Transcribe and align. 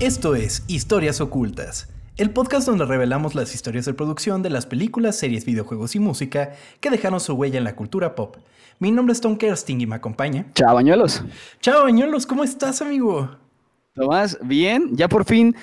Esto 0.00 0.36
es 0.36 0.62
Historias 0.68 1.20
Ocultas, 1.20 1.88
el 2.16 2.30
podcast 2.30 2.68
donde 2.68 2.86
revelamos 2.86 3.34
las 3.34 3.52
historias 3.52 3.84
de 3.84 3.94
producción 3.94 4.42
de 4.42 4.50
las 4.50 4.64
películas, 4.64 5.16
series, 5.16 5.44
videojuegos 5.44 5.96
y 5.96 5.98
música 5.98 6.52
que 6.78 6.90
dejaron 6.90 7.18
su 7.18 7.34
huella 7.34 7.58
en 7.58 7.64
la 7.64 7.74
cultura 7.74 8.14
pop. 8.14 8.36
Mi 8.78 8.92
nombre 8.92 9.12
es 9.12 9.20
Tom 9.20 9.36
Kersting 9.36 9.80
y 9.80 9.86
me 9.88 9.96
acompaña. 9.96 10.46
Chao, 10.54 10.76
Bañuelos. 10.76 11.24
Chao, 11.60 11.82
Bañuelos, 11.82 12.26
¿cómo 12.26 12.44
estás, 12.44 12.80
amigo? 12.80 13.28
Tomás, 13.92 14.38
bien, 14.40 14.96
ya 14.96 15.08
por 15.08 15.24
fin 15.24 15.56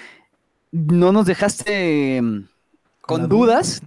no 0.74 1.14
nos 1.14 1.28
dejaste 1.28 2.22
mm, 2.22 2.50
con, 3.00 3.30
dudas. 3.30 3.82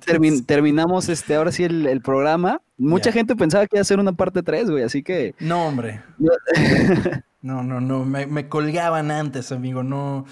terminamos 0.47 1.11
este, 1.11 1.35
ahora 1.35 1.53
sí 1.53 1.65
el, 1.65 2.01
programa. 2.01 2.63
Mucha 2.79 3.13
gente 3.13 3.37
pensaba 3.37 3.67
que 3.67 3.77
iba 3.77 3.83
a 3.83 3.85
ser 3.85 4.01
una 4.01 4.15
parte 4.15 4.43
3, 4.43 4.71
güey, 4.71 4.83
así 4.83 5.03
que. 5.03 5.35
No, 5.41 5.67
hombre. 5.67 6.01
no, 7.41 7.63
no, 7.63 7.81
no. 7.81 8.05
Me, 8.05 8.27
me, 8.27 8.49
colgaban 8.49 9.11
antes, 9.11 9.53
amigo. 9.53 9.83
No, 9.83 10.27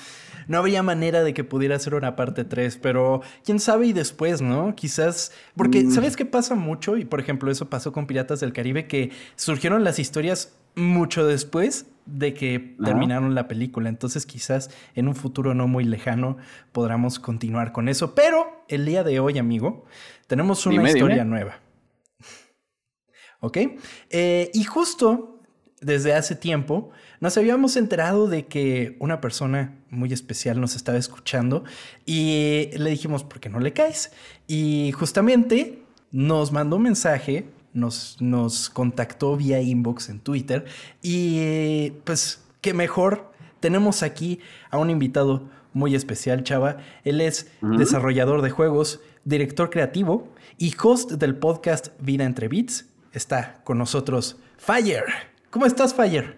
no 0.48 0.58
había 0.58 0.82
manera 0.82 1.22
de 1.22 1.34
que 1.34 1.44
pudiera 1.44 1.78
ser 1.78 1.94
una 1.94 2.16
parte 2.16 2.44
3, 2.44 2.78
pero 2.78 3.22
quién 3.44 3.60
sabe 3.60 3.86
y 3.86 3.92
después, 3.92 4.42
¿no? 4.42 4.74
Quizás. 4.74 5.32
Porque, 5.56 5.84
mm. 5.84 5.90
¿sabes 5.90 6.16
qué 6.16 6.24
pasa 6.24 6.54
mucho? 6.54 6.96
Y 6.96 7.04
por 7.04 7.20
ejemplo, 7.20 7.50
eso 7.50 7.70
pasó 7.70 7.92
con 7.92 8.06
Piratas 8.06 8.40
del 8.40 8.52
Caribe, 8.52 8.86
que 8.88 9.12
surgieron 9.36 9.84
las 9.84 9.98
historias 9.98 10.56
mucho 10.74 11.26
después 11.26 11.86
de 12.04 12.34
que 12.34 12.76
terminaron 12.84 13.34
la 13.34 13.48
película. 13.48 13.88
Entonces 13.88 14.26
quizás 14.26 14.70
en 14.94 15.08
un 15.08 15.14
futuro 15.14 15.54
no 15.54 15.66
muy 15.66 15.84
lejano 15.84 16.36
podamos 16.72 17.18
continuar 17.18 17.72
con 17.72 17.88
eso. 17.88 18.14
Pero 18.14 18.64
el 18.68 18.84
día 18.84 19.02
de 19.02 19.18
hoy, 19.18 19.38
amigo, 19.38 19.84
tenemos 20.26 20.66
una 20.66 20.88
historia 20.88 21.24
nueva. 21.24 21.60
¿Ok? 23.40 23.58
Eh, 24.10 24.50
y 24.54 24.64
justo 24.64 25.35
desde 25.80 26.14
hace 26.14 26.34
tiempo 26.34 26.90
nos 27.20 27.36
habíamos 27.36 27.76
enterado 27.76 28.28
de 28.28 28.46
que 28.46 28.96
una 28.98 29.20
persona 29.20 29.76
muy 29.90 30.12
especial 30.12 30.60
nos 30.60 30.74
estaba 30.74 30.98
escuchando 30.98 31.64
y 32.04 32.70
le 32.76 32.90
dijimos, 32.90 33.24
¿por 33.24 33.40
qué 33.40 33.48
no 33.48 33.60
le 33.60 33.72
caes? 33.72 34.12
Y 34.46 34.92
justamente 34.92 35.82
nos 36.12 36.52
mandó 36.52 36.76
un 36.76 36.82
mensaje 36.82 37.46
nos, 37.76 38.16
nos 38.20 38.70
contactó 38.70 39.36
vía 39.36 39.60
inbox 39.60 40.08
en 40.08 40.18
Twitter 40.20 40.64
y 41.02 41.90
pues 42.04 42.42
qué 42.60 42.74
mejor, 42.74 43.32
tenemos 43.60 44.02
aquí 44.02 44.40
a 44.70 44.78
un 44.78 44.90
invitado 44.90 45.48
muy 45.72 45.94
especial, 45.94 46.42
Chava. 46.42 46.78
Él 47.04 47.20
es 47.20 47.50
desarrollador 47.60 48.40
de 48.40 48.50
juegos, 48.50 49.00
director 49.24 49.68
creativo 49.68 50.32
y 50.56 50.74
host 50.82 51.12
del 51.12 51.36
podcast 51.36 51.88
Vida 52.00 52.24
entre 52.24 52.48
Beats. 52.48 52.86
Está 53.12 53.60
con 53.62 53.78
nosotros 53.78 54.38
Fire. 54.56 55.35
¿Cómo 55.56 55.64
estás, 55.64 55.94
Fire? 55.94 56.36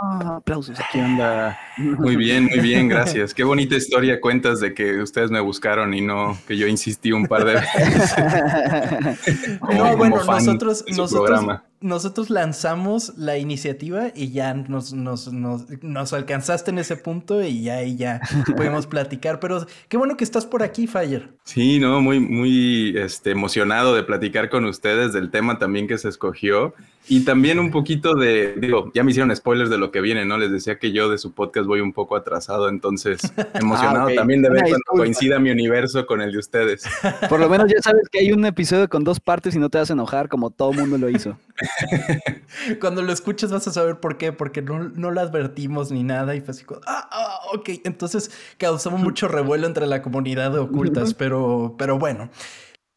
Ah, 0.00 0.36
aplausos. 0.36 0.80
Aquí 0.80 0.98
anda. 0.98 1.58
Muy 1.76 2.16
bien, 2.16 2.46
muy 2.46 2.60
bien, 2.60 2.88
gracias. 2.88 3.34
Qué 3.34 3.44
bonita 3.44 3.76
historia 3.76 4.18
cuentas 4.18 4.60
de 4.60 4.72
que 4.72 5.02
ustedes 5.02 5.30
me 5.30 5.40
buscaron 5.40 5.92
y 5.92 6.00
no 6.00 6.38
que 6.48 6.56
yo 6.56 6.66
insistí 6.66 7.12
un 7.12 7.26
par 7.26 7.44
de 7.44 7.56
veces. 7.56 8.14
no, 9.60 9.94
bueno, 9.98 10.24
nosotros, 10.24 10.86
nosotros, 10.88 11.44
nosotros 11.80 12.30
lanzamos 12.30 13.12
la 13.16 13.38
iniciativa 13.38 14.08
y 14.14 14.30
ya 14.30 14.54
nos, 14.54 14.92
nos, 14.92 15.32
nos, 15.32 16.12
alcanzaste 16.12 16.70
en 16.70 16.78
ese 16.78 16.96
punto 16.96 17.42
y 17.42 17.62
ya, 17.62 17.82
y 17.82 17.96
ya 17.96 18.20
podemos 18.56 18.86
platicar. 18.86 19.40
Pero 19.40 19.66
qué 19.88 19.96
bueno 19.96 20.16
que 20.16 20.24
estás 20.24 20.46
por 20.46 20.62
aquí, 20.62 20.86
Fire. 20.86 21.28
Sí, 21.44 21.78
no, 21.78 22.00
muy, 22.00 22.18
muy 22.18 22.96
este, 22.96 23.30
emocionado 23.30 23.94
de 23.94 24.02
platicar 24.02 24.48
con 24.48 24.64
ustedes 24.64 25.12
del 25.12 25.30
tema 25.30 25.58
también 25.58 25.86
que 25.86 25.98
se 25.98 26.08
escogió. 26.08 26.74
Y 27.08 27.24
también 27.24 27.60
un 27.60 27.70
poquito 27.70 28.16
de, 28.16 28.54
digo, 28.56 28.90
ya 28.92 29.04
me 29.04 29.12
hicieron 29.12 29.34
spoilers 29.34 29.70
de 29.70 29.78
lo 29.78 29.92
que 29.92 30.00
viene, 30.00 30.24
¿no? 30.24 30.38
Les 30.38 30.50
decía 30.50 30.80
que 30.80 30.90
yo 30.90 31.08
de 31.08 31.18
su 31.18 31.32
podcast 31.34 31.66
voy 31.66 31.80
un 31.80 31.92
poco 31.92 32.16
atrasado, 32.16 32.68
entonces 32.68 33.20
emocionado 33.54 34.08
ah, 34.08 34.14
también 34.14 34.42
de 34.42 34.50
ver 34.50 34.62
cuando 34.62 34.82
coincida 34.88 35.38
mi 35.38 35.50
universo 35.50 36.04
con 36.04 36.20
el 36.20 36.32
de 36.32 36.38
ustedes. 36.38 36.84
Por 37.28 37.38
lo 37.38 37.48
menos 37.48 37.70
ya 37.70 37.80
sabes 37.80 38.08
que 38.10 38.18
hay 38.18 38.32
un 38.32 38.44
episodio 38.44 38.88
con 38.88 39.04
dos 39.04 39.20
partes 39.20 39.54
y 39.54 39.60
no 39.60 39.70
te 39.70 39.78
vas 39.78 39.90
a 39.90 39.92
enojar 39.92 40.28
como 40.28 40.50
todo 40.50 40.72
mundo 40.72 40.98
lo 40.98 41.08
hizo. 41.08 41.38
cuando 42.80 43.02
lo 43.02 43.12
escuches 43.12 43.50
vas 43.50 43.66
a 43.68 43.72
saber 43.72 44.00
por 44.00 44.18
qué, 44.18 44.32
porque 44.32 44.62
no, 44.62 44.88
no 44.90 45.10
lo 45.10 45.20
advertimos 45.20 45.90
ni 45.90 46.02
nada 46.02 46.34
y 46.34 46.40
fue 46.40 46.52
así 46.52 46.64
como, 46.64 46.80
ah, 46.86 47.08
ah, 47.10 47.38
ok. 47.54 47.70
Entonces 47.84 48.30
causamos 48.58 49.00
mucho 49.00 49.28
revuelo 49.28 49.66
entre 49.66 49.86
la 49.86 50.02
comunidad 50.02 50.52
de 50.52 50.58
ocultas, 50.58 51.14
pero, 51.14 51.74
pero 51.78 51.98
bueno. 51.98 52.30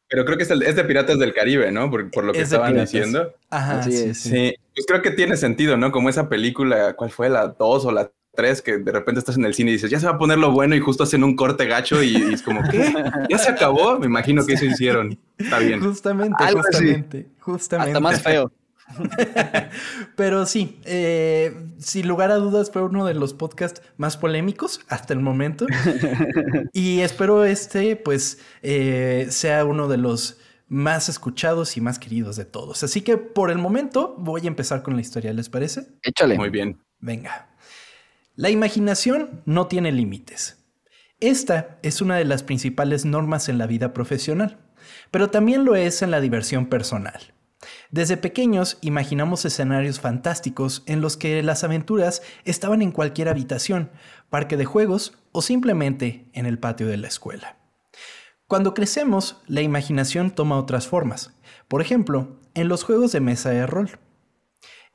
Pero 0.09 0.25
creo 0.25 0.38
que 0.38 0.44
es, 0.44 0.75
de 0.75 0.84
Piratas 0.85 1.19
del 1.19 1.34
Caribe, 1.34 1.72
¿no? 1.72 1.91
Por, 1.91 2.24
lo 2.24 2.34
que 2.34 2.41
estaban 2.41 2.75
diciendo. 2.75 3.31
Ajá, 3.52 3.84
sí, 3.84 4.16
sí, 4.16 4.56
Pues 4.74 4.88
creo 4.88 5.03
que 5.03 5.12
tiene 5.12 5.38
sentido, 5.38 5.78
¿no? 5.78 5.91
Como 5.91 6.09
esa 6.09 6.29
película, 6.29 6.96
¿cuál 6.96 7.12
fue? 7.12 7.29
La 7.29 7.50
2 7.50 7.85
o 7.85 7.91
la 7.91 8.12
3, 8.34 8.62
que 8.63 8.78
de 8.78 8.91
repente 8.91 9.19
estás 9.19 9.38
en 9.38 9.46
el 9.46 9.53
cine 9.53 9.69
y 9.69 9.74
dices, 9.74 9.91
ya 9.91 10.00
se 10.00 10.08
va 10.08 10.13
a 10.13 10.18
poner 10.18 10.40
lo 10.40 10.52
bueno 10.52 10.75
y 10.75 10.79
justo 10.79 11.03
hacen 11.03 11.24
un 11.24 11.35
corte 11.35 11.68
gacho 11.68 12.02
y, 12.02 12.16
es 12.16 12.41
como, 12.41 12.62
¿qué? 12.69 12.91
¿Ya 13.29 13.38
se 13.38 13.52
acabó? 13.52 14.00
Me 14.00 14.08
imagino 14.08 14.46
que 14.46 14.53
eso 14.53 14.66
hicieron. 14.66 15.19
Está 15.38 15.59
bien. 15.59 15.79
Justamente, 15.79 16.44
justamente, 16.53 17.28
justamente. 17.40 17.91
Hasta 17.91 18.00
más 18.00 18.22
feo. 18.24 18.52
Pero 20.16 20.46
sí, 20.46 20.80
eh, 20.86 21.54
sin 21.80 22.08
lugar 22.08 22.32
a 22.32 22.36
dudas 22.36 22.72
fue 22.72 22.84
uno 22.84 23.06
de 23.06 23.14
los 23.14 23.34
podcasts 23.34 23.82
más 23.98 24.18
polémicos 24.18 24.82
hasta 24.88 25.14
el 25.14 25.20
momento. 25.20 25.66
y 26.74 27.00
espero 27.02 27.46
este, 27.46 27.96
pues, 27.96 28.40
eh, 28.62 29.28
sea 29.30 29.66
uno 29.66 29.88
de 29.88 29.98
los 29.98 30.40
más 30.68 31.10
escuchados 31.10 31.78
y 31.78 31.82
más 31.82 32.00
queridos 32.00 32.36
de 32.36 32.46
todos. 32.46 32.84
Así 32.84 33.02
que 33.02 33.18
por 33.18 33.52
el 33.52 33.58
momento 33.58 34.16
voy 34.18 34.42
a 34.46 34.48
empezar 34.48 34.84
con 34.84 34.96
la 34.96 35.02
historia, 35.02 35.34
¿les 35.34 35.50
parece? 35.50 35.88
Échale. 36.04 36.38
Muy 36.38 36.50
bien. 36.50 36.80
Venga. 37.00 37.50
La 38.36 38.50
imaginación 38.50 39.42
no 39.46 39.68
tiene 39.68 39.92
límites. 39.92 40.64
Esta 41.20 41.78
es 41.82 42.02
una 42.02 42.16
de 42.16 42.24
las 42.24 42.44
principales 42.44 43.04
normas 43.04 43.50
en 43.50 43.58
la 43.58 43.68
vida 43.68 43.94
profesional, 43.94 44.60
pero 45.12 45.30
también 45.30 45.66
lo 45.66 45.76
es 45.76 46.02
en 46.02 46.12
la 46.12 46.22
diversión 46.22 46.68
personal. 46.68 47.34
Desde 47.92 48.18
pequeños 48.18 48.78
imaginamos 48.81 49.44
escenarios 49.46 50.00
fantásticos 50.00 50.84
en 50.86 51.02
los 51.02 51.18
que 51.18 51.44
las 51.44 51.64
aventuras 51.64 52.22
estaban 52.46 52.81
en 52.81 52.92
cualquier 52.92 53.30
habitación, 53.30 53.92
parque 54.30 54.58
de 54.58 54.66
juegos 54.66 55.18
o 55.31 55.42
simplemente 55.42 56.30
en 56.34 56.46
el 56.46 56.59
patio 56.59 56.88
de 56.88 56.97
la 56.97 57.08
escuela. 57.08 57.58
Cuando 58.47 58.74
crecemos, 58.74 59.42
la 59.46 59.62
imaginación 59.62 60.31
toma 60.31 60.58
otras 60.58 60.88
formas, 60.88 61.36
por 61.68 61.81
ejemplo, 61.81 62.40
en 62.56 62.68
los 62.68 62.84
juegos 62.84 63.12
de 63.12 63.20
mesa 63.20 63.52
de 63.52 63.68
rol. 63.68 64.00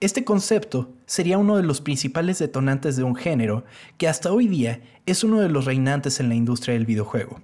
Este 0.00 0.24
concepto 0.24 0.92
sería 1.06 1.38
uno 1.38 1.56
de 1.56 1.62
los 1.62 1.80
principales 1.80 2.38
detonantes 2.38 2.96
de 2.96 3.04
un 3.04 3.14
género 3.14 3.64
que 3.96 4.08
hasta 4.08 4.32
hoy 4.32 4.48
día 4.48 4.82
es 5.06 5.22
uno 5.22 5.40
de 5.40 5.48
los 5.48 5.66
reinantes 5.66 6.18
en 6.18 6.28
la 6.28 6.34
industria 6.34 6.74
del 6.74 6.84
videojuego. 6.84 7.42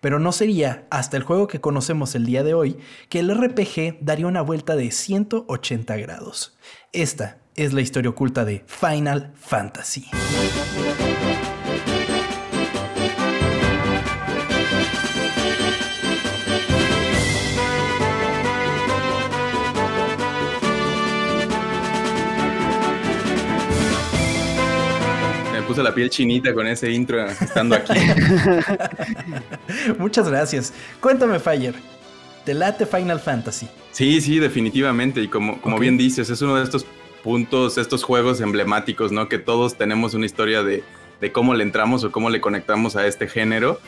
Pero 0.00 0.18
no 0.18 0.32
sería 0.32 0.86
hasta 0.90 1.16
el 1.16 1.22
juego 1.22 1.46
que 1.46 1.60
conocemos 1.60 2.14
el 2.14 2.26
día 2.26 2.42
de 2.42 2.54
hoy 2.54 2.78
que 3.08 3.20
el 3.20 3.34
RPG 3.34 3.98
daría 4.00 4.26
una 4.26 4.42
vuelta 4.42 4.76
de 4.76 4.90
180 4.90 5.96
grados. 5.96 6.56
Esta 6.92 7.38
es 7.54 7.72
la 7.72 7.80
historia 7.80 8.10
oculta 8.10 8.44
de 8.44 8.64
Final 8.66 9.32
Fantasy. 9.36 10.08
La 25.82 25.94
piel 25.94 26.10
chinita 26.10 26.54
con 26.54 26.66
ese 26.66 26.90
intro 26.90 27.24
estando 27.26 27.76
aquí. 27.76 27.92
Muchas 29.98 30.28
gracias. 30.28 30.72
Cuéntame, 31.00 31.38
Fire. 31.38 31.74
¿Te 32.44 32.54
late 32.54 32.86
Final 32.86 33.20
Fantasy? 33.20 33.68
Sí, 33.92 34.20
sí, 34.20 34.38
definitivamente. 34.38 35.20
Y 35.20 35.28
como, 35.28 35.60
como 35.60 35.78
bien 35.78 35.98
dices, 35.98 36.30
es 36.30 36.40
uno 36.40 36.56
de 36.56 36.64
estos 36.64 36.86
puntos, 37.22 37.78
estos 37.78 38.02
juegos 38.02 38.40
emblemáticos, 38.40 39.12
¿no? 39.12 39.28
Que 39.28 39.38
todos 39.38 39.76
tenemos 39.76 40.14
una 40.14 40.26
historia 40.26 40.62
de, 40.62 40.82
cómo 41.32 41.54
le 41.54 41.64
entramos 41.64 42.04
o 42.04 42.12
cómo 42.12 42.30
le 42.30 42.40
conectamos 42.40 42.96
a 42.96 43.06
este 43.06 43.28
género. 43.28 43.80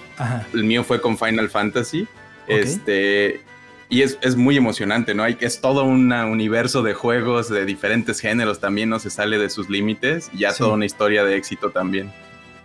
El 0.53 0.65
mío 0.65 0.85
fue 0.85 1.01
con 1.01 1.17
Final 1.17 1.49
Fantasy. 1.49 2.07
Este, 2.47 3.41
y 3.91 4.03
es, 4.03 4.37
muy 4.37 4.57
emocionante, 4.57 5.15
¿no? 5.15 5.25
Hay, 5.25 5.37
es 5.41 5.61
todo 5.61 5.83
un 5.83 6.13
universo 6.13 6.83
de 6.83 6.95
juegos 6.95 7.51
de 7.51 7.65
diferentes 7.67 8.21
géneros 8.21 8.61
también, 8.61 8.89
no 8.89 9.01
se 9.01 9.11
sale 9.11 9.37
de 9.37 9.51
sus 9.51 9.69
límites, 9.69 10.31
y 10.33 10.39
ya 10.39 10.55
toda 10.55 10.75
una 10.75 10.87
historia 10.87 11.25
de 11.25 11.37
éxito 11.37 11.71
también. 11.71 12.11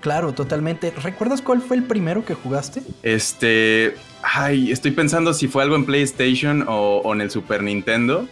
Claro, 0.01 0.33
totalmente. 0.33 0.94
¿Recuerdas 1.01 1.42
cuál 1.42 1.63
fue 1.63 1.77
el 1.77 1.83
primero 1.83 2.24
que 2.24 2.36
jugaste? 2.36 2.83
Este, 3.01 3.95
ay, 4.22 4.72
estoy 4.72 4.92
pensando 4.92 5.33
si 5.33 5.48
fue 5.48 5.63
algo 5.63 5.75
en 5.75 5.83
PlayStation 5.83 6.63
o, 6.68 7.12
en 7.12 7.22
el 7.22 7.31
Super 7.31 7.63
Nintendo. 7.63 8.27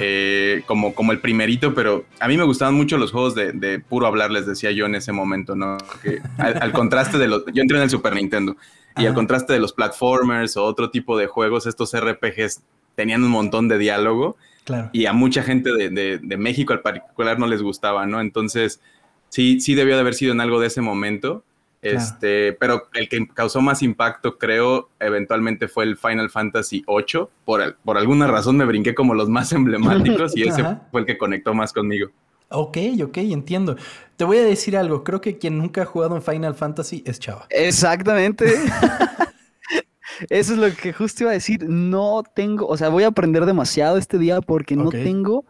Eh, 0.00 0.62
como, 0.66 0.94
como 0.94 1.12
el 1.12 1.20
primerito, 1.20 1.74
pero 1.74 2.04
a 2.18 2.28
mí 2.28 2.36
me 2.36 2.44
gustaban 2.44 2.74
mucho 2.74 2.98
los 2.98 3.12
juegos 3.12 3.34
de, 3.34 3.82
puro 3.88 4.06
hablar, 4.06 4.30
les 4.30 4.46
decía 4.46 4.70
yo 4.72 4.86
en 4.86 4.94
ese 4.94 5.12
momento, 5.12 5.54
¿no? 5.54 5.78
Que 6.02 6.20
al, 6.38 6.72
contraste 6.72 7.18
de 7.18 7.28
los... 7.28 7.44
Yo 7.52 7.62
entré 7.62 7.76
en 7.76 7.84
el 7.84 7.90
Super 7.90 8.14
Nintendo 8.14 8.56
y 8.96 9.06
al 9.06 9.14
contraste 9.14 9.52
de 9.52 9.60
los 9.60 9.72
platformers 9.72 10.56
o 10.56 10.64
otro 10.64 10.90
tipo 10.90 11.16
de 11.16 11.26
juegos, 11.26 11.66
estos 11.66 11.96
RPGs 11.98 12.62
tenían 12.94 13.24
un 13.24 13.30
montón 13.30 13.68
de 13.68 13.78
diálogo. 13.78 14.36
Claro. 14.64 14.90
Y 14.92 15.06
a 15.06 15.12
mucha 15.12 15.42
gente 15.42 15.70
de, 15.72 16.36
México 16.36 16.72
al 16.72 16.80
particular 16.80 17.38
no 17.38 17.46
les 17.46 17.62
gustaba, 17.62 18.06
¿no? 18.06 18.20
Entonces, 18.20 18.80
sí, 19.28 19.60
sí 19.60 19.74
debió 19.74 19.94
de 19.94 20.00
haber 20.00 20.14
sido 20.14 20.32
en 20.32 20.40
algo 20.40 20.60
de 20.60 20.66
ese 20.66 20.80
momento. 20.80 21.44
Este, 21.82 22.52
pero 22.54 22.88
el 22.92 23.08
que 23.08 23.26
causó 23.28 23.62
más 23.62 23.82
impacto, 23.82 24.36
creo, 24.36 24.90
eventualmente 25.00 25.66
fue 25.66 25.84
el 25.84 25.96
Final 25.96 26.30
Fantasy 26.30 26.84
VIII. 26.86 27.26
Por, 27.44 27.76
por 27.76 27.96
alguna 27.96 28.26
razón 28.26 28.56
me 28.56 28.64
brinqué 28.64 28.94
como 28.94 29.14
los 29.14 29.28
más 29.28 29.52
emblemáticos 29.54 30.36
y 30.36 30.42
ese 30.42 30.64
fue 30.90 31.00
el 31.00 31.06
que 31.06 31.16
conectó 31.16 31.54
más 31.54 31.72
conmigo. 31.72 32.10
Ok, 32.48 32.78
ok, 33.04 33.16
entiendo. 33.18 33.76
Te 34.16 34.24
voy 34.24 34.38
a 34.38 34.42
decir 34.42 34.76
algo. 34.76 35.04
Creo 35.04 35.20
que 35.20 35.38
quien 35.38 35.56
nunca 35.56 35.82
ha 35.82 35.86
jugado 35.86 36.16
en 36.16 36.22
Final 36.22 36.54
Fantasy 36.54 37.02
es 37.06 37.20
Chava. 37.20 37.46
Exactamente. 37.48 38.46
Eso 40.28 40.52
es 40.52 40.58
lo 40.58 40.74
que 40.74 40.92
justo 40.92 41.22
iba 41.22 41.30
a 41.30 41.34
decir. 41.34 41.64
No 41.68 42.24
tengo, 42.34 42.66
o 42.66 42.76
sea, 42.76 42.88
voy 42.88 43.04
a 43.04 43.08
aprender 43.08 43.46
demasiado 43.46 43.96
este 43.96 44.18
día 44.18 44.40
porque 44.40 44.76
no 44.76 44.90
tengo 44.90 45.44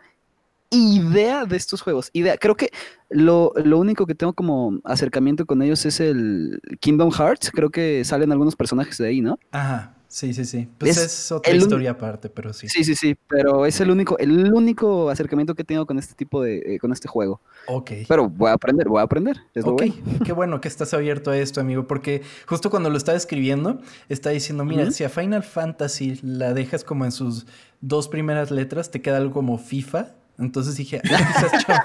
idea 0.71 1.45
de 1.45 1.57
estos 1.57 1.83
juegos. 1.83 2.11
Idea. 2.13 2.37
Creo 2.37 2.57
que 2.57 2.71
lo, 3.09 3.53
lo, 3.57 3.79
único 3.79 4.07
que 4.07 4.15
tengo 4.15 4.33
como 4.33 4.79
acercamiento 4.85 5.47
con 5.47 5.63
ellos 5.63 5.85
es 5.85 6.01
el 6.01 6.61
Kingdom 6.81 7.11
Hearts. 7.11 7.51
Creo 7.51 7.71
que 7.71 8.05
salen 8.05 8.33
algunos 8.33 8.57
personajes 8.57 8.97
de 8.99 9.09
ahí, 9.09 9.21
¿no? 9.21 9.39
Ajá. 9.51 9.97
Sí, 10.11 10.35
sí, 10.35 10.45
sí. 10.45 10.69
Pues 10.77 10.97
es, 10.97 11.31
otra 11.31 11.55
historia 11.55 11.93
aparte, 11.93 12.29
pero 12.29 12.53
sí. 12.53 12.69
Sí, 12.69 12.83
sí, 12.83 12.97
sí. 12.97 13.17
Pero 13.29 13.65
es 13.65 13.81
el 13.81 13.93
único, 13.93 14.19
el 14.19 14.53
único 14.53 15.09
acercamiento 15.09 15.55
que 15.55 15.63
tengo 15.63 15.87
con 15.87 16.01
este 16.01 16.15
tipo 16.15 16.43
de, 16.43 16.59
eh, 16.67 16.79
con 16.81 16.93
este 16.93 17.07
juego. 17.07 17.41
Ok. 17.69 17.93
Pero 18.09 18.29
voy 18.29 18.51
a 18.51 18.55
aprender, 18.55 18.89
voy 18.89 18.99
a 18.99 19.05
aprender. 19.05 19.37
ok, 19.63 19.83
qué 20.25 20.33
bueno 20.33 20.61
que 20.61 20.67
estás 20.67 20.95
abierto 20.95 21.31
a 21.31 21.39
esto, 21.39 21.61
amigo, 21.61 21.87
porque 21.87 22.23
justo 22.47 22.71
cuando 22.71 22.91
lo 22.91 22.97
estaba 22.97 23.17
escribiendo, 23.17 23.81
está 24.09 24.31
diciendo, 24.31 24.65
mira, 24.65 24.91
si 24.91 25.05
a 25.05 25.09
Final 25.09 25.45
Fantasy 25.45 26.19
la 26.25 26.55
dejas 26.55 26.83
como 26.83 27.05
en 27.05 27.13
sus 27.13 27.47
dos 27.81 28.09
primeras 28.09 28.51
letras, 28.51 28.91
te 28.91 29.01
queda 29.01 29.19
algo 29.19 29.33
como 29.33 29.59
FIFA 29.59 30.17
entonces 30.41 30.77
dije, 30.77 31.01
ah, 31.11 31.85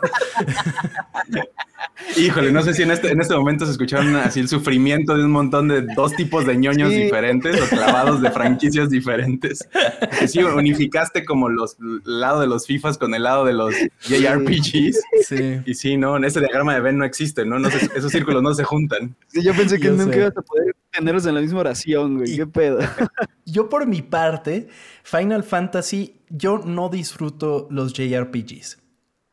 Híjole, 2.17 2.51
no 2.51 2.61
sé 2.61 2.73
si 2.73 2.83
en 2.83 2.91
este, 2.91 3.11
en 3.11 3.21
este 3.21 3.35
momento 3.35 3.65
se 3.65 3.71
escucharon 3.71 4.15
así 4.15 4.39
el 4.39 4.47
sufrimiento 4.47 5.17
de 5.17 5.25
un 5.25 5.31
montón 5.31 5.67
de 5.67 5.81
dos 5.95 6.13
tipos 6.15 6.45
de 6.45 6.55
ñoños 6.55 6.91
diferentes 6.91 7.61
o 7.61 7.67
clavados 7.67 8.21
de 8.21 8.31
franquicias 8.31 8.89
diferentes. 8.89 9.67
Que 10.19 10.27
sí, 10.27 10.43
unificaste 10.43 11.25
como 11.25 11.49
los 11.49 11.77
el 11.79 12.19
lado 12.19 12.41
de 12.41 12.47
los 12.47 12.65
FIFAs 12.67 12.97
con 12.97 13.13
el 13.13 13.23
lado 13.23 13.45
de 13.45 13.53
los 13.53 13.73
JRPGs. 14.01 15.01
Sí. 15.27 15.61
Y 15.65 15.73
sí, 15.73 15.97
no, 15.97 16.17
en 16.17 16.25
ese 16.25 16.39
diagrama 16.39 16.73
de 16.73 16.81
Venn 16.81 16.97
no 16.97 17.05
existe, 17.05 17.45
¿no? 17.45 17.59
no 17.59 17.67
esos 17.67 18.11
círculos 18.11 18.41
no 18.41 18.53
se 18.53 18.63
juntan. 18.63 19.15
Sí, 19.27 19.43
yo 19.43 19.53
pensé 19.53 19.79
que 19.79 19.89
nunca 19.89 20.17
ibas 20.17 20.37
a 20.37 20.41
poder 20.41 20.75
tenerlos 20.91 21.25
en 21.25 21.35
la 21.35 21.41
misma 21.41 21.59
oración, 21.61 22.17
güey. 22.17 22.35
¿Qué 22.35 22.47
pedo? 22.47 22.79
Yo 23.45 23.69
por 23.69 23.87
mi 23.87 24.01
parte, 24.01 24.67
Final 25.03 25.43
Fantasy, 25.43 26.15
yo 26.29 26.59
no 26.59 26.89
disfruto 26.89 27.67
los 27.69 27.93
JRPGs. 27.93 28.77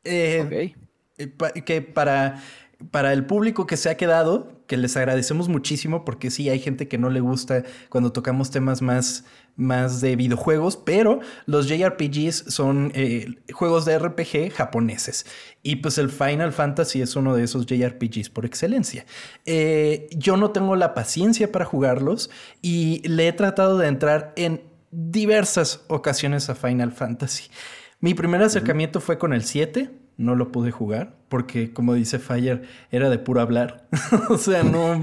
Eh, 0.05 0.75
eh 1.19 1.63
que 1.65 1.83
para, 1.83 2.43
para 2.91 3.13
el 3.13 3.27
público 3.27 3.67
que 3.67 3.77
se 3.77 3.91
ha 3.91 3.97
quedado, 3.97 4.63
que 4.67 4.77
les 4.77 4.97
agradecemos 4.97 5.49
muchísimo 5.49 6.05
porque 6.05 6.31
sí 6.31 6.49
hay 6.49 6.59
gente 6.59 6.89
que 6.89 6.97
no 6.97 7.11
le 7.11 7.21
gusta 7.21 7.63
cuando 7.91 8.13
tocamos 8.13 8.51
temas 8.51 8.81
más, 8.81 9.25
más 9.55 10.01
de 10.01 10.17
videojuegos, 10.17 10.79
pero 10.79 11.21
los 11.45 11.69
JRPGs 11.69 12.45
son 12.49 12.91
eh, 12.95 13.27
juegos 13.53 13.85
de 13.85 13.99
RPG 13.99 14.51
japoneses 14.53 15.27
y 15.63 15.77
pues 15.77 15.99
el 15.99 16.09
Final 16.09 16.53
Fantasy 16.53 17.03
es 17.03 17.17
uno 17.17 17.37
de 17.37 17.45
esos 17.45 17.67
JRPGs 17.67 18.31
por 18.31 18.47
excelencia. 18.47 19.05
Eh, 19.45 20.09
yo 20.17 20.37
no 20.37 20.53
tengo 20.53 20.75
la 20.75 20.95
paciencia 20.95 21.53
para 21.53 21.67
jugarlos 21.67 22.31
y 22.63 23.07
le 23.07 23.29
he 23.29 23.33
tratado 23.33 23.77
de 23.77 23.89
entrar 23.89 24.33
en 24.37 24.72
diversas 24.93 25.85
ocasiones 25.89 26.49
a 26.49 26.55
Final 26.55 26.93
Fantasy. 26.93 27.51
Mi 27.99 28.15
primer 28.15 28.43
acercamiento 28.43 29.01
fue 29.01 29.19
con 29.19 29.33
el 29.33 29.43
7 29.43 29.91
no 30.17 30.37
lo 30.37 30.53
pude 30.53 30.71
jugar 30.71 31.17
porque, 31.29 31.73
como 31.73 31.95
dice 31.95 32.19
Fire, 32.19 32.63
era 32.91 33.11
de 33.11 33.19
puro 33.19 33.41
hablar. 33.41 33.89
o 34.29 34.39
sea, 34.39 34.63
no, 34.63 35.03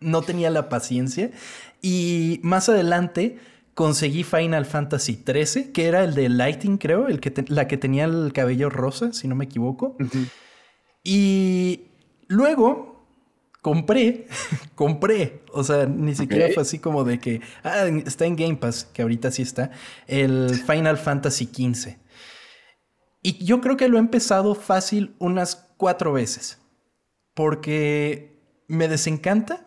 no 0.00 0.22
tenía 0.22 0.50
la 0.50 0.68
paciencia. 0.68 1.30
Y 1.82 2.40
más 2.42 2.68
adelante 2.68 3.38
conseguí 3.74 4.22
Final 4.22 4.64
Fantasy 4.64 5.22
XIII, 5.26 5.72
que 5.72 5.86
era 5.86 6.04
el 6.04 6.14
de 6.14 6.28
Lighting, 6.28 6.78
creo, 6.78 7.08
el 7.08 7.20
que 7.20 7.44
la 7.48 7.66
que 7.66 7.76
tenía 7.76 8.04
el 8.04 8.32
cabello 8.32 8.70
rosa, 8.70 9.12
si 9.12 9.26
no 9.26 9.34
me 9.34 9.46
equivoco. 9.46 9.96
Y 11.02 11.88
luego 12.28 12.93
compré, 13.64 14.26
compré, 14.74 15.40
o 15.50 15.64
sea, 15.64 15.86
ni 15.86 16.14
siquiera 16.14 16.52
fue 16.52 16.60
así 16.60 16.78
como 16.78 17.02
de 17.02 17.18
que, 17.18 17.40
ah, 17.62 17.86
está 18.04 18.26
en 18.26 18.36
Game 18.36 18.56
Pass, 18.56 18.84
que 18.92 19.00
ahorita 19.00 19.30
sí 19.30 19.40
está, 19.40 19.70
el 20.06 20.50
Final 20.66 20.98
Fantasy 20.98 21.46
XV. 21.46 21.96
Y 23.22 23.42
yo 23.42 23.62
creo 23.62 23.78
que 23.78 23.88
lo 23.88 23.96
he 23.96 24.00
empezado 24.00 24.54
fácil 24.54 25.16
unas 25.18 25.56
cuatro 25.78 26.12
veces. 26.12 26.58
Porque 27.32 28.38
me 28.68 28.86
desencanta. 28.86 29.66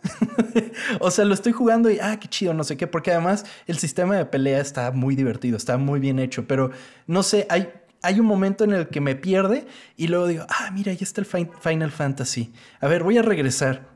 o 1.00 1.10
sea, 1.10 1.26
lo 1.26 1.34
estoy 1.34 1.54
jugando 1.54 1.90
y, 1.90 1.98
ah, 2.00 2.20
qué 2.20 2.28
chido, 2.28 2.54
no 2.54 2.64
sé 2.64 2.78
qué. 2.78 2.86
Porque 2.86 3.10
además 3.10 3.46
el 3.66 3.80
sistema 3.80 4.16
de 4.16 4.26
pelea 4.26 4.62
está 4.62 4.92
muy 4.92 5.16
divertido, 5.16 5.58
está 5.58 5.80
muy 5.80 6.00
bien 6.00 6.20
hecho. 6.20 6.48
Pero 6.48 6.70
no 7.08 7.24
sé, 7.24 7.48
hay, 7.50 7.74
hay 8.02 8.20
un 8.20 8.26
momento 8.26 8.64
en 8.64 8.74
el 8.74 8.88
que 8.88 9.02
me 9.02 9.16
pierde 9.16 9.66
y 9.96 10.08
luego 10.08 10.28
digo, 10.28 10.46
ah, 10.50 10.72
mira, 10.72 10.92
ahí 10.92 10.98
está 11.02 11.22
el 11.22 11.28
Final 11.28 11.92
Fantasy. 11.92 12.52
A 12.80 12.88
ver, 12.88 13.04
voy 13.04 13.18
a 13.18 13.22
regresar. 13.22 13.90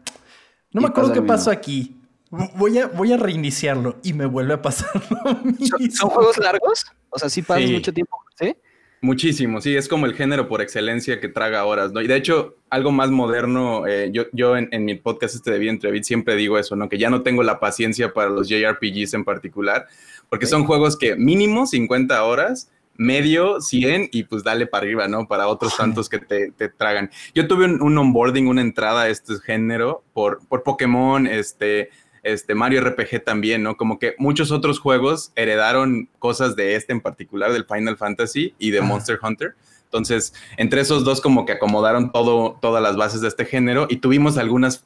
No 0.72 0.82
me 0.82 0.88
acuerdo 0.88 1.14
qué 1.14 1.22
pasó 1.22 1.52
aquí. 1.52 1.98
Voy 2.30 2.78
a, 2.78 2.88
voy 2.88 3.12
a 3.12 3.18
reiniciarlo 3.18 4.00
y 4.04 4.14
me 4.14 4.26
vuelve 4.26 4.54
a 4.54 4.62
pasar 4.62 4.90
lo 5.26 5.36
mismo. 5.44 5.78
¿Son, 5.92 6.10
juegos 6.10 6.38
largos? 6.38 6.86
O 7.10 7.20
sea, 7.20 7.30
sí 7.30 7.42
pasas 7.42 7.70
mucho 7.70 7.94
tiempo, 7.94 8.18
¿sí? 8.40 8.56
Muchísimo, 9.04 9.62
sí, 9.62 9.76
es 9.76 9.88
como 9.88 10.06
el 10.06 10.14
género 10.14 10.48
por 10.48 10.62
excelencia 10.62 11.20
que 11.20 11.28
traga 11.28 11.66
horas, 11.66 11.92
¿no? 11.92 12.02
Y 12.02 12.08
de 12.08 12.16
hecho, 12.16 12.58
algo 12.70 12.92
más 12.92 13.10
moderno, 13.10 13.88
eh, 13.88 14.12
yo, 14.14 14.26
yo 14.32 14.56
en, 14.56 14.86
mi 14.86 14.94
podcast 14.94 15.34
este 15.34 15.50
de 15.50 15.58
Bien 15.58 15.74
Entrevit 15.74 16.04
siempre 16.04 16.36
digo 16.36 16.60
eso, 16.60 16.76
¿no? 16.76 16.88
Que 16.88 17.00
ya 17.00 17.10
no 17.10 17.24
tengo 17.24 17.42
la 17.42 17.60
paciencia 17.60 18.14
para 18.14 18.30
los 18.30 18.48
JRPGs 18.48 19.16
en 19.16 19.26
particular, 19.26 19.88
porque 20.30 20.46
son 20.46 20.66
juegos 20.66 20.98
que 20.98 21.16
mínimo 21.16 21.66
50 21.66 22.24
horas, 22.24 22.72
medio 23.02 23.60
100 23.62 24.10
y 24.12 24.24
pues 24.24 24.44
dale 24.44 24.68
para 24.68 24.84
arriba, 24.84 25.08
¿no? 25.08 25.28
Para 25.28 25.48
otros 25.48 25.76
tantos 25.76 26.08
que 26.08 26.20
te, 26.20 26.52
te 26.52 26.70
tragan. 26.70 27.10
Yo 27.34 27.48
tuve 27.48 27.66
un, 27.66 27.82
un, 27.82 27.98
onboarding, 27.98 28.48
una 28.48 28.62
entrada 28.62 29.04
a 29.04 29.10
este 29.10 29.40
género 29.40 30.04
por, 30.14 30.40
por 30.48 30.64
Pokémon, 30.64 31.26
este 31.28 31.90
este, 32.24 32.54
Mario 32.54 32.82
RPG 32.82 33.24
también, 33.24 33.64
¿no? 33.64 33.78
Como 33.78 33.98
que 33.98 34.14
muchos 34.18 34.52
otros 34.52 34.80
juegos 34.80 35.32
heredaron 35.36 36.10
cosas 36.20 36.56
de 36.56 36.76
este 36.76 36.94
en 36.94 37.02
particular, 37.02 37.52
del 37.52 37.66
Final 37.66 37.98
Fantasy 37.98 38.54
y 38.60 38.72
de 38.72 38.82
Monster 38.82 39.20
Hunter. 39.22 39.56
Entonces, 39.86 40.34
entre 40.58 40.82
esos 40.82 41.04
dos 41.04 41.20
como 41.20 41.46
que 41.46 41.54
acomodaron 41.54 42.12
todo, 42.12 42.58
todas 42.62 42.82
las 42.82 42.96
bases 42.96 43.22
de 43.22 43.28
este 43.28 43.46
género 43.46 43.88
y 43.90 43.98
tuvimos 43.98 44.38
algunas 44.38 44.86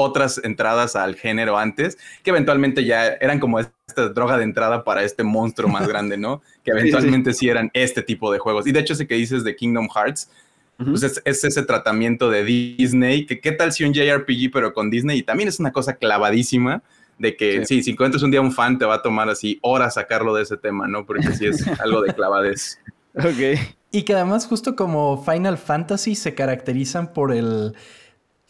otras 0.00 0.40
entradas 0.42 0.96
al 0.96 1.14
género 1.14 1.58
antes, 1.58 1.98
que 2.22 2.30
eventualmente 2.30 2.84
ya 2.84 3.06
eran 3.06 3.38
como 3.38 3.60
esta 3.60 4.08
droga 4.08 4.38
de 4.38 4.44
entrada 4.44 4.82
para 4.82 5.02
este 5.04 5.22
monstruo 5.22 5.68
más 5.68 5.86
grande, 5.88 6.16
¿no? 6.16 6.42
Que 6.64 6.70
eventualmente 6.72 7.34
sí, 7.34 7.48
eran 7.48 7.70
este 7.74 8.02
tipo 8.02 8.32
de 8.32 8.38
juegos. 8.38 8.66
Y 8.66 8.72
de 8.72 8.80
hecho, 8.80 8.94
ese 8.94 9.06
que 9.06 9.14
dices 9.14 9.44
de 9.44 9.54
Kingdom 9.54 9.88
Hearts, 9.94 10.30
pues 10.78 11.02
es, 11.02 11.44
ese 11.44 11.62
tratamiento 11.62 12.30
de 12.30 12.42
Disney, 12.42 13.26
que 13.26 13.40
qué 13.40 13.52
tal 13.52 13.70
si 13.72 13.84
un 13.84 13.92
JRPG 13.92 14.50
pero 14.50 14.72
con 14.72 14.88
Disney, 14.88 15.18
y 15.18 15.22
también 15.22 15.48
es 15.48 15.60
una 15.60 15.72
cosa 15.72 15.96
clavadísima, 15.96 16.82
de 17.18 17.36
que 17.36 17.66
sí. 17.66 17.82
si 17.82 17.90
encuentras 17.90 18.22
un 18.22 18.30
día 18.30 18.40
un 18.40 18.50
fan 18.50 18.78
te 18.78 18.86
va 18.86 18.94
a 18.94 19.02
tomar 19.02 19.28
así 19.28 19.58
horas 19.60 19.94
sacarlo 19.94 20.34
de 20.34 20.42
ese 20.42 20.56
tema, 20.56 20.88
¿no? 20.88 21.04
Porque 21.04 21.32
sí 21.34 21.46
es 21.46 21.66
algo 21.80 22.00
de 22.00 22.14
clavadez. 22.14 22.80
ok. 23.14 23.60
Y 23.92 24.04
que 24.04 24.14
además 24.14 24.46
justo 24.46 24.74
como 24.74 25.22
Final 25.22 25.58
Fantasy 25.58 26.14
se 26.14 26.34
caracterizan 26.34 27.12
por 27.12 27.32
el 27.32 27.74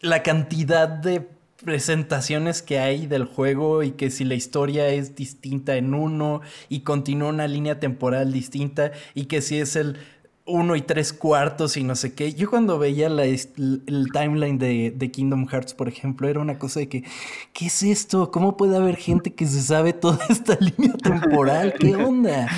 la 0.00 0.22
cantidad 0.22 0.88
de 0.88 1.28
presentaciones 1.64 2.62
que 2.62 2.78
hay 2.78 3.06
del 3.06 3.24
juego 3.24 3.82
y 3.82 3.92
que 3.92 4.10
si 4.10 4.24
la 4.24 4.34
historia 4.34 4.88
es 4.88 5.14
distinta 5.14 5.76
en 5.76 5.94
uno 5.94 6.40
y 6.68 6.80
continúa 6.80 7.28
una 7.28 7.46
línea 7.46 7.80
temporal 7.80 8.32
distinta 8.32 8.92
y 9.14 9.26
que 9.26 9.42
si 9.42 9.58
es 9.58 9.76
el 9.76 9.98
uno 10.46 10.74
y 10.74 10.82
tres 10.82 11.12
cuartos 11.12 11.76
y 11.76 11.84
no 11.84 11.94
sé 11.94 12.14
qué. 12.14 12.34
Yo 12.34 12.50
cuando 12.50 12.78
veía 12.78 13.08
la, 13.08 13.24
el, 13.24 14.08
timeline 14.12 14.58
de, 14.58 15.10
Kingdom 15.12 15.46
Hearts, 15.46 15.74
por 15.74 15.88
ejemplo, 15.88 16.28
era 16.28 16.40
una 16.40 16.58
cosa 16.58 16.80
de 16.80 16.88
que, 16.88 17.04
¿qué 17.52 17.66
es 17.66 17.82
esto? 17.82 18.30
¿Cómo 18.30 18.56
puede 18.56 18.76
haber 18.76 18.96
gente 18.96 19.34
que 19.34 19.46
se 19.46 19.60
sabe 19.60 19.92
toda 19.92 20.18
esta 20.28 20.56
línea 20.60 20.94
temporal? 20.94 21.74
¿Qué 21.78 21.94
onda? 21.94 22.48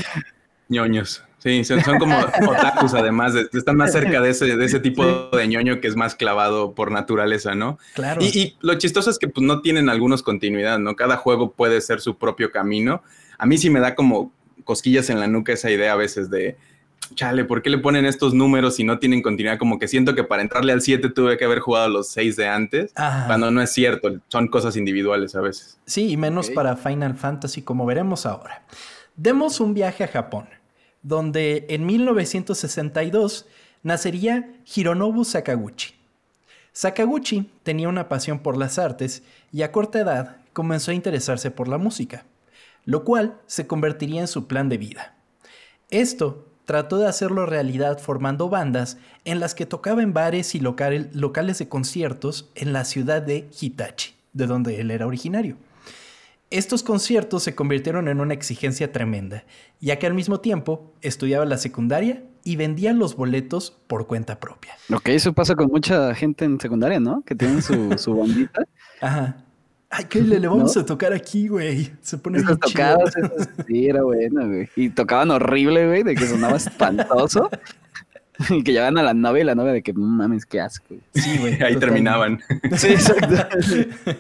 ñoños. 0.68 1.22
Sí, 1.42 1.64
son, 1.64 1.80
como 1.98 2.16
otakus 2.50 2.94
además, 2.94 3.34
están 3.34 3.76
más 3.76 3.90
cerca 3.92 4.20
de 4.20 4.30
ese, 4.30 4.56
de 4.56 4.64
ese 4.64 4.78
tipo 4.78 5.04
de 5.04 5.48
ñoño 5.48 5.80
que 5.80 5.88
es 5.88 5.96
más 5.96 6.14
clavado 6.14 6.72
por 6.74 6.92
naturaleza, 6.92 7.54
¿no? 7.56 7.78
Claro. 7.94 8.22
Y, 8.22 8.26
y, 8.26 8.56
lo 8.60 8.74
chistoso 8.74 9.10
es 9.10 9.18
que 9.18 9.26
pues, 9.26 9.44
no 9.44 9.60
tienen 9.60 9.88
algunos 9.88 10.22
continuidad, 10.22 10.78
¿no? 10.78 10.94
Cada 10.94 11.16
juego 11.16 11.52
puede 11.52 11.80
ser 11.80 12.00
su 12.00 12.16
propio 12.16 12.52
camino. 12.52 13.02
A 13.38 13.46
mí 13.46 13.58
sí 13.58 13.70
me 13.70 13.80
da 13.80 13.96
como 13.96 14.32
cosquillas 14.62 15.10
en 15.10 15.18
la 15.18 15.26
nuca 15.26 15.52
esa 15.52 15.70
idea 15.70 15.94
a 15.94 15.96
veces 15.96 16.30
de, 16.30 16.56
chale, 17.14 17.44
¿por 17.44 17.62
qué 17.62 17.70
le 17.70 17.78
ponen 17.78 18.06
estos 18.06 18.34
números 18.34 18.76
si 18.76 18.84
no 18.84 18.98
tienen 18.98 19.22
continuidad? 19.22 19.58
Como 19.58 19.78
que 19.78 19.88
siento 19.88 20.14
que 20.14 20.24
para 20.24 20.42
entrarle 20.42 20.72
al 20.72 20.80
7 20.80 21.10
tuve 21.10 21.36
que 21.36 21.44
haber 21.44 21.60
jugado 21.60 21.88
los 21.88 22.08
6 22.10 22.36
de 22.36 22.48
antes, 22.48 22.92
cuando 23.26 23.50
no 23.50 23.60
es 23.60 23.70
cierto, 23.72 24.20
son 24.28 24.48
cosas 24.48 24.76
individuales 24.76 25.34
a 25.34 25.40
veces. 25.40 25.78
Sí, 25.86 26.10
y 26.10 26.16
menos 26.16 26.50
para 26.50 26.76
Final 26.76 27.14
Fantasy, 27.14 27.62
como 27.62 27.86
veremos 27.86 28.26
ahora. 28.26 28.62
Demos 29.16 29.60
un 29.60 29.74
viaje 29.74 30.04
a 30.04 30.08
Japón, 30.08 30.48
donde 31.02 31.66
en 31.68 31.86
1962 31.86 33.46
nacería 33.82 34.54
Hironobu 34.74 35.24
Sakaguchi. 35.24 35.94
Sakaguchi 36.72 37.50
tenía 37.62 37.88
una 37.88 38.08
pasión 38.08 38.38
por 38.38 38.56
las 38.56 38.78
artes 38.78 39.22
y 39.52 39.62
a 39.62 39.72
corta 39.72 40.00
edad 40.00 40.36
comenzó 40.52 40.90
a 40.90 40.94
interesarse 40.94 41.50
por 41.50 41.68
la 41.68 41.78
música, 41.78 42.24
lo 42.84 43.04
cual 43.04 43.38
se 43.46 43.66
convertiría 43.66 44.20
en 44.22 44.28
su 44.28 44.46
plan 44.46 44.68
de 44.68 44.78
vida. 44.78 45.14
Esto 45.90 46.46
trató 46.64 46.98
de 46.98 47.08
hacerlo 47.08 47.44
realidad 47.44 47.98
formando 47.98 48.48
bandas 48.48 48.96
en 49.24 49.40
las 49.40 49.54
que 49.54 49.66
tocaba 49.66 50.02
en 50.02 50.14
bares 50.14 50.54
y 50.54 50.60
locales 50.60 51.58
de 51.58 51.68
conciertos 51.68 52.48
en 52.54 52.72
la 52.72 52.84
ciudad 52.84 53.20
de 53.20 53.48
Hitachi, 53.60 54.14
de 54.32 54.46
donde 54.46 54.80
él 54.80 54.90
era 54.90 55.06
originario. 55.06 55.56
Estos 56.52 56.82
conciertos 56.82 57.42
se 57.42 57.54
convirtieron 57.54 58.08
en 58.08 58.20
una 58.20 58.34
exigencia 58.34 58.92
tremenda, 58.92 59.44
ya 59.80 59.98
que 59.98 60.06
al 60.06 60.12
mismo 60.12 60.40
tiempo 60.40 60.92
estudiaba 61.00 61.46
la 61.46 61.56
secundaria 61.56 62.24
y 62.44 62.56
vendía 62.56 62.92
los 62.92 63.16
boletos 63.16 63.78
por 63.86 64.06
cuenta 64.06 64.38
propia. 64.38 64.74
Ok, 64.92 65.08
eso 65.08 65.32
pasa 65.32 65.54
con 65.54 65.68
mucha 65.68 66.14
gente 66.14 66.44
en 66.44 66.60
secundaria, 66.60 67.00
¿no? 67.00 67.22
Que 67.24 67.34
tienen 67.34 67.62
su, 67.62 67.96
su 67.96 68.14
bandita. 68.18 68.66
Ajá. 69.00 69.46
Ay, 69.88 70.04
¿qué 70.10 70.20
le, 70.20 70.46
vamos 70.46 70.76
a 70.76 70.84
tocar 70.84 71.14
aquí, 71.14 71.48
güey? 71.48 71.90
Se 72.02 72.18
pone 72.18 72.42
bien 72.42 72.58
tocadas, 72.58 73.14
sí, 73.66 73.88
era 73.88 74.02
bueno, 74.02 74.46
güey. 74.46 74.68
Y 74.76 74.90
tocaban 74.90 75.30
horrible, 75.30 75.86
güey, 75.86 76.02
de 76.02 76.14
que 76.14 76.26
sonaba 76.26 76.58
espantoso. 76.58 77.48
y 78.50 78.62
que 78.62 78.72
llegaban 78.72 78.98
a 78.98 79.02
la 79.02 79.14
nave 79.14 79.40
y 79.40 79.44
la 79.44 79.54
nave 79.54 79.72
de 79.72 79.82
que, 79.82 79.92
mames, 79.94 80.46
qué 80.46 80.60
asco. 80.60 80.96
Sí, 81.14 81.38
güey. 81.38 81.62
Ahí 81.62 81.76
terminaban. 81.76 82.40
Sí, 82.76 82.88
exacto. 82.88 83.34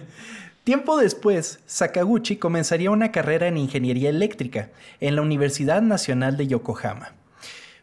Tiempo 0.64 0.96
después, 0.96 1.58
Sakaguchi 1.66 2.36
comenzaría 2.36 2.92
una 2.92 3.10
carrera 3.10 3.48
en 3.48 3.56
ingeniería 3.56 4.10
eléctrica 4.10 4.70
en 5.00 5.16
la 5.16 5.22
Universidad 5.22 5.82
Nacional 5.82 6.36
de 6.36 6.46
Yokohama. 6.46 7.14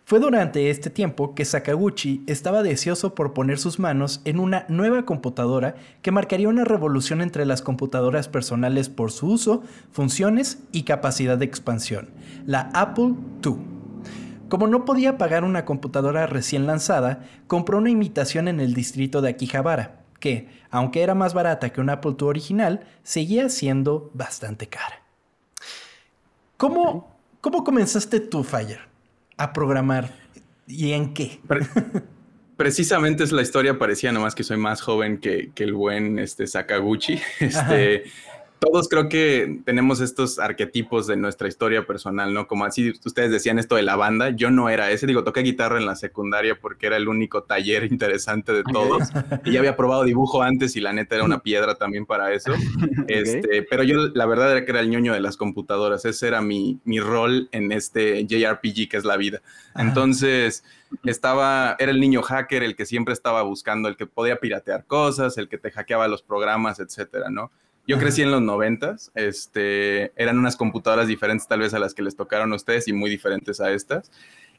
Fue 0.06 0.22
durante 0.22 0.70
este 0.70 0.90
tiempo 0.90 1.36
que 1.36 1.44
Sakaguchi 1.44 2.24
estaba 2.26 2.64
deseoso 2.64 3.16
por 3.16 3.34
poner 3.34 3.60
sus 3.60 3.80
manos 3.80 4.22
en 4.24 4.40
una 4.40 4.66
nueva 4.70 5.06
computadora 5.06 5.76
que 6.02 6.12
marcaría 6.12 6.48
una 6.48 6.64
revolución 6.64 7.20
entre 7.20 7.46
las 7.46 7.62
computadoras 7.62 8.30
personales 8.30 8.88
por 8.88 9.12
su 9.12 9.28
uso, 9.28 9.62
funciones 9.92 10.60
y 10.72 10.84
capacidad 10.84 11.38
de 11.38 11.44
expansión, 11.44 12.12
la 12.46 12.70
Apple 12.74 13.16
II. 13.44 13.58
Como 14.48 14.68
no 14.68 14.86
podía 14.86 15.18
pagar 15.18 15.44
una 15.44 15.66
computadora 15.66 16.28
recién 16.28 16.66
lanzada, 16.66 17.26
compró 17.48 17.78
una 17.78 17.90
imitación 17.90 18.48
en 18.48 18.62
el 18.62 18.74
distrito 18.74 19.22
de 19.22 19.32
Akihabara, 19.32 19.99
que, 20.20 20.50
aunque 20.70 21.02
era 21.02 21.16
más 21.16 21.34
barata 21.34 21.72
que 21.72 21.82
un 21.82 21.90
Apple 21.90 22.16
II 22.20 22.28
original, 22.28 22.86
seguía 23.04 23.50
siendo 23.50 24.12
bastante 24.14 24.68
cara. 24.68 25.02
¿Cómo, 26.58 27.16
cómo 27.42 27.64
comenzaste 27.64 28.20
tú, 28.20 28.44
Fire? 28.44 28.90
a 29.40 29.54
programar? 29.54 30.12
¿Y 30.68 30.92
en 30.92 31.14
qué? 31.14 31.40
Precisamente 32.58 33.24
es 33.24 33.32
la 33.32 33.42
historia 33.42 33.80
parecía, 33.80 34.12
nomás 34.12 34.36
que 34.36 34.44
soy 34.44 34.58
más 34.58 34.82
joven 34.82 35.20
que, 35.20 35.52
el 35.56 35.74
buen 35.74 36.20
este, 36.20 36.46
Sakaguchi. 36.46 37.20
Este, 37.40 38.04
todos 38.60 38.90
creo 38.90 39.08
que 39.08 39.62
tenemos 39.66 40.02
estos 40.02 40.38
arquetipos 40.38 41.08
de 41.08 41.16
nuestra 41.16 41.48
historia 41.48 41.86
personal, 41.86 42.34
¿no? 42.34 42.48
Como 42.48 42.66
así 42.66 42.94
ustedes 43.06 43.32
decían 43.32 43.58
esto 43.58 43.76
de 43.76 43.84
la 43.84 43.96
banda, 43.96 44.30
yo 44.32 44.52
no 44.52 44.70
era 44.70 44.92
ese, 44.92 45.08
digo, 45.08 45.24
toqué 45.24 45.42
guitarra 45.42 45.78
en 45.78 45.86
la 45.86 45.96
secundaria 45.96 46.60
porque 46.60 46.88
era 46.88 46.98
el 46.98 47.08
único 47.08 47.44
taller 47.44 47.84
interesante 47.92 48.52
de 48.52 48.64
todos 48.64 49.10
y 49.46 49.54
ya 49.54 49.60
había 49.60 49.78
probado 49.78 50.04
dibujo 50.04 50.44
antes 50.44 50.76
y 50.76 50.82
la 50.82 50.94
neta 50.94 51.16
era 51.16 51.24
una 51.24 51.40
piedra 51.44 51.76
también 51.76 52.06
para 52.06 52.34
eso. 52.34 52.54
Este, 53.08 53.64
pero 53.64 53.84
yo 53.84 54.10
la 54.14 54.26
verdad 54.26 54.52
era 54.52 54.66
que 54.66 54.72
era 54.72 54.82
el 54.82 54.90
ñoño 54.90 55.14
de 55.14 55.22
las 55.22 55.38
computadoras, 55.38 56.04
ese 56.06 56.28
era 56.28 56.42
mi, 56.42 56.80
mi 56.84 57.00
rol 57.00 57.48
en 57.52 57.72
este 57.72 58.26
JRPG 58.26 58.90
que 58.90 58.98
es 58.98 59.06
la 59.06 59.18
vida. 59.18 59.42
Entonces, 59.76 60.64
estaba, 61.06 61.76
era 61.80 61.92
el 61.92 62.00
niño 62.00 62.22
hacker, 62.22 62.64
el 62.64 62.76
que 62.76 62.86
siempre 62.86 63.14
estaba 63.14 63.44
buscando, 63.44 63.88
el 63.88 63.96
que 63.96 64.06
podía 64.06 64.40
piratear 64.40 64.86
cosas, 64.86 65.38
el 65.38 65.48
que 65.48 65.58
te 65.58 65.72
hackeaba 65.72 66.08
los 66.08 66.22
programas, 66.22 66.80
etcétera, 66.80 67.30
¿no? 67.30 67.52
Yo 67.90 67.98
crecí 67.98 68.22
en 68.22 68.30
los 68.30 68.44
noventas, 68.44 69.12
este, 69.16 70.12
eran 70.16 70.38
unas 70.38 70.56
computadoras 70.56 71.08
diferentes 71.08 71.48
tal 71.48 71.62
vez 71.62 71.74
a 71.74 71.80
las 71.80 71.96
que 71.96 72.04
les 72.04 72.16
tocaron 72.16 72.54
a 72.54 72.56
ustedes 72.56 72.88
y 72.88 72.94
muy 72.94 73.10
diferentes 73.10 73.60
a 73.60 73.72
estas. 73.72 74.12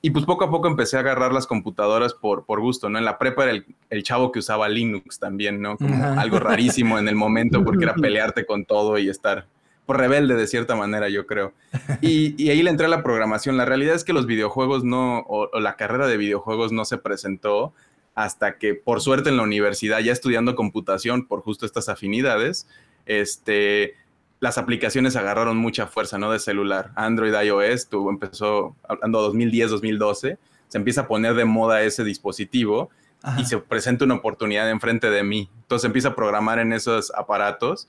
Y 0.02 0.10
pues 0.10 0.24
poco 0.24 0.42
a 0.42 0.50
poco 0.50 0.66
empecé 0.66 0.96
a 0.96 1.00
agarrar 1.00 1.32
las 1.32 1.46
computadoras 1.46 2.12
por, 2.12 2.44
por 2.44 2.58
gusto, 2.58 2.90
¿no? 2.90 2.98
En 2.98 3.04
la 3.04 3.18
prepa 3.18 3.44
era 3.44 3.64
el, 3.90 4.02
chavo 4.02 4.32
que 4.32 4.40
usaba 4.40 4.68
Linux 4.68 5.20
también, 5.20 5.62
¿no? 5.62 5.76
Como 5.76 6.18
algo 6.18 6.40
rarísimo 6.40 6.98
en 6.98 7.06
el 7.06 7.14
momento 7.14 7.62
porque 7.62 7.84
era 7.84 7.94
pelearte 8.02 8.44
con 8.46 8.64
todo 8.64 8.98
y 8.98 9.08
estar 9.08 9.46
por 9.86 9.98
rebelde 9.98 10.34
de 10.34 10.48
cierta 10.48 10.74
manera, 10.74 11.08
yo 11.08 11.24
creo. 11.28 11.52
Y, 12.00 12.34
y, 12.36 12.50
ahí 12.50 12.64
le 12.64 12.70
entré 12.70 12.86
a 12.86 12.90
la 12.90 13.04
programación. 13.04 13.56
La 13.56 13.64
realidad 13.64 13.94
es 13.94 14.02
que 14.02 14.12
los 14.12 14.26
videojuegos 14.26 14.82
no, 14.82 15.20
o, 15.20 15.48
o 15.52 15.60
la 15.60 15.76
carrera 15.76 16.08
de 16.08 16.16
videojuegos 16.16 16.72
no 16.72 16.84
se 16.84 16.98
presentó 16.98 17.74
hasta 18.16 18.58
que 18.58 18.74
por 18.74 19.00
suerte 19.00 19.28
en 19.28 19.36
la 19.36 19.44
universidad, 19.44 20.00
ya 20.00 20.10
estudiando 20.10 20.56
computación 20.56 21.28
por 21.28 21.42
justo 21.42 21.64
estas 21.64 21.88
afinidades, 21.88 22.66
este, 23.10 23.94
las 24.38 24.56
aplicaciones 24.56 25.16
agarraron 25.16 25.56
mucha 25.56 25.88
fuerza, 25.88 26.16
¿no? 26.16 26.30
De 26.30 26.38
celular. 26.38 26.92
Android, 26.94 27.34
iOS, 27.34 27.88
tuvo, 27.88 28.10
empezó, 28.10 28.76
hablando 28.88 29.20
2010, 29.22 29.70
2012, 29.70 30.38
se 30.68 30.78
empieza 30.78 31.02
a 31.02 31.08
poner 31.08 31.34
de 31.34 31.44
moda 31.44 31.82
ese 31.82 32.04
dispositivo 32.04 32.90
y 33.36 33.44
se 33.44 33.58
presenta 33.58 34.04
una 34.04 34.14
oportunidad 34.14 34.70
enfrente 34.70 35.10
de 35.10 35.24
mí. 35.24 35.50
Entonces 35.62 35.86
empieza 35.86 36.10
a 36.10 36.14
programar 36.14 36.60
en 36.60 36.72
esos 36.72 37.12
aparatos 37.14 37.88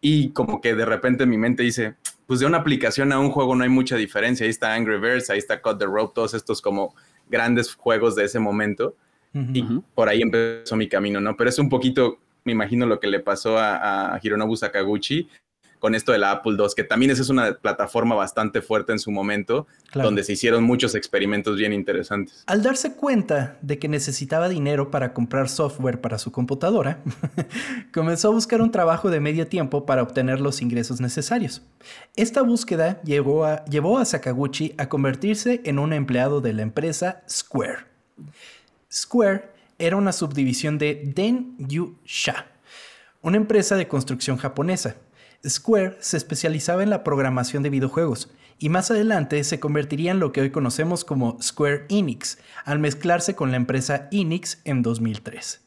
y 0.00 0.30
como 0.30 0.60
que 0.60 0.74
de 0.74 0.86
repente 0.86 1.26
mi 1.26 1.36
mente 1.36 1.62
dice, 1.62 1.94
pues 2.26 2.40
de 2.40 2.46
una 2.46 2.58
aplicación 2.58 3.12
a 3.12 3.18
un 3.18 3.30
juego 3.30 3.54
no 3.54 3.62
hay 3.62 3.68
mucha 3.68 3.96
diferencia. 3.96 4.44
Ahí 4.44 4.50
está 4.50 4.74
Angry 4.74 4.98
Birds, 4.98 5.28
ahí 5.28 5.38
está 5.38 5.60
Cut 5.60 5.78
the 5.78 5.84
Rope, 5.84 6.12
todos 6.14 6.32
estos 6.32 6.62
como 6.62 6.94
grandes 7.28 7.74
juegos 7.74 8.16
de 8.16 8.24
ese 8.24 8.38
momento. 8.38 8.96
Y 9.34 9.62
por 9.94 10.10
ahí 10.10 10.20
empezó 10.20 10.76
mi 10.76 10.88
camino, 10.88 11.18
¿no? 11.18 11.36
Pero 11.36 11.48
es 11.48 11.58
un 11.58 11.70
poquito 11.70 12.18
me 12.44 12.52
imagino 12.52 12.86
lo 12.86 13.00
que 13.00 13.06
le 13.06 13.20
pasó 13.20 13.58
a, 13.58 14.18
Hironobu 14.22 14.56
Sakaguchi 14.56 15.28
con 15.82 15.96
esto 15.96 16.12
de 16.12 16.18
la 16.18 16.30
Apple 16.30 16.54
II, 16.56 16.66
que 16.76 16.84
también 16.84 17.10
esa 17.10 17.22
es 17.22 17.28
una 17.28 17.54
plataforma 17.54 18.14
bastante 18.14 18.62
fuerte 18.62 18.92
en 18.92 19.00
su 19.00 19.10
momento, 19.10 19.66
donde 19.92 20.22
se 20.22 20.34
hicieron 20.34 20.62
muchos 20.62 20.94
experimentos 20.94 21.56
bien 21.56 21.72
interesantes. 21.72 22.44
Al 22.46 22.62
darse 22.62 22.94
cuenta 22.94 23.58
de 23.62 23.80
que 23.80 23.88
necesitaba 23.88 24.48
dinero 24.48 24.92
para 24.92 25.12
comprar 25.12 25.48
software 25.48 26.00
para 26.00 26.20
su 26.20 26.30
computadora, 26.30 27.00
comenzó 27.92 28.28
a 28.28 28.30
buscar 28.30 28.62
un 28.62 28.70
trabajo 28.70 29.10
de 29.10 29.18
medio 29.18 29.48
tiempo 29.48 29.84
para 29.84 30.04
obtener 30.04 30.40
los 30.40 30.62
ingresos 30.62 31.00
necesarios. 31.00 31.62
Esta 32.14 32.42
búsqueda 32.42 33.02
llevó 33.02 33.44
a, 33.44 33.64
llevó 33.64 33.98
a 33.98 34.04
Sakaguchi 34.04 34.76
a 34.78 34.88
convertirse 34.88 35.62
en 35.64 35.80
un 35.80 35.92
empleado 35.92 36.40
de 36.40 36.52
la 36.52 36.62
empresa 36.62 37.24
Square. 37.28 37.86
Square 38.88 39.51
era 39.82 39.96
una 39.96 40.12
subdivisión 40.12 40.78
de 40.78 41.02
Den 41.04 41.56
Yu 41.58 41.98
Sha, 42.04 42.46
una 43.20 43.36
empresa 43.36 43.74
de 43.74 43.88
construcción 43.88 44.36
japonesa. 44.36 44.96
Square 45.46 45.96
se 45.98 46.16
especializaba 46.16 46.84
en 46.84 46.90
la 46.90 47.02
programación 47.02 47.64
de 47.64 47.70
videojuegos 47.70 48.30
y 48.60 48.68
más 48.68 48.92
adelante 48.92 49.42
se 49.42 49.58
convertiría 49.58 50.12
en 50.12 50.20
lo 50.20 50.30
que 50.30 50.40
hoy 50.40 50.50
conocemos 50.50 51.04
como 51.04 51.36
Square 51.42 51.86
Enix, 51.88 52.38
al 52.64 52.78
mezclarse 52.78 53.34
con 53.34 53.50
la 53.50 53.56
empresa 53.56 54.08
Enix 54.12 54.60
en 54.64 54.82
2003. 54.82 55.60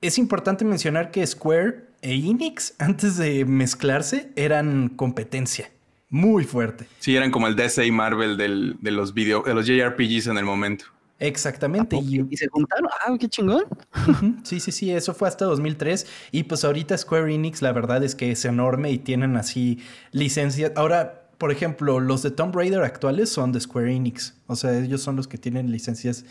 Es 0.00 0.18
importante 0.18 0.64
mencionar 0.64 1.10
que 1.10 1.26
Square 1.26 1.86
e 2.00 2.14
Enix, 2.14 2.74
antes 2.78 3.16
de 3.16 3.44
mezclarse, 3.44 4.30
eran 4.36 4.88
competencia 4.88 5.72
muy 6.10 6.44
fuerte. 6.44 6.86
Sí, 7.00 7.16
eran 7.16 7.32
como 7.32 7.48
el 7.48 7.56
DC 7.56 7.86
y 7.86 7.90
Marvel 7.90 8.36
de, 8.36 8.90
los 8.92 9.14
video, 9.14 9.42
de 9.42 9.54
los 9.54 9.66
JRPGs 9.66 10.28
en 10.28 10.38
el 10.38 10.44
momento. 10.44 10.84
Exactamente. 11.22 11.96
Y, 11.96 12.36
se 12.36 12.48
juntaron. 12.48 12.88
Ah, 13.06 13.16
qué 13.18 13.28
chingón. 13.28 13.64
Sí, 14.42 14.58
sí, 14.58 14.72
sí, 14.72 14.90
eso 14.90 15.14
fue 15.14 15.28
hasta 15.28 15.44
2003. 15.44 16.06
Y 16.32 16.42
pues 16.44 16.64
ahorita 16.64 16.98
Square 16.98 17.32
Enix, 17.32 17.62
la 17.62 17.72
verdad 17.72 18.02
es 18.02 18.14
que 18.16 18.32
es 18.32 18.44
enorme 18.44 18.90
y 18.90 18.98
tienen 18.98 19.36
así 19.36 19.78
licencias. 20.10 20.72
Ahora, 20.74 21.28
por 21.38 21.52
ejemplo, 21.52 22.00
los 22.00 22.22
de 22.22 22.32
Tomb 22.32 22.54
Raider 22.54 22.82
actuales 22.82 23.30
son 23.30 23.52
de 23.52 23.60
Square 23.60 23.94
Enix. 23.94 24.34
O 24.48 24.56
sea, 24.56 24.76
ellos 24.76 25.00
son 25.00 25.14
los 25.14 25.28
que 25.28 25.38
tienen 25.38 25.70
licencias 25.70 26.24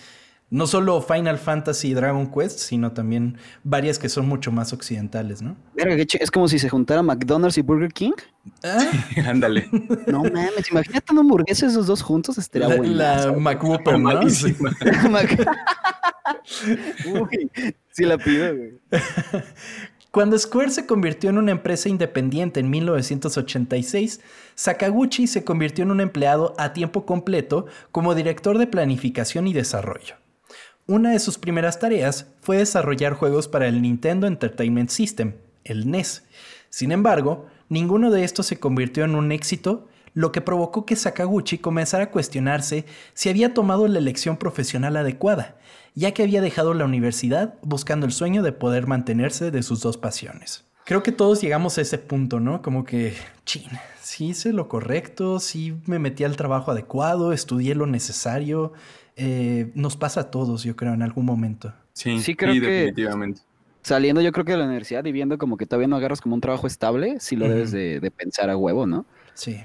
no 0.51 0.67
solo 0.67 1.01
Final 1.01 1.39
Fantasy 1.39 1.87
y 1.89 1.93
Dragon 1.93 2.29
Quest, 2.29 2.59
sino 2.59 2.91
también 2.91 3.37
varias 3.63 3.97
que 3.97 4.09
son 4.09 4.27
mucho 4.27 4.51
más 4.51 4.73
occidentales, 4.73 5.41
¿no? 5.41 5.55
es 6.19 6.29
como 6.29 6.49
si 6.49 6.59
se 6.59 6.67
juntara 6.67 7.01
McDonald's 7.01 7.57
y 7.57 7.61
Burger 7.61 7.91
King. 7.91 8.11
¿Ah? 8.63 8.85
Ándale. 9.25 9.69
no 10.07 10.23
mames, 10.23 10.69
imagínate 10.69 11.13
una 11.13 11.21
hamburguesa 11.21 11.67
esos 11.67 11.87
dos 11.87 12.01
juntos, 12.01 12.37
estaría 12.37 12.67
la, 12.67 12.75
bueno. 12.75 12.93
La 12.93 13.31
McWhopper, 13.31 13.97
¿no? 13.97 14.19
Uy, 17.05 17.51
sí 17.91 18.03
la 18.03 18.17
pido, 18.17 18.55
güey. 18.55 18.73
Cuando 20.11 20.37
Square 20.37 20.71
se 20.71 20.85
convirtió 20.85 21.29
en 21.29 21.37
una 21.37 21.51
empresa 21.51 21.87
independiente 21.87 22.59
en 22.59 22.69
1986, 22.69 24.19
Sakaguchi 24.55 25.27
se 25.27 25.45
convirtió 25.45 25.85
en 25.85 25.91
un 25.91 26.01
empleado 26.01 26.53
a 26.57 26.73
tiempo 26.73 27.05
completo 27.05 27.67
como 27.93 28.13
director 28.13 28.57
de 28.57 28.67
planificación 28.67 29.47
y 29.47 29.53
desarrollo. 29.53 30.20
Una 30.91 31.11
de 31.11 31.19
sus 31.19 31.37
primeras 31.37 31.79
tareas 31.79 32.25
fue 32.41 32.57
desarrollar 32.57 33.13
juegos 33.13 33.47
para 33.47 33.65
el 33.65 33.81
Nintendo 33.81 34.27
Entertainment 34.27 34.89
System, 34.89 35.35
el 35.63 35.89
NES. 35.89 36.23
Sin 36.69 36.91
embargo, 36.91 37.45
ninguno 37.69 38.11
de 38.11 38.25
estos 38.25 38.47
se 38.47 38.59
convirtió 38.59 39.05
en 39.05 39.15
un 39.15 39.31
éxito, 39.31 39.87
lo 40.13 40.33
que 40.33 40.41
provocó 40.41 40.85
que 40.85 40.97
Sakaguchi 40.97 41.59
comenzara 41.59 42.03
a 42.03 42.11
cuestionarse 42.11 42.83
si 43.13 43.29
había 43.29 43.53
tomado 43.53 43.87
la 43.87 43.99
elección 43.99 44.35
profesional 44.35 44.97
adecuada, 44.97 45.55
ya 45.95 46.11
que 46.11 46.23
había 46.23 46.41
dejado 46.41 46.73
la 46.73 46.83
universidad 46.83 47.53
buscando 47.61 48.05
el 48.05 48.11
sueño 48.11 48.43
de 48.43 48.51
poder 48.51 48.85
mantenerse 48.85 49.49
de 49.49 49.63
sus 49.63 49.79
dos 49.79 49.95
pasiones. 49.95 50.65
Creo 50.83 51.03
que 51.03 51.13
todos 51.13 51.39
llegamos 51.39 51.77
a 51.77 51.83
ese 51.83 51.99
punto, 51.99 52.41
¿no? 52.41 52.61
Como 52.61 52.83
que, 52.83 53.13
chin, 53.45 53.69
sí 54.01 54.25
hice 54.25 54.51
lo 54.51 54.67
correcto, 54.67 55.39
sí 55.39 55.73
me 55.85 55.99
metí 55.99 56.25
al 56.25 56.35
trabajo 56.35 56.71
adecuado, 56.71 57.31
estudié 57.31 57.75
lo 57.75 57.85
necesario. 57.85 58.73
Eh, 59.15 59.71
nos 59.75 59.97
pasa 59.97 60.21
a 60.21 60.31
todos, 60.31 60.63
yo 60.63 60.75
creo, 60.75 60.93
en 60.93 61.01
algún 61.01 61.25
momento. 61.25 61.73
Sí, 61.93 62.19
sí 62.19 62.35
creo 62.35 62.53
que 62.53 62.59
definitivamente. 62.59 63.41
Saliendo 63.83 64.21
yo 64.21 64.31
creo 64.31 64.45
que 64.45 64.51
de 64.51 64.59
la 64.59 64.65
universidad 64.65 65.03
y 65.05 65.11
viendo 65.11 65.37
como 65.37 65.57
que 65.57 65.65
todavía 65.65 65.87
no 65.87 65.95
agarras 65.95 66.21
como 66.21 66.35
un 66.35 66.41
trabajo 66.41 66.67
estable, 66.67 67.19
sí 67.19 67.35
lo 67.35 67.49
debes 67.49 67.71
de, 67.71 68.11
pensar 68.15 68.49
a 68.49 68.57
huevo, 68.57 68.85
¿no? 68.85 69.05
Sí. 69.33 69.59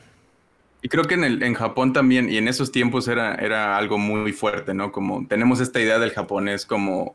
Y 0.80 0.88
creo 0.88 1.04
que 1.04 1.14
en, 1.14 1.24
el, 1.24 1.42
en 1.42 1.54
Japón 1.54 1.92
también, 1.92 2.30
y 2.30 2.38
en 2.38 2.48
esos 2.48 2.72
tiempos 2.72 3.08
era, 3.08 3.34
era 3.34 3.76
algo 3.76 3.98
muy 3.98 4.32
fuerte, 4.32 4.72
¿no? 4.72 4.90
Como 4.90 5.26
tenemos 5.26 5.60
esta 5.60 5.80
idea 5.80 5.98
del 5.98 6.12
japonés 6.12 6.64
como 6.64 7.14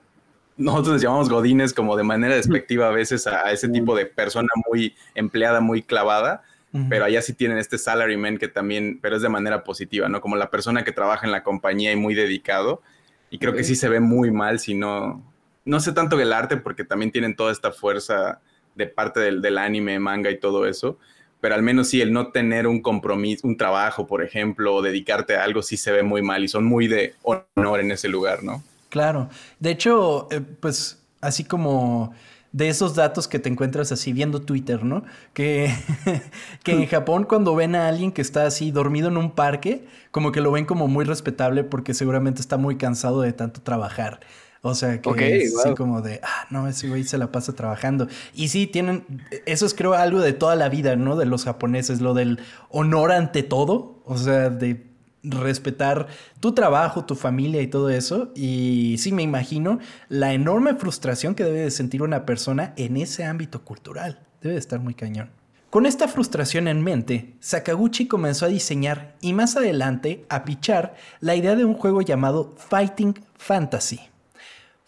nosotros 0.58 0.94
les 0.94 1.02
llamamos 1.02 1.30
godines 1.30 1.74
como 1.74 1.98
de 1.98 2.04
manera 2.04 2.36
despectiva 2.36 2.88
a 2.88 2.92
veces 2.92 3.26
a, 3.28 3.52
ese 3.52 3.68
tipo 3.70 3.96
de 3.96 4.06
persona 4.06 4.50
muy 4.70 4.96
empleada, 5.16 5.60
muy 5.60 5.82
clavada, 5.82 6.44
pero 6.90 7.06
allá 7.06 7.22
sí 7.22 7.34
tienen 7.34 7.58
este 7.58 7.78
salaryman 7.78 8.38
que 8.38 8.48
también, 8.48 9.00
pero 9.02 9.18
es 9.18 9.22
de 9.22 9.30
manera 9.30 9.64
positiva, 9.64 10.08
¿no? 10.08 10.22
Como 10.22 10.38
la 10.38 10.50
persona 10.50 10.84
que 10.84 10.92
trabaja 10.92 11.26
en 11.26 11.32
la 11.32 11.44
compañía 11.44 11.92
y 11.92 11.98
muy 11.98 12.16
dedicado. 12.16 12.82
Y 13.30 13.40
creo 13.40 13.54
que 13.54 13.64
sí 13.64 13.76
se 13.76 13.90
ve 13.90 14.00
muy 14.00 14.32
mal 14.32 14.60
si 14.60 14.74
no, 14.74 15.22
no 15.66 15.80
sé 15.80 15.92
tanto 15.92 16.18
del 16.18 16.34
arte 16.34 16.58
porque 16.58 16.84
también 16.84 17.12
tienen 17.12 17.36
toda 17.36 17.52
esta 17.52 17.72
fuerza 17.72 18.40
de 18.76 18.88
parte 18.88 19.20
del, 19.20 19.42
del 19.42 19.58
anime, 19.58 20.00
manga 20.00 20.32
y 20.32 20.40
todo 20.40 20.66
eso, 20.66 20.98
pero 21.42 21.56
al 21.56 21.64
menos 21.64 21.90
sí 21.90 22.02
el 22.02 22.14
no 22.14 22.32
tener 22.32 22.68
un 22.68 22.82
compromiso, 22.82 23.48
un 23.48 23.58
trabajo, 23.58 24.08
por 24.08 24.24
ejemplo, 24.24 24.76
o 24.76 24.82
dedicarte 24.82 25.36
a 25.36 25.44
algo 25.44 25.62
sí 25.62 25.76
se 25.76 25.92
ve 25.92 26.04
muy 26.04 26.22
mal 26.22 26.44
y 26.44 26.48
son 26.48 26.64
muy 26.66 26.88
de 26.88 27.16
honor 27.24 27.82
en 27.82 27.92
ese 27.92 28.08
lugar, 28.08 28.44
¿no? 28.44 28.64
Claro. 28.90 29.30
De 29.60 29.72
hecho, 29.72 30.28
eh, 30.32 30.42
pues 30.42 31.02
así 31.20 31.44
como 31.44 32.14
de 32.52 32.70
esos 32.70 32.96
datos 32.96 33.28
que 33.28 33.40
te 33.40 33.50
encuentras 33.50 33.92
así 33.92 34.14
viendo 34.14 34.42
Twitter, 34.42 34.84
¿no? 34.84 35.04
Que, 35.34 35.74
que 36.64 36.74
en 36.74 36.86
Japón 36.88 37.24
cuando 37.24 37.56
ven 37.56 37.76
a 37.76 37.88
alguien 37.88 38.12
que 38.12 38.22
está 38.22 38.46
así 38.46 38.72
dormido 38.72 39.08
en 39.08 39.18
un 39.18 39.32
parque, 39.32 39.86
como 40.12 40.32
que 40.32 40.42
lo 40.42 40.52
ven 40.52 40.66
como 40.66 40.88
muy 40.88 41.06
respetable 41.06 41.64
porque 41.64 41.94
seguramente 41.94 42.42
está 42.42 42.58
muy 42.58 42.78
cansado 42.78 43.22
de 43.22 43.34
tanto 43.34 43.62
trabajar. 43.62 44.20
O 44.64 44.76
sea, 44.76 45.02
que 45.02 45.38
es 45.38 45.58
así 45.58 45.74
como 45.74 46.02
de, 46.02 46.20
ah, 46.24 46.46
no, 46.52 46.68
ese 46.68 46.88
güey 46.88 47.04
se 47.04 47.18
la 47.18 47.32
pasa 47.32 47.54
trabajando. 47.54 48.08
Y 48.36 48.50
sí, 48.50 48.68
tienen, 48.68 49.06
eso 49.48 49.66
es 49.66 49.74
creo 49.74 49.94
algo 49.94 50.20
de 50.20 50.34
toda 50.34 50.56
la 50.56 50.70
vida, 50.70 50.96
¿no? 50.96 51.16
De 51.16 51.26
los 51.26 51.46
japoneses, 51.46 52.00
lo 52.00 52.14
del 52.14 52.40
honor 52.70 53.12
ante 53.12 53.42
todo. 53.42 54.04
O 54.06 54.18
sea, 54.20 54.50
de 54.50 54.91
respetar 55.24 56.08
tu 56.40 56.54
trabajo, 56.54 57.06
tu 57.06 57.16
familia 57.16 57.62
y 57.62 57.68
todo 57.68 57.90
eso. 57.90 58.32
Y 58.36 58.96
sí, 58.98 59.12
me 59.12 59.24
imagino 59.24 59.80
la 60.10 60.34
enorme 60.34 60.76
frustración 60.76 61.36
que 61.36 61.44
debe 61.44 61.60
de 61.60 61.72
sentir 61.72 62.02
una 62.02 62.26
persona 62.26 62.74
en 62.78 62.98
ese 62.98 63.26
ámbito 63.26 63.64
cultural. 63.64 64.20
Debe 64.42 64.54
de 64.54 64.60
estar 64.60 64.80
muy 64.80 64.94
cañón. 64.94 65.30
Con 65.70 65.86
esta 65.86 66.08
frustración 66.10 66.68
en 66.68 66.84
mente, 66.84 67.36
Sakaguchi 67.40 68.08
comenzó 68.08 68.46
a 68.46 68.50
diseñar 68.50 69.16
y 69.22 69.32
más 69.32 69.56
adelante 69.56 70.26
a 70.28 70.44
pichar 70.44 70.96
la 71.22 71.36
idea 71.36 71.56
de 71.56 71.64
un 71.64 71.76
juego 71.76 72.02
llamado 72.02 72.54
Fighting 72.58 73.14
Fantasy. 73.38 74.02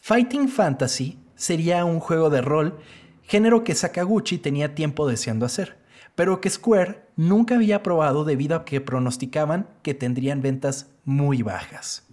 Fighting 0.01 0.49
Fantasy 0.49 1.17
sería 1.35 1.85
un 1.85 2.01
juego 2.01 2.29
de 2.29 2.41
rol, 2.41 2.79
género 3.21 3.63
que 3.63 3.75
Sakaguchi 3.75 4.39
tenía 4.39 4.75
tiempo 4.75 5.07
deseando 5.07 5.45
hacer 5.45 5.77
pero 6.15 6.41
que 6.41 6.49
Square 6.49 7.03
nunca 7.15 7.55
había 7.55 7.83
probado 7.83 8.23
debido 8.23 8.55
a 8.55 8.65
que 8.65 8.81
pronosticaban 8.81 9.67
que 9.81 9.93
tendrían 9.93 10.41
ventas 10.41 10.89
muy 11.05 11.41
bajas. 11.41 12.07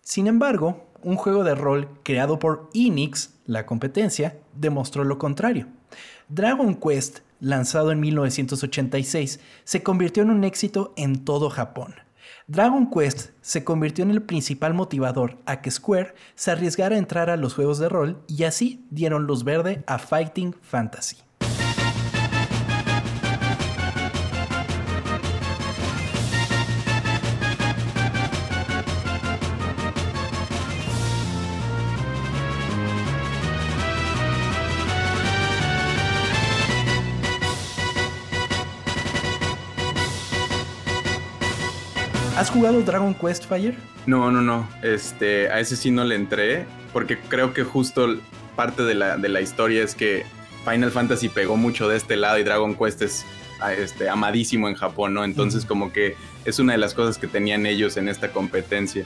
Sin 0.00 0.26
embargo, 0.26 0.86
un 1.02 1.16
juego 1.16 1.44
de 1.44 1.54
rol 1.54 1.88
creado 2.02 2.38
por 2.38 2.70
Enix, 2.74 3.34
la 3.46 3.66
competencia, 3.66 4.38
demostró 4.54 5.04
lo 5.04 5.18
contrario. 5.18 5.66
Dragon 6.28 6.74
Quest, 6.74 7.20
lanzado 7.40 7.92
en 7.92 8.00
1986, 8.00 9.40
se 9.64 9.82
convirtió 9.82 10.22
en 10.22 10.30
un 10.30 10.44
éxito 10.44 10.92
en 10.96 11.24
todo 11.24 11.50
Japón. 11.50 11.94
Dragon 12.46 12.90
Quest 12.90 13.30
se 13.42 13.62
convirtió 13.62 14.04
en 14.04 14.10
el 14.10 14.22
principal 14.22 14.74
motivador 14.74 15.36
a 15.46 15.60
que 15.60 15.70
Square 15.70 16.14
se 16.34 16.50
arriesgara 16.50 16.96
a 16.96 16.98
entrar 16.98 17.30
a 17.30 17.36
los 17.36 17.54
juegos 17.54 17.78
de 17.78 17.88
rol 17.88 18.22
y 18.26 18.44
así 18.44 18.86
dieron 18.90 19.26
luz 19.26 19.44
verde 19.44 19.84
a 19.86 19.98
Fighting 19.98 20.54
Fantasy. 20.62 21.27
¿Has 42.48 42.54
jugado 42.54 42.80
Dragon 42.80 43.12
Quest 43.12 43.44
Fire? 43.44 43.76
No, 44.06 44.32
no, 44.32 44.40
no. 44.40 44.66
Este, 44.82 45.50
a 45.50 45.60
ese 45.60 45.76
sí 45.76 45.90
no 45.90 46.02
le 46.04 46.14
entré, 46.14 46.64
porque 46.94 47.18
creo 47.18 47.52
que 47.52 47.62
justo 47.62 48.16
parte 48.56 48.84
de 48.84 48.94
la, 48.94 49.18
de 49.18 49.28
la 49.28 49.42
historia 49.42 49.84
es 49.84 49.94
que 49.94 50.24
Final 50.64 50.90
Fantasy 50.90 51.28
pegó 51.28 51.58
mucho 51.58 51.90
de 51.90 51.98
este 51.98 52.16
lado 52.16 52.38
y 52.38 52.44
Dragon 52.44 52.74
Quest 52.74 53.02
es 53.02 53.26
este, 53.76 54.08
amadísimo 54.08 54.66
en 54.66 54.76
Japón, 54.76 55.12
¿no? 55.12 55.24
Entonces, 55.24 55.66
como 55.66 55.92
que 55.92 56.16
es 56.46 56.58
una 56.58 56.72
de 56.72 56.78
las 56.78 56.94
cosas 56.94 57.18
que 57.18 57.26
tenían 57.26 57.66
ellos 57.66 57.98
en 57.98 58.08
esta 58.08 58.32
competencia. 58.32 59.04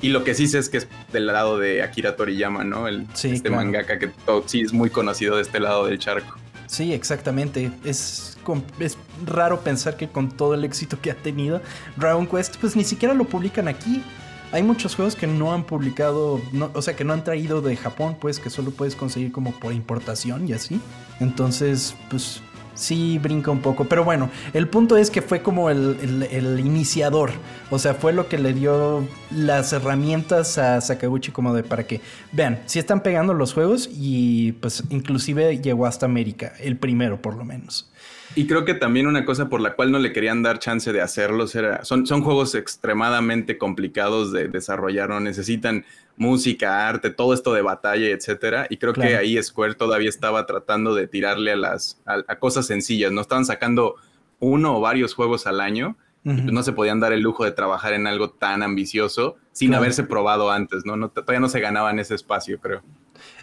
Y 0.00 0.08
lo 0.08 0.24
que 0.24 0.32
sí 0.32 0.46
sé 0.46 0.58
es 0.58 0.70
que 0.70 0.78
es 0.78 0.88
del 1.12 1.26
lado 1.26 1.58
de 1.58 1.82
Akira 1.82 2.16
Toriyama, 2.16 2.64
¿no? 2.64 2.88
El, 2.88 3.06
este 3.22 3.50
mangaka 3.50 3.98
que 3.98 4.10
sí 4.46 4.62
es 4.62 4.72
muy 4.72 4.88
conocido 4.88 5.36
de 5.36 5.42
este 5.42 5.60
lado 5.60 5.84
del 5.84 5.98
charco. 5.98 6.38
Sí, 6.68 6.92
exactamente. 6.92 7.72
Es, 7.82 8.36
es 8.78 8.96
raro 9.26 9.60
pensar 9.60 9.96
que 9.96 10.08
con 10.08 10.30
todo 10.30 10.54
el 10.54 10.64
éxito 10.64 11.00
que 11.00 11.10
ha 11.10 11.14
tenido, 11.14 11.60
Dragon 11.96 12.26
Quest, 12.26 12.56
pues 12.58 12.76
ni 12.76 12.84
siquiera 12.84 13.14
lo 13.14 13.24
publican 13.24 13.66
aquí. 13.66 14.04
Hay 14.52 14.62
muchos 14.62 14.94
juegos 14.94 15.14
que 15.14 15.26
no 15.26 15.52
han 15.52 15.64
publicado, 15.64 16.40
o 16.72 16.82
sea, 16.82 16.94
que 16.94 17.04
no 17.04 17.12
han 17.12 17.24
traído 17.24 17.60
de 17.60 17.76
Japón, 17.76 18.16
pues 18.18 18.38
que 18.38 18.48
solo 18.48 18.70
puedes 18.70 18.96
conseguir 18.96 19.32
como 19.32 19.52
por 19.52 19.72
importación 19.72 20.48
y 20.48 20.52
así. 20.52 20.80
Entonces, 21.20 21.94
pues 22.08 22.40
sí 22.78 23.18
brinca 23.18 23.50
un 23.50 23.60
poco. 23.60 23.84
Pero 23.84 24.04
bueno, 24.04 24.30
el 24.54 24.68
punto 24.68 24.96
es 24.96 25.10
que 25.10 25.20
fue 25.20 25.42
como 25.42 25.68
el, 25.70 26.60
iniciador. 26.64 27.32
O 27.70 27.78
sea, 27.78 27.94
fue 27.94 28.12
lo 28.12 28.28
que 28.28 28.38
le 28.38 28.52
dio 28.54 29.06
las 29.30 29.72
herramientas 29.72 30.56
a 30.58 30.80
Sakaguchi 30.80 31.32
como 31.32 31.54
de 31.54 31.62
para 31.62 31.86
que 31.86 32.00
vean, 32.32 32.60
si 32.66 32.78
están 32.78 33.02
pegando 33.02 33.34
los 33.34 33.52
juegos 33.52 33.88
y 33.92 34.52
pues 34.52 34.84
inclusive 34.90 35.58
llegó 35.58 35.86
hasta 35.86 36.06
América, 36.06 36.52
el 36.60 36.76
primero 36.76 37.20
por 37.20 37.36
lo 37.36 37.44
menos. 37.44 37.90
Y 38.34 38.46
creo 38.46 38.64
que 38.64 38.74
también 38.74 39.06
una 39.06 39.24
cosa 39.24 39.48
por 39.48 39.60
la 39.60 39.74
cual 39.74 39.90
no 39.90 39.98
le 39.98 40.12
querían 40.12 40.42
dar 40.42 40.58
chance 40.58 40.92
de 40.92 41.00
hacerlos 41.00 41.54
era, 41.54 41.84
son, 41.84 42.06
son 42.06 42.22
juegos 42.22 42.54
extremadamente 42.54 43.58
complicados 43.58 44.32
de 44.32 44.48
desarrollar, 44.48 45.08
no 45.08 45.18
necesitan 45.18 45.84
música, 46.18 46.88
arte, 46.88 47.10
todo 47.10 47.32
esto 47.32 47.52
de 47.54 47.62
batalla, 47.62 48.08
etcétera. 48.08 48.66
Y 48.68 48.76
creo 48.76 48.92
que 48.92 49.16
ahí 49.16 49.42
Square 49.42 49.74
todavía 49.74 50.08
estaba 50.08 50.46
tratando 50.46 50.94
de 50.94 51.06
tirarle 51.06 51.52
a 51.52 51.56
las 51.56 52.00
a, 52.04 52.38
cosas 52.38 52.66
sencillas. 52.66 53.12
No 53.12 53.20
estaban 53.20 53.44
sacando 53.44 53.94
uno 54.40 54.76
o 54.76 54.80
varios 54.80 55.14
juegos 55.14 55.46
al 55.46 55.60
año. 55.60 55.96
Pues 56.24 56.44
no 56.44 56.62
se 56.62 56.72
podían 56.72 57.00
dar 57.00 57.14
el 57.14 57.20
lujo 57.20 57.44
de 57.44 57.52
trabajar 57.52 57.94
en 57.94 58.06
algo 58.06 58.28
tan 58.28 58.62
ambicioso 58.62 59.36
sin 59.52 59.72
haberse 59.72 60.02
probado 60.02 60.50
antes, 60.50 60.84
¿no? 60.84 60.94
¿no? 60.94 61.08
Todavía 61.08 61.40
no 61.40 61.48
se 61.48 61.58
ganaban 61.58 61.98
ese 61.98 62.14
espacio, 62.14 62.60
creo. 62.60 62.82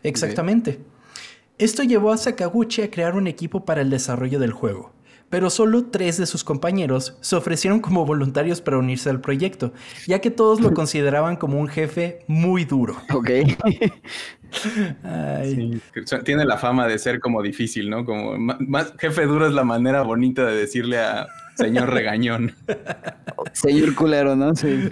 Exactamente. 0.04 0.80
Esto 1.58 1.82
llevó 1.82 2.12
a 2.12 2.18
Sakaguchi 2.18 2.84
a 2.84 2.92
crear 2.92 3.16
un 3.16 3.26
equipo 3.26 3.66
para 3.66 3.82
el 3.82 3.90
desarrollo 3.90 4.38
del 4.38 4.52
juego 4.52 4.94
pero 5.30 5.50
solo 5.50 5.86
tres 5.86 6.18
de 6.18 6.26
sus 6.26 6.44
compañeros 6.44 7.18
se 7.22 7.36
ofrecieron 7.36 7.80
como 7.80 8.06
voluntarios 8.06 8.62
para 8.62 8.78
unirse 8.78 9.10
al 9.10 9.22
proyecto, 9.22 9.74
ya 10.08 10.20
que 10.20 10.32
todos 10.32 10.62
lo 10.62 10.74
consideraban 10.74 11.36
como 11.36 11.60
un 11.60 11.68
jefe 11.68 12.20
muy 12.28 12.66
duro. 12.66 12.96
Ok. 13.14 13.30
tiene 16.24 16.46
la 16.46 16.58
fama 16.58 16.88
de 16.88 17.00
ser 17.00 17.20
como 17.20 17.42
difícil, 17.42 17.90
¿no? 17.90 18.06
Como 18.06 18.38
más 18.38 18.94
jefe 19.00 19.26
duro 19.26 19.48
es 19.48 19.54
la 19.54 19.64
manera 19.64 20.04
bonita 20.04 20.46
de 20.46 20.56
decirle 20.56 21.00
a 21.00 21.28
señor 21.56 21.90
regañón. 21.90 22.54
señor 23.54 23.96
culero, 23.96 24.36
¿no? 24.36 24.56
Sí. 24.56 24.90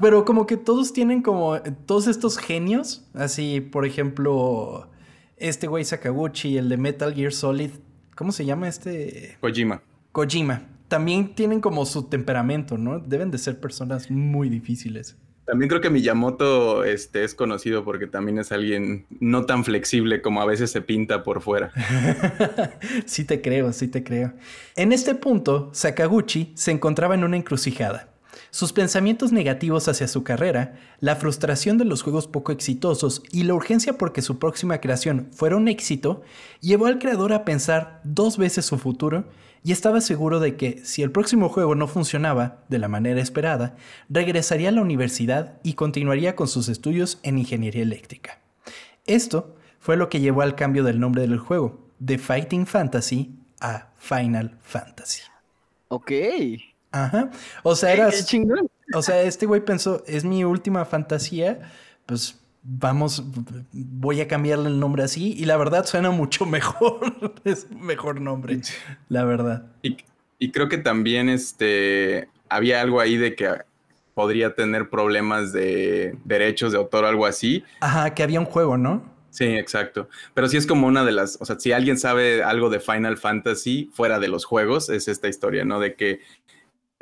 Pero 0.00 0.24
como 0.24 0.46
que 0.46 0.56
todos 0.56 0.92
tienen 0.92 1.22
como 1.22 1.60
todos 1.86 2.06
estos 2.06 2.38
genios, 2.38 3.08
así, 3.14 3.60
por 3.60 3.86
ejemplo, 3.86 4.90
este 5.36 5.66
güey 5.66 5.84
Sakaguchi, 5.84 6.58
el 6.58 6.68
de 6.68 6.76
Metal 6.76 7.14
Gear 7.14 7.32
Solid, 7.32 7.70
¿Cómo 8.14 8.32
se 8.32 8.44
llama 8.44 8.68
este? 8.68 9.36
Kojima. 9.40 9.82
Kojima. 10.12 10.62
También 10.88 11.34
tienen 11.34 11.60
como 11.60 11.86
su 11.86 12.04
temperamento, 12.04 12.76
¿no? 12.76 12.98
Deben 12.98 13.30
de 13.30 13.38
ser 13.38 13.58
personas 13.58 14.10
muy 14.10 14.48
difíciles. 14.50 15.16
También 15.46 15.68
creo 15.68 15.80
que 15.80 15.90
Miyamoto 15.90 16.84
este, 16.84 17.24
es 17.24 17.34
conocido 17.34 17.84
porque 17.84 18.06
también 18.06 18.38
es 18.38 18.52
alguien 18.52 19.06
no 19.18 19.44
tan 19.44 19.64
flexible 19.64 20.22
como 20.22 20.40
a 20.40 20.46
veces 20.46 20.70
se 20.70 20.82
pinta 20.82 21.24
por 21.24 21.42
fuera. 21.42 21.72
sí 23.06 23.24
te 23.24 23.42
creo, 23.42 23.72
sí 23.72 23.88
te 23.88 24.04
creo. 24.04 24.34
En 24.76 24.92
este 24.92 25.14
punto, 25.14 25.70
Sakaguchi 25.72 26.52
se 26.54 26.70
encontraba 26.70 27.14
en 27.14 27.24
una 27.24 27.36
encrucijada. 27.36 28.11
Sus 28.54 28.74
pensamientos 28.74 29.32
negativos 29.32 29.88
hacia 29.88 30.06
su 30.06 30.24
carrera, 30.24 30.78
la 31.00 31.16
frustración 31.16 31.78
de 31.78 31.86
los 31.86 32.02
juegos 32.02 32.26
poco 32.26 32.52
exitosos 32.52 33.22
y 33.32 33.44
la 33.44 33.54
urgencia 33.54 33.96
porque 33.96 34.20
su 34.20 34.38
próxima 34.38 34.78
creación 34.78 35.30
fuera 35.32 35.56
un 35.56 35.68
éxito, 35.68 36.20
llevó 36.60 36.84
al 36.84 36.98
creador 36.98 37.32
a 37.32 37.46
pensar 37.46 38.02
dos 38.04 38.36
veces 38.36 38.66
su 38.66 38.76
futuro 38.76 39.24
y 39.64 39.72
estaba 39.72 40.02
seguro 40.02 40.38
de 40.38 40.56
que 40.58 40.84
si 40.84 41.00
el 41.00 41.10
próximo 41.10 41.48
juego 41.48 41.74
no 41.74 41.88
funcionaba 41.88 42.62
de 42.68 42.78
la 42.78 42.88
manera 42.88 43.22
esperada, 43.22 43.74
regresaría 44.10 44.68
a 44.68 44.72
la 44.72 44.82
universidad 44.82 45.58
y 45.62 45.72
continuaría 45.72 46.36
con 46.36 46.46
sus 46.46 46.68
estudios 46.68 47.20
en 47.22 47.38
ingeniería 47.38 47.82
eléctrica. 47.82 48.38
Esto 49.06 49.56
fue 49.80 49.96
lo 49.96 50.10
que 50.10 50.20
llevó 50.20 50.42
al 50.42 50.56
cambio 50.56 50.84
del 50.84 51.00
nombre 51.00 51.22
del 51.22 51.38
juego, 51.38 51.88
de 51.98 52.18
Fighting 52.18 52.66
Fantasy 52.66 53.34
a 53.60 53.92
Final 53.96 54.58
Fantasy. 54.60 55.22
Ok. 55.88 56.12
Ajá. 56.92 57.30
O 57.62 57.74
sea, 57.74 57.92
eras. 57.92 58.26
O 58.94 59.02
sea, 59.02 59.22
este 59.22 59.46
güey 59.46 59.64
pensó, 59.64 60.02
es 60.06 60.24
mi 60.24 60.44
última 60.44 60.84
fantasía, 60.84 61.72
pues 62.06 62.38
vamos, 62.62 63.24
voy 63.72 64.20
a 64.20 64.28
cambiarle 64.28 64.68
el 64.68 64.78
nombre 64.78 65.02
así. 65.02 65.32
Y 65.32 65.44
la 65.44 65.56
verdad 65.56 65.84
suena 65.86 66.10
mucho 66.10 66.46
mejor. 66.46 67.34
es 67.44 67.70
mejor 67.70 68.20
nombre, 68.20 68.60
la 69.08 69.24
verdad. 69.24 69.66
Y, 69.82 69.96
creo 70.50 70.68
que 70.68 70.78
también 70.78 71.28
este 71.28 72.28
había 72.48 72.80
algo 72.80 73.00
ahí 73.00 73.16
de 73.16 73.36
que 73.36 73.48
podría 74.12 74.54
tener 74.54 74.90
problemas 74.90 75.52
de 75.52 76.18
derechos 76.24 76.72
de 76.72 76.78
autor 76.78 77.04
o 77.04 77.08
algo 77.08 77.26
así. 77.26 77.64
Ajá, 77.80 78.12
que 78.12 78.22
había 78.22 78.40
un 78.40 78.46
juego, 78.46 78.76
¿no? 78.76 79.10
Sí, 79.30 79.44
exacto. 79.44 80.10
Pero 80.34 80.46
sí 80.48 80.58
es 80.58 80.66
como 80.66 80.86
una 80.86 81.06
de 81.06 81.12
las, 81.12 81.38
o 81.40 81.46
sea, 81.46 81.58
si 81.58 81.72
alguien 81.72 81.96
sabe 81.96 82.42
algo 82.42 82.68
de 82.68 82.80
Final 82.80 83.16
Fantasy 83.16 83.90
fuera 83.94 84.18
de 84.18 84.28
los 84.28 84.44
juegos, 84.44 84.90
es 84.90 85.08
esta 85.08 85.28
historia, 85.28 85.64
¿no? 85.64 85.80
De 85.80 85.94
que 85.94 86.20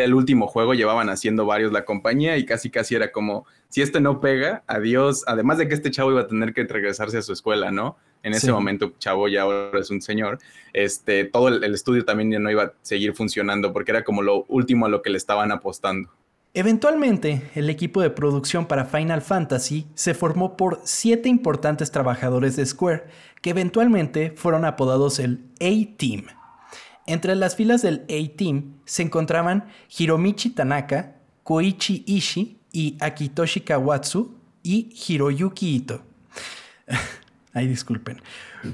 el 0.04 0.14
último 0.14 0.46
juego 0.46 0.74
llevaban 0.74 1.08
haciendo 1.08 1.46
varios 1.46 1.72
la 1.72 1.84
compañía 1.84 2.36
y 2.36 2.44
casi 2.44 2.70
casi 2.70 2.94
era 2.94 3.12
como, 3.12 3.46
si 3.68 3.82
este 3.82 4.00
no 4.00 4.20
pega, 4.20 4.62
adiós, 4.66 5.24
además 5.26 5.58
de 5.58 5.68
que 5.68 5.74
este 5.74 5.90
chavo 5.90 6.10
iba 6.12 6.22
a 6.22 6.26
tener 6.26 6.52
que 6.52 6.64
regresarse 6.64 7.18
a 7.18 7.22
su 7.22 7.32
escuela, 7.32 7.70
¿no? 7.70 7.96
En 8.22 8.34
ese 8.34 8.52
momento, 8.52 8.92
chavo 8.98 9.28
ya 9.28 9.42
ahora 9.42 9.80
es 9.80 9.90
un 9.90 10.02
señor, 10.02 10.38
este, 10.74 11.24
todo 11.24 11.48
el, 11.48 11.74
estudio 11.74 12.04
también 12.04 12.30
ya 12.30 12.38
no 12.38 12.50
iba 12.50 12.62
a 12.64 12.72
seguir 12.82 13.14
funcionando 13.14 13.72
porque 13.72 13.92
era 13.92 14.04
como 14.04 14.20
lo 14.22 14.44
último 14.48 14.86
a 14.86 14.88
lo 14.90 15.00
que 15.00 15.10
le 15.10 15.16
estaban 15.16 15.52
apostando. 15.52 16.10
Eventualmente, 16.52 17.42
el 17.54 17.70
equipo 17.70 18.02
de 18.02 18.10
producción 18.10 18.66
para 18.66 18.84
Final 18.84 19.22
Fantasy 19.22 19.86
se 19.94 20.14
formó 20.14 20.56
por 20.56 20.80
siete 20.84 21.28
importantes 21.28 21.92
trabajadores 21.92 22.56
de 22.56 22.66
Square, 22.66 23.04
que 23.40 23.50
eventualmente 23.50 24.34
fueron 24.36 24.64
apodados 24.64 25.18
el 25.20 25.44
A-Team 25.60 26.26
entre 27.06 27.34
las 27.34 27.56
filas 27.56 27.82
del 27.82 28.02
A-Team 28.08 28.80
se 28.84 29.02
encontraban 29.02 29.66
Hiromichi 29.98 30.50
Tanaka, 30.50 31.16
Koichi 31.42 32.04
Ishii 32.06 32.58
y 32.72 32.96
Akitoshi 33.00 33.60
Kawatsu 33.60 34.36
y 34.62 34.90
Hiroyuki 35.06 35.76
Ito. 35.76 36.02
Ay, 37.52 37.66
disculpen. 37.66 38.20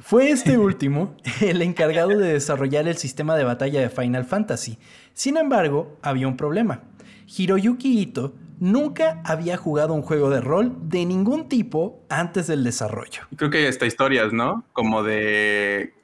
Fue 0.02 0.30
este 0.30 0.58
último 0.58 1.16
el 1.40 1.62
encargado 1.62 2.10
de 2.10 2.32
desarrollar 2.32 2.86
el 2.88 2.96
sistema 2.96 3.36
de 3.36 3.44
batalla 3.44 3.80
de 3.80 3.88
Final 3.88 4.24
Fantasy. 4.24 4.78
Sin 5.14 5.36
embargo, 5.36 5.96
había 6.02 6.28
un 6.28 6.36
problema. 6.36 6.82
Hiroyuki 7.26 8.00
Ito 8.00 8.34
nunca 8.58 9.20
había 9.24 9.56
jugado 9.56 9.94
un 9.94 10.02
juego 10.02 10.30
de 10.30 10.40
rol 10.40 10.74
de 10.88 11.04
ningún 11.04 11.48
tipo 11.48 12.02
antes 12.08 12.46
del 12.46 12.64
desarrollo. 12.64 13.22
Creo 13.36 13.50
que 13.50 13.58
hay 13.58 13.66
hasta 13.66 13.86
historias, 13.86 14.32
¿no? 14.32 14.64
Como 14.72 15.02
de 15.02 15.94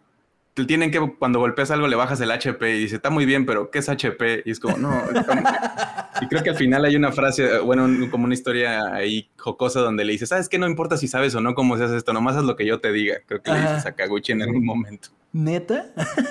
tienen 0.54 0.90
que, 0.90 1.00
cuando 1.18 1.38
golpeas 1.38 1.70
algo, 1.70 1.88
le 1.88 1.96
bajas 1.96 2.20
el 2.20 2.30
HP 2.30 2.76
y 2.76 2.80
dice, 2.80 2.96
está 2.96 3.10
muy 3.10 3.24
bien, 3.24 3.46
pero 3.46 3.70
¿qué 3.70 3.78
es 3.78 3.88
HP? 3.88 4.42
Y 4.44 4.50
es 4.50 4.60
como, 4.60 4.76
no. 4.76 5.02
y 6.20 6.26
creo 6.26 6.42
que 6.42 6.50
al 6.50 6.56
final 6.56 6.84
hay 6.84 6.96
una 6.96 7.12
frase, 7.12 7.58
bueno, 7.60 7.88
como 8.10 8.24
una 8.24 8.34
historia 8.34 8.94
ahí 8.94 9.30
jocosa 9.38 9.80
donde 9.80 10.04
le 10.04 10.12
dice, 10.12 10.26
¿sabes 10.26 10.48
qué? 10.48 10.58
No 10.58 10.66
importa 10.66 10.96
si 10.96 11.08
sabes 11.08 11.34
o 11.34 11.40
no 11.40 11.54
cómo 11.54 11.78
se 11.78 11.84
hace 11.84 11.96
esto, 11.96 12.12
nomás 12.12 12.36
haz 12.36 12.44
lo 12.44 12.56
que 12.56 12.66
yo 12.66 12.80
te 12.80 12.92
diga. 12.92 13.16
Creo 13.26 13.42
que 13.42 13.50
le 13.50 13.60
dice 13.60 13.80
Sakaguchi 13.80 14.32
en 14.32 14.42
algún 14.42 14.64
momento. 14.64 15.08
¿Neta? 15.32 15.86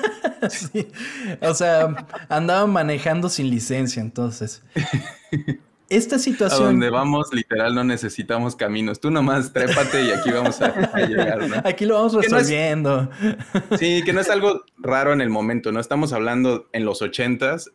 sí. 0.50 0.88
O 1.42 1.54
sea, 1.56 2.06
andaba 2.30 2.68
manejando 2.68 3.30
sin 3.30 3.50
licencia, 3.50 4.02
entonces. 4.02 4.64
esta 5.92 6.18
situación. 6.18 6.62
A 6.62 6.66
donde 6.68 6.90
vamos, 6.90 7.34
literal, 7.34 7.76
no 7.76 7.84
necesitamos 7.84 8.56
caminos. 8.56 9.02
Tú 9.02 9.12
nomás 9.12 9.52
trépate 9.52 10.06
y 10.06 10.12
aquí 10.12 10.32
vamos 10.32 10.62
a, 10.62 10.98
llegar, 11.06 11.50
¿no? 11.50 11.58
Aquí 11.66 11.86
lo 11.86 11.96
vamos 11.96 12.14
resolviendo. 12.14 13.10
sí, 13.78 14.02
que 14.06 14.14
no 14.14 14.22
es 14.22 14.30
algo 14.30 14.64
raro 14.78 15.12
en 15.12 15.20
el 15.20 15.30
momento, 15.30 15.74
¿no? 15.74 15.82
Estamos 15.82 16.14
hablando 16.14 16.70
en 16.72 16.86
los 16.86 17.02
ochentas. 17.02 17.70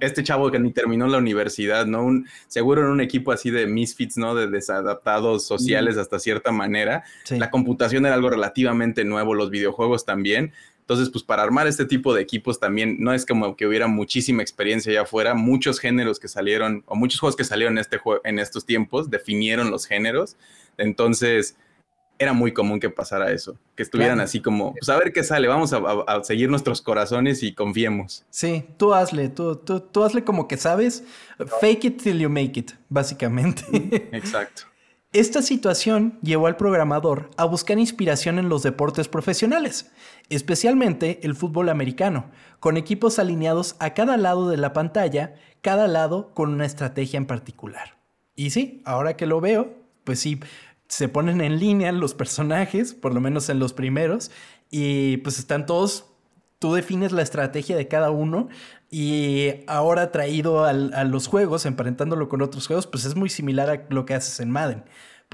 este 0.00 0.24
chavo 0.24 0.50
que 0.50 0.58
ni 0.58 0.72
terminó 0.72 1.06
la 1.06 1.18
universidad, 1.18 1.86
¿no? 1.86 2.02
Un, 2.02 2.26
seguro 2.48 2.82
en 2.82 2.88
un 2.88 3.00
equipo 3.00 3.30
así 3.30 3.50
de 3.50 3.68
misfits, 3.68 4.16
¿no? 4.16 4.34
De 4.34 4.48
desadaptados 4.48 5.46
sociales 5.46 5.96
hasta 5.96 6.18
cierta 6.18 6.50
manera. 6.50 7.04
La 7.30 7.50
computación 7.50 8.04
era 8.04 8.16
algo 8.16 8.30
relativamente 8.30 9.04
nuevo, 9.04 9.32
los 9.32 9.50
videojuegos 9.50 10.04
también. 10.04 10.52
Entonces, 10.84 11.08
pues 11.08 11.24
para 11.24 11.42
armar 11.42 11.66
este 11.66 11.86
tipo 11.86 12.12
de 12.12 12.20
equipos 12.20 12.60
también 12.60 12.98
no 13.00 13.14
es 13.14 13.24
como 13.24 13.56
que 13.56 13.66
hubiera 13.66 13.86
muchísima 13.86 14.42
experiencia 14.42 14.90
allá 14.90 15.02
afuera. 15.02 15.32
Muchos 15.32 15.80
géneros 15.80 16.20
que 16.20 16.28
salieron, 16.28 16.84
o 16.86 16.94
muchos 16.94 17.20
juegos 17.20 17.36
que 17.36 17.44
salieron 17.44 17.74
en, 17.74 17.78
este 17.78 17.98
en 18.24 18.38
estos 18.38 18.66
tiempos, 18.66 19.08
definieron 19.08 19.70
los 19.70 19.86
géneros. 19.86 20.36
Entonces, 20.76 21.56
era 22.18 22.34
muy 22.34 22.52
común 22.52 22.80
que 22.80 22.90
pasara 22.90 23.32
eso, 23.32 23.58
que 23.74 23.82
estuvieran 23.82 24.20
así 24.20 24.40
como, 24.40 24.74
pues 24.74 24.88
a 24.90 24.98
ver 24.98 25.12
qué 25.12 25.24
sale, 25.24 25.48
vamos 25.48 25.72
a, 25.72 26.22
seguir 26.22 26.50
nuestros 26.50 26.80
corazones 26.80 27.42
y 27.42 27.54
confiemos. 27.54 28.24
Sí, 28.30 28.64
tú 28.76 28.92
hazle, 28.92 29.30
tú, 29.30 29.56
tú, 29.56 29.80
tú 29.80 30.04
hazle 30.04 30.22
como 30.22 30.46
que 30.46 30.58
sabes, 30.58 31.02
fake 31.60 31.84
it 31.86 32.02
till 32.02 32.18
you 32.18 32.28
make 32.28 32.60
it, 32.60 32.72
básicamente. 32.88 33.64
Exacto. 34.12 34.64
Esta 35.14 35.42
situación 35.42 36.18
llevó 36.22 36.48
al 36.48 36.56
programador 36.56 37.30
a 37.36 37.44
buscar 37.44 37.78
inspiración 37.78 38.40
en 38.40 38.48
los 38.48 38.64
deportes 38.64 39.06
profesionales, 39.06 39.92
especialmente 40.30 41.20
el 41.22 41.34
fútbol 41.34 41.68
americano, 41.68 42.30
con 42.60 42.76
equipos 42.76 43.18
alineados 43.18 43.76
a 43.78 43.94
cada 43.94 44.16
lado 44.16 44.48
de 44.48 44.56
la 44.56 44.72
pantalla, 44.72 45.34
cada 45.60 45.86
lado 45.86 46.32
con 46.34 46.52
una 46.52 46.66
estrategia 46.66 47.18
en 47.18 47.26
particular. 47.26 47.98
Y 48.34 48.50
sí, 48.50 48.82
ahora 48.84 49.16
que 49.16 49.26
lo 49.26 49.40
veo, 49.40 49.74
pues 50.04 50.20
sí, 50.20 50.40
se 50.88 51.08
ponen 51.08 51.40
en 51.40 51.58
línea 51.58 51.92
los 51.92 52.14
personajes, 52.14 52.94
por 52.94 53.14
lo 53.14 53.20
menos 53.20 53.48
en 53.48 53.58
los 53.58 53.72
primeros, 53.72 54.30
y 54.70 55.18
pues 55.18 55.38
están 55.38 55.66
todos, 55.66 56.06
tú 56.58 56.74
defines 56.74 57.12
la 57.12 57.22
estrategia 57.22 57.76
de 57.76 57.88
cada 57.88 58.10
uno 58.10 58.48
y 58.90 59.64
ahora 59.66 60.12
traído 60.12 60.64
a 60.64 60.72
los 60.72 61.26
juegos, 61.26 61.66
emparentándolo 61.66 62.28
con 62.28 62.42
otros 62.42 62.66
juegos, 62.66 62.86
pues 62.86 63.04
es 63.04 63.16
muy 63.16 63.28
similar 63.28 63.70
a 63.70 63.86
lo 63.88 64.06
que 64.06 64.14
haces 64.14 64.40
en 64.40 64.50
Madden. 64.50 64.84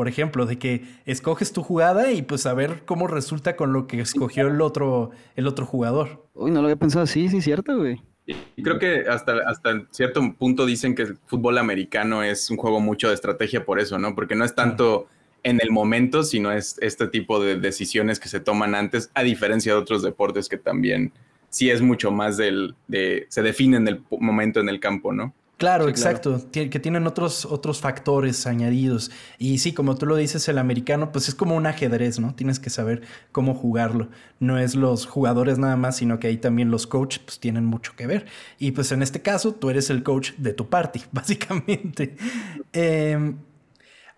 Por 0.01 0.09
ejemplo, 0.09 0.47
de 0.47 0.59
que 0.59 0.83
escoges 1.05 1.53
tu 1.53 1.63
jugada 1.63 2.11
y 2.11 2.23
pues 2.23 2.47
a 2.47 2.55
ver 2.55 2.85
cómo 2.87 3.07
resulta 3.07 3.55
con 3.55 3.75
lo 3.75 3.87
que 3.87 4.01
escogió 4.01 4.49
el 4.49 4.63
otro, 4.63 5.11
el 5.37 5.47
otro 5.47 5.67
jugador. 5.67 6.27
Uy, 6.33 6.51
no 6.51 6.63
lo 6.63 6.69
había 6.69 6.77
pensado 6.77 7.05
así, 7.05 7.29
sí, 7.29 7.43
cierto, 7.43 7.77
güey. 7.77 8.01
Y 8.25 8.63
creo 8.63 8.79
que 8.79 9.05
hasta, 9.11 9.35
hasta 9.47 9.87
cierto 9.91 10.23
punto 10.39 10.65
dicen 10.65 10.95
que 10.95 11.03
el 11.03 11.19
fútbol 11.27 11.59
americano 11.59 12.23
es 12.23 12.49
un 12.49 12.57
juego 12.57 12.81
mucho 12.81 13.09
de 13.09 13.15
estrategia 13.15 13.67
por 13.67 13.79
eso, 13.79 13.99
¿no? 13.99 14.15
Porque 14.15 14.35
no 14.35 14.47
es 14.47 14.55
tanto 14.55 15.07
en 15.43 15.61
el 15.61 15.71
momento, 15.71 16.23
sino 16.23 16.51
es 16.51 16.79
este 16.81 17.07
tipo 17.07 17.39
de 17.39 17.57
decisiones 17.57 18.19
que 18.19 18.31
se 18.31 18.41
toman 18.41 18.75
antes, 18.75 19.11
a 19.13 19.23
diferencia 19.23 19.75
de 19.75 19.79
otros 19.79 20.03
deportes 20.03 20.49
que 20.49 20.57
también 20.57 21.13
sí 21.51 21.69
es 21.69 21.83
mucho 21.83 22.11
más 22.11 22.39
del, 22.39 22.75
de, 22.89 23.27
se 23.29 23.43
define 23.43 23.77
en 23.77 23.87
el 23.87 24.03
momento 24.19 24.61
en 24.61 24.71
el 24.71 24.81
campo, 24.81 25.13
¿no? 25.13 25.35
Claro, 25.61 25.91
exacto, 25.91 26.47
que 26.51 26.81
tienen 26.81 27.07
otros, 27.07 27.45
otros 27.45 27.83
factores 27.83 28.47
añadidos. 28.47 29.11
Y 29.37 29.59
sí, 29.59 29.75
como 29.75 29.95
tú 29.95 30.07
lo 30.07 30.17
dices, 30.17 30.49
el 30.49 30.57
americano, 30.57 31.13
pues 31.13 31.29
es 31.29 31.35
como 31.35 31.55
un 31.55 31.67
ajedrez, 31.67 32.19
¿no? 32.19 32.35
Tienes 32.35 32.59
que 32.59 32.71
saber 32.71 33.03
cómo 33.31 33.55
jugarlo. 33.55 34.09
No 34.39 34.59
es 34.59 34.75
los 34.75 35.05
jugadores 35.05 35.59
nada 35.59 35.77
más, 35.77 35.99
sino 35.99 36.19
que 36.19 36.29
ahí 36.29 36.39
también 36.39 36.71
los 36.71 36.87
coaches 36.87 37.19
pues, 37.19 37.39
tienen 37.41 37.67
mucho 37.67 37.93
que 37.95 38.07
ver. 38.07 38.25
Y 38.59 38.71
pues 38.71 38.91
en 38.91 39.03
este 39.03 39.21
caso, 39.21 39.53
tú 39.53 39.69
eres 39.69 39.91
el 39.91 40.03
coach 40.03 40.33
de 40.39 40.55
tu 40.55 40.71
party, 40.71 41.03
básicamente. 41.13 42.17
eh, 42.73 43.35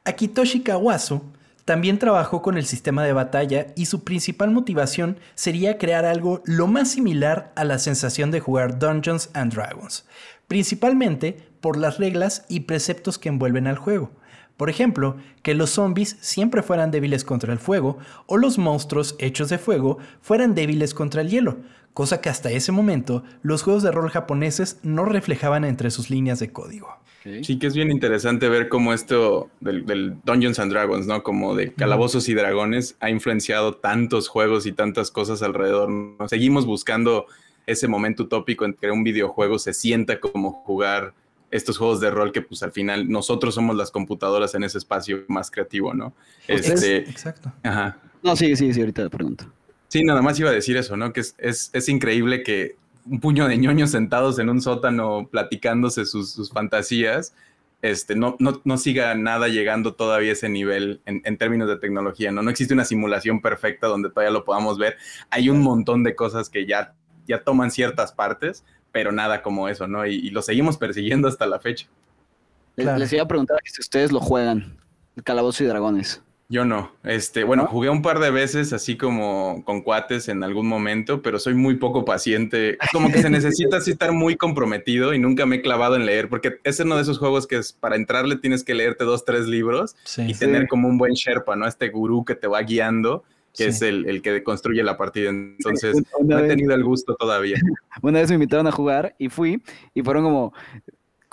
Akitoshi 0.05 0.61
Kawasu 0.61 1.23
también 1.65 1.99
trabajó 1.99 2.43
con 2.43 2.57
el 2.57 2.67
sistema 2.67 3.05
de 3.05 3.13
batalla 3.13 3.69
y 3.77 3.87
su 3.87 4.03
principal 4.03 4.51
motivación 4.51 5.19
sería 5.35 5.79
crear 5.79 6.05
algo 6.05 6.43
lo 6.45 6.67
más 6.67 6.91
similar 6.91 7.53
a 7.55 7.65
la 7.65 7.79
sensación 7.79 8.31
de 8.33 8.41
jugar 8.41 8.79
Dungeons 8.81 9.31
and 9.33 9.55
Dragons, 9.55 10.05
principalmente 10.49 11.37
por 11.61 11.77
las 11.77 11.99
reglas 11.99 12.45
y 12.49 12.61
preceptos 12.61 13.19
que 13.19 13.29
envuelven 13.29 13.67
al 13.67 13.77
juego. 13.77 14.11
Por 14.57 14.71
ejemplo, 14.71 15.17
que 15.43 15.55
los 15.55 15.71
zombies 15.71 16.17
siempre 16.21 16.63
fueran 16.63 16.91
débiles 16.91 17.25
contra 17.25 17.53
el 17.53 17.59
fuego 17.59 17.99
o 18.27 18.37
los 18.37 18.59
monstruos 18.59 19.17
hechos 19.19 19.49
de 19.49 19.59
fuego 19.59 19.99
fueran 20.21 20.55
débiles 20.55 20.95
contra 20.95 21.23
el 21.23 21.31
hielo, 21.31 21.59
cosa 21.95 22.21
que 22.21 22.29
hasta 22.29 22.51
ese 22.51 22.71
momento 22.71 23.25
los 23.43 23.63
juegos 23.63 23.83
de 23.83 23.91
rol 23.91 24.11
japoneses 24.11 24.79
no 24.83 25.05
reflejaban 25.05 25.65
entre 25.65 25.91
sus 25.91 26.11
líneas 26.11 26.39
de 26.39 26.53
código. 26.53 26.89
Sí, 27.43 27.57
que 27.59 27.69
es 27.69 27.75
bien 27.75 27.93
interesante 27.93 28.49
ver 28.49 28.69
cómo 28.69 28.93
esto 28.93 29.49
del, 29.61 30.17
Dungeons 30.25 30.59
and 30.59 30.73
Dragons, 30.73 31.07
¿no? 31.07 31.23
Como 31.23 31.55
de 31.55 31.73
calabozos 31.73 32.29
y 32.29 32.35
dragones 32.35 32.97
ha 32.99 33.11
influenciado 33.11 33.75
tantos 33.75 34.27
juegos 34.27 34.67
y 34.67 34.73
tantas 34.73 35.13
cosas 35.13 35.41
alrededor. 35.43 35.89
Seguimos 36.27 36.67
buscando 36.67 37.27
ese 37.67 37.89
momento 37.89 38.25
utópico 38.25 38.65
en 38.65 38.75
que 38.75 38.91
un 38.91 39.05
videojuego 39.05 39.59
se 39.59 39.73
sienta 39.73 40.21
como 40.21 40.53
jugar 40.53 41.15
estos 41.51 41.79
juegos 41.79 42.01
de 42.01 42.11
rol 42.11 42.33
que 42.33 42.41
pues 42.41 42.63
al 42.63 42.73
final 42.73 43.09
nosotros 43.09 43.55
somos 43.55 43.77
las 43.77 43.91
computadoras 43.91 44.55
en 44.55 44.65
ese 44.65 44.79
espacio 44.79 45.25
más 45.29 45.51
creativo, 45.51 45.93
¿no? 45.93 46.15
Este, 46.49 46.99
exacto. 46.99 47.53
Ajá. 47.63 47.99
No, 48.23 48.37
sí, 48.37 48.57
sí, 48.57 48.73
sí, 48.73 48.81
ahorita 48.81 49.05
te 49.05 49.11
pregunto. 49.11 49.45
Sí, 49.89 50.03
nada 50.03 50.23
más 50.23 50.39
iba 50.41 50.49
a 50.49 50.55
decir 50.55 50.77
eso, 50.77 50.97
¿no? 50.97 51.13
Que 51.13 51.21
es, 51.21 51.35
es 51.39 51.89
increíble 51.89 52.43
que 52.43 52.77
un 53.07 53.21
puño 53.21 53.49
de 53.49 53.57
ñoños 53.57 53.91
sentados 53.91 54.39
en 54.39 54.49
un 54.49 54.61
sótano 54.61 55.29
platicándose 55.31 56.05
sus, 56.05 56.51
fantasías, 56.53 57.35
este, 57.81 58.15
no, 58.15 58.37
no, 58.39 58.79
siga 58.79 59.15
nada 59.17 59.49
llegando 59.49 59.95
todavía 59.95 60.31
a 60.31 60.33
ese 60.35 60.49
nivel 60.49 61.01
en, 61.05 61.37
términos 61.37 61.69
de 61.69 61.79
tecnología, 61.79 62.31
¿no? 62.31 62.43
No 62.43 62.51
existe 62.51 62.75
una 62.75 62.85
simulación 62.85 63.41
perfecta 63.41 63.89
donde 63.89 64.09
todavía 64.09 64.31
lo 64.31 64.45
podamos 64.45 64.79
ver. 64.79 64.97
Hay 65.31 65.51
un 65.51 65.61
montón 65.63 66.05
de 66.05 66.15
cosas 66.15 66.49
que 66.49 66.65
ya, 66.65 66.95
ya 67.27 67.43
toman 67.43 67.71
ciertas 67.71 68.13
partes, 68.13 68.65
pero 68.93 69.13
nada 69.13 69.43
como 69.43 69.69
eso, 69.69 69.87
¿no? 69.87 70.07
Y, 70.07 70.31
lo 70.31 70.43
seguimos 70.43 70.77
persiguiendo 70.77 71.29
hasta 71.29 71.47
la 71.47 71.59
fecha. 71.61 71.89
Les 72.77 73.13
iba 73.13 73.23
a 73.23 73.29
preguntar 73.29 73.59
si 73.65 73.81
ustedes 73.81 74.13
lo 74.13 74.21
juegan, 74.21 74.79
el 75.17 75.23
Calabozo 75.23 75.65
y 75.65 75.67
Dragones. 75.67 76.23
Yo 76.53 76.67
no. 76.67 76.93
Este, 77.03 77.45
bueno, 77.45 77.67
jugué 77.67 77.89
un 77.89 78.03
par 78.03 78.19
de 78.19 78.31
veces 78.31 78.75
así 78.75 78.99
como 78.99 79.63
con 79.65 79.81
cuates 79.81 80.29
en 80.29 80.45
algún 80.45 80.67
momento, 80.67 81.23
pero 81.23 81.39
soy 81.39 81.55
muy 81.55 81.77
poco 81.77 82.05
paciente. 82.05 82.77
Como 82.93 83.11
que 83.11 83.23
se 83.23 83.31
necesita 83.31 83.79
así 83.79 83.93
estar 83.93 84.13
muy 84.13 84.37
comprometido 84.37 85.15
y 85.15 85.19
nunca 85.19 85.47
me 85.47 85.57
he 85.57 85.63
clavado 85.63 85.97
en 85.97 86.05
leer, 86.05 86.29
porque 86.29 86.59
es 86.63 86.79
uno 86.81 86.97
de 86.97 87.03
esos 87.03 87.19
juegos 87.19 87.47
que 87.47 87.57
es 87.57 87.73
para 87.73 87.97
entrarle 87.97 88.37
tienes 88.37 88.65
que 88.65 88.75
leerte 88.75 89.05
dos, 89.05 89.25
tres 89.25 89.47
libros 89.47 89.97
y 90.19 90.35
tener 90.35 90.69
como 90.69 90.89
un 90.89 90.99
buen 90.99 91.15
Sherpa, 91.15 91.57
¿no? 91.57 91.67
Este 91.67 91.89
gurú 91.89 92.23
que 92.27 92.35
te 92.35 92.49
va 92.49 92.61
guiando 92.61 93.25
que 93.55 93.67
es 93.67 93.83
el, 93.83 94.09
el, 94.09 94.23
que 94.23 94.43
construye 94.43 94.83
la 94.83 94.97
partida. 94.97 95.31
Entonces, 95.31 96.03
no 96.25 96.39
he 96.39 96.49
tenido 96.49 96.75
el 96.75 96.85
gusto 96.85 97.15
todavía. 97.17 97.57
Una 98.03 98.21
vez 98.21 98.29
me 98.31 98.35
invitaron 98.35 98.67
a 98.67 98.73
jugar 98.73 99.15
y 99.19 99.29
fui 99.29 99.63
y 99.95 100.03
fueron 100.03 100.25
como 100.25 100.53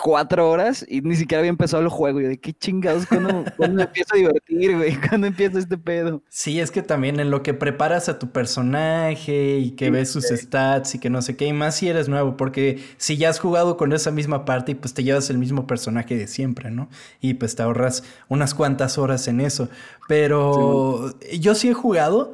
cuatro 0.00 0.50
horas 0.50 0.84
y 0.88 1.00
ni 1.02 1.14
siquiera 1.14 1.40
había 1.40 1.50
empezado 1.50 1.82
el 1.82 1.88
juego. 1.88 2.20
Y 2.20 2.24
de 2.24 2.40
qué 2.40 2.52
chingados, 2.52 3.06
¿cuándo, 3.06 3.44
me 3.58 3.82
empiezo 3.82 4.14
a 4.14 4.16
divertir, 4.16 4.76
güey? 4.76 4.96
¿Cuándo 5.08 5.26
empieza 5.26 5.58
este 5.58 5.76
pedo? 5.78 6.22
Sí, 6.28 6.60
es 6.60 6.70
que 6.70 6.82
también 6.82 7.20
en 7.20 7.30
lo 7.30 7.42
que 7.42 7.54
preparas 7.54 8.08
a 8.08 8.18
tu 8.18 8.30
personaje 8.30 9.58
y 9.58 9.72
que 9.72 9.90
ves 9.90 10.10
sus 10.10 10.26
stats 10.26 10.94
y 10.94 10.98
que 10.98 11.10
no 11.10 11.22
sé 11.22 11.36
qué, 11.36 11.46
y 11.46 11.52
más 11.52 11.76
si 11.76 11.88
eres 11.88 12.08
nuevo, 12.08 12.36
porque 12.36 12.82
si 12.96 13.16
ya 13.16 13.28
has 13.28 13.38
jugado 13.38 13.76
con 13.76 13.92
esa 13.92 14.10
misma 14.10 14.44
parte, 14.44 14.74
pues 14.74 14.94
te 14.94 15.04
llevas 15.04 15.30
el 15.30 15.38
mismo 15.38 15.66
personaje 15.66 16.16
de 16.16 16.26
siempre, 16.26 16.70
¿no? 16.70 16.88
Y 17.20 17.34
pues 17.34 17.54
te 17.54 17.62
ahorras 17.62 18.02
unas 18.28 18.54
cuantas 18.54 18.98
horas 18.98 19.28
en 19.28 19.40
eso. 19.40 19.68
Pero 20.08 21.14
yo 21.38 21.54
sí 21.54 21.68
he 21.68 21.74
jugado 21.74 22.32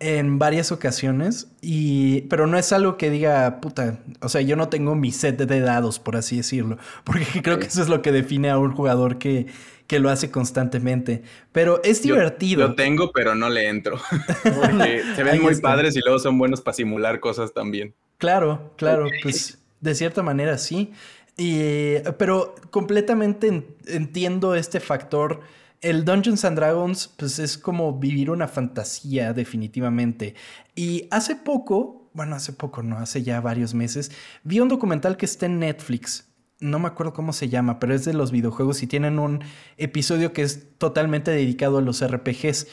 en 0.00 0.38
varias 0.38 0.70
ocasiones, 0.70 1.48
y, 1.60 2.22
pero 2.22 2.46
no 2.46 2.56
es 2.56 2.72
algo 2.72 2.96
que 2.96 3.10
diga, 3.10 3.60
puta, 3.60 3.98
o 4.20 4.28
sea, 4.28 4.40
yo 4.42 4.54
no 4.54 4.68
tengo 4.68 4.94
mi 4.94 5.10
set 5.10 5.36
de 5.36 5.60
dados, 5.60 5.98
por 5.98 6.16
así 6.16 6.36
decirlo, 6.36 6.78
porque 7.04 7.42
creo 7.42 7.58
que 7.58 7.66
eso 7.66 7.82
es 7.82 7.88
lo 7.88 8.00
que 8.00 8.12
define 8.12 8.50
a 8.50 8.58
un 8.58 8.72
jugador 8.72 9.18
que, 9.18 9.46
que 9.88 9.98
lo 9.98 10.10
hace 10.10 10.30
constantemente, 10.30 11.22
pero 11.50 11.82
es 11.82 12.02
divertido. 12.02 12.60
Yo, 12.60 12.68
lo 12.68 12.74
tengo, 12.76 13.10
pero 13.12 13.34
no 13.34 13.48
le 13.48 13.68
entro, 13.68 13.98
porque 14.42 15.02
se 15.16 15.22
ven 15.24 15.42
muy 15.42 15.56
padres 15.56 15.96
y 15.96 16.00
luego 16.00 16.20
son 16.20 16.38
buenos 16.38 16.60
para 16.60 16.74
simular 16.74 17.18
cosas 17.18 17.52
también. 17.52 17.94
Claro, 18.18 18.72
claro, 18.76 19.08
pues 19.22 19.58
de 19.80 19.94
cierta 19.94 20.22
manera 20.22 20.58
sí, 20.58 20.92
y, 21.36 22.00
pero 22.18 22.54
completamente 22.70 23.64
entiendo 23.86 24.54
este 24.54 24.80
factor 24.80 25.40
el 25.80 26.04
Dungeons 26.04 26.44
and 26.44 26.56
Dragons, 26.56 27.08
pues 27.16 27.38
es 27.38 27.56
como 27.56 27.98
vivir 27.98 28.30
una 28.30 28.48
fantasía, 28.48 29.32
definitivamente. 29.32 30.34
Y 30.74 31.06
hace 31.10 31.36
poco, 31.36 32.10
bueno, 32.14 32.36
hace 32.36 32.52
poco, 32.52 32.82
no, 32.82 32.98
hace 32.98 33.22
ya 33.22 33.40
varios 33.40 33.74
meses, 33.74 34.10
vi 34.42 34.60
un 34.60 34.68
documental 34.68 35.16
que 35.16 35.26
está 35.26 35.46
en 35.46 35.60
Netflix. 35.60 36.26
No 36.60 36.80
me 36.80 36.88
acuerdo 36.88 37.12
cómo 37.12 37.32
se 37.32 37.48
llama, 37.48 37.78
pero 37.78 37.94
es 37.94 38.04
de 38.04 38.14
los 38.14 38.32
videojuegos 38.32 38.82
y 38.82 38.88
tienen 38.88 39.18
un 39.18 39.44
episodio 39.76 40.32
que 40.32 40.42
es 40.42 40.76
totalmente 40.78 41.30
dedicado 41.30 41.78
a 41.78 41.82
los 41.82 42.04
RPGs 42.04 42.66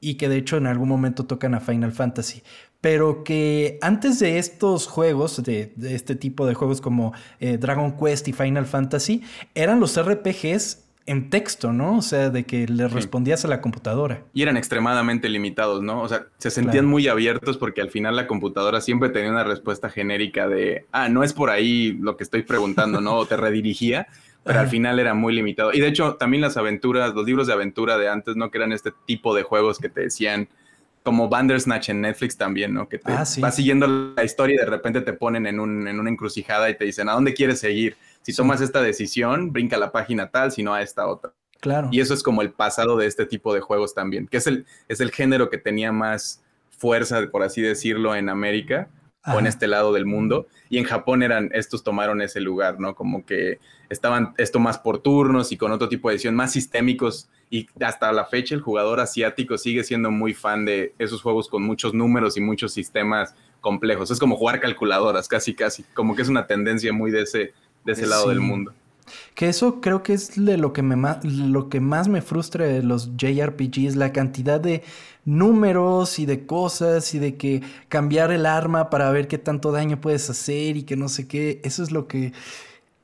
y 0.00 0.14
que 0.14 0.28
de 0.28 0.36
hecho 0.36 0.56
en 0.56 0.66
algún 0.66 0.88
momento 0.88 1.26
tocan 1.26 1.54
a 1.54 1.60
Final 1.60 1.92
Fantasy. 1.92 2.42
Pero 2.80 3.24
que 3.24 3.78
antes 3.82 4.18
de 4.20 4.38
estos 4.38 4.86
juegos, 4.86 5.42
de, 5.42 5.74
este 5.82 6.14
tipo 6.14 6.46
de 6.46 6.54
juegos 6.54 6.80
como 6.80 7.12
eh, 7.40 7.58
Dragon 7.58 7.96
Quest 7.96 8.28
y 8.28 8.32
Final 8.32 8.66
Fantasy, 8.66 9.22
eran 9.54 9.80
los 9.80 10.00
RPGs 10.00 10.85
en 11.06 11.30
texto, 11.30 11.72
¿no? 11.72 11.96
O 11.96 12.02
sea, 12.02 12.30
de 12.30 12.44
que 12.44 12.66
le 12.66 12.88
respondías 12.88 13.44
a 13.44 13.48
la 13.48 13.60
computadora. 13.60 14.24
Y 14.34 14.42
eran 14.42 14.56
extremadamente 14.56 15.28
limitados, 15.28 15.82
¿no? 15.82 16.02
O 16.02 16.08
sea, 16.08 16.26
se 16.38 16.50
sentían 16.50 16.84
muy 16.84 17.06
abiertos 17.06 17.56
porque 17.58 17.80
al 17.80 17.90
final 17.90 18.16
la 18.16 18.26
computadora 18.26 18.80
siempre 18.80 19.08
tenía 19.10 19.30
una 19.30 19.44
respuesta 19.44 19.88
genérica 19.88 20.48
de, 20.48 20.86
ah, 20.90 21.08
no 21.08 21.22
es 21.22 21.32
por 21.32 21.50
ahí 21.50 21.92
lo 21.92 22.16
que 22.16 22.24
estoy 22.24 22.42
preguntando, 22.42 23.00
¿no? 23.00 23.14
O 23.14 23.26
te 23.26 23.36
redirigía, 23.36 24.08
pero 24.42 24.58
al 24.60 24.68
final 24.68 24.98
era 24.98 25.14
muy 25.14 25.34
limitado. 25.34 25.72
Y 25.72 25.80
de 25.80 25.88
hecho, 25.88 26.16
también 26.16 26.40
las 26.40 26.56
aventuras, 26.56 27.14
los 27.14 27.24
libros 27.24 27.46
de 27.46 27.52
aventura 27.52 27.98
de 27.98 28.08
antes, 28.08 28.34
¿no? 28.36 28.50
Que 28.50 28.58
eran 28.58 28.72
este 28.72 28.92
tipo 29.06 29.34
de 29.34 29.44
juegos 29.44 29.78
que 29.78 29.88
te 29.88 30.02
decían, 30.02 30.48
como 31.04 31.28
Bandersnatch 31.28 31.90
en 31.90 32.00
Netflix 32.00 32.36
también, 32.36 32.74
¿no? 32.74 32.88
Que 32.88 32.98
te 32.98 33.12
ah, 33.12 33.24
vas 33.38 33.54
siguiendo 33.54 33.86
la 33.86 34.24
historia 34.24 34.56
y 34.56 34.58
de 34.58 34.66
repente 34.66 35.00
te 35.02 35.12
ponen 35.12 35.46
en, 35.46 35.60
un, 35.60 35.86
en 35.86 36.00
una 36.00 36.10
encrucijada 36.10 36.68
y 36.68 36.76
te 36.76 36.84
dicen, 36.84 37.08
¿a 37.08 37.12
dónde 37.12 37.32
quieres 37.32 37.60
seguir? 37.60 37.96
Si 38.26 38.34
tomas 38.34 38.60
esta 38.60 38.82
decisión, 38.82 39.52
brinca 39.52 39.76
a 39.76 39.78
la 39.78 39.92
página 39.92 40.32
tal, 40.32 40.50
si 40.50 40.64
no 40.64 40.74
a 40.74 40.82
esta 40.82 41.06
otra. 41.06 41.32
Claro. 41.60 41.90
Y 41.92 42.00
eso 42.00 42.12
es 42.12 42.24
como 42.24 42.42
el 42.42 42.50
pasado 42.50 42.96
de 42.96 43.06
este 43.06 43.24
tipo 43.24 43.54
de 43.54 43.60
juegos 43.60 43.94
también, 43.94 44.26
que 44.26 44.38
es 44.38 44.48
el, 44.48 44.66
es 44.88 44.98
el 44.98 45.12
género 45.12 45.48
que 45.48 45.58
tenía 45.58 45.92
más 45.92 46.42
fuerza, 46.70 47.20
por 47.30 47.44
así 47.44 47.62
decirlo, 47.62 48.16
en 48.16 48.28
América 48.28 48.88
o 49.32 49.38
en 49.38 49.46
este 49.46 49.68
lado 49.68 49.92
del 49.92 50.06
mundo. 50.06 50.48
Y 50.68 50.78
en 50.78 50.84
Japón 50.84 51.22
eran, 51.22 51.50
estos 51.52 51.84
tomaron 51.84 52.20
ese 52.20 52.40
lugar, 52.40 52.80
¿no? 52.80 52.96
Como 52.96 53.24
que 53.24 53.60
estaban 53.90 54.34
esto 54.38 54.58
más 54.58 54.76
por 54.76 54.98
turnos 54.98 55.52
y 55.52 55.56
con 55.56 55.70
otro 55.70 55.88
tipo 55.88 56.08
de 56.08 56.16
edición, 56.16 56.34
más 56.34 56.50
sistémicos. 56.50 57.28
Y 57.48 57.68
hasta 57.80 58.10
la 58.10 58.24
fecha 58.24 58.56
el 58.56 58.60
jugador 58.60 58.98
asiático 58.98 59.56
sigue 59.56 59.84
siendo 59.84 60.10
muy 60.10 60.34
fan 60.34 60.64
de 60.64 60.94
esos 60.98 61.22
juegos 61.22 61.48
con 61.48 61.62
muchos 61.62 61.94
números 61.94 62.36
y 62.36 62.40
muchos 62.40 62.72
sistemas 62.72 63.36
complejos. 63.60 64.10
Es 64.10 64.18
como 64.18 64.36
jugar 64.36 64.60
calculadoras, 64.60 65.28
casi, 65.28 65.54
casi. 65.54 65.84
Como 65.94 66.16
que 66.16 66.22
es 66.22 66.28
una 66.28 66.46
tendencia 66.46 66.92
muy 66.92 67.10
de 67.10 67.22
ese, 67.22 67.52
de 67.86 67.92
ese 67.92 68.06
lado 68.06 68.28
del 68.28 68.40
mundo. 68.40 68.72
Que 69.34 69.48
eso 69.48 69.80
creo 69.80 70.02
que 70.02 70.12
es 70.12 70.36
lo 70.36 70.72
que, 70.72 70.82
me, 70.82 70.96
lo 71.22 71.68
que 71.68 71.80
más 71.80 72.08
me 72.08 72.20
frustra 72.22 72.66
de 72.66 72.82
los 72.82 73.16
JRPGs, 73.16 73.94
la 73.94 74.12
cantidad 74.12 74.60
de 74.60 74.82
números 75.24 76.18
y 76.18 76.26
de 76.26 76.44
cosas 76.44 77.14
y 77.14 77.20
de 77.20 77.36
que 77.36 77.62
cambiar 77.88 78.32
el 78.32 78.46
arma 78.46 78.90
para 78.90 79.10
ver 79.10 79.28
qué 79.28 79.38
tanto 79.38 79.70
daño 79.70 80.00
puedes 80.00 80.28
hacer 80.28 80.76
y 80.76 80.82
que 80.82 80.96
no 80.96 81.08
sé 81.08 81.28
qué. 81.28 81.60
Eso 81.62 81.84
es 81.84 81.92
lo 81.92 82.08
que, 82.08 82.32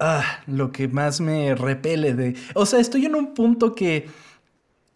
ah, 0.01 0.40
lo 0.47 0.73
que 0.73 0.88
más 0.88 1.21
me 1.21 1.55
repele 1.55 2.14
de... 2.14 2.35
O 2.55 2.66
sea, 2.66 2.81
estoy 2.81 3.07
en 3.07 3.14
un 3.14 3.35
punto 3.35 3.75
que 3.75 4.09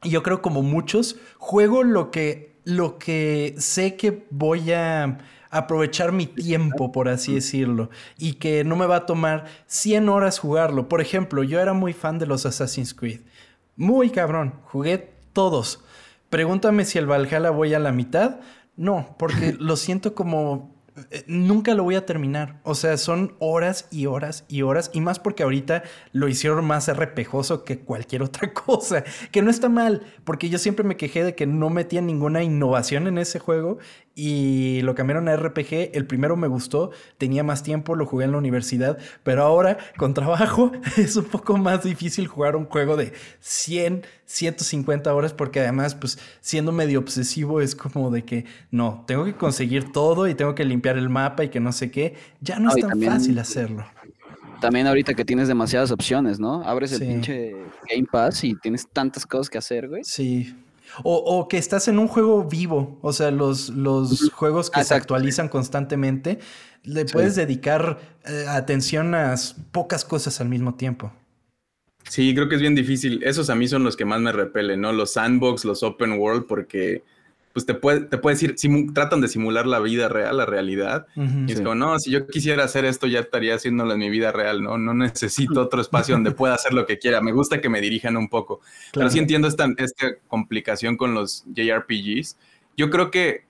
yo 0.03 0.22
creo 0.22 0.42
como 0.42 0.62
muchos, 0.62 1.16
juego 1.38 1.85
lo 1.85 2.11
que, 2.11 2.57
lo 2.64 2.99
que 2.99 3.55
sé 3.59 3.96
que 3.96 4.27
voy 4.31 4.72
a 4.72 5.18
aprovechar 5.50 6.12
mi 6.12 6.26
tiempo, 6.26 6.92
por 6.92 7.09
así 7.09 7.35
decirlo, 7.35 7.90
y 8.18 8.35
que 8.35 8.64
no 8.64 8.76
me 8.76 8.87
va 8.87 8.96
a 8.96 9.06
tomar 9.06 9.46
100 9.66 10.09
horas 10.09 10.38
jugarlo. 10.38 10.88
Por 10.88 11.00
ejemplo, 11.00 11.42
yo 11.42 11.61
era 11.61 11.72
muy 11.72 11.92
fan 11.92 12.18
de 12.18 12.26
los 12.26 12.46
Assassin's 12.46 12.94
Creed. 12.94 13.20
Muy 13.76 14.11
cabrón, 14.11 14.54
jugué 14.64 15.12
todos. 15.32 15.85
Pregúntame 16.30 16.85
si 16.85 16.98
el 16.98 17.06
Valhalla 17.06 17.50
voy 17.50 17.74
a 17.74 17.78
la 17.78 17.92
mitad. 17.92 18.40
No, 18.76 19.14
porque 19.18 19.54
lo 19.59 19.76
siento 19.76 20.14
como 20.14 20.76
eh, 21.11 21.24
nunca 21.26 21.74
lo 21.74 21.85
voy 21.85 21.94
a 21.94 22.06
terminar. 22.06 22.61
O 22.62 22.74
sea, 22.74 22.96
son 22.96 23.37
horas 23.38 23.87
y 23.90 24.06
horas 24.06 24.44
y 24.48 24.62
horas. 24.62 24.90
Y 24.94 25.00
más 25.00 25.18
porque 25.18 25.42
ahorita 25.42 25.82
lo 26.12 26.28
hicieron 26.28 26.64
más 26.64 26.88
arrepejoso 26.88 27.64
que 27.64 27.80
cualquier 27.80 28.22
otra 28.22 28.52
cosa. 28.54 29.04
Que 29.30 29.42
no 29.42 29.50
está 29.50 29.68
mal, 29.68 30.02
porque 30.24 30.48
yo 30.48 30.59
siempre 30.59 30.85
me 30.85 30.96
quejé 30.96 31.22
de 31.22 31.35
que 31.35 31.46
no 31.46 31.70
metía 31.70 32.00
ninguna 32.00 32.42
innovación 32.42 33.06
en 33.06 33.18
ese 33.18 33.38
juego 33.38 33.78
y 34.18 34.81
lo 34.81 34.94
cambiaron 34.94 35.29
a 35.29 35.37
RPG. 35.37 35.90
El 35.92 36.07
primero 36.07 36.37
me 36.37 36.48
gustó, 36.48 36.90
tenía 37.18 37.44
más 37.44 37.62
tiempo, 37.62 37.94
lo 37.94 38.07
jugué 38.07 38.24
en 38.24 38.33
la 38.33 38.38
universidad, 38.38 38.98
pero 39.22 39.44
ahora 39.44 39.76
con 39.98 40.14
trabajo 40.14 40.72
es 40.96 41.16
un 41.16 41.26
poco 41.26 41.59
más 41.59 41.85
difícil 41.85 42.26
jugar 42.26 42.57
un 42.57 42.64
juego 42.64 42.96
de 42.96 43.12
100, 43.40 44.07
150 44.24 45.14
horas 45.14 45.35
porque 45.35 45.61
además, 45.61 45.94
pues 45.94 46.18
siendo 46.40 46.72
medio 46.72 46.98
obsesivo 46.98 47.61
es 47.61 47.76
como 47.76 48.11
de 48.11 48.24
que 48.24 48.46
no, 48.70 49.05
tengo 49.07 49.26
que 49.26 49.35
conseguir 49.35 49.92
todo 49.92 50.26
y 50.26 50.35
tengo 50.35 50.55
que 50.55 50.64
limpiar 50.64 50.96
el 50.96 51.11
mapa 51.11 51.44
y 51.44 51.50
que 51.50 51.61
no 51.61 51.70
sé 51.70 51.90
qué. 51.90 52.14
Ya 52.40 52.59
no, 52.59 52.74
es 52.74 52.87
tan 52.87 53.00
fácil 53.02 53.38
hacerlo. 53.38 53.85
También 54.62 54.87
ahorita 54.87 55.12
que 55.12 55.26
tienes 55.26 55.48
demasiadas 55.48 55.90
opciones, 55.90 56.40
¿no? 56.40 56.62
Abres 56.62 56.90
el 56.92 57.00
pinche 57.07 57.55
Game 57.90 58.09
Pass 58.11 58.42
y 58.44 58.55
tienes 58.55 58.88
tantas 58.88 59.26
cosas 59.26 59.50
que 59.50 59.59
hacer, 59.59 59.87
güey. 59.87 60.02
Sí. 60.05 60.55
O, 61.02 61.46
que 61.48 61.59
estás 61.59 61.88
en 61.88 61.98
un 61.98 62.09
juego 62.09 62.44
vivo, 62.44 62.98
o 63.02 63.12
sea, 63.12 63.30
los, 63.30 63.68
los 63.68 64.30
juegos 64.30 64.70
que 64.70 64.82
se 64.85 64.94
actualizan 64.94 65.48
constantemente, 65.48 66.38
le 66.85 67.04
puedes 67.04 67.35
dedicar 67.35 67.98
eh, 68.24 68.46
atención 68.48 69.14
a 69.14 69.35
pocas 69.72 70.04
cosas 70.04 70.40
al 70.40 70.48
mismo 70.48 70.74
tiempo. 70.74 71.12
Sí, 72.09 72.35
creo 72.35 72.48
que 72.48 72.54
es 72.54 72.61
bien 72.61 72.74
difícil. 72.74 73.22
Esos 73.24 73.50
a 73.50 73.54
mí 73.54 73.66
son 73.66 73.82
los 73.82 73.96
que 73.96 74.04
más 74.04 74.20
me 74.20 74.32
repelen, 74.32 74.80
¿no? 74.80 74.92
Los 74.92 75.12
sandbox, 75.12 75.64
los 75.64 75.82
open 75.82 76.12
world, 76.12 76.46
porque 76.46 77.02
pues 77.57 77.64
te 77.64 77.73
puede, 77.73 78.01
te 78.01 78.19
puede 78.19 78.37
decir, 78.37 78.55
tratan 78.92 79.23
de 79.23 79.29
simular 79.29 79.66
la 79.66 79.81
vida 79.81 80.11
real, 80.11 80.37
la 80.37 80.45
realidad. 80.45 81.07
y 81.16 81.51
es 81.51 81.62
como, 81.62 81.75
no, 81.75 81.99
si 81.99 82.11
yo 82.11 82.27
quisiera 82.27 82.64
hacer 82.64 82.85
esto, 82.85 83.07
ya 83.07 83.21
estaría 83.21 83.55
haciéndolo 83.55 83.95
en 83.95 83.99
mi 83.99 84.11
vida 84.11 84.31
real, 84.31 84.62
¿no? 84.62 84.77
No 84.77 84.92
necesito 84.92 85.62
otro 85.62 85.81
espacio 85.81 86.16
donde 86.16 86.33
pueda 86.33 86.53
hacer 86.53 86.75
lo 86.75 86.85
que 86.85 86.99
quiera. 86.99 87.23
Me 87.23 87.33
gusta 87.33 87.62
que 87.62 87.71
me 87.71 87.81
dirijan 87.81 88.19
un 88.19 88.29
poco. 88.29 88.61
Pero 88.92 89.09
sí 89.09 89.21
entiendo 89.21 89.49
esta, 89.49 89.73
esta 89.79 90.16
complicación 90.29 90.99
con 90.99 91.14
los 91.14 91.47
JRPGs 91.47 92.37
yo 92.77 92.90
creo 92.90 93.11
que 93.11 93.47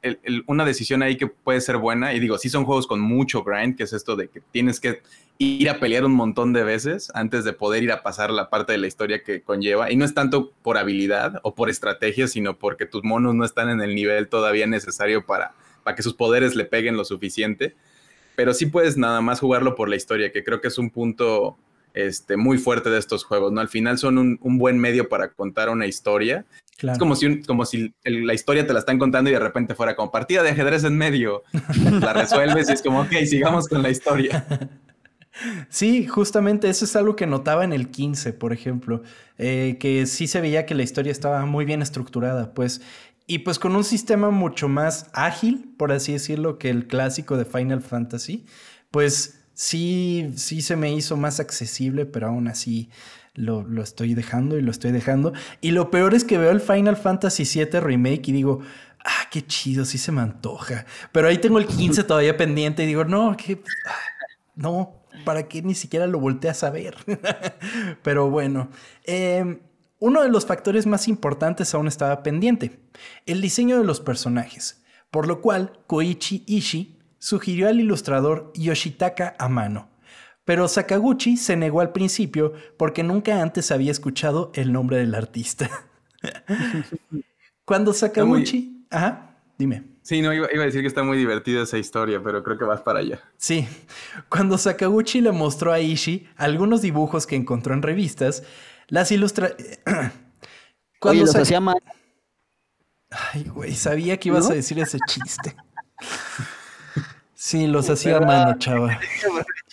una 0.47 0.65
decisión 0.65 1.03
ahí 1.03 1.17
que 1.17 1.27
puede 1.27 1.61
ser 1.61 1.79
buena, 1.79 2.15
y 2.15 2.21
digo, 2.21 2.39
sí 2.39 2.49
son 2.49 2.65
juegos 2.65 2.87
con 2.87 3.01
mucho 3.01 3.43
grind, 3.43 3.77
que 3.77 3.83
es 3.83 3.93
esto 3.93 4.15
de 4.15 4.29
que 4.29 4.41
tienes 4.53 4.79
que 4.79 5.03
ir 5.39 5.69
a 5.69 5.79
pelear 5.79 6.05
un 6.05 6.15
montón 6.15 6.53
de 6.53 6.65
veces 6.65 7.11
antes 7.15 7.45
de 7.45 7.53
poder 7.53 7.83
ir 7.83 7.93
a 7.93 8.03
pasar 8.03 8.31
la 8.31 8.49
parte 8.49 8.73
de 8.73 8.79
la 8.79 8.87
historia 8.87 9.23
que 9.23 9.43
conlleva. 9.43 9.91
Y 9.91 9.97
no 9.97 10.05
es 10.05 10.15
tanto 10.15 10.53
por 10.63 10.79
habilidad 10.79 11.41
o 11.43 11.55
por 11.55 11.71
estrategia, 11.71 12.29
sino 12.29 12.59
porque 12.59 12.87
tus 12.87 13.05
monos 13.05 13.35
no 13.35 13.45
están 13.45 13.69
en 13.69 13.81
el 13.81 13.95
nivel 13.95 14.29
todavía 14.29 14.67
necesario 14.67 15.25
para, 15.27 15.53
para 15.83 15.95
que 15.95 16.03
sus 16.03 16.15
poderes 16.15 16.55
le 16.55 16.65
peguen 16.65 16.97
lo 16.97 17.05
suficiente. 17.05 17.75
Pero 18.35 18.55
sí 18.55 18.67
puedes 18.67 18.97
nada 18.97 19.21
más 19.21 19.41
jugarlo 19.41 19.75
por 19.75 19.89
la 19.89 19.97
historia, 19.97 20.33
que 20.33 20.45
creo 20.45 20.61
que 20.61 20.69
es 20.69 20.79
un 20.79 20.91
punto 20.91 21.57
este, 21.95 22.37
muy 22.37 22.59
fuerte 22.59 22.91
de 22.91 22.99
estos 22.99 23.25
juegos, 23.25 23.53
¿no? 23.53 23.61
Al 23.61 23.69
final 23.69 23.99
son 23.99 24.19
un, 24.19 24.39
un 24.43 24.59
buen 24.59 24.79
medio 24.79 25.09
para 25.09 25.29
contar 25.29 25.71
una 25.71 25.87
historia 25.87 26.45
es 26.83 26.99
como 26.99 27.17
si, 27.17 27.43
como 27.43 27.65
si 27.65 27.95
la 28.05 28.35
historia 28.35 28.67
te 28.67 28.73
la 28.73 28.81
están 28.81 28.99
contando 28.99 29.31
y 29.31 29.33
de 29.33 29.39
repente 29.39 29.75
fuera 29.75 29.97
como 29.97 30.11
partida 30.11 30.43
de 30.43 30.51
ajedrez 30.51 30.85
en 30.85 30.97
medio. 30.97 31.43
la 32.01 32.13
resuelves 32.13 32.69
y 32.69 32.73
es 32.73 32.83
como, 32.83 33.01
ok, 33.01 33.13
sigamos 33.27 33.69
con 33.69 33.83
la 33.83 33.91
historia. 33.91 34.45
Sí, 35.69 36.07
justamente 36.07 36.69
eso 36.69 36.85
es 36.85 36.97
algo 36.97 37.17
que 37.17 37.27
notaba 37.27 37.65
en 37.65 37.73
el 37.73 37.91
15, 37.91 38.33
por 38.33 38.53
ejemplo, 38.53 39.03
eh, 39.39 39.77
que 39.79 40.07
sí 40.07 40.27
se 40.27 40.41
veía 40.41 40.67
que 40.67 40.75
la 40.75 40.83
historia 40.83 41.13
estaba 41.13 41.45
muy 41.45 41.65
bien 41.65 41.83
estructurada, 41.83 42.55
pues, 42.55 42.81
y 43.27 43.41
pues 43.41 43.59
con 43.59 43.75
un 43.75 43.85
sistema 43.85 44.31
mucho 44.31 44.69
más 44.69 45.11
ágil, 45.13 45.75
por 45.77 45.93
así 45.93 46.13
decirlo, 46.13 46.59
que 46.59 46.71
el 46.71 46.87
clásico 46.87 47.37
de 47.37 47.45
Final 47.45 47.83
Fantasy, 47.83 48.47
pues 48.91 49.45
sí, 49.53 50.31
sí 50.37 50.63
se 50.63 50.77
me 50.77 50.93
hizo 50.93 51.17
más 51.17 51.41
accesible, 51.41 52.07
pero 52.07 52.29
aún 52.29 52.47
así 52.47 52.89
lo, 53.35 53.83
estoy 53.83 54.15
dejando 54.15 54.57
y 54.57 54.63
lo 54.63 54.71
estoy 54.71 54.93
dejando. 54.93 55.33
Y 55.61 55.73
lo 55.73 55.91
peor 55.91 56.15
es 56.15 56.23
que 56.23 56.39
veo 56.39 56.51
el 56.51 56.61
Final 56.61 56.97
Fantasy 56.97 57.43
VII 57.43 57.81
Remake 57.81 58.29
y 58.29 58.33
digo, 58.33 58.61
ah, 59.05 59.29
qué 59.31 59.45
chido, 59.45 59.85
sí 59.85 59.99
se 59.99 60.13
me 60.13 60.21
antoja. 60.21 60.87
Pero 61.11 61.27
ahí 61.27 61.39
tengo 61.39 61.59
el 61.59 61.67
15 61.67 62.05
todavía 62.05 62.37
pendiente 62.37 62.85
y 62.85 62.87
digo, 62.87 63.05
no, 63.05 63.37
que... 63.37 63.61
No, 64.55 65.03
¿para 65.27 65.49
qué 65.49 65.61
ni 65.61 65.75
siquiera 65.75 66.07
lo 66.07 66.19
volteé 66.19 66.49
a 66.49 66.55
saber? 66.55 66.97
Pero 68.03 68.31
bueno, 68.31 68.71
em, 69.05 69.61
uno 69.99 70.23
de 70.23 70.31
los 70.31 70.47
factores 70.47 70.87
más 70.87 71.07
importantes 71.09 71.75
aún 71.75 71.87
estaba 71.87 72.23
pendiente, 72.23 72.81
el 73.27 73.43
diseño 73.43 73.77
de 73.77 73.85
los 73.85 74.01
personajes, 74.01 74.83
por 75.11 75.29
lo 75.29 75.43
cual 75.43 75.81
Koichi 75.87 76.45
Ishii 76.47 76.99
sugirió 77.19 77.69
al 77.69 77.81
ilustrador 77.81 78.53
Yoshitaka 78.55 79.37
Amano 79.39 79.91
pero 80.47 80.69
Sakaguchi 80.69 81.37
se 81.37 81.57
negó 81.57 81.81
al 81.81 81.91
principio 81.91 82.53
porque 82.79 83.03
nunca 83.03 83.43
antes 83.43 83.73
había 83.73 83.91
escuchado 83.91 84.53
el 84.55 84.73
nombre 84.73 84.99
del 84.99 85.15
artista. 85.17 85.69
Cuando 87.65 87.93
Sakaguchi... 87.93 88.87
Ajá, 88.89 89.41
dime. 89.59 89.96
Sí, 90.07 90.23
no, 90.23 90.33
iba, 90.33 90.47
a 90.47 90.65
decir 90.67 90.83
que 90.83 90.87
está 90.87 91.03
muy 91.03 91.19
divertida 91.19 91.65
esa 91.65 91.79
historia, 91.79 92.23
pero 92.23 92.45
creo 92.45 92.57
que 92.57 92.65
vas 92.65 92.81
para 92.81 93.01
allá. 93.01 93.21
Sí. 93.39 93.67
Cuando 94.29 94.57
Sakaguchi 94.57 95.21
le 95.21 95.33
mostró 95.33 95.73
a 95.73 95.81
Ishii 95.81 96.29
algunos 96.37 96.81
dibujos 96.81 97.27
que 97.27 97.35
encontró 97.35 97.75
en 97.75 97.83
revistas, 97.83 98.45
las 98.87 99.11
ilustra... 99.11 99.57
Cuando 101.01 101.23
Oye, 101.23 101.27
los 101.27 101.35
hacía 101.35 101.59
mal. 101.59 101.83
Ay, 103.11 103.47
güey, 103.53 103.75
sabía 103.75 104.17
que 104.17 104.29
ibas 104.29 104.49
a 104.49 104.55
decir 104.55 104.79
ese 104.79 104.99
chiste. 105.09 105.57
Sí, 107.39 107.67
los 107.69 107.89
hacía 107.91 108.17
a 108.17 108.21
mano, 108.21 108.59
chava. 108.59 108.99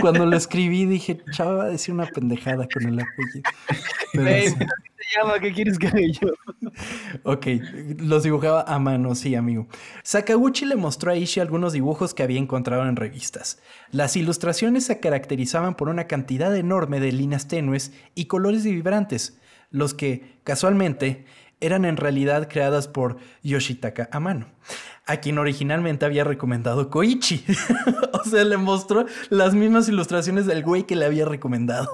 Cuando 0.00 0.26
lo 0.26 0.36
escribí 0.36 0.84
dije, 0.86 1.18
chava 1.32 1.54
va 1.54 1.64
a 1.64 1.68
decir 1.68 1.94
una 1.94 2.06
pendejada 2.06 2.66
con 2.72 2.84
el 2.86 3.00
apellido. 3.00 3.50
Pero 4.12 4.56
¿Qué 5.06 5.20
llama? 5.20 5.38
¿Qué 5.38 5.52
quieres 5.52 5.78
que 5.78 5.86
haga 5.86 6.00
yo? 6.00 6.28
ok, 7.22 7.46
los 7.98 8.24
dibujaba 8.24 8.62
a 8.62 8.78
mano, 8.78 9.14
sí, 9.14 9.34
amigo. 9.34 9.68
Sakaguchi 10.02 10.64
le 10.64 10.76
mostró 10.76 11.12
a 11.12 11.16
Ishii 11.16 11.40
algunos 11.40 11.72
dibujos 11.72 12.12
que 12.12 12.22
había 12.22 12.40
encontrado 12.40 12.88
en 12.88 12.96
revistas. 12.96 13.60
Las 13.92 14.16
ilustraciones 14.16 14.84
se 14.84 14.98
caracterizaban 14.98 15.76
por 15.76 15.88
una 15.88 16.06
cantidad 16.06 16.54
enorme 16.56 16.98
de 16.98 17.12
líneas 17.12 17.46
tenues 17.46 17.92
y 18.14 18.24
colores 18.24 18.64
vibrantes, 18.64 19.38
los 19.70 19.94
que, 19.94 20.38
casualmente, 20.42 21.24
eran 21.60 21.84
en 21.84 21.96
realidad 21.96 22.48
creadas 22.50 22.88
por 22.88 23.16
Yoshitaka 23.42 24.08
Amano 24.12 24.46
a 25.06 25.18
quien 25.18 25.38
originalmente 25.38 26.04
había 26.04 26.24
recomendado 26.24 26.90
Koichi. 26.90 27.44
o 28.12 28.28
sea, 28.28 28.44
le 28.44 28.56
mostró 28.56 29.06
las 29.30 29.54
mismas 29.54 29.88
ilustraciones 29.88 30.46
del 30.46 30.62
güey 30.62 30.82
que 30.82 30.96
le 30.96 31.04
había 31.04 31.24
recomendado. 31.24 31.88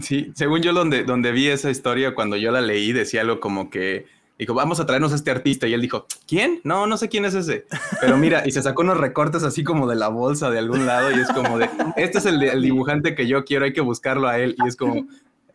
sí, 0.00 0.32
según 0.34 0.62
yo 0.62 0.72
donde, 0.72 1.04
donde 1.04 1.30
vi 1.32 1.48
esa 1.48 1.70
historia, 1.70 2.14
cuando 2.14 2.36
yo 2.36 2.50
la 2.50 2.62
leí, 2.62 2.92
decía 2.92 3.20
algo 3.20 3.38
como 3.38 3.68
que 3.68 4.06
dijo, 4.38 4.54
vamos 4.54 4.80
a 4.80 4.86
traernos 4.86 5.12
a 5.12 5.16
este 5.16 5.30
artista. 5.30 5.66
Y 5.66 5.74
él 5.74 5.82
dijo, 5.82 6.06
¿quién? 6.26 6.60
No, 6.64 6.86
no 6.86 6.96
sé 6.96 7.08
quién 7.10 7.26
es 7.26 7.34
ese. 7.34 7.66
Pero 8.00 8.16
mira, 8.16 8.42
y 8.46 8.52
se 8.52 8.62
sacó 8.62 8.82
unos 8.82 8.98
recortes 8.98 9.42
así 9.42 9.62
como 9.62 9.86
de 9.86 9.96
la 9.96 10.08
bolsa 10.08 10.50
de 10.50 10.58
algún 10.58 10.86
lado 10.86 11.10
y 11.10 11.20
es 11.20 11.28
como 11.28 11.58
de, 11.58 11.68
este 11.96 12.18
es 12.18 12.26
el, 12.26 12.42
el 12.42 12.62
dibujante 12.62 13.14
que 13.14 13.26
yo 13.26 13.44
quiero, 13.44 13.66
hay 13.66 13.74
que 13.74 13.80
buscarlo 13.82 14.26
a 14.26 14.38
él. 14.38 14.56
Y 14.64 14.68
es 14.68 14.76
como, 14.76 15.06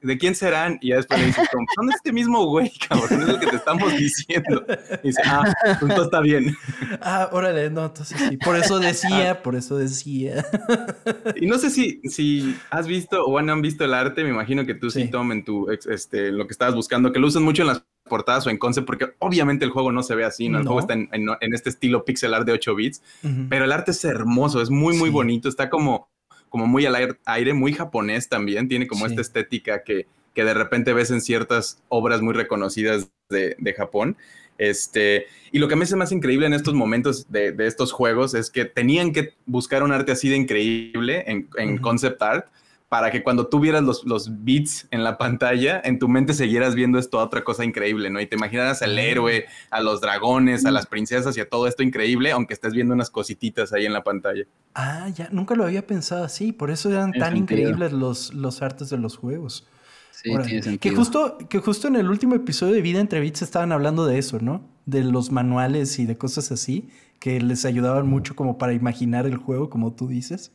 ¿de 0.02 0.18
quién 0.18 0.36
serán? 0.36 0.78
Y 0.82 0.90
ya 0.90 0.98
después 0.98 1.20
le 1.20 1.28
dices, 1.28 1.48
son 1.76 1.92
este 1.92 2.12
mismo 2.12 2.46
güey, 2.46 2.72
cabrón, 2.90 3.22
es 3.22 3.28
lo 3.28 3.40
que 3.40 3.48
te 3.48 3.56
estamos 3.56 3.96
diciendo. 3.96 4.66
Y 5.04 5.08
dice, 5.08 5.22
ah, 5.26 5.54
pues 5.80 5.94
todo 5.94 6.06
está 6.06 6.20
bien. 6.22 6.56
Ah, 7.04 7.30
órale, 7.32 7.70
no, 7.70 7.86
entonces 7.86 8.18
sí. 8.18 8.38
Por 8.38 8.56
eso 8.56 8.80
decía, 8.80 9.32
ah. 9.32 9.42
por 9.42 9.56
eso 9.56 9.78
decía. 9.78 10.46
Y 11.36 11.48
no 11.48 11.58
sé 11.58 11.70
si, 11.70 12.02
si 12.04 12.56
has 12.70 12.86
visto 12.86 13.24
o 13.24 13.38
han 13.38 13.62
visto 13.62 13.86
el 13.86 13.94
arte, 13.94 14.24
me 14.24 14.30
imagino 14.30 14.66
que 14.66 14.76
tú 14.76 14.90
sí, 14.90 15.08
Tom, 15.10 15.32
en 15.32 15.44
tu, 15.44 15.70
este, 15.72 16.32
lo 16.32 16.46
que 16.48 16.52
estabas 16.52 16.76
buscando, 16.76 17.12
que 17.12 17.20
lo 17.20 17.28
usan 17.28 17.44
mucho 17.44 17.64
en 17.64 17.70
las 17.70 17.84
portadas 18.08 18.46
o 18.46 18.50
en 18.50 18.58
concept, 18.58 18.86
porque 18.86 19.14
obviamente 19.20 19.64
el 19.64 19.72
juego 19.72 19.92
no 19.92 20.04
se 20.04 20.16
ve 20.16 20.26
así, 20.26 20.50
¿no? 20.50 20.60
El 20.60 20.66
juego 20.66 20.82
está 20.82 20.94
en, 20.94 21.54
este 21.54 21.70
estilo 21.70 22.04
pixel 22.04 22.34
art 22.34 22.46
de 22.46 22.52
8 22.52 22.76
bits, 22.76 23.02
pero 23.50 23.66
el 23.66 23.72
arte 23.72 23.92
es 23.92 24.04
hermoso, 24.04 24.62
es 24.62 24.70
muy, 24.70 24.98
muy 24.98 25.10
bonito, 25.10 25.48
está 25.48 25.70
como 25.70 26.11
como 26.52 26.68
muy 26.68 26.86
al 26.86 27.18
aire, 27.26 27.54
muy 27.54 27.72
japonés 27.72 28.28
también, 28.28 28.68
tiene 28.68 28.86
como 28.86 29.06
esta 29.06 29.22
estética 29.22 29.84
que, 29.84 30.06
que, 30.36 30.44
de 30.44 30.54
repente 30.54 30.92
ves 30.92 31.10
en 31.10 31.22
ciertas 31.22 31.82
obras 31.88 32.22
muy 32.22 32.34
reconocidas 32.34 33.10
de, 33.30 33.56
de, 33.58 33.74
Japón. 33.74 34.18
Este, 34.58 35.28
y 35.54 35.60
lo 35.60 35.70
que 35.70 35.78
me 35.78 35.86
hace 35.86 35.96
más 35.96 36.12
increíble 36.12 36.46
en 36.46 36.54
estos 36.54 36.74
momentos 36.74 37.32
de, 37.32 37.54
de, 37.54 37.68
estos 37.68 37.94
juegos 37.94 38.34
es 38.34 38.52
que 38.52 38.66
tenían 38.66 39.14
que 39.14 39.34
buscar 39.46 39.82
un 39.82 39.94
arte 39.94 40.12
así 40.12 40.28
de 40.28 40.36
increíble 40.36 41.24
en, 41.26 41.48
en 41.58 41.78
concept 41.78 42.22
art 42.22 42.48
para 42.92 43.10
que 43.10 43.24
cuando 43.24 43.48
tú 43.48 43.62
vieras 43.62 43.84
los, 43.84 44.04
los 44.04 44.44
beats 44.44 44.86
en 44.92 45.06
la 45.06 45.18
pantalla, 45.18 45.80
en 45.82 45.98
tu 45.98 46.10
mente 46.10 46.34
siguieras 46.34 46.76
viendo 46.76 47.00
esto 47.00 47.20
otra 47.20 47.42
cosa 47.42 47.64
increíble, 47.64 48.10
¿no? 48.10 48.20
Y 48.20 48.28
te 48.28 48.36
imaginaras 48.36 48.82
al 48.82 49.00
héroe, 49.00 49.46
a 49.70 49.80
los 49.80 50.02
dragones, 50.02 50.66
a 50.66 50.72
las 50.72 50.88
princesas 50.88 51.38
y 51.38 51.40
a 51.40 51.48
todo 51.48 51.68
esto 51.68 51.84
increíble, 51.84 52.34
aunque 52.34 52.54
estés 52.54 52.74
viendo 52.74 52.94
unas 52.94 53.10
cosititas 53.10 53.72
ahí 53.72 53.86
en 53.86 53.94
la 53.94 54.04
pantalla. 54.04 54.44
Ah, 54.76 55.08
ya, 55.16 55.30
nunca 55.32 55.56
lo 55.56 55.64
había 55.64 55.88
pensado 55.88 56.26
así, 56.26 56.52
por 56.52 56.70
eso 56.70 56.92
eran 56.92 57.14
tan 57.14 57.38
increíbles 57.38 57.94
los, 57.94 58.34
los 58.34 58.62
artes 58.62 58.90
de 58.90 58.98
los 58.98 59.16
juegos. 59.16 59.66
Sí, 60.12 60.30
tiene 60.30 60.62
sentido. 60.62 60.80
Que 60.82 60.92
justo, 60.94 61.38
que 61.50 61.60
justo 61.60 61.88
en 61.88 61.96
el 61.96 62.10
último 62.10 62.36
episodio 62.36 62.74
de 62.74 62.82
Vida 62.82 63.00
entre 63.00 63.22
Beats 63.22 63.42
estaban 63.42 63.72
hablando 63.72 64.06
de 64.06 64.18
eso, 64.18 64.40
¿no? 64.42 64.68
De 64.86 65.02
los 65.06 65.32
manuales 65.32 65.98
y 65.98 66.06
de 66.06 66.18
cosas 66.18 66.52
así, 66.52 66.90
que 67.22 67.40
les 67.40 67.64
ayudaban 67.64 68.06
mucho 68.10 68.36
como 68.36 68.58
para 68.58 68.74
imaginar 68.74 69.28
el 69.28 69.38
juego, 69.38 69.70
como 69.70 69.94
tú 69.94 70.10
dices. 70.10 70.52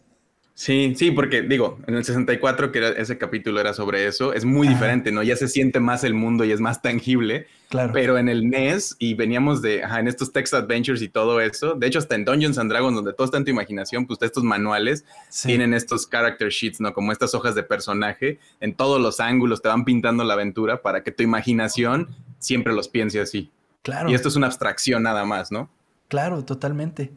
Sí, 0.56 0.94
sí, 0.96 1.10
porque 1.10 1.42
digo, 1.42 1.78
en 1.86 1.96
el 1.96 2.04
64, 2.04 2.72
que 2.72 2.94
ese 2.96 3.18
capítulo 3.18 3.60
era 3.60 3.74
sobre 3.74 4.06
eso, 4.06 4.32
es 4.32 4.46
muy 4.46 4.66
diferente, 4.66 5.12
¿no? 5.12 5.22
Ya 5.22 5.36
se 5.36 5.48
siente 5.48 5.80
más 5.80 6.02
el 6.02 6.14
mundo 6.14 6.46
y 6.46 6.50
es 6.50 6.60
más 6.60 6.80
tangible. 6.80 7.46
Claro. 7.68 7.92
Pero 7.92 8.16
en 8.16 8.30
el 8.30 8.48
NES, 8.48 8.96
y 8.98 9.12
veníamos 9.12 9.60
de, 9.60 9.84
ajá, 9.84 10.00
en 10.00 10.08
estos 10.08 10.32
text 10.32 10.54
adventures 10.54 11.02
y 11.02 11.10
todo 11.10 11.42
eso, 11.42 11.74
de 11.74 11.86
hecho, 11.86 11.98
hasta 11.98 12.14
en 12.14 12.24
Dungeons 12.24 12.56
and 12.56 12.70
Dragons, 12.70 12.96
donde 12.96 13.12
todo 13.12 13.26
está 13.26 13.36
en 13.36 13.44
tu 13.44 13.50
imaginación, 13.50 14.06
pues 14.06 14.18
estos 14.22 14.44
manuales 14.44 15.04
tienen 15.44 15.74
estos 15.74 16.08
character 16.08 16.48
sheets, 16.48 16.80
¿no? 16.80 16.94
Como 16.94 17.12
estas 17.12 17.34
hojas 17.34 17.54
de 17.54 17.62
personaje, 17.62 18.38
en 18.60 18.74
todos 18.74 18.98
los 18.98 19.20
ángulos 19.20 19.60
te 19.60 19.68
van 19.68 19.84
pintando 19.84 20.24
la 20.24 20.32
aventura 20.32 20.80
para 20.80 21.02
que 21.02 21.12
tu 21.12 21.22
imaginación 21.22 22.08
siempre 22.38 22.72
los 22.72 22.88
piense 22.88 23.20
así. 23.20 23.50
Claro. 23.82 24.08
Y 24.08 24.14
esto 24.14 24.28
es 24.28 24.36
una 24.36 24.46
abstracción 24.46 25.02
nada 25.02 25.26
más, 25.26 25.52
¿no? 25.52 25.68
Claro, 26.08 26.44
totalmente. 26.46 27.12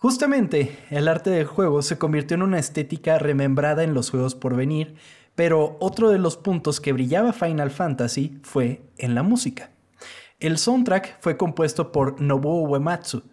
Justamente, 0.00 0.78
el 0.88 1.08
arte 1.08 1.28
del 1.28 1.44
juego 1.44 1.82
se 1.82 1.98
convirtió 1.98 2.34
en 2.34 2.40
una 2.42 2.58
estética 2.58 3.18
remembrada 3.18 3.84
en 3.84 3.92
los 3.92 4.08
juegos 4.08 4.34
por 4.34 4.56
venir, 4.56 4.94
pero 5.34 5.76
otro 5.78 6.08
de 6.08 6.18
los 6.18 6.38
puntos 6.38 6.80
que 6.80 6.94
brillaba 6.94 7.34
Final 7.34 7.70
Fantasy 7.70 8.38
fue 8.42 8.80
en 8.96 9.14
la 9.14 9.22
música. 9.22 9.72
El 10.38 10.56
soundtrack 10.56 11.18
fue 11.20 11.36
compuesto 11.36 11.92
por 11.92 12.18
Nobuo 12.18 12.62
Uematsu. 12.62 13.24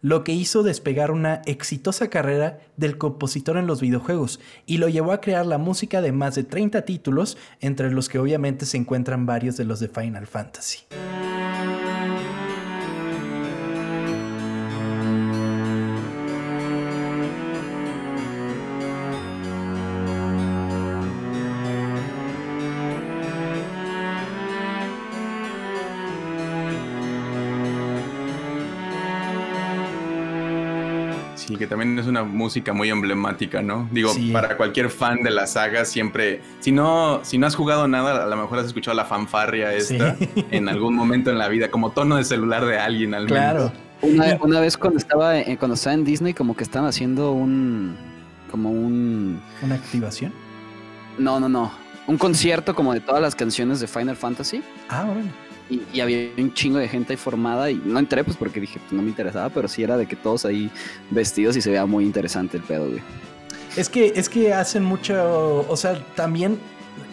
lo 0.00 0.24
que 0.24 0.32
hizo 0.32 0.62
despegar 0.62 1.10
una 1.10 1.42
exitosa 1.44 2.08
carrera 2.08 2.60
del 2.78 2.96
compositor 2.96 3.58
en 3.58 3.66
los 3.66 3.82
videojuegos 3.82 4.40
y 4.64 4.78
lo 4.78 4.88
llevó 4.88 5.12
a 5.12 5.20
crear 5.20 5.44
la 5.44 5.58
música 5.58 6.00
de 6.00 6.12
más 6.12 6.36
de 6.36 6.44
30 6.44 6.86
títulos, 6.86 7.36
entre 7.60 7.90
los 7.90 8.08
que 8.08 8.18
obviamente 8.18 8.64
se 8.64 8.78
encuentran 8.78 9.26
varios 9.26 9.58
de 9.58 9.64
los 9.64 9.78
de 9.78 9.88
Final 9.88 10.26
Fantasy. 10.26 10.84
Que 31.64 31.68
también 31.68 31.98
es 31.98 32.06
una 32.06 32.24
música 32.24 32.74
muy 32.74 32.90
emblemática, 32.90 33.62
¿no? 33.62 33.88
Digo, 33.90 34.12
para 34.34 34.58
cualquier 34.58 34.90
fan 34.90 35.22
de 35.22 35.30
la 35.30 35.46
saga, 35.46 35.86
siempre, 35.86 36.42
si 36.60 36.72
no, 36.72 37.20
si 37.22 37.38
no 37.38 37.46
has 37.46 37.54
jugado 37.54 37.88
nada, 37.88 38.22
a 38.22 38.26
lo 38.26 38.36
mejor 38.36 38.58
has 38.58 38.66
escuchado 38.66 38.94
la 38.94 39.06
fanfarria 39.06 39.72
esta 39.72 40.14
en 40.50 40.68
algún 40.68 40.94
momento 40.94 41.30
en 41.30 41.38
la 41.38 41.48
vida, 41.48 41.70
como 41.70 41.92
tono 41.92 42.16
de 42.16 42.24
celular 42.24 42.66
de 42.66 42.78
alguien 42.78 43.14
al 43.14 43.24
menos. 43.24 43.38
Claro. 43.38 43.72
Una, 44.02 44.60
vez 44.60 44.76
cuando 44.76 44.98
estaba, 44.98 45.38
eh, 45.38 45.56
cuando 45.58 45.74
estaba 45.74 45.94
en 45.94 46.04
Disney, 46.04 46.34
como 46.34 46.54
que 46.54 46.64
estaban 46.64 46.86
haciendo 46.86 47.32
un, 47.32 47.96
como 48.50 48.70
un... 48.70 49.40
¿Una 49.62 49.76
activación? 49.76 50.30
No, 51.16 51.40
no, 51.40 51.48
no. 51.48 51.72
Un 52.06 52.18
concierto 52.18 52.74
como 52.74 52.92
de 52.92 53.00
todas 53.00 53.22
las 53.22 53.34
canciones 53.34 53.80
de 53.80 53.86
Final 53.86 54.16
Fantasy. 54.16 54.62
Ah, 54.90 55.04
bueno. 55.04 55.30
Y, 55.70 56.00
había 56.00 56.30
un 56.36 56.52
chingo 56.52 56.78
de 56.78 56.88
gente 56.88 57.14
ahí 57.14 57.16
formada 57.16 57.70
y 57.70 57.80
no 57.84 57.98
entré 57.98 58.22
pues 58.22 58.36
porque 58.36 58.60
dije, 58.60 58.78
pues 58.78 58.92
no 58.92 59.02
me 59.02 59.08
interesaba, 59.08 59.48
pero 59.48 59.66
sí 59.66 59.82
era 59.82 59.96
de 59.96 60.06
que 60.06 60.16
todos 60.16 60.44
ahí 60.44 60.70
vestidos 61.10 61.56
y 61.56 61.62
se 61.62 61.70
vea 61.70 61.86
muy 61.86 62.04
interesante 62.04 62.58
el 62.58 62.62
pedo, 62.62 62.88
güey. 62.88 63.02
Es 63.76 63.88
que, 63.88 64.12
es 64.14 64.28
que 64.28 64.52
hacen 64.52 64.84
mucho, 64.84 65.66
o 65.68 65.76
sea, 65.76 65.98
también, 66.14 66.58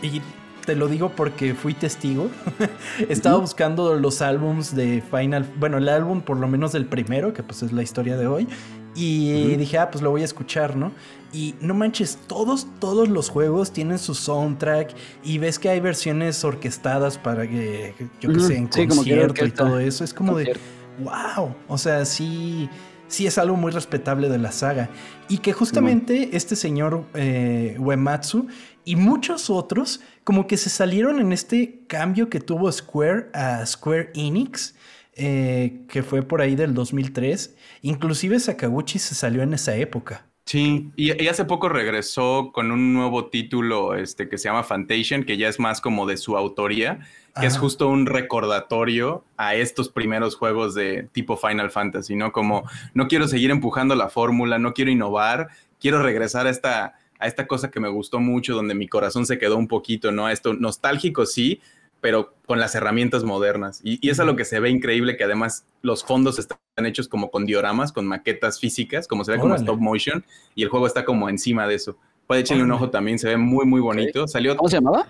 y 0.02 0.22
te 0.66 0.76
lo 0.76 0.88
digo 0.88 1.10
porque 1.10 1.56
fui 1.56 1.74
testigo, 1.74 2.30
estaba 3.10 3.38
buscando 3.38 3.96
los 3.96 4.22
álbums 4.22 4.76
de 4.76 5.02
Final, 5.02 5.48
bueno, 5.58 5.78
el 5.78 5.90
álbum 5.90 6.22
por 6.22 6.38
lo 6.38 6.48
menos 6.48 6.72
del 6.74 6.86
primero, 6.86 7.34
que 7.34 7.42
pues 7.42 7.64
es 7.64 7.72
la 7.72 7.82
historia 7.82 8.16
de 8.16 8.28
hoy, 8.28 8.48
y 8.94 9.56
dije, 9.56 9.78
ah, 9.78 9.90
pues 9.90 10.04
lo 10.04 10.12
voy 10.12 10.22
a 10.22 10.26
escuchar, 10.26 10.76
¿no? 10.76 10.92
Y 11.34 11.56
no 11.62 11.74
manches, 11.74 12.18
todos, 12.28 12.68
todos 12.80 13.08
los 13.08 13.30
juegos 13.30 13.72
tienen 13.72 14.00
su 14.00 14.14
soundtrack 14.16 14.94
y 15.24 15.38
ves 15.38 15.60
que 15.60 15.70
hay 15.70 15.80
versiones 15.80 16.44
orquestadas 16.44 17.18
para 17.18 17.48
que, 17.48 17.94
yo 18.20 18.34
qué 18.34 18.40
sé, 18.40 18.56
en 18.58 18.68
concierto 18.68 19.46
y 19.46 19.52
todo 19.52 19.80
eso. 19.80 20.04
Es 20.04 20.14
como 20.14 20.38
de, 20.38 20.58
wow, 21.00 21.56
o 21.70 21.78
sea, 21.78 22.04
sí, 22.04 22.70
sí 23.08 23.28
es 23.28 23.38
algo 23.38 23.56
muy 23.56 23.72
respetable 23.72 24.28
de 24.28 24.40
la 24.40 24.52
saga. 24.52 24.90
Y 25.30 25.38
que 25.38 25.54
justamente 25.54 26.36
este 26.36 26.58
señor 26.58 27.06
eh, 27.14 27.78
Uematsu 27.80 28.48
y 28.84 28.98
muchos 28.98 29.50
otros 29.50 30.02
como 30.26 30.48
que 30.48 30.58
se 30.58 30.70
salieron 30.70 31.20
en 31.20 31.32
este 31.32 31.86
cambio 31.88 32.30
que 32.30 32.42
tuvo 32.42 32.70
Square 32.70 33.30
a 33.34 33.66
Square 33.66 34.12
Enix. 34.16 34.76
Eh, 35.14 35.82
que 35.90 36.04
fue 36.04 36.24
por 36.24 36.42
ahí 36.42 36.56
del 36.56 36.74
2003. 36.74 37.54
Inclusive 37.82 38.40
Sakaguchi 38.40 38.98
se 38.98 39.14
salió 39.14 39.44
en 39.44 39.54
esa 39.54 39.76
época. 39.76 40.31
Sí, 40.46 40.92
y, 40.96 41.28
hace 41.28 41.46
poco 41.46 41.70
regresó 41.70 42.52
con 42.54 42.72
un 42.72 42.94
nuevo 42.94 43.28
título 43.28 43.96
este, 43.96 44.28
que 44.28 44.38
se 44.38 44.50
llama 44.50 44.64
Fantation, 44.64 45.24
que 45.24 45.38
ya 45.38 45.48
es 45.48 45.60
más 45.60 45.82
como 45.82 46.06
de 46.06 46.18
su 46.18 46.36
autoría, 46.36 47.00
que 47.40 47.46
es 47.46 47.58
justo 47.58 47.88
un 47.88 48.06
recordatorio 48.06 49.24
a 49.38 49.56
estos 49.56 49.90
primeros 49.90 50.36
juegos 50.36 50.74
de 50.74 51.08
tipo 51.14 51.38
Final 51.38 51.72
Fantasy, 51.72 52.16
¿no? 52.16 52.32
Como 52.34 52.64
no 52.94 53.08
quiero 53.08 53.28
seguir 53.28 53.52
empujando 53.52 53.96
la 53.96 54.10
fórmula, 54.10 54.60
no 54.60 54.74
quiero 54.74 54.92
innovar, 54.92 55.50
quiero 55.80 56.02
regresar 56.04 56.48
a 56.48 56.50
esta, 56.50 56.96
a 57.20 57.28
esta 57.28 57.48
cosa 57.48 57.72
que 57.72 57.80
me 57.80 57.88
gustó 57.88 58.20
mucho, 58.20 58.54
donde 58.54 58.76
mi 58.76 58.88
corazón 58.88 59.26
se 59.26 59.38
quedó 59.38 59.56
un 59.58 59.68
poquito, 59.68 60.12
¿no? 60.12 60.26
A 60.26 60.34
esto 60.34 60.54
nostálgico, 60.54 61.26
sí, 61.26 61.62
pero 62.02 62.34
con 62.48 62.60
las 62.60 62.76
herramientas 62.76 63.24
modernas. 63.24 63.80
Y, 63.84 64.10
eso 64.10 64.24
es 64.24 64.26
lo 64.26 64.36
que 64.36 64.44
se 64.44 64.60
ve 64.60 64.70
increíble, 64.70 65.16
que 65.16 65.24
además 65.24 65.66
los 65.84 66.04
fondos 66.04 66.40
están 66.40 66.58
hechos 66.80 67.08
como 67.08 67.30
con 67.32 67.46
dioramas, 67.46 67.92
con 67.92 68.06
maquetas 68.08 68.60
físicas, 68.60 69.08
como 69.08 69.24
se 69.24 69.32
ve 69.32 69.40
como 69.40 69.56
stop 69.56 69.80
motion, 69.80 70.26
y 70.56 70.64
el 70.64 70.70
juego 70.70 70.88
está 70.88 71.06
como 71.06 71.30
encima 71.30 71.68
de 71.68 71.76
eso. 71.76 71.98
Puede 72.28 72.42
echarle 72.42 72.64
un 72.64 72.72
ojo 72.72 72.90
también, 72.90 73.20
se 73.20 73.30
ve 73.30 73.38
muy, 73.38 73.66
muy 73.66 73.80
bonito. 73.80 74.28
Salió 74.28 74.58
¿Cómo 74.58 74.70
se 74.70 74.78
llamaba? 74.78 75.08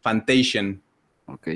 Fantation. 0.00 0.80
Ok. 1.26 1.48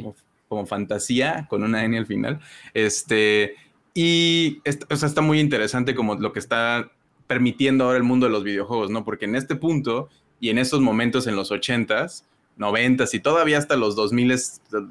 Como, 0.48 0.66
fantasía, 0.66 1.46
con 1.48 1.64
una 1.64 1.84
N 1.84 1.96
al 1.98 2.06
final. 2.06 2.40
Este, 2.74 3.56
y 3.94 4.60
o 4.90 4.96
sea, 4.96 5.08
está 5.08 5.20
muy 5.20 5.40
interesante 5.40 5.94
como 5.94 6.14
lo 6.14 6.32
que 6.32 6.38
está 6.38 6.92
permitiendo 7.26 7.84
ahora 7.84 7.96
el 7.96 8.04
mundo 8.04 8.26
de 8.26 8.32
los 8.32 8.44
videojuegos, 8.44 8.90
¿no? 8.90 9.04
Porque 9.04 9.24
en 9.24 9.34
este 9.34 9.56
punto 9.56 10.10
y 10.40 10.50
en 10.50 10.58
estos 10.58 10.80
momentos 10.80 11.26
en 11.26 11.36
los 11.36 11.50
ochentas, 11.50 12.26
90 12.56 13.04
y 13.12 13.20
todavía 13.20 13.58
hasta 13.58 13.76
los 13.76 13.96
2000, 13.96 14.34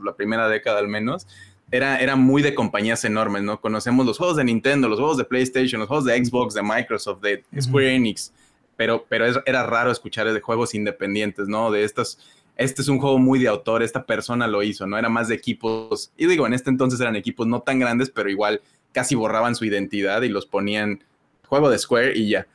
la 0.03 0.16
primera 0.16 0.47
década 0.47 0.80
al 0.80 0.88
menos, 0.88 1.28
era, 1.72 1.97
era 1.97 2.16
muy 2.16 2.41
de 2.41 2.53
compañías 2.53 3.03
enormes, 3.03 3.41
¿no? 3.41 3.59
Conocemos 3.59 4.05
los 4.05 4.18
juegos 4.18 4.38
de 4.38 4.43
Nintendo, 4.43 4.88
los 4.88 4.99
juegos 4.99 5.18
de 5.18 5.24
PlayStation, 5.24 5.80
los 5.80 5.88
juegos 5.88 6.05
de 6.05 6.24
Xbox, 6.24 6.53
de 6.53 6.61
Microsoft, 6.61 7.22
de 7.22 7.43
Square 7.59 7.95
Enix, 7.95 8.32
pero, 8.76 9.05
pero 9.09 9.26
era 9.45 9.66
raro 9.66 9.91
escuchar 9.91 10.32
de 10.32 10.39
juegos 10.39 10.76
independientes, 10.76 11.47
¿no? 11.47 11.72
De 11.72 11.84
estos, 11.84 12.20
este 12.57 12.82
es 12.84 12.89
un 12.89 12.99
juego 12.99 13.18
muy 13.18 13.39
de 13.39 13.47
autor, 13.47 13.82
esta 13.82 14.05
persona 14.05 14.47
lo 14.47 14.61
hizo, 14.61 14.86
¿no? 14.86 14.97
Era 14.97 15.09
más 15.09 15.30
de 15.30 15.36
equipos, 15.36 16.11
y 16.16 16.28
digo, 16.28 16.45
en 16.45 16.53
este 16.53 16.70
entonces 16.70 16.99
eran 16.99 17.16
equipos 17.16 17.47
no 17.47 17.61
tan 17.61 17.80
grandes, 17.80 18.09
pero 18.09 18.30
igual 18.30 18.61
casi 18.91 19.16
borraban 19.16 19.55
su 19.55 19.66
identidad 19.66 20.22
y 20.22 20.30
los 20.30 20.45
ponían 20.45 21.03
juego 21.47 21.70
de 21.70 21.80
Square 21.80 22.18
y 22.18 22.30
ya. 22.30 22.47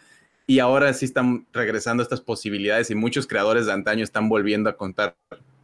Y 0.49 0.61
ahora 0.61 0.95
sí 0.95 1.05
están 1.05 1.47
regresando 1.53 2.03
estas 2.03 2.23
posibilidades 2.23 2.91
y 2.91 2.95
muchos 2.95 3.27
creadores 3.27 3.67
de 3.67 3.73
antaño 3.73 4.03
están 4.03 4.31
volviendo 4.31 4.71
a 4.71 4.79
contar 4.79 5.15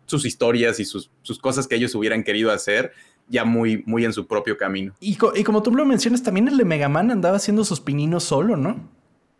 sus 0.04 0.26
historias 0.26 0.78
y 0.78 0.84
sus, 0.84 1.10
sus 1.22 1.38
cosas 1.38 1.66
que 1.66 1.74
ellos 1.74 1.94
hubieran 1.94 2.22
querido 2.22 2.52
hacer 2.52 2.92
ya 3.26 3.46
muy, 3.46 3.82
muy 3.86 4.04
en 4.04 4.12
su 4.12 4.26
propio 4.26 4.58
camino. 4.58 4.92
Y, 5.00 5.16
y, 5.34 5.42
como 5.42 5.62
tú 5.62 5.74
lo 5.74 5.86
mencionas, 5.86 6.22
también 6.22 6.48
el 6.48 6.58
de 6.58 6.66
Mega 6.66 6.90
Man 6.90 7.10
andaba 7.10 7.38
haciendo 7.38 7.64
sus 7.64 7.80
pininos 7.80 8.24
solo, 8.24 8.58
¿no? 8.58 8.78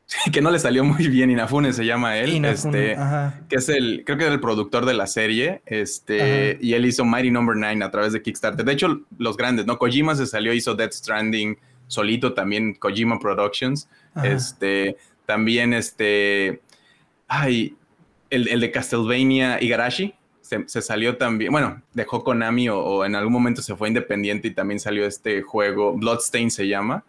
Sí, 0.07 0.31
que 0.33 0.41
no 0.41 0.51
le 0.51 0.59
salió 0.59 0.83
muy 0.83 1.09
bien. 1.09 1.31
Inafune 1.31 1.75
se 1.75 1.85
llama 1.85 2.17
él. 2.17 2.33
Inafune, 2.33 2.93
este, 2.93 3.03
que 3.51 3.57
es 3.57 3.69
el, 3.69 4.03
creo 4.07 4.17
que 4.17 4.25
era 4.25 4.33
el 4.33 4.41
productor 4.41 4.87
de 4.87 4.95
la 4.95 5.07
serie. 5.07 5.61
Este, 5.67 6.57
y 6.59 6.73
él 6.73 6.87
hizo 6.87 7.05
Mighty 7.05 7.31
Number 7.31 7.55
no. 7.55 7.67
9 7.67 7.85
a 7.85 7.91
través 7.91 8.15
de 8.15 8.23
Kickstarter. 8.23 8.65
De 8.65 8.73
hecho, 8.73 9.03
los 9.19 9.37
grandes, 9.37 9.67
¿no? 9.67 9.79
Kojima 9.79 10.15
se 10.15 10.27
salió, 10.27 10.55
hizo 10.55 10.75
Death 10.75 10.93
Stranding 10.93 11.59
solito 11.87 12.33
también, 12.33 12.75
Kojima 12.75 13.19
Productions. 13.19 13.89
Este, 14.23 14.97
también 15.27 15.73
este. 15.73 16.61
Ay, 17.29 17.77
el, 18.31 18.61
de 18.61 18.71
Castlevania 18.71 19.63
Igarashi. 19.63 20.15
Se, 20.41 20.69
se, 20.69 20.83
salió 20.83 21.17
también. 21.17 21.51
Bueno, 21.51 21.83
dejó 21.95 22.23
Konami 22.23 22.69
o, 22.69 22.79
o, 22.79 23.05
en 23.05 23.15
algún 23.15 23.33
momento 23.33 23.63
se 23.63 23.75
fue 23.77 23.89
independiente 23.89 24.49
y 24.49 24.51
también 24.51 24.79
salió 24.79 25.07
este 25.07 25.43
juego. 25.43 25.95
Bloodstain 25.95 26.51
se 26.51 26.69
llama. 26.69 27.05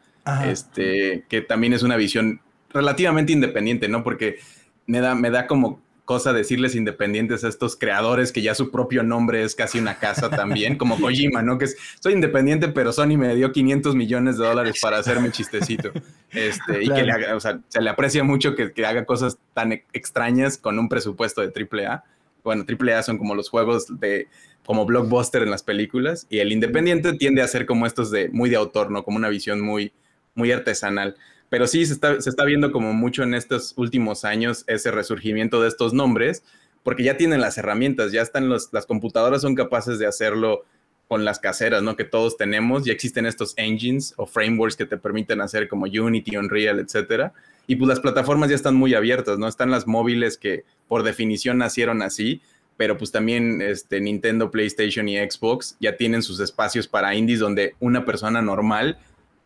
Este. 0.45 1.25
Que 1.27 1.41
también 1.41 1.73
es 1.73 1.83
una 1.83 1.97
visión 1.97 2.41
relativamente 2.69 3.33
independiente, 3.33 3.87
¿no? 3.87 4.03
Porque 4.03 4.39
me 4.87 4.99
da, 4.99 5.15
me 5.15 5.29
da 5.29 5.47
como 5.47 5.81
cosa 6.05 6.31
decirles 6.31 6.75
independientes 6.75 7.43
a 7.43 7.49
estos 7.49 7.75
creadores 7.75 8.31
que 8.31 8.41
ya 8.41 8.55
su 8.55 8.71
propio 8.71 9.03
nombre 9.03 9.43
es 9.43 9.55
casi 9.55 9.79
una 9.79 9.97
casa 9.99 10.29
también, 10.29 10.77
como 10.77 10.97
Kojima, 11.01 11.41
¿no? 11.41 11.57
Que 11.57 11.65
es, 11.65 11.77
soy 11.99 12.13
independiente, 12.13 12.69
pero 12.69 12.93
Sony 12.93 13.17
me 13.17 13.35
dio 13.35 13.51
500 13.51 13.95
millones 13.95 14.37
de 14.37 14.45
dólares 14.45 14.79
para 14.81 14.99
hacerme 14.99 15.31
chistecito. 15.31 15.91
Este, 16.31 16.83
y 16.83 16.89
que 16.89 17.03
le 17.03 17.11
haga, 17.11 17.35
o 17.35 17.39
sea, 17.39 17.59
se 17.69 17.81
le 17.81 17.89
aprecia 17.89 18.23
mucho 18.23 18.55
que, 18.55 18.71
que, 18.71 18.85
haga 18.85 19.05
cosas 19.05 19.37
tan 19.53 19.71
extrañas 19.93 20.57
con 20.57 20.77
un 20.79 20.89
presupuesto 20.89 21.41
de 21.41 21.47
AAA. 21.47 22.03
Bueno, 22.43 22.65
AAA 22.67 23.03
son 23.03 23.17
como 23.17 23.35
los 23.35 23.49
juegos 23.49 23.99
de 23.99 24.27
como 24.65 24.85
blockbuster 24.85 25.43
en 25.43 25.51
las 25.51 25.63
películas 25.63 26.27
y 26.29 26.39
el 26.39 26.51
independiente 26.51 27.13
tiende 27.13 27.41
a 27.41 27.47
ser 27.47 27.65
como 27.65 27.85
estos 27.85 28.11
de 28.11 28.29
muy 28.29 28.49
de 28.49 28.55
autor, 28.55 28.91
¿no? 28.91 29.03
Como 29.03 29.17
una 29.17 29.29
visión 29.29 29.61
muy, 29.61 29.93
muy 30.33 30.51
artesanal. 30.51 31.15
Pero 31.55 31.67
sí 31.67 31.85
se 31.85 31.93
está, 31.93 32.19
se 32.19 32.29
está 32.29 32.43
viendo 32.43 32.73
como 32.73 32.91
mucho 32.91 33.23
en 33.23 33.33
estos 33.33 33.75
últimos 33.77 34.25
años 34.25 34.65
ese 34.67 34.91
resurgimiento 34.91 35.61
de 35.61 35.69
estos 35.69 35.93
nombres, 35.93 36.43
porque 36.83 37.03
ya 37.05 37.15
tienen 37.15 37.39
las 37.39 37.57
herramientas, 37.57 38.11
ya 38.11 38.21
están 38.21 38.49
los, 38.49 38.73
las 38.73 38.85
computadoras 38.85 39.43
son 39.43 39.55
capaces 39.55 39.97
de 39.97 40.05
hacerlo 40.05 40.65
con 41.07 41.23
las 41.23 41.39
caseras, 41.39 41.81
¿no? 41.81 41.95
Que 41.95 42.03
todos 42.03 42.35
tenemos, 42.35 42.83
ya 42.83 42.91
existen 42.91 43.25
estos 43.25 43.53
engines 43.55 44.13
o 44.17 44.25
frameworks 44.25 44.75
que 44.75 44.85
te 44.85 44.97
permiten 44.97 45.39
hacer 45.39 45.69
como 45.69 45.85
Unity, 45.85 46.35
Unreal, 46.35 46.77
etcétera. 46.79 47.31
Y 47.67 47.77
pues 47.77 47.87
las 47.87 48.01
plataformas 48.01 48.49
ya 48.49 48.55
están 48.55 48.75
muy 48.75 48.93
abiertas, 48.93 49.39
¿no? 49.39 49.47
Están 49.47 49.71
las 49.71 49.87
móviles 49.87 50.37
que 50.37 50.65
por 50.89 51.03
definición 51.03 51.59
nacieron 51.59 52.01
así, 52.01 52.41
pero 52.75 52.97
pues 52.97 53.13
también 53.13 53.61
este, 53.61 54.01
Nintendo, 54.01 54.51
PlayStation 54.51 55.07
y 55.07 55.19
Xbox 55.19 55.77
ya 55.79 55.95
tienen 55.95 56.21
sus 56.21 56.41
espacios 56.41 56.89
para 56.89 57.15
indies 57.15 57.39
donde 57.39 57.75
una 57.79 58.03
persona 58.03 58.41
normal 58.41 58.99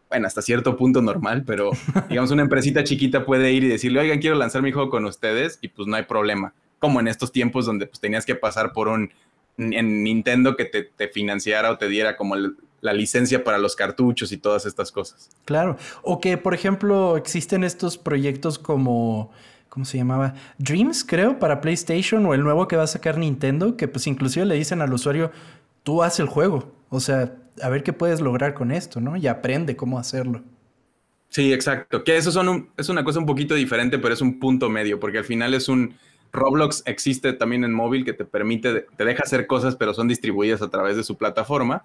bueno, 0.09 0.27
hasta 0.27 0.41
cierto 0.41 0.75
punto 0.75 1.01
normal, 1.01 1.43
pero 1.45 1.71
digamos 2.09 2.31
una 2.31 2.41
empresita 2.41 2.83
chiquita 2.83 3.25
puede 3.25 3.51
ir 3.51 3.63
y 3.63 3.67
decirle, 3.67 3.99
oigan, 3.99 4.19
quiero 4.19 4.35
lanzar 4.35 4.61
mi 4.61 4.71
juego 4.71 4.89
con 4.89 5.05
ustedes 5.05 5.59
y 5.61 5.69
pues 5.69 5.87
no 5.87 5.95
hay 5.95 6.03
problema. 6.03 6.53
Como 6.79 6.99
en 6.99 7.07
estos 7.07 7.31
tiempos 7.31 7.65
donde 7.65 7.85
pues 7.87 7.99
tenías 7.99 8.25
que 8.25 8.35
pasar 8.35 8.71
por 8.73 8.87
un 8.87 9.11
en 9.59 10.03
Nintendo 10.03 10.55
que 10.55 10.65
te, 10.65 11.07
financiara 11.09 11.71
o 11.71 11.77
te 11.77 11.87
diera 11.87 12.15
como 12.15 12.35
la 12.81 12.93
licencia 12.93 13.43
para 13.43 13.57
los 13.57 13.75
cartuchos 13.75 14.31
y 14.31 14.37
todas 14.37 14.65
estas 14.65 14.91
cosas. 14.91 15.29
Claro. 15.45 15.77
O 16.01 16.21
que, 16.21 16.37
por 16.37 16.53
ejemplo, 16.53 17.17
existen 17.17 17.63
estos 17.63 17.97
proyectos 17.97 18.57
como. 18.57 19.31
¿Cómo 19.67 19.85
se 19.85 19.97
llamaba? 19.97 20.33
Dreams, 20.57 21.03
creo, 21.03 21.37
para 21.37 21.61
PlayStation 21.61 22.25
o 22.25 22.33
el 22.33 22.41
nuevo 22.41 22.67
que 22.67 22.75
va 22.75 22.83
a 22.83 22.87
sacar 22.87 23.19
Nintendo, 23.19 23.77
que 23.77 23.87
pues 23.87 24.07
inclusive 24.07 24.43
le 24.47 24.55
dicen 24.55 24.81
al 24.81 24.91
usuario, 24.91 25.31
tú 25.83 26.01
haz 26.01 26.19
el 26.19 26.25
juego. 26.25 26.71
O 26.89 26.99
sea, 26.99 27.35
a 27.61 27.69
ver 27.69 27.83
qué 27.83 27.93
puedes 27.93 28.21
lograr 28.21 28.53
con 28.53 28.71
esto, 28.71 29.01
¿no? 29.01 29.17
Y 29.17 29.27
aprende 29.27 29.75
cómo 29.75 29.99
hacerlo. 29.99 30.41
Sí, 31.29 31.53
exacto. 31.53 32.03
Que 32.03 32.17
eso 32.17 32.31
son 32.31 32.69
es 32.77 32.89
una 32.89 33.03
cosa 33.03 33.19
un 33.19 33.25
poquito 33.25 33.55
diferente, 33.55 33.99
pero 33.99 34.13
es 34.13 34.21
un 34.21 34.39
punto 34.39 34.69
medio, 34.69 34.99
porque 34.99 35.19
al 35.19 35.25
final 35.25 35.53
es 35.53 35.69
un... 35.69 35.95
Roblox 36.31 36.83
existe 36.85 37.33
también 37.33 37.63
en 37.63 37.73
móvil 37.73 38.05
que 38.05 38.13
te 38.13 38.23
permite, 38.23 38.85
te 38.95 39.05
deja 39.05 39.23
hacer 39.23 39.47
cosas, 39.47 39.75
pero 39.75 39.95
son 39.95 40.07
distribuidas 40.07 40.61
a 40.61 40.69
través 40.69 40.95
de 40.95 41.03
su 41.03 41.17
plataforma. 41.17 41.83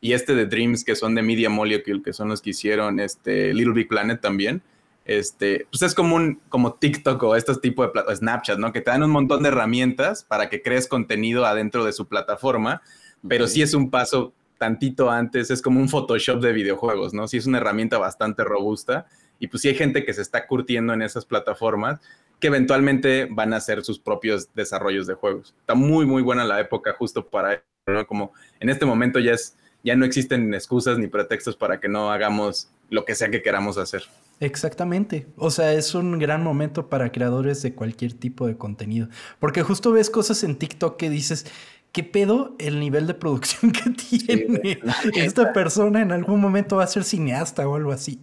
Y 0.00 0.12
este 0.12 0.34
de 0.34 0.44
Dreams, 0.44 0.84
que 0.84 0.94
son 0.94 1.14
de 1.14 1.22
Media 1.22 1.48
Molecule, 1.48 2.02
que 2.02 2.12
son 2.12 2.28
los 2.28 2.42
que 2.42 2.50
hicieron 2.50 3.00
este 3.00 3.54
Little 3.54 3.72
Big 3.72 3.88
Planet 3.88 4.20
también, 4.20 4.62
este, 5.06 5.66
pues 5.70 5.82
es 5.82 5.94
como 5.94 6.16
un 6.16 6.40
como 6.48 6.74
TikTok 6.74 7.22
o 7.22 7.36
estos 7.36 7.60
tipos 7.60 7.90
de 7.92 8.16
Snapchat, 8.16 8.58
¿no? 8.58 8.72
Que 8.72 8.80
te 8.80 8.90
dan 8.90 9.04
un 9.04 9.10
montón 9.10 9.42
de 9.42 9.48
herramientas 9.48 10.24
para 10.24 10.50
que 10.50 10.62
crees 10.62 10.88
contenido 10.88 11.46
adentro 11.46 11.84
de 11.84 11.92
su 11.92 12.06
plataforma, 12.06 12.82
pero 13.26 13.46
sí 13.46 13.62
es 13.62 13.72
un 13.72 13.90
paso 13.90 14.34
tantito 14.58 15.10
antes, 15.10 15.50
es 15.50 15.62
como 15.62 15.80
un 15.80 15.88
Photoshop 15.88 16.40
de 16.40 16.52
videojuegos, 16.52 17.14
¿no? 17.14 17.28
Sí 17.28 17.36
es 17.36 17.46
una 17.46 17.58
herramienta 17.58 17.98
bastante 17.98 18.44
robusta 18.44 19.06
y 19.38 19.48
pues 19.48 19.62
sí 19.62 19.68
hay 19.68 19.74
gente 19.74 20.04
que 20.04 20.14
se 20.14 20.22
está 20.22 20.46
curtiendo 20.46 20.92
en 20.92 21.02
esas 21.02 21.24
plataformas 21.24 22.00
que 22.40 22.48
eventualmente 22.48 23.28
van 23.30 23.52
a 23.52 23.56
hacer 23.56 23.82
sus 23.82 23.98
propios 23.98 24.52
desarrollos 24.54 25.06
de 25.06 25.14
juegos. 25.14 25.54
Está 25.60 25.74
muy, 25.74 26.06
muy 26.06 26.22
buena 26.22 26.44
la 26.44 26.60
época 26.60 26.94
justo 26.98 27.26
para 27.26 27.62
¿no? 27.86 28.06
Como 28.06 28.32
en 28.60 28.68
este 28.68 28.84
momento 28.84 29.20
ya 29.20 29.32
es, 29.32 29.56
ya 29.84 29.94
no 29.94 30.04
existen 30.04 30.52
excusas 30.54 30.98
ni 30.98 31.06
pretextos 31.06 31.56
para 31.56 31.78
que 31.78 31.88
no 31.88 32.10
hagamos 32.10 32.68
lo 32.90 33.04
que 33.04 33.14
sea 33.14 33.30
que 33.30 33.42
queramos 33.42 33.78
hacer. 33.78 34.02
Exactamente. 34.40 35.26
O 35.36 35.50
sea, 35.50 35.72
es 35.72 35.94
un 35.94 36.18
gran 36.18 36.42
momento 36.42 36.88
para 36.88 37.10
creadores 37.10 37.62
de 37.62 37.74
cualquier 37.74 38.12
tipo 38.12 38.46
de 38.46 38.56
contenido. 38.56 39.08
Porque 39.38 39.62
justo 39.62 39.92
ves 39.92 40.10
cosas 40.10 40.42
en 40.44 40.56
TikTok 40.56 40.96
que 40.96 41.08
dices, 41.08 41.46
¿qué 41.92 42.02
pedo 42.02 42.54
el 42.58 42.80
nivel 42.80 43.06
de 43.06 43.14
producción 43.14 43.72
que 43.72 43.90
tiene? 43.90 44.80
Esta 45.14 45.52
persona 45.52 46.02
en 46.02 46.12
algún 46.12 46.40
momento 46.40 46.76
va 46.76 46.84
a 46.84 46.88
ser 46.88 47.04
cineasta 47.04 47.68
o 47.68 47.76
algo 47.76 47.92
así. 47.92 48.20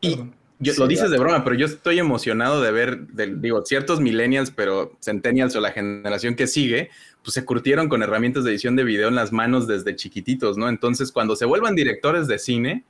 Y 0.00 0.16
yo, 0.60 0.72
lo 0.76 0.88
dices 0.88 1.10
de 1.10 1.18
broma, 1.18 1.44
pero 1.44 1.54
yo 1.54 1.66
estoy 1.66 1.98
emocionado 2.00 2.60
de 2.60 2.72
ver, 2.72 3.06
digo, 3.40 3.64
ciertos 3.64 4.00
millennials, 4.00 4.50
pero 4.50 4.96
centennials 5.00 5.54
o 5.54 5.60
la 5.60 5.70
generación 5.70 6.34
que 6.34 6.48
sigue, 6.48 6.90
pues 7.22 7.34
se 7.34 7.44
curtieron 7.44 7.88
con 7.88 8.02
herramientas 8.02 8.42
de 8.42 8.50
edición 8.50 8.74
de 8.74 8.82
video 8.82 9.08
en 9.08 9.14
las 9.14 9.32
manos 9.32 9.68
desde 9.68 9.94
chiquititos, 9.94 10.56
¿no? 10.56 10.68
Entonces, 10.68 11.12
cuando 11.12 11.36
se 11.36 11.44
vuelvan 11.44 11.76
directores 11.76 12.26
de 12.26 12.38
cine, 12.40 12.84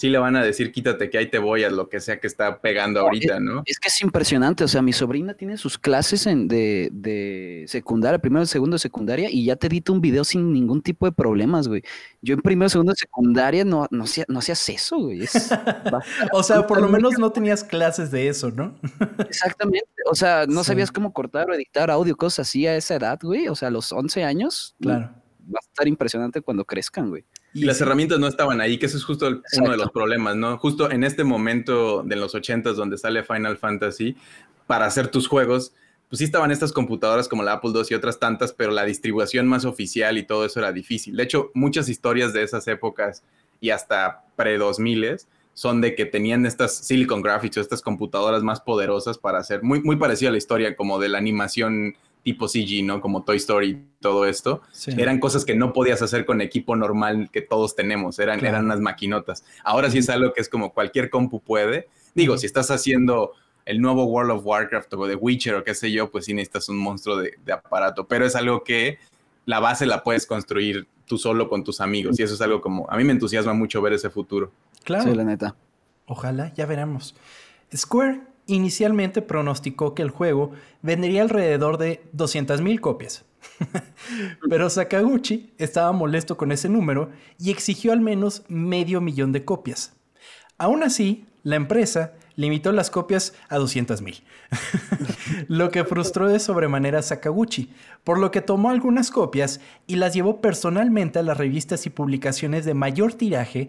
sí 0.00 0.08
le 0.08 0.16
van 0.16 0.34
a 0.34 0.42
decir, 0.42 0.72
quítate 0.72 1.10
que 1.10 1.18
ahí 1.18 1.26
te 1.26 1.38
voy 1.38 1.62
a 1.62 1.68
lo 1.68 1.90
que 1.90 2.00
sea 2.00 2.18
que 2.18 2.26
está 2.26 2.62
pegando 2.62 3.00
ahorita, 3.00 3.38
¿no? 3.38 3.64
Es, 3.66 3.78
que 3.78 3.88
es 3.88 4.00
impresionante, 4.00 4.64
o 4.64 4.68
sea, 4.68 4.80
mi 4.80 4.94
sobrina 4.94 5.34
tiene 5.34 5.58
sus 5.58 5.76
clases 5.76 6.26
en, 6.26 6.48
de, 6.48 6.88
de, 6.90 7.66
secundaria, 7.68 8.18
primero, 8.18 8.46
segundo 8.46 8.76
de 8.76 8.78
secundaria, 8.78 9.28
y 9.30 9.44
ya 9.44 9.56
te 9.56 9.66
edita 9.66 9.92
un 9.92 10.00
video 10.00 10.24
sin 10.24 10.54
ningún 10.54 10.80
tipo 10.80 11.04
de 11.04 11.12
problemas, 11.12 11.68
güey. 11.68 11.82
Yo 12.22 12.32
en 12.32 12.40
primero, 12.40 12.70
segundo 12.70 12.92
de 12.92 12.96
secundaria 12.96 13.62
no, 13.62 13.88
no, 13.90 14.04
hacía, 14.04 14.24
no 14.26 14.38
hacías 14.38 14.66
eso, 14.70 14.96
güey. 14.96 15.20
o 16.32 16.42
sea, 16.42 16.66
por 16.66 16.80
lo 16.80 16.88
menos 16.88 17.18
no 17.18 17.30
tenías 17.30 17.62
clases 17.62 18.10
de 18.10 18.28
eso, 18.28 18.50
¿no? 18.50 18.78
Exactamente, 19.28 19.90
o 20.10 20.14
sea, 20.14 20.46
no 20.48 20.64
sabías 20.64 20.90
cómo 20.90 21.12
cortar 21.12 21.50
o 21.50 21.54
editar 21.54 21.90
audio, 21.90 22.16
cosas 22.16 22.48
así 22.48 22.66
a 22.66 22.74
esa 22.74 22.94
edad, 22.94 23.18
güey, 23.20 23.48
o 23.48 23.54
sea, 23.54 23.68
a 23.68 23.70
los 23.70 23.92
11 23.92 24.24
años. 24.24 24.74
Claro. 24.80 25.10
Va 25.42 25.58
a 25.60 25.66
estar 25.66 25.86
impresionante 25.86 26.40
cuando 26.40 26.64
crezcan, 26.64 27.10
güey. 27.10 27.26
Y 27.52 27.64
las 27.64 27.80
herramientas 27.80 28.18
no 28.18 28.26
estaban 28.26 28.60
ahí, 28.60 28.78
que 28.78 28.86
eso 28.86 28.96
es 28.96 29.04
justo 29.04 29.42
uno 29.58 29.70
de 29.70 29.76
los 29.76 29.90
problemas, 29.90 30.36
¿no? 30.36 30.56
Justo 30.58 30.90
en 30.90 31.02
este 31.02 31.24
momento 31.24 32.02
de 32.04 32.16
los 32.16 32.34
80 32.34 32.72
donde 32.72 32.96
sale 32.96 33.24
Final 33.24 33.58
Fantasy, 33.58 34.16
para 34.66 34.86
hacer 34.86 35.08
tus 35.08 35.26
juegos, 35.26 35.72
pues 36.08 36.18
sí 36.18 36.24
estaban 36.24 36.52
estas 36.52 36.72
computadoras 36.72 37.28
como 37.28 37.42
la 37.42 37.54
Apple 37.54 37.72
II 37.74 37.82
y 37.90 37.94
otras 37.94 38.20
tantas, 38.20 38.52
pero 38.52 38.70
la 38.70 38.84
distribución 38.84 39.46
más 39.48 39.64
oficial 39.64 40.16
y 40.16 40.24
todo 40.24 40.44
eso 40.44 40.60
era 40.60 40.72
difícil. 40.72 41.16
De 41.16 41.24
hecho, 41.24 41.50
muchas 41.54 41.88
historias 41.88 42.32
de 42.32 42.42
esas 42.44 42.68
épocas 42.68 43.24
y 43.60 43.70
hasta 43.70 44.24
pre-2000 44.36 45.24
son 45.54 45.80
de 45.80 45.94
que 45.94 46.06
tenían 46.06 46.46
estas 46.46 46.76
Silicon 46.76 47.22
Graphics 47.22 47.56
o 47.56 47.60
estas 47.60 47.82
computadoras 47.82 48.42
más 48.42 48.60
poderosas 48.60 49.18
para 49.18 49.38
hacer, 49.38 49.62
muy, 49.62 49.82
muy 49.82 49.96
parecida 49.96 50.28
a 50.28 50.32
la 50.32 50.38
historia 50.38 50.76
como 50.76 50.98
de 50.98 51.08
la 51.08 51.18
animación 51.18 51.96
tipo 52.22 52.48
CG, 52.48 52.84
¿no? 52.84 53.00
Como 53.00 53.24
Toy 53.24 53.36
Story, 53.36 53.82
todo 54.00 54.26
esto. 54.26 54.62
Eran 54.86 55.18
cosas 55.20 55.44
que 55.44 55.54
no 55.54 55.72
podías 55.72 56.02
hacer 56.02 56.26
con 56.26 56.40
equipo 56.40 56.76
normal 56.76 57.30
que 57.32 57.42
todos 57.42 57.74
tenemos, 57.74 58.18
eran, 58.18 58.44
eran 58.44 58.66
unas 58.66 58.80
maquinotas. 58.80 59.44
Ahora 59.64 59.90
sí 59.90 59.98
es 59.98 60.10
algo 60.10 60.32
que 60.32 60.40
es 60.40 60.48
como 60.48 60.72
cualquier 60.72 61.10
compu 61.10 61.40
puede. 61.40 61.88
Digo, 62.14 62.36
si 62.36 62.46
estás 62.46 62.70
haciendo 62.70 63.32
el 63.64 63.80
nuevo 63.80 64.04
World 64.04 64.32
of 64.32 64.44
Warcraft 64.44 64.92
o 64.94 65.06
The 65.06 65.14
Witcher 65.14 65.54
o 65.54 65.64
qué 65.64 65.74
sé 65.74 65.92
yo, 65.92 66.10
pues 66.10 66.24
sí 66.26 66.34
necesitas 66.34 66.68
un 66.68 66.78
monstruo 66.78 67.16
de, 67.16 67.34
aparato, 67.52 68.06
pero 68.06 68.26
es 68.26 68.34
algo 68.34 68.64
que 68.64 68.98
la 69.46 69.60
base 69.60 69.86
la 69.86 70.02
puedes 70.02 70.26
construir 70.26 70.86
tú 71.06 71.18
solo 71.18 71.48
con 71.48 71.64
tus 71.64 71.80
amigos 71.80 72.18
y 72.20 72.22
eso 72.22 72.34
es 72.34 72.40
algo 72.40 72.60
como, 72.60 72.86
a 72.90 72.96
mí 72.96 73.04
me 73.04 73.12
entusiasma 73.12 73.52
mucho 73.54 73.80
ver 73.82 73.94
ese 73.94 74.10
futuro. 74.10 74.52
Claro. 74.84 75.04
Sí, 75.04 75.14
la 75.14 75.24
neta. 75.24 75.56
Ojalá, 76.06 76.52
ya 76.54 76.66
veremos. 76.66 77.14
Square 77.74 78.20
inicialmente 78.54 79.22
pronosticó 79.22 79.94
que 79.94 80.02
el 80.02 80.10
juego 80.10 80.52
vendería 80.82 81.22
alrededor 81.22 81.78
de 81.78 82.02
200.000 82.16 82.80
copias. 82.80 83.24
Pero 84.48 84.70
Sakaguchi 84.70 85.52
estaba 85.58 85.92
molesto 85.92 86.36
con 86.36 86.52
ese 86.52 86.68
número 86.68 87.10
y 87.38 87.50
exigió 87.50 87.92
al 87.92 88.00
menos 88.00 88.42
medio 88.48 89.00
millón 89.00 89.32
de 89.32 89.44
copias. 89.44 89.94
Aún 90.58 90.82
así, 90.82 91.26
la 91.42 91.56
empresa 91.56 92.12
limitó 92.36 92.72
las 92.72 92.90
copias 92.90 93.34
a 93.48 93.58
200.000, 93.58 94.22
lo 95.48 95.70
que 95.70 95.84
frustró 95.84 96.28
de 96.28 96.38
sobremanera 96.38 97.00
a 97.00 97.02
Sakaguchi, 97.02 97.70
por 98.04 98.18
lo 98.18 98.30
que 98.30 98.40
tomó 98.40 98.70
algunas 98.70 99.10
copias 99.10 99.60
y 99.86 99.96
las 99.96 100.14
llevó 100.14 100.40
personalmente 100.40 101.18
a 101.18 101.22
las 101.22 101.36
revistas 101.36 101.84
y 101.86 101.90
publicaciones 101.90 102.64
de 102.64 102.74
mayor 102.74 103.14
tiraje 103.14 103.68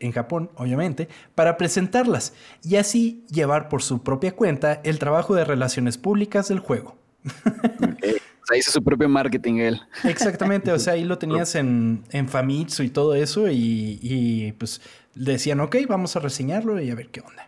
en 0.00 0.12
Japón, 0.12 0.50
obviamente, 0.56 1.08
para 1.34 1.56
presentarlas 1.56 2.34
y 2.62 2.76
así 2.76 3.24
llevar 3.30 3.68
por 3.68 3.82
su 3.82 4.02
propia 4.02 4.34
cuenta 4.34 4.80
el 4.84 4.98
trabajo 4.98 5.34
de 5.34 5.44
relaciones 5.44 5.98
públicas 5.98 6.48
del 6.48 6.60
juego. 6.60 6.96
O 7.24 8.46
sea, 8.48 8.56
hizo 8.56 8.70
su 8.70 8.82
propio 8.82 9.08
marketing 9.08 9.56
él. 9.56 9.80
Exactamente, 10.04 10.72
o 10.72 10.78
sea, 10.78 10.94
ahí 10.94 11.04
lo 11.04 11.18
tenías 11.18 11.54
en, 11.54 12.04
en 12.10 12.28
Famitsu 12.28 12.82
y 12.82 12.88
todo 12.88 13.14
eso 13.14 13.50
y, 13.50 13.98
y 14.00 14.52
pues 14.52 14.80
decían, 15.14 15.60
ok, 15.60 15.76
vamos 15.86 16.16
a 16.16 16.20
reseñarlo 16.20 16.80
y 16.80 16.90
a 16.90 16.94
ver 16.94 17.10
qué 17.10 17.20
onda 17.20 17.47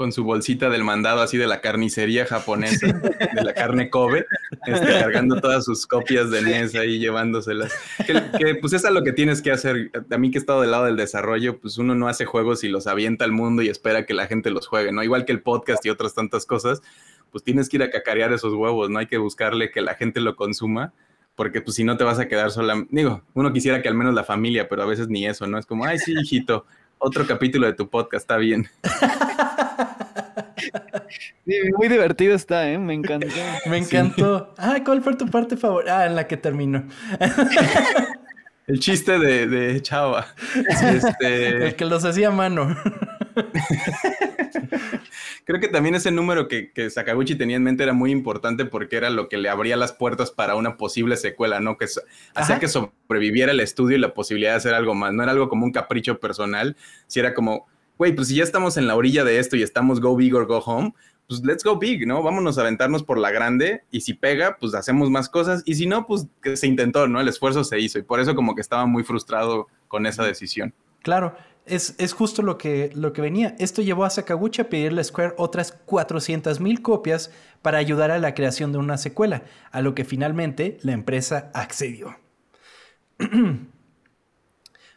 con 0.00 0.12
su 0.12 0.24
bolsita 0.24 0.70
del 0.70 0.82
mandado 0.82 1.20
así 1.20 1.36
de 1.36 1.46
la 1.46 1.60
carnicería 1.60 2.24
japonesa, 2.24 2.86
de 2.86 3.44
la 3.44 3.52
carne 3.52 3.90
Kobe, 3.90 4.24
este, 4.64 4.86
cargando 4.98 5.38
todas 5.42 5.66
sus 5.66 5.86
copias 5.86 6.30
de 6.30 6.40
NES 6.40 6.74
ahí 6.76 6.98
llevándoselas. 6.98 7.70
Que, 8.06 8.54
pues 8.54 8.72
es 8.72 8.82
lo 8.90 9.02
que 9.02 9.12
tienes 9.12 9.42
que 9.42 9.52
hacer. 9.52 9.90
A 10.10 10.16
mí 10.16 10.30
que 10.30 10.38
he 10.38 10.40
estado 10.40 10.62
del 10.62 10.70
lado 10.70 10.86
del 10.86 10.96
desarrollo, 10.96 11.60
pues 11.60 11.76
uno 11.76 11.94
no 11.94 12.08
hace 12.08 12.24
juegos 12.24 12.64
y 12.64 12.70
los 12.70 12.86
avienta 12.86 13.26
al 13.26 13.32
mundo 13.32 13.60
y 13.60 13.68
espera 13.68 14.06
que 14.06 14.14
la 14.14 14.26
gente 14.26 14.50
los 14.50 14.66
juegue, 14.68 14.90
¿no? 14.90 15.02
Igual 15.02 15.26
que 15.26 15.32
el 15.32 15.42
podcast 15.42 15.84
y 15.84 15.90
otras 15.90 16.14
tantas 16.14 16.46
cosas, 16.46 16.80
pues 17.30 17.44
tienes 17.44 17.68
que 17.68 17.76
ir 17.76 17.82
a 17.82 17.90
cacarear 17.90 18.32
esos 18.32 18.54
huevos, 18.54 18.88
¿no? 18.88 19.00
Hay 19.00 19.06
que 19.06 19.18
buscarle 19.18 19.70
que 19.70 19.82
la 19.82 19.96
gente 19.96 20.22
lo 20.22 20.34
consuma 20.34 20.94
porque 21.34 21.60
pues 21.60 21.76
si 21.76 21.84
no 21.84 21.98
te 21.98 22.04
vas 22.04 22.18
a 22.18 22.26
quedar 22.26 22.50
sola. 22.52 22.86
Digo, 22.88 23.22
uno 23.34 23.52
quisiera 23.52 23.82
que 23.82 23.88
al 23.88 23.96
menos 23.96 24.14
la 24.14 24.24
familia, 24.24 24.66
pero 24.66 24.82
a 24.82 24.86
veces 24.86 25.08
ni 25.08 25.26
eso, 25.26 25.46
¿no? 25.46 25.58
Es 25.58 25.66
como, 25.66 25.84
ay, 25.84 25.98
sí, 25.98 26.14
hijito, 26.18 26.64
otro 26.96 27.26
capítulo 27.26 27.66
de 27.66 27.74
tu 27.74 27.90
podcast, 27.90 28.22
está 28.22 28.38
bien. 28.38 28.66
muy 31.76 31.88
divertido 31.88 32.34
está, 32.34 32.70
¿eh? 32.70 32.78
Me 32.78 32.94
encantó. 32.94 33.26
Me 33.66 33.78
encantó. 33.78 34.54
Ah, 34.58 34.78
¿cuál 34.84 35.02
fue 35.02 35.16
tu 35.16 35.26
parte 35.26 35.56
favorita? 35.56 36.00
Ah, 36.00 36.06
en 36.06 36.16
la 36.16 36.26
que 36.26 36.36
terminó. 36.36 36.84
El 38.66 38.78
chiste 38.78 39.18
de, 39.18 39.48
de 39.48 39.82
Chava. 39.82 40.28
Este... 40.54 41.66
El 41.66 41.74
que 41.74 41.84
los 41.84 42.04
hacía 42.04 42.28
a 42.28 42.30
mano. 42.30 42.76
Creo 45.44 45.60
que 45.60 45.66
también 45.66 45.96
ese 45.96 46.12
número 46.12 46.46
que, 46.46 46.72
que, 46.72 46.88
Sakaguchi 46.88 47.34
tenía 47.34 47.56
en 47.56 47.64
mente 47.64 47.82
era 47.82 47.92
muy 47.92 48.12
importante 48.12 48.64
porque 48.64 48.96
era 48.96 49.10
lo 49.10 49.28
que 49.28 49.38
le 49.38 49.48
abría 49.48 49.76
las 49.76 49.92
puertas 49.92 50.30
para 50.30 50.54
una 50.54 50.76
posible 50.76 51.16
secuela, 51.16 51.58
¿no? 51.58 51.76
Que 51.76 51.86
hacía 52.34 52.60
que 52.60 52.68
sobreviviera 52.68 53.50
el 53.50 53.58
estudio 53.58 53.96
y 53.96 54.00
la 54.00 54.14
posibilidad 54.14 54.52
de 54.52 54.58
hacer 54.58 54.74
algo 54.74 54.94
más. 54.94 55.12
No 55.12 55.24
era 55.24 55.32
algo 55.32 55.48
como 55.48 55.64
un 55.64 55.72
capricho 55.72 56.20
personal, 56.20 56.76
si 57.08 57.18
era 57.18 57.34
como, 57.34 57.66
güey, 58.00 58.14
pues 58.14 58.28
si 58.28 58.36
ya 58.36 58.44
estamos 58.44 58.78
en 58.78 58.86
la 58.86 58.96
orilla 58.96 59.24
de 59.24 59.38
esto 59.38 59.56
y 59.56 59.62
estamos 59.62 60.00
go 60.00 60.16
big 60.16 60.34
or 60.34 60.46
go 60.46 60.60
home, 60.60 60.94
pues 61.28 61.44
let's 61.44 61.62
go 61.62 61.78
big, 61.78 62.06
¿no? 62.06 62.22
Vámonos 62.22 62.56
a 62.56 62.62
aventarnos 62.62 63.02
por 63.02 63.18
la 63.18 63.30
grande 63.30 63.84
y 63.90 64.00
si 64.00 64.14
pega, 64.14 64.56
pues 64.58 64.72
hacemos 64.72 65.10
más 65.10 65.28
cosas 65.28 65.62
y 65.66 65.74
si 65.74 65.84
no, 65.84 66.06
pues 66.06 66.26
que 66.40 66.56
se 66.56 66.66
intentó, 66.66 67.06
¿no? 67.08 67.20
El 67.20 67.28
esfuerzo 67.28 67.62
se 67.62 67.78
hizo 67.78 67.98
y 67.98 68.02
por 68.02 68.18
eso 68.18 68.34
como 68.34 68.54
que 68.54 68.62
estaba 68.62 68.86
muy 68.86 69.04
frustrado 69.04 69.66
con 69.86 70.06
esa 70.06 70.24
decisión. 70.24 70.72
Claro, 71.02 71.36
es, 71.66 71.94
es 71.98 72.14
justo 72.14 72.40
lo 72.40 72.56
que, 72.56 72.90
lo 72.94 73.12
que 73.12 73.20
venía. 73.20 73.54
Esto 73.58 73.82
llevó 73.82 74.06
a 74.06 74.10
Sakaguchi 74.10 74.62
a 74.62 74.70
pedirle 74.70 75.02
a 75.02 75.04
Square 75.04 75.34
otras 75.36 75.72
400 75.84 76.58
mil 76.58 76.80
copias 76.80 77.30
para 77.60 77.76
ayudar 77.76 78.10
a 78.10 78.18
la 78.18 78.32
creación 78.32 78.72
de 78.72 78.78
una 78.78 78.96
secuela, 78.96 79.42
a 79.72 79.82
lo 79.82 79.94
que 79.94 80.06
finalmente 80.06 80.78
la 80.80 80.92
empresa 80.92 81.50
accedió. 81.52 82.16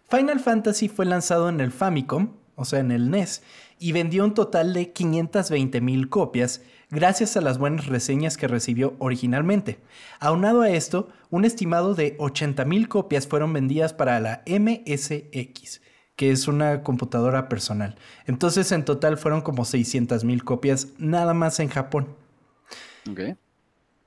Final 0.09 0.39
Fantasy 0.39 0.87
fue 0.87 1.05
lanzado 1.05 1.49
en 1.49 1.59
el 1.59 1.73
Famicom, 1.73 2.42
o 2.55 2.65
sea, 2.65 2.79
en 2.79 2.91
el 2.91 3.09
NES, 3.09 3.43
y 3.79 3.91
vendió 3.91 4.23
un 4.23 4.33
total 4.33 4.73
de 4.73 4.91
520 4.91 5.81
mil 5.81 6.09
copias 6.09 6.61
gracias 6.89 7.35
a 7.35 7.41
las 7.41 7.57
buenas 7.57 7.87
reseñas 7.87 8.37
que 8.37 8.47
recibió 8.47 8.95
originalmente. 8.99 9.79
Aunado 10.19 10.61
a 10.61 10.69
esto, 10.69 11.09
un 11.29 11.43
estimado 11.43 11.95
de 11.95 12.15
80 12.19 12.65
mil 12.65 12.87
copias 12.87 13.27
fueron 13.27 13.51
vendidas 13.51 13.93
para 13.93 14.19
la 14.19 14.43
MSX, 14.45 15.81
que 16.15 16.31
es 16.31 16.47
una 16.47 16.83
computadora 16.83 17.49
personal. 17.49 17.95
Entonces 18.25 18.71
en 18.71 18.85
total 18.85 19.17
fueron 19.17 19.41
como 19.41 19.65
600 19.65 20.23
mil 20.23 20.43
copias 20.43 20.89
nada 20.97 21.33
más 21.33 21.59
en 21.59 21.69
Japón. 21.69 22.15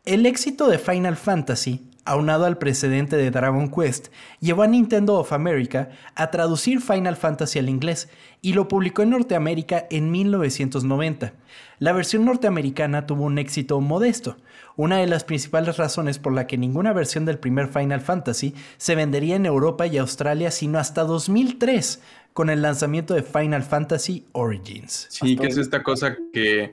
El 0.05 0.25
éxito 0.25 0.69
de 0.69 0.79
Final 0.79 1.17
Fantasy 1.17 1.91
aunado 2.07 2.47
al 2.47 2.59
precedente 2.59 3.17
de 3.17 3.31
Dragon 3.31 3.71
Quest, 3.71 4.09
llevó 4.41 4.63
a 4.63 4.67
Nintendo 4.67 5.19
of 5.19 5.33
America 5.33 5.91
a 6.15 6.31
traducir 6.31 6.81
Final 6.81 7.17
Fantasy 7.17 7.59
al 7.59 7.69
inglés 7.69 8.09
y 8.41 8.53
lo 8.55 8.69
publicó 8.69 9.03
en 9.03 9.11
Norteamérica 9.11 9.87
en 9.91 10.11
1990. 10.11 11.35
La 11.79 11.93
versión 11.93 12.25
norteamericana 12.25 13.07
tuvo 13.07 13.25
un 13.25 13.39
éxito 13.39 13.81
modesto, 13.81 14.37
una 14.77 14.99
de 14.99 15.07
las 15.07 15.25
principales 15.25 15.77
razones 15.77 16.19
por 16.19 16.33
la 16.33 16.47
que 16.47 16.57
ninguna 16.57 16.93
versión 16.93 17.25
del 17.25 17.39
primer 17.39 17.69
Final 17.69 18.01
Fantasy 18.01 18.55
se 18.79 18.95
vendería 18.95 19.37
en 19.37 19.47
Europa 19.47 19.87
y 19.87 19.99
Australia 19.99 20.51
sino 20.51 20.79
hasta 20.79 21.05
2003, 21.05 22.01
con 22.33 22.51
el 22.51 22.63
lanzamiento 22.63 23.15
de 23.15 23.23
Final 23.23 23.63
Fantasy 23.63 24.27
Origins. 24.33 25.07
Sí, 25.11 25.37
que 25.37 25.47
es 25.47 25.57
esta 25.57 25.83
cosa 25.83 26.17
que 26.33 26.71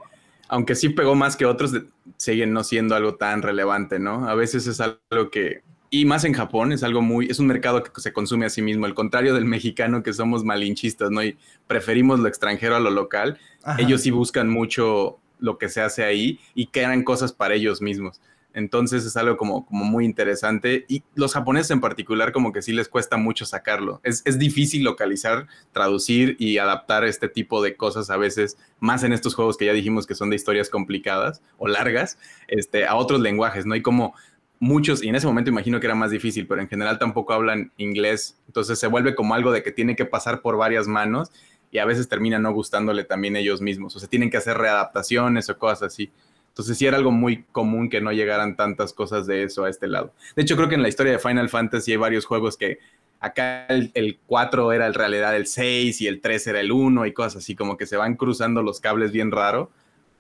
aunque 0.48 0.76
sí 0.76 0.90
pegó 0.90 1.16
más 1.16 1.36
que 1.36 1.46
otros, 1.46 1.74
siguen 2.18 2.54
no 2.54 2.64
siendo 2.64 2.96
algo 2.96 3.16
tan 3.16 3.42
relevante, 3.42 4.00
¿no? 4.00 4.28
A 4.28 4.36
veces 4.36 4.68
es 4.68 4.82
algo 4.82 5.30
que, 5.32 5.62
y 5.90 6.06
más 6.06 6.26
en 6.26 6.34
Japón, 6.34 6.72
es 6.72 6.84
algo 6.84 7.02
muy, 7.02 7.28
es 7.28 7.40
un 7.40 7.48
mercado 7.48 7.84
que 7.84 8.02
se 8.02 8.14
consume 8.14 8.46
a 8.46 8.50
sí 8.50 8.62
mismo, 8.62 8.86
el 8.86 8.94
contrario 8.94 9.34
del 9.34 9.46
mexicano 9.46 10.04
que 10.04 10.14
somos 10.14 10.44
malinchistas, 10.44 11.12
¿no? 11.12 11.24
Y 11.24 11.38
preferimos 11.68 12.20
lo 12.20 12.28
extranjero 12.28 12.76
a 12.76 12.80
lo 12.80 12.92
local, 12.92 13.38
ellos 13.78 14.02
sí 14.02 14.12
buscan 14.12 14.50
mucho 14.50 15.20
lo 15.40 15.58
que 15.58 15.70
se 15.70 15.82
hace 15.82 16.04
ahí 16.04 16.40
y 16.56 16.68
crean 16.68 17.04
cosas 17.04 17.34
para 17.34 17.54
ellos 17.54 17.82
mismos. 17.82 18.22
Entonces 18.54 19.06
es 19.06 19.18
algo 19.18 19.36
como, 19.38 19.66
muy 19.70 20.06
interesante 20.06 20.86
y 20.88 21.04
los 21.16 21.34
japoneses 21.34 21.72
en 21.72 21.82
particular 21.82 22.32
como 22.32 22.52
que 22.52 22.62
sí 22.62 22.72
les 22.72 22.88
cuesta 22.88 23.18
mucho 23.18 23.46
sacarlo. 23.46 24.00
Es, 24.04 24.22
es, 24.26 24.38
difícil 24.38 24.84
localizar, 24.84 25.48
traducir 25.72 26.36
y 26.40 26.58
adaptar 26.58 27.04
este 27.04 27.28
tipo 27.28 27.64
de 27.64 27.76
cosas 27.76 28.10
a 28.10 28.18
veces, 28.18 28.58
más 28.80 29.04
en 29.04 29.14
estos 29.14 29.36
juegos 29.36 29.58
que 29.58 29.66
ya 29.66 29.74
dijimos 29.74 30.06
que 30.06 30.16
son 30.16 30.30
de 30.30 30.36
historias 30.36 30.70
complicadas 30.70 31.42
o 31.58 31.68
largas, 31.68 32.18
este, 32.48 32.86
a 32.86 32.96
otros 32.96 33.22
lenguajes, 33.22 33.66
¿no? 33.66 33.74
hay 33.74 33.82
como 33.82 34.14
muchos, 34.60 35.04
y 35.04 35.10
en 35.10 35.16
ese 35.16 35.28
momento 35.28 35.50
imagino 35.50 35.80
que 35.80 35.88
era 35.88 35.96
más 35.96 36.12
difícil, 36.12 36.48
pero 36.48 36.62
en 36.62 36.70
general 36.70 36.98
tampoco 36.98 37.34
hablan 37.34 37.72
inglés, 37.78 38.40
entonces 38.48 38.80
se 38.80 38.88
vuelve 38.88 39.14
como 39.14 39.34
algo 39.34 39.52
de 39.52 39.62
que 39.62 39.72
tiene 39.72 39.96
que 39.96 40.06
pasar 40.06 40.42
por 40.42 40.56
varias 40.58 40.88
manos 40.88 41.32
y 41.70 41.80
a 41.80 41.86
veces 41.86 42.08
termina 42.08 42.40
no 42.40 42.54
gustándole 42.54 43.04
también 43.04 43.36
ellos 43.36 43.60
mismos, 43.60 43.96
o 43.96 44.00
sea, 44.00 44.08
tienen 44.08 44.30
que 44.30 44.38
hacer 44.38 44.58
readaptaciones 44.58 45.50
o 45.50 45.58
cosas 45.58 45.84
así. 45.84 46.12
Entonces 46.54 46.78
sí 46.78 46.86
era 46.86 46.98
algo 46.98 47.10
muy 47.10 47.46
común 47.52 47.90
que 47.90 48.00
no 48.00 48.12
llegaran 48.12 48.56
tantas 48.56 48.94
cosas 48.94 49.26
de 49.26 49.42
eso 49.42 49.66
a 49.66 49.72
este 49.72 49.88
lado. 49.88 50.14
De 50.36 50.44
hecho, 50.44 50.56
creo 50.56 50.70
que 50.70 50.76
en 50.76 50.84
la 50.84 50.88
historia 50.88 51.14
de 51.14 51.18
Final 51.18 51.50
Fantasy 51.50 51.94
hay 51.94 51.98
varios 51.98 52.26
juegos 52.26 52.58
que 52.58 52.78
acá 53.20 53.66
el, 53.66 54.20
4 54.28 54.72
era 54.72 54.86
en 54.86 54.94
realidad 54.94 55.36
el 55.36 55.48
6 55.48 56.00
y 56.02 56.08
el 56.08 56.22
3 56.22 56.46
era 56.46 56.60
el 56.60 56.72
1 56.72 57.08
y 57.08 57.14
cosas 57.14 57.38
así, 57.38 57.56
como 57.56 57.76
que 57.76 57.88
se 57.88 57.98
van 57.98 58.16
cruzando 58.16 58.62
los 58.62 58.80
cables 58.80 59.12
bien 59.12 59.32
raro 59.32 59.72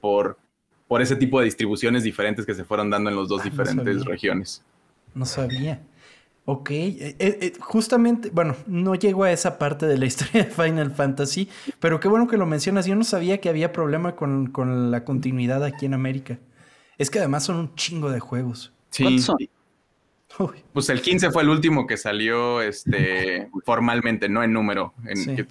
por, 0.01 0.39
por 0.87 1.03
ese 1.03 1.15
tipo 1.15 1.37
de 1.37 1.45
distribuciones 1.45 2.03
diferentes 2.03 2.47
que 2.47 2.55
se 2.55 2.63
fueron 2.63 2.89
dando 2.89 3.11
en 3.11 3.15
las 3.15 3.27
dos 3.27 3.41
ah, 3.41 3.43
diferentes 3.43 4.03
regiones. 4.03 4.63
No 5.13 5.27
sabía. 5.27 5.83
Ok, 6.45 6.71
eh, 6.71 6.95
eh, 6.99 7.15
eh, 7.19 7.53
justamente, 7.59 8.29
bueno, 8.29 8.57
no 8.67 8.95
llego 8.95 9.23
a 9.23 9.31
esa 9.31 9.57
parte 9.57 9.85
de 9.85 9.97
la 9.97 10.05
historia 10.07 10.43
de 10.43 10.51
Final 10.51 10.91
Fantasy, 10.91 11.47
pero 11.79 11.99
qué 11.99 12.07
bueno 12.07 12.27
que 12.27 12.37
lo 12.37 12.45
mencionas. 12.45 12.85
Yo 12.85 12.95
no 12.95 13.03
sabía 13.03 13.39
que 13.39 13.49
había 13.49 13.71
problema 13.71 14.15
con, 14.15 14.51
la 14.91 15.05
continuidad 15.05 15.63
aquí 15.63 15.85
en 15.85 15.93
América. 15.93 16.39
Es 16.97 17.09
que 17.09 17.19
además 17.19 17.45
son 17.45 17.57
un 17.57 17.75
chingo 17.75 18.11
de 18.11 18.19
juegos. 18.19 18.73
Sí. 18.89 19.03
¿Cuántos 19.03 19.25
son? 19.25 19.37
Pues 20.73 20.89
el 20.89 21.01
15 21.01 21.29
fue 21.29 21.43
el 21.43 21.49
último 21.49 21.85
que 21.85 21.95
salió 21.95 22.61
este, 22.61 23.49
formalmente, 23.65 24.29
no 24.29 24.43
en 24.43 24.51
número, 24.51 24.93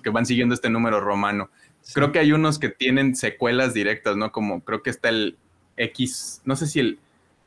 que, 0.03 0.11
van 0.11 0.26
siguiendo 0.26 0.55
este 0.55 0.70
número 0.70 1.01
romano. 1.01 1.51
Creo 1.95 2.11
que 2.11 2.18
hay 2.18 2.32
unos 2.32 2.59
que 2.59 2.68
tienen 2.68 3.14
secuelas 3.14 3.74
directas, 3.74 4.16
¿no? 4.16 4.32
Como 4.32 4.64
creo 4.64 4.82
que 4.82 4.90
está 4.90 5.09
el 5.09 5.38
X, 5.76 6.43
no 6.45 6.57
sé 6.57 6.66
si 6.66 6.80
el 6.80 6.99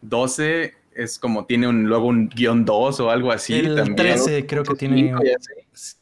12 0.01 0.75
es 0.95 1.19
como 1.19 1.45
tiene 1.45 1.67
un 1.67 1.83
luego 1.83 2.07
un 2.07 2.29
guion 2.29 2.65
2 2.65 2.99
o 3.01 3.11
algo 3.11 3.31
así. 3.31 3.53
El 3.53 3.95
13 3.95 4.45
creo 4.47 4.63
que 4.63 4.75
tiene. 4.75 5.13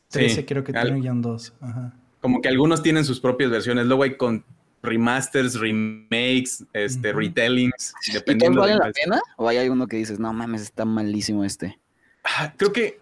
13 0.09 0.45
creo 0.45 0.63
que 0.63 0.71
tiene 0.71 1.01
guion 1.01 1.21
2. 1.21 1.53
Como 2.21 2.41
que 2.41 2.47
algunos 2.47 2.81
tienen 2.81 3.03
sus 3.03 3.19
propias 3.19 3.49
versiones. 3.51 3.85
Luego 3.87 4.03
hay 4.03 4.15
con 4.15 4.45
remasters, 4.81 5.59
remakes, 5.59 6.63
este, 6.73 7.11
retellings. 7.11 7.93
Dependiendo 8.13 8.59
¿Y 8.59 8.71
vale 8.71 8.75
la 8.75 8.91
pena? 8.91 9.21
¿O 9.37 9.47
hay 9.47 9.67
uno 9.69 9.87
que 9.87 9.97
dices, 9.97 10.19
no 10.19 10.31
mames, 10.31 10.61
está 10.61 10.85
malísimo 10.85 11.43
este? 11.43 11.79
Ah, 12.23 12.53
creo 12.55 12.71
que 12.71 13.01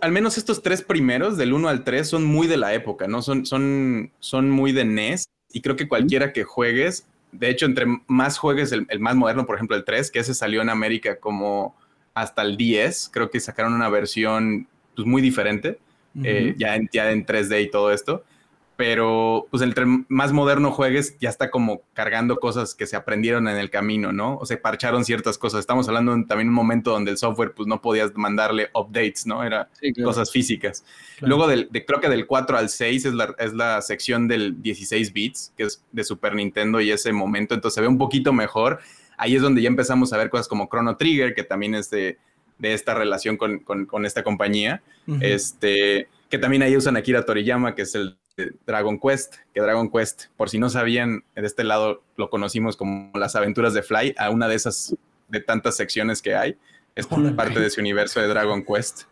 al 0.00 0.12
menos 0.12 0.38
estos 0.38 0.62
tres 0.62 0.82
primeros, 0.82 1.36
del 1.36 1.52
1 1.52 1.68
al 1.68 1.82
3, 1.82 2.06
son 2.06 2.24
muy 2.24 2.46
de 2.46 2.56
la 2.56 2.74
época, 2.74 3.08
¿no? 3.08 3.22
Son, 3.22 3.44
son, 3.44 4.12
son 4.20 4.50
muy 4.50 4.72
de 4.72 4.84
NES. 4.84 5.28
Y 5.52 5.62
creo 5.62 5.76
que 5.76 5.88
cualquiera 5.88 6.32
que 6.32 6.44
juegues 6.44 7.06
de 7.38 7.50
hecho, 7.50 7.66
entre 7.66 7.86
más 8.06 8.38
juegues, 8.38 8.72
el, 8.72 8.86
más 9.00 9.16
moderno, 9.16 9.46
por 9.46 9.56
ejemplo, 9.56 9.76
el 9.76 9.84
3, 9.84 10.10
que 10.10 10.20
ese 10.20 10.34
salió 10.34 10.62
en 10.62 10.70
América 10.70 11.18
como 11.20 11.76
hasta 12.14 12.42
el 12.42 12.56
10, 12.56 13.10
creo 13.12 13.30
que 13.30 13.40
sacaron 13.40 13.74
una 13.74 13.88
versión 13.88 14.68
pues, 14.94 15.06
muy 15.06 15.20
diferente, 15.20 15.78
eh, 16.22 16.54
ya, 16.56 16.76
en, 16.76 16.88
ya 16.92 17.10
en 17.10 17.26
3D 17.26 17.64
y 17.64 17.70
todo 17.70 17.90
esto 17.90 18.24
pero 18.76 19.46
pues 19.50 19.62
entre 19.62 19.84
más 20.08 20.32
moderno 20.32 20.72
juegues, 20.72 21.16
ya 21.20 21.28
está 21.28 21.50
como 21.50 21.82
cargando 21.92 22.36
cosas 22.36 22.74
que 22.74 22.86
se 22.86 22.96
aprendieron 22.96 23.46
en 23.46 23.56
el 23.56 23.70
camino, 23.70 24.12
¿no? 24.12 24.36
O 24.38 24.46
se 24.46 24.56
parcharon 24.56 25.04
ciertas 25.04 25.38
cosas. 25.38 25.60
Estamos 25.60 25.86
hablando 25.86 26.12
también 26.26 26.48
de 26.48 26.50
un 26.50 26.54
momento 26.54 26.90
donde 26.90 27.12
el 27.12 27.16
software, 27.16 27.52
pues 27.52 27.68
no 27.68 27.80
podías 27.80 28.12
mandarle 28.16 28.70
updates, 28.74 29.26
¿no? 29.26 29.44
Era 29.44 29.68
cosas 30.02 30.32
físicas. 30.32 30.84
Luego, 31.20 31.46
del, 31.46 31.68
de, 31.70 31.84
creo 31.84 32.00
que 32.00 32.08
del 32.08 32.26
4 32.26 32.58
al 32.58 32.68
6 32.68 33.04
es 33.04 33.14
la, 33.14 33.34
es 33.38 33.54
la 33.54 33.80
sección 33.80 34.26
del 34.26 34.60
16 34.60 35.12
bits, 35.12 35.52
que 35.56 35.64
es 35.64 35.82
de 35.92 36.02
Super 36.02 36.34
Nintendo 36.34 36.80
y 36.80 36.90
ese 36.90 37.12
momento, 37.12 37.54
entonces 37.54 37.76
se 37.76 37.80
ve 37.80 37.86
un 37.86 37.98
poquito 37.98 38.32
mejor. 38.32 38.80
Ahí 39.16 39.36
es 39.36 39.42
donde 39.42 39.62
ya 39.62 39.68
empezamos 39.68 40.12
a 40.12 40.16
ver 40.16 40.30
cosas 40.30 40.48
como 40.48 40.68
Chrono 40.68 40.96
Trigger, 40.96 41.34
que 41.34 41.44
también 41.44 41.76
es 41.76 41.90
de, 41.90 42.18
de 42.58 42.74
esta 42.74 42.94
relación 42.94 43.36
con, 43.36 43.60
con, 43.60 43.86
con 43.86 44.04
esta 44.04 44.24
compañía. 44.24 44.82
Este, 45.20 46.08
que 46.28 46.38
también 46.38 46.62
ahí 46.62 46.76
usan 46.76 46.96
Akira 46.96 47.24
Toriyama, 47.24 47.76
que 47.76 47.82
es 47.82 47.94
el 47.94 48.16
Dragon 48.66 48.98
Quest, 48.98 49.36
que 49.52 49.60
Dragon 49.60 49.90
Quest, 49.90 50.26
por 50.36 50.50
si 50.50 50.58
no 50.58 50.68
sabían, 50.68 51.24
de 51.34 51.46
este 51.46 51.64
lado 51.64 52.02
lo 52.16 52.30
conocimos 52.30 52.76
como 52.76 53.10
las 53.14 53.36
aventuras 53.36 53.74
de 53.74 53.82
Fly, 53.82 54.14
a 54.18 54.30
una 54.30 54.48
de 54.48 54.56
esas 54.56 54.96
de 55.28 55.40
tantas 55.40 55.76
secciones 55.76 56.22
que 56.22 56.34
hay. 56.34 56.56
Es 56.94 57.06
parte 57.06 57.58
de 57.58 57.66
ese 57.66 57.80
universo 57.80 58.20
de 58.20 58.28
Dragon 58.28 58.64
Quest. 58.64 59.02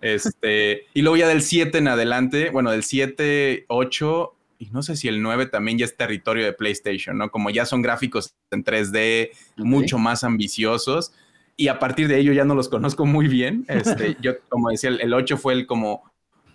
Este, 0.00 0.86
y 0.94 1.02
luego 1.02 1.16
ya 1.16 1.28
del 1.28 1.42
7 1.42 1.78
en 1.78 1.88
adelante, 1.88 2.50
bueno, 2.50 2.70
del 2.70 2.84
7, 2.84 3.66
8 3.68 4.34
y 4.58 4.70
no 4.70 4.82
sé 4.82 4.94
si 4.94 5.08
el 5.08 5.20
9 5.22 5.46
también 5.46 5.76
ya 5.76 5.84
es 5.84 5.96
territorio 5.96 6.44
de 6.44 6.52
PlayStation, 6.52 7.18
¿no? 7.18 7.30
Como 7.30 7.50
ya 7.50 7.66
son 7.66 7.82
gráficos 7.82 8.34
en 8.52 8.64
3D 8.64 9.30
mucho 9.56 9.98
más 9.98 10.22
ambiciosos 10.22 11.12
y 11.56 11.68
a 11.68 11.80
partir 11.80 12.06
de 12.06 12.18
ello 12.18 12.32
ya 12.32 12.44
no 12.44 12.54
los 12.54 12.68
conozco 12.68 13.04
muy 13.04 13.26
bien. 13.26 13.64
Este, 13.68 14.16
yo, 14.22 14.34
como 14.48 14.70
decía, 14.70 14.90
el, 14.90 15.00
el 15.00 15.12
8 15.12 15.36
fue 15.36 15.54
el 15.54 15.66
como 15.66 16.11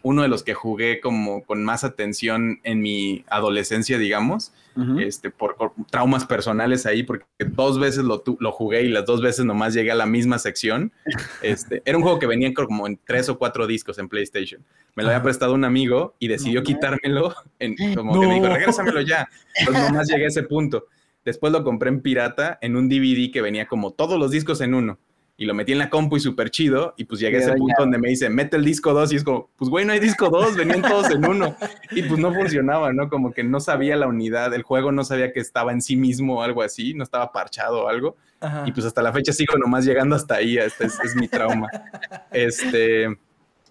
uno 0.08 0.22
de 0.22 0.30
los 0.30 0.42
que 0.42 0.54
jugué 0.54 1.02
como 1.02 1.44
con 1.44 1.66
más 1.66 1.84
atención 1.84 2.62
en 2.64 2.82
mi 2.82 3.26
adolescencia, 3.28 3.98
digamos, 3.98 4.54
este, 5.00 5.32
por, 5.32 5.58
traumas 5.90 6.26
personales 6.26 6.86
ahí, 6.86 7.04
porque 7.04 7.26
dos 7.40 7.78
veces 7.78 8.06
lo, 8.06 8.24
lo, 8.40 8.52
jugué 8.54 8.84
y 8.84 8.90
las 8.90 9.06
dos 9.06 9.22
veces 9.22 9.44
nomás 9.44 9.74
llegué 9.74 9.92
a 9.92 9.96
la 9.96 10.06
misma 10.06 10.40
sección. 10.40 10.94
Este, 11.42 11.82
era 11.86 11.98
un 11.98 12.04
juego 12.04 12.20
que 12.20 12.26
venía 12.26 12.54
como 12.54 12.88
en 12.88 13.00
tres 13.06 13.30
o 13.30 13.38
cuatro 13.38 13.68
discos 13.68 14.00
en 14.00 14.08
PlayStation. 14.08 14.64
Me 14.96 15.04
lo 15.04 15.10
había 15.10 15.22
prestado 15.22 15.54
un 15.54 15.66
amigo 15.66 16.16
y 16.20 16.28
decidió 16.28 16.64
quitármelo, 16.64 17.36
en, 17.60 17.76
como 17.96 18.20
que 18.20 18.28
me 18.28 18.36
dijo, 18.36 18.48
regrésamelo 18.48 19.02
ya. 19.02 19.28
Entonces 19.56 19.84
nomás 19.84 20.08
llegué 20.08 20.26
a 20.26 20.28
ese 20.28 20.44
punto. 20.44 20.86
Después 21.26 21.52
lo 21.52 21.64
compré 21.64 21.90
en 21.90 22.02
pirata 22.02 22.58
en 22.62 22.76
un 22.76 22.88
DVD 22.88 23.32
que 23.32 23.42
venía 23.42 23.68
como 23.68 23.92
todos 23.92 24.18
los 24.18 24.32
discos 24.32 24.62
en 24.62 24.74
uno 24.74 24.98
y 25.40 25.46
lo 25.46 25.54
metí 25.54 25.72
en 25.72 25.78
la 25.78 25.90
compu 25.90 26.18
y 26.18 26.20
súper 26.20 26.50
chido. 26.50 26.96
Y 26.98 27.06
pues 27.06 27.22
llegué 27.22 27.38
a 27.38 27.40
ese 27.42 27.54
punto 27.54 27.76
donde 27.78 28.00
me 28.00 28.10
dice, 28.10 28.28
mete 28.30 28.58
el 28.58 28.66
disco 28.66 28.94
2 28.94 29.14
y 29.14 29.16
es 29.18 29.24
como, 29.24 29.52
pues 29.56 29.70
güey, 29.70 29.86
no 29.86 29.94
hay 29.94 30.00
disco 30.00 30.30
2, 30.30 30.56
venían 30.56 30.82
todos 30.82 31.12
en 31.12 31.24
uno. 31.24 31.56
Y 31.92 32.02
pues 32.04 32.20
no 32.20 32.34
funcionaba, 32.34 32.92
¿no? 32.92 33.08
Como 33.08 33.32
que 33.32 33.44
no 33.44 33.60
sabía 33.60 33.96
la 33.96 34.08
unidad, 34.08 34.54
el 34.56 34.64
juego 34.64 34.92
no 34.92 35.04
sabía 35.04 35.32
que 35.32 35.40
estaba 35.40 35.72
en 35.72 35.82
sí 35.82 35.96
mismo 35.96 36.40
o 36.40 36.42
algo 36.42 36.64
así, 36.64 36.96
no 36.96 37.04
estaba 37.04 37.32
parchado 37.32 37.84
o 37.84 37.88
algo. 37.88 38.18
Y 38.66 38.72
pues 38.72 38.86
hasta 38.86 39.04
la 39.04 39.14
fecha 39.14 39.32
sigo 39.32 39.58
nomás 39.58 39.86
llegando 39.86 40.16
hasta 40.16 40.36
ahí, 40.36 40.58
este 40.58 40.88
es, 40.88 41.00
es 41.00 41.16
mi 41.16 41.28
trauma. 41.28 41.70
este. 42.32 43.18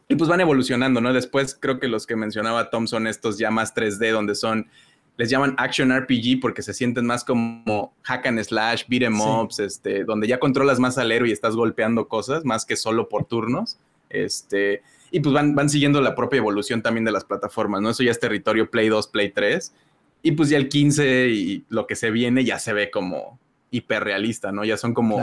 Y 0.09 0.15
pues 0.15 0.31
van 0.31 0.41
evolucionando, 0.41 1.01
¿no? 1.01 1.13
Después 1.13 1.59
creo 1.61 1.81
que 1.81 1.89
los 1.89 2.07
que 2.07 2.15
mencionaba 2.15 2.71
Tom 2.71 2.87
son 2.87 3.09
estos 3.09 3.39
ya 3.39 3.51
más 3.51 3.75
3D, 3.75 4.13
donde 4.13 4.37
son 4.37 4.69
les 5.17 5.31
llaman 5.31 5.55
action 5.59 5.97
RPG 5.97 6.41
porque 6.41 6.63
se 6.63 6.75
sienten 6.75 7.07
más 7.07 7.25
como 7.25 7.95
hack 8.03 8.27
and 8.27 8.43
slash, 8.43 8.85
beat 8.89 9.03
em 9.03 9.19
ups, 9.21 9.59
este, 9.61 10.05
donde 10.05 10.27
ya 10.27 10.39
controlas 10.39 10.79
más 10.79 10.99
al 10.99 11.11
héroe 11.11 11.29
y 11.29 11.33
estás 11.33 11.57
golpeando 11.57 12.09
cosas, 12.09 12.45
más 12.45 12.67
que 12.67 12.77
solo 12.77 13.09
por 13.09 13.25
turnos. 13.25 13.79
Este, 14.11 14.83
y 15.11 15.21
pues 15.21 15.35
van, 15.35 15.55
van 15.55 15.71
siguiendo 15.71 16.01
la 16.01 16.15
propia 16.15 16.39
evolución 16.39 16.83
también 16.83 17.05
de 17.05 17.13
las 17.13 17.25
plataformas, 17.25 17.81
¿no? 17.81 17.91
Eso 17.91 18.03
ya 18.03 18.11
es 18.11 18.21
territorio 18.21 18.71
Play 18.71 18.89
2, 18.89 19.09
Play 19.09 19.31
3, 19.31 19.75
y 20.23 20.33
pues 20.33 20.51
ya 20.51 20.59
el 20.59 20.69
15 20.69 21.29
y 21.29 21.65
lo 21.69 21.87
que 21.87 21.97
se 21.97 22.11
viene 22.11 22.45
ya 22.45 22.59
se 22.59 22.73
ve 22.73 22.91
como 22.91 23.39
hiperrealista, 23.71 24.53
¿no? 24.53 24.65
Ya 24.65 24.77
son 24.77 24.95
como... 24.95 25.19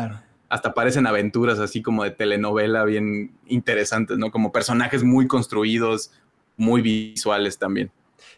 Hasta 0.49 0.75
parecen 0.75 1.07
aventuras 1.07 1.57
así 1.57 1.81
como 1.81 2.03
de 2.03 2.11
telenovela 2.11 2.85
bien 2.85 3.31
interesantes, 3.47 4.19
¿no? 4.19 4.29
Como 4.29 4.51
personajes 4.51 5.03
muy 5.03 5.25
construidos, 5.25 6.11
muy 6.57 6.83
visuales 6.83 7.57
también. 7.57 7.89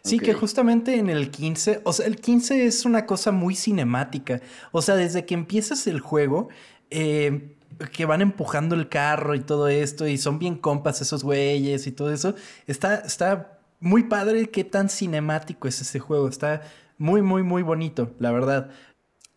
Sí, 0.02 0.18
que 0.18 0.34
justamente 0.34 0.98
en 0.98 1.08
el 1.08 1.30
15, 1.30 1.80
o 1.84 1.92
sea, 1.92 2.06
el 2.06 2.16
15 2.16 2.66
es 2.66 2.84
una 2.84 3.06
cosa 3.06 3.32
muy 3.32 3.54
cinemática. 3.54 4.40
O 4.72 4.82
sea, 4.82 4.96
desde 4.96 5.26
que 5.26 5.34
empiezas 5.34 5.86
el 5.86 6.00
juego, 6.00 6.48
eh, 6.90 7.56
que 7.92 8.06
van 8.06 8.22
empujando 8.22 8.74
el 8.74 8.88
carro 8.88 9.34
y 9.34 9.40
todo 9.40 9.68
esto, 9.68 10.06
y 10.06 10.16
son 10.18 10.38
bien 10.38 10.56
compas 10.56 11.00
esos 11.00 11.24
güeyes 11.24 11.86
y 11.86 11.92
todo 11.92 12.12
eso, 12.12 12.34
está, 12.66 12.96
está 12.96 13.58
muy 13.80 14.04
padre 14.04 14.50
qué 14.50 14.64
tan 14.64 14.88
cinemático 14.88 15.68
es 15.68 15.80
este 15.80 15.98
juego. 15.98 16.28
Está 16.28 16.62
muy, 16.98 17.22
muy, 17.22 17.42
muy 17.42 17.62
bonito, 17.62 18.14
la 18.18 18.32
verdad. 18.32 18.70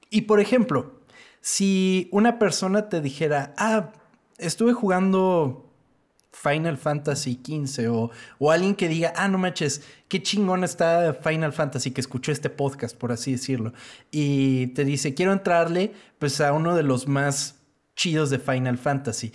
Y 0.09 0.21
por 0.21 0.39
ejemplo, 0.39 0.99
si 1.41 2.09
una 2.11 2.39
persona 2.39 2.89
te 2.89 3.01
dijera, 3.01 3.53
ah, 3.57 3.91
estuve 4.37 4.73
jugando 4.73 5.68
Final 6.41 6.77
Fantasy 6.77 7.39
XV 7.43 7.89
o, 7.91 8.11
o, 8.37 8.51
alguien 8.51 8.75
que 8.75 8.87
diga, 8.87 9.13
ah, 9.15 9.27
no 9.27 9.37
manches, 9.37 9.83
qué 10.07 10.23
chingón 10.23 10.63
está 10.63 11.13
Final 11.13 11.51
Fantasy, 11.51 11.91
que 11.91 12.01
escuchó 12.01 12.31
este 12.31 12.49
podcast, 12.49 12.97
por 12.97 13.11
así 13.11 13.33
decirlo, 13.33 13.73
y 14.11 14.67
te 14.67 14.85
dice, 14.85 15.13
quiero 15.13 15.33
entrarle 15.33 15.91
pues 16.17 16.39
a 16.39 16.53
uno 16.53 16.75
de 16.75 16.83
los 16.83 17.07
más 17.07 17.59
chidos 17.95 18.29
de 18.29 18.39
Final 18.39 18.77
Fantasy. 18.77 19.33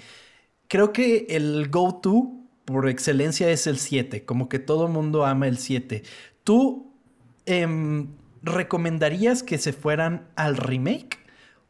Creo 0.68 0.92
que 0.92 1.26
el 1.28 1.68
go-to 1.68 2.32
por 2.64 2.88
excelencia 2.88 3.50
es 3.50 3.66
el 3.66 3.78
7, 3.78 4.24
como 4.24 4.48
que 4.48 4.58
todo 4.58 4.88
mundo 4.88 5.26
ama 5.26 5.46
el 5.46 5.58
7. 5.58 6.02
¿Tú 6.42 6.94
em, 7.44 8.08
recomendarías 8.42 9.42
que 9.42 9.58
se 9.58 9.74
fueran 9.74 10.26
al 10.36 10.56
remake? 10.56 11.23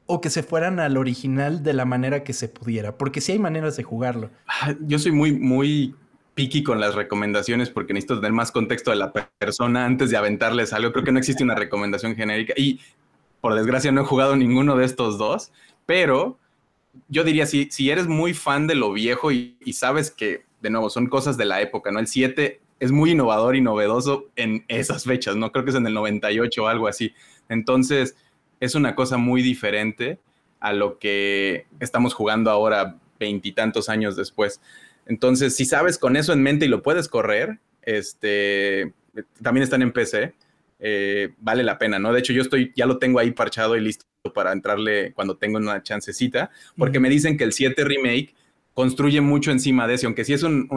O 0.07 0.21
que 0.21 0.31
se 0.31 0.43
fueran 0.43 0.81
al 0.81 0.97
original 0.97 1.63
de 1.63 1.73
la 1.73 1.85
manera 1.85 2.25
que 2.25 2.33
se 2.33 2.49
pudiera, 2.49 2.97
porque 2.97 3.21
sí 3.21 3.33
hay 3.33 3.39
maneras 3.39 3.77
de 3.77 3.83
jugarlo. 3.83 4.31
Ah, 4.47 4.75
yo 4.81 4.99
soy 4.99 5.13
muy, 5.13 5.33
muy 5.33 5.95
picky 6.35 6.63
con 6.63 6.81
las 6.81 6.95
recomendaciones 6.95 7.71
porque 7.71 7.95
necesito 7.95 8.17
tener 8.17 8.33
más 8.33 8.53
contexto 8.53 8.91
de 8.91 8.97
la 8.97 9.13
persona 9.13 9.87
antes 9.87 10.11
de 10.11 10.17
aventarles 10.17 10.73
algo. 10.73 10.93
Creo 10.93 11.05
que 11.05 11.13
no 11.13 11.19
existe 11.19 11.45
una 11.45 11.55
recomendación 11.55 12.17
genérica 12.17 12.55
y 12.57 12.81
por 13.41 13.55
desgracia 13.55 13.93
no 13.93 14.03
he 14.03 14.05
jugado 14.05 14.37
ninguno 14.37 14.77
de 14.77 14.85
estos 14.85 15.17
dos, 15.17 15.53
pero 15.87 16.39
yo 17.09 17.25
diría, 17.25 17.47
si, 17.47 17.69
si 17.71 17.91
eres 17.91 18.07
muy 18.07 18.35
fan 18.35 18.67
de 18.67 18.75
lo 18.75 18.93
viejo 18.93 19.33
y, 19.33 19.57
sabes 19.73 20.11
que, 20.11 20.45
de 20.61 20.71
nuevo, 20.71 20.91
son 20.91 21.09
cosas 21.09 21.37
de 21.37 21.45
la 21.45 21.61
época, 21.61 21.91
¿no? 21.91 21.99
El 21.99 22.07
7 22.07 22.61
es 22.81 22.93
muy 22.93 23.13
innovador 23.13 23.57
y 23.57 23.61
novedoso 23.61 24.27
en 24.37 24.65
esas 24.69 25.05
fechas, 25.05 25.37
¿no? 25.37 25.53
Creo 25.53 25.65
que 25.65 25.71
es 25.71 25.77
en 25.77 25.87
el 25.87 25.95
98 25.95 26.63
o 26.63 26.67
algo 26.67 26.89
así. 26.89 27.13
Entonces, 27.49 28.17
es 28.65 28.75
una 28.75 28.95
cosa 28.95 29.17
muy 29.17 29.43
diferente 29.43 30.19
a 30.61 30.73
lo 30.73 30.99
que 30.99 31.67
estamos 31.81 32.15
jugando 32.15 32.51
ahora 32.51 32.97
veintitantos 33.19 33.89
años 33.89 34.17
después. 34.17 34.61
Entonces, 35.07 35.55
si 35.55 35.65
sabes 35.65 35.99
con 35.99 36.17
eso 36.17 36.33
en 36.33 36.43
mente 36.43 36.67
y 36.67 36.69
lo 36.69 36.83
puedes 36.83 37.09
correr, 37.09 37.59
este, 37.83 38.93
también 39.43 39.62
están 39.62 39.83
en 39.83 39.93
PC, 39.93 40.35
eh, 40.81 41.35
vale 41.39 41.62
la 41.62 41.79
pena, 41.79 41.99
¿no? 41.99 42.12
De 42.12 42.19
hecho, 42.19 42.33
yo 42.33 42.43
estoy, 42.43 42.73
ya 42.75 42.87
lo 42.87 42.99
tengo 42.99 43.19
ahí 43.19 43.31
parchado 43.31 43.77
y 43.77 43.81
listo 43.81 44.07
para 44.35 44.53
entrarle 44.53 45.12
cuando 45.12 45.37
tengo 45.37 45.59
una 45.59 45.83
chancecita, 45.83 46.51
porque 46.77 47.01
me 47.01 47.11
dicen 47.11 47.37
que 47.37 47.45
el 47.45 47.53
7 47.53 47.85
remake 47.85 48.35
construye 48.73 49.21
mucho 49.21 49.51
encima 49.51 49.87
de 49.87 49.95
eso, 49.95 50.07
aunque 50.07 50.25
si 50.25 50.33
es 50.33 50.43
un, 50.43 50.69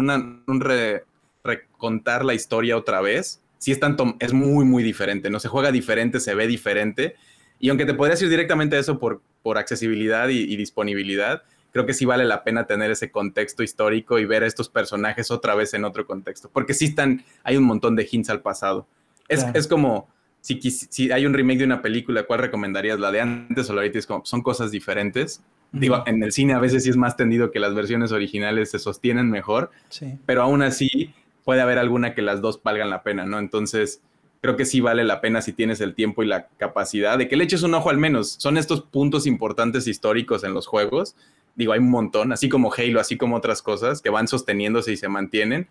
recontar 1.43 2.25
la 2.25 2.33
historia 2.33 2.77
otra 2.77 3.01
vez, 3.01 3.41
sí 3.57 3.71
es 3.71 3.79
tanto, 3.79 4.15
es 4.19 4.33
muy, 4.33 4.65
muy 4.65 4.83
diferente, 4.83 5.29
¿no? 5.29 5.39
Se 5.39 5.47
juega 5.47 5.71
diferente, 5.71 6.19
se 6.19 6.35
ve 6.35 6.45
diferente, 6.45 7.15
y 7.59 7.69
aunque 7.69 7.85
te 7.85 7.93
podrías 7.93 8.21
ir 8.21 8.29
directamente 8.29 8.75
a 8.75 8.79
eso 8.79 8.99
por, 8.99 9.21
por 9.41 9.57
accesibilidad 9.57 10.29
y, 10.29 10.55
disponibilidad, 10.55 11.43
creo 11.71 11.85
que 11.85 11.93
sí 11.93 12.05
vale 12.05 12.25
la 12.25 12.43
pena 12.43 12.65
tener 12.65 12.91
ese 12.91 13.11
contexto 13.11 13.63
histórico 13.63 14.19
y 14.19 14.25
ver 14.25 14.43
a 14.43 14.47
estos 14.47 14.69
personajes 14.69 15.31
otra 15.31 15.55
vez 15.55 15.73
en 15.73 15.85
otro 15.85 16.05
contexto, 16.05 16.49
porque 16.51 16.73
sí 16.73 16.85
están, 16.85 17.23
hay 17.43 17.57
un 17.57 17.63
montón 17.63 17.95
de 17.95 18.07
hints 18.09 18.29
al 18.29 18.41
pasado. 18.41 18.87
Es, 19.27 19.45
es 19.53 19.67
como, 19.67 20.07
si, 20.41 20.59
si, 20.61 21.11
hay 21.11 21.25
un 21.25 21.33
remake 21.33 21.59
de 21.59 21.65
una 21.65 21.81
película, 21.81 22.23
¿cuál 22.23 22.39
recomendarías? 22.39 22.99
¿La 22.99 23.11
de 23.11 23.21
antes 23.21 23.69
o 23.69 23.73
la 23.73 23.81
ahorita? 23.81 23.99
Es 23.99 24.07
como, 24.07 24.25
son 24.25 24.41
cosas 24.41 24.71
diferentes. 24.71 25.43
Digo, 25.73 26.03
en 26.05 26.23
el 26.23 26.31
cine 26.31 26.53
a 26.53 26.59
veces 26.59 26.83
sí 26.83 26.89
es 26.89 26.95
más 26.95 27.17
tendido 27.17 27.51
que 27.51 27.59
las 27.59 27.75
versiones 27.75 28.13
originales 28.13 28.71
se 28.71 28.79
sostienen 28.79 29.29
mejor, 29.29 29.69
sí. 29.89 30.17
pero 30.25 30.41
aún 30.41 30.61
así 30.61 31.13
puede 31.43 31.61
haber 31.61 31.77
alguna 31.77 32.13
que 32.13 32.21
las 32.21 32.41
dos 32.41 32.61
valgan 32.63 32.89
la 32.89 33.03
pena, 33.03 33.25
¿no? 33.25 33.37
Entonces, 33.37 34.01
creo 34.41 34.55
que 34.55 34.65
sí 34.65 34.79
vale 34.79 35.03
la 35.03 35.21
pena 35.21 35.41
si 35.41 35.53
tienes 35.53 35.81
el 35.81 35.95
tiempo 35.95 36.23
y 36.23 36.27
la 36.27 36.47
capacidad 36.57 37.17
de 37.17 37.27
que 37.27 37.35
le 37.35 37.43
eches 37.43 37.63
un 37.63 37.73
ojo 37.73 37.89
al 37.89 37.97
menos. 37.97 38.35
Son 38.39 38.57
estos 38.57 38.81
puntos 38.81 39.25
importantes 39.27 39.87
históricos 39.87 40.43
en 40.43 40.53
los 40.53 40.67
juegos. 40.67 41.15
Digo, 41.55 41.73
hay 41.73 41.79
un 41.79 41.89
montón, 41.89 42.31
así 42.31 42.49
como 42.49 42.71
Halo, 42.73 42.99
así 42.99 43.17
como 43.17 43.35
otras 43.35 43.61
cosas 43.61 44.01
que 44.01 44.09
van 44.09 44.27
sosteniéndose 44.27 44.91
y 44.91 44.97
se 44.97 45.07
mantienen, 45.07 45.67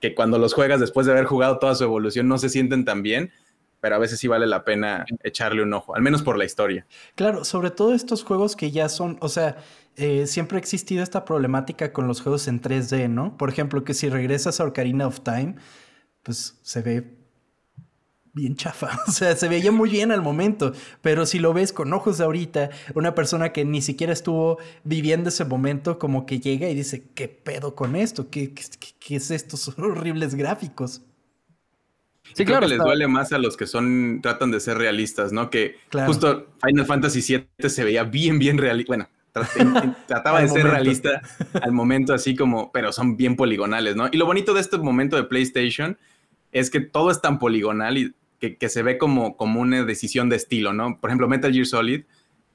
que 0.00 0.14
cuando 0.14 0.38
los 0.38 0.54
juegas 0.54 0.80
después 0.80 1.06
de 1.06 1.12
haber 1.12 1.26
jugado 1.26 1.58
toda 1.58 1.74
su 1.74 1.84
evolución 1.84 2.28
no 2.28 2.38
se 2.38 2.48
sienten 2.48 2.84
tan 2.84 3.02
bien, 3.02 3.30
pero 3.80 3.96
a 3.96 3.98
veces 3.98 4.18
sí 4.18 4.28
vale 4.28 4.46
la 4.46 4.64
pena 4.64 5.04
echarle 5.22 5.62
un 5.62 5.72
ojo, 5.74 5.94
al 5.94 6.02
menos 6.02 6.22
por 6.22 6.38
la 6.38 6.44
historia. 6.44 6.86
Claro, 7.14 7.44
sobre 7.44 7.70
todo 7.70 7.94
estos 7.94 8.24
juegos 8.24 8.56
que 8.56 8.70
ya 8.70 8.88
son, 8.88 9.18
o 9.20 9.28
sea, 9.28 9.58
eh, 9.96 10.26
siempre 10.26 10.56
ha 10.56 10.60
existido 10.60 11.02
esta 11.02 11.24
problemática 11.24 11.92
con 11.92 12.08
los 12.08 12.20
juegos 12.20 12.48
en 12.48 12.60
3D, 12.60 13.08
¿no? 13.08 13.36
Por 13.36 13.50
ejemplo, 13.50 13.84
que 13.84 13.94
si 13.94 14.08
regresas 14.08 14.60
a 14.60 14.64
Ocarina 14.64 15.06
of 15.06 15.20
Time, 15.20 15.56
pues 16.22 16.58
se 16.62 16.82
ve 16.82 17.16
bien 18.36 18.54
chafa. 18.54 19.00
O 19.08 19.10
sea, 19.10 19.34
se 19.34 19.48
veía 19.48 19.72
muy 19.72 19.90
bien 19.90 20.12
al 20.12 20.22
momento, 20.22 20.72
pero 21.00 21.26
si 21.26 21.38
lo 21.38 21.52
ves 21.52 21.72
con 21.72 21.92
ojos 21.92 22.18
de 22.18 22.24
ahorita, 22.24 22.70
una 22.94 23.14
persona 23.14 23.52
que 23.52 23.64
ni 23.64 23.82
siquiera 23.82 24.12
estuvo 24.12 24.58
viviendo 24.84 25.30
ese 25.30 25.44
momento, 25.44 25.98
como 25.98 26.26
que 26.26 26.38
llega 26.38 26.68
y 26.68 26.74
dice, 26.74 27.04
¿qué 27.14 27.28
pedo 27.28 27.74
con 27.74 27.96
esto? 27.96 28.30
¿Qué, 28.30 28.52
qué, 28.54 29.16
es 29.16 29.30
estos 29.30 29.68
horribles 29.78 30.34
gráficos? 30.34 31.02
Sí, 32.34 32.44
claro. 32.44 32.66
que 32.66 32.74
les 32.74 32.78
duele 32.78 33.08
más 33.08 33.32
a 33.32 33.38
los 33.38 33.56
que 33.56 33.66
son, 33.66 34.20
tratan 34.20 34.50
de 34.50 34.60
ser 34.60 34.76
realistas, 34.76 35.32
¿no? 35.32 35.48
Que 35.48 35.76
justo 36.06 36.48
Final 36.62 36.84
Fantasy 36.84 37.20
VII 37.22 37.70
se 37.70 37.84
veía 37.84 38.02
bien, 38.02 38.38
bien 38.38 38.58
realista. 38.58 38.90
Bueno, 38.90 39.08
trataba 40.06 40.42
de 40.42 40.48
ser 40.48 40.64
realista 40.64 41.22
al 41.62 41.72
momento, 41.72 42.12
así 42.12 42.34
como, 42.34 42.72
pero 42.72 42.92
son 42.92 43.16
bien 43.16 43.36
poligonales, 43.36 43.96
¿no? 43.96 44.08
Y 44.10 44.18
lo 44.18 44.26
bonito 44.26 44.52
de 44.52 44.60
este 44.60 44.76
momento 44.76 45.16
de 45.16 45.24
PlayStation 45.24 45.96
es 46.52 46.68
que 46.68 46.80
todo 46.80 47.10
es 47.10 47.20
tan 47.20 47.38
poligonal 47.38 47.96
y 47.96 48.14
que, 48.38 48.68
se 48.68 48.82
ve 48.82 48.98
como, 48.98 49.36
como 49.36 49.60
una 49.60 49.84
decisión 49.84 50.28
de 50.28 50.36
estilo, 50.36 50.72
¿no? 50.72 50.98
Por 50.98 51.10
ejemplo, 51.10 51.28
Metal 51.28 51.52
Gear 51.52 51.66
Solid, 51.66 52.04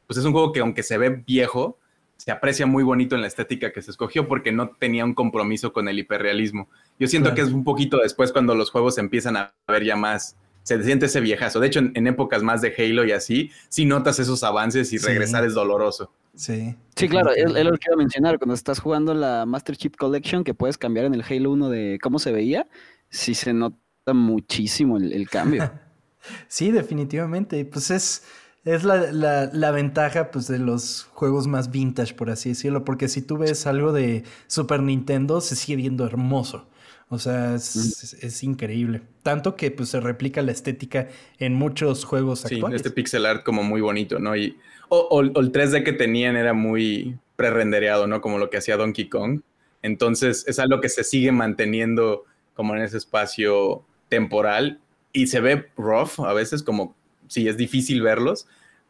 pues 0.07 0.17
es 0.17 0.25
un 0.25 0.31
juego 0.31 0.51
que 0.51 0.59
aunque 0.59 0.83
se 0.83 0.97
ve 0.97 1.23
viejo, 1.25 1.79
se 2.17 2.31
aprecia 2.31 2.65
muy 2.67 2.83
bonito 2.83 3.15
en 3.15 3.21
la 3.21 3.27
estética 3.27 3.71
que 3.71 3.81
se 3.81 3.89
escogió 3.89 4.27
porque 4.27 4.51
no 4.51 4.69
tenía 4.69 5.05
un 5.05 5.15
compromiso 5.15 5.73
con 5.73 5.87
el 5.87 5.97
hiperrealismo. 5.97 6.69
Yo 6.99 7.07
siento 7.07 7.33
que 7.33 7.41
es 7.41 7.47
un 7.47 7.63
poquito 7.63 7.97
después 7.97 8.31
cuando 8.31 8.53
los 8.53 8.69
juegos 8.69 8.99
empiezan 8.99 9.37
a 9.37 9.53
ver 9.67 9.83
ya 9.83 9.95
más, 9.95 10.37
se 10.63 10.81
siente 10.83 11.07
ese 11.07 11.19
viejazo. 11.19 11.59
De 11.59 11.67
hecho, 11.67 11.79
en, 11.79 12.07
épocas 12.07 12.43
más 12.43 12.61
de 12.61 12.73
Halo 12.77 13.05
y 13.05 13.11
así, 13.11 13.49
sí 13.69 13.85
notas 13.85 14.19
esos 14.19 14.43
avances 14.43 14.93
y 14.93 14.99
regresar 14.99 15.45
es 15.45 15.55
doloroso. 15.55 16.11
Sí. 16.35 16.75
Sí, 16.95 17.09
claro, 17.09 17.31
es, 17.31 17.49
lo 17.49 17.71
que 17.77 17.91
a 17.91 17.95
mencionar. 17.95 18.37
Cuando 18.37 18.53
estás 18.53 18.79
jugando 18.79 19.15
la 19.15 19.45
Master 19.47 19.75
Chief 19.75 19.95
Collection, 19.95 20.43
que 20.43 20.53
puedes 20.53 20.77
cambiar 20.77 21.05
en 21.05 21.15
el 21.15 21.23
Halo 21.27 21.51
1 21.51 21.69
de 21.69 21.99
cómo 22.01 22.19
se 22.19 22.31
veía, 22.31 22.67
sí 23.09 23.33
se 23.33 23.53
nota 23.53 23.77
muchísimo 24.07 24.97
el, 24.97 25.29
cambio. 25.29 25.71
sí, 26.47 26.71
definitivamente. 26.71 27.63
Pues 27.65 27.91
es, 27.91 28.23
es 28.65 28.83
la, 28.83 29.71
ventaja 29.71 30.31
pues, 30.31 30.47
de 30.47 30.59
los 30.59 31.03
juegos 31.13 31.47
más 31.47 31.71
vintage, 31.71 32.13
por 32.13 32.29
así 32.29 32.49
decirlo. 32.49 32.83
Porque 32.83 33.07
si 33.07 33.21
tú 33.21 33.37
ves 33.37 33.67
algo 33.67 33.93
de 33.93 34.23
Super 34.47 34.81
Nintendo, 34.81 35.41
se 35.41 35.55
sigue 35.55 35.75
viendo 35.75 36.05
hermoso. 36.05 36.67
O 37.09 37.19
sea, 37.19 37.55
es, 37.55 38.41
increíble. 38.41 39.01
Tanto 39.21 39.57
que 39.57 39.69
pues, 39.69 39.89
se 39.89 39.99
replica 39.99 40.41
la 40.41 40.53
estética 40.53 41.09
en 41.39 41.53
muchos 41.53 42.05
juegos 42.05 42.45
actuales. 42.45 42.81
Sí, 42.81 42.87
este 42.87 42.91
pixel 42.91 43.25
art 43.25 43.43
como 43.43 43.63
muy 43.63 43.81
bonito, 43.81 44.17
¿no? 44.17 44.35
Y, 44.35 44.57
o, 44.87 45.19
el 45.19 45.51
3D 45.51 45.83
que 45.83 45.91
tenían 45.91 46.37
era 46.37 46.53
muy 46.53 47.17
pre-rendereado, 47.35 48.07
¿no? 48.07 48.21
Como 48.21 48.37
lo 48.37 48.49
que 48.49 48.57
hacía 48.57 48.77
Donkey 48.77 49.09
Kong. 49.09 49.41
Entonces, 49.81 50.45
es 50.47 50.57
algo 50.59 50.79
que 50.79 50.87
se 50.87 51.03
sigue 51.03 51.33
manteniendo 51.33 52.23
como 52.53 52.75
en 52.75 52.83
ese 52.83 52.97
espacio 52.97 53.83
temporal 54.11 54.81
y 55.13 55.27
se 55.27 55.39
ve 55.39 55.69
rough 55.77 56.19
a 56.19 56.33
veces, 56.33 56.61
como 56.61 56.93
si 57.27 57.47
es 57.47 57.55
difícil 57.55 58.01
verlos, 58.01 58.45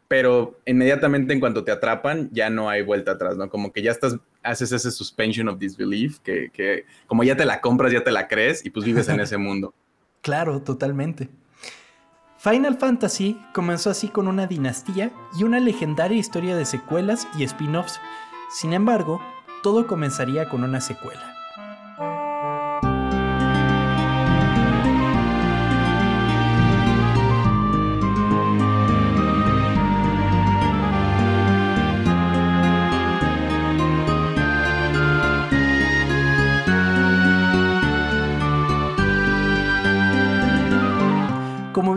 pero 0.08 0.58
inmediatamente 0.66 1.32
en 1.32 1.38
cuanto 1.38 1.62
te 1.62 1.70
atrapan 1.70 2.28
ya 2.32 2.50
no 2.50 2.68
hay 2.68 2.82
vuelta 2.82 3.12
atrás, 3.12 3.36
¿no? 3.36 3.48
Como 3.48 3.72
que 3.72 3.82
ya 3.82 3.92
estás, 3.92 4.18
haces 4.42 4.72
ese 4.72 4.90
suspension 4.90 5.48
of 5.48 5.60
disbelief, 5.60 6.18
que, 6.18 6.50
que 6.52 6.86
como 7.06 7.22
ya 7.22 7.36
te 7.36 7.44
la 7.44 7.60
compras, 7.60 7.92
ya 7.92 8.02
te 8.02 8.10
la 8.10 8.26
crees 8.26 8.66
y 8.66 8.70
pues 8.70 8.84
vives 8.84 9.08
en 9.08 9.20
ese 9.20 9.36
mundo. 9.38 9.72
Claro, 10.22 10.60
totalmente. 10.60 11.28
Final 12.36 12.76
Fantasy 12.76 13.40
comenzó 13.54 13.90
así 13.90 14.08
con 14.08 14.26
una 14.26 14.48
dinastía 14.48 15.12
y 15.38 15.44
una 15.44 15.60
legendaria 15.60 16.18
historia 16.18 16.56
de 16.56 16.64
secuelas 16.64 17.28
y 17.38 17.44
spin-offs. 17.44 18.00
Sin 18.50 18.72
embargo, 18.72 19.22
todo 19.62 19.86
comenzaría 19.86 20.48
con 20.48 20.64
una 20.64 20.80
secuela. 20.80 21.31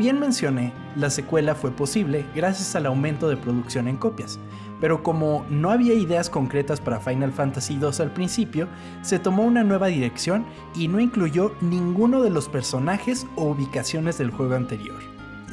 Bien 0.06 0.20
mencioné, 0.20 0.72
la 0.96 1.10
secuela 1.10 1.56
fue 1.56 1.72
posible 1.72 2.28
gracias 2.36 2.76
al 2.76 2.86
aumento 2.86 3.28
de 3.28 3.38
producción 3.38 3.88
en 3.88 3.98
copias, 3.98 4.38
pero 4.80 5.02
como 5.02 5.44
no 5.50 5.72
había 5.72 5.96
ideas 5.96 6.30
concretas 6.30 6.80
para 6.80 7.00
Final 7.00 7.32
Fantasy 7.32 7.80
II 7.82 7.90
al 7.98 8.12
principio, 8.12 8.68
se 9.02 9.18
tomó 9.18 9.42
una 9.42 9.64
nueva 9.64 9.88
dirección 9.88 10.46
y 10.76 10.90
no 10.90 11.00
incluyó 11.00 11.56
ninguno 11.60 12.22
de 12.22 12.30
los 12.30 12.48
personajes 12.48 13.26
o 13.36 13.46
ubicaciones 13.46 14.20
del 14.20 14.30
juego 14.30 14.54
anterior. 14.54 15.00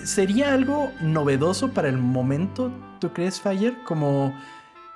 ¿Sería 0.05 0.53
algo 0.53 0.91
novedoso 1.01 1.71
para 1.71 1.89
el 1.89 1.97
momento, 1.97 2.71
tú 3.01 3.11
crees, 3.15 3.41
Fire? 3.41 3.83
Como 3.85 4.35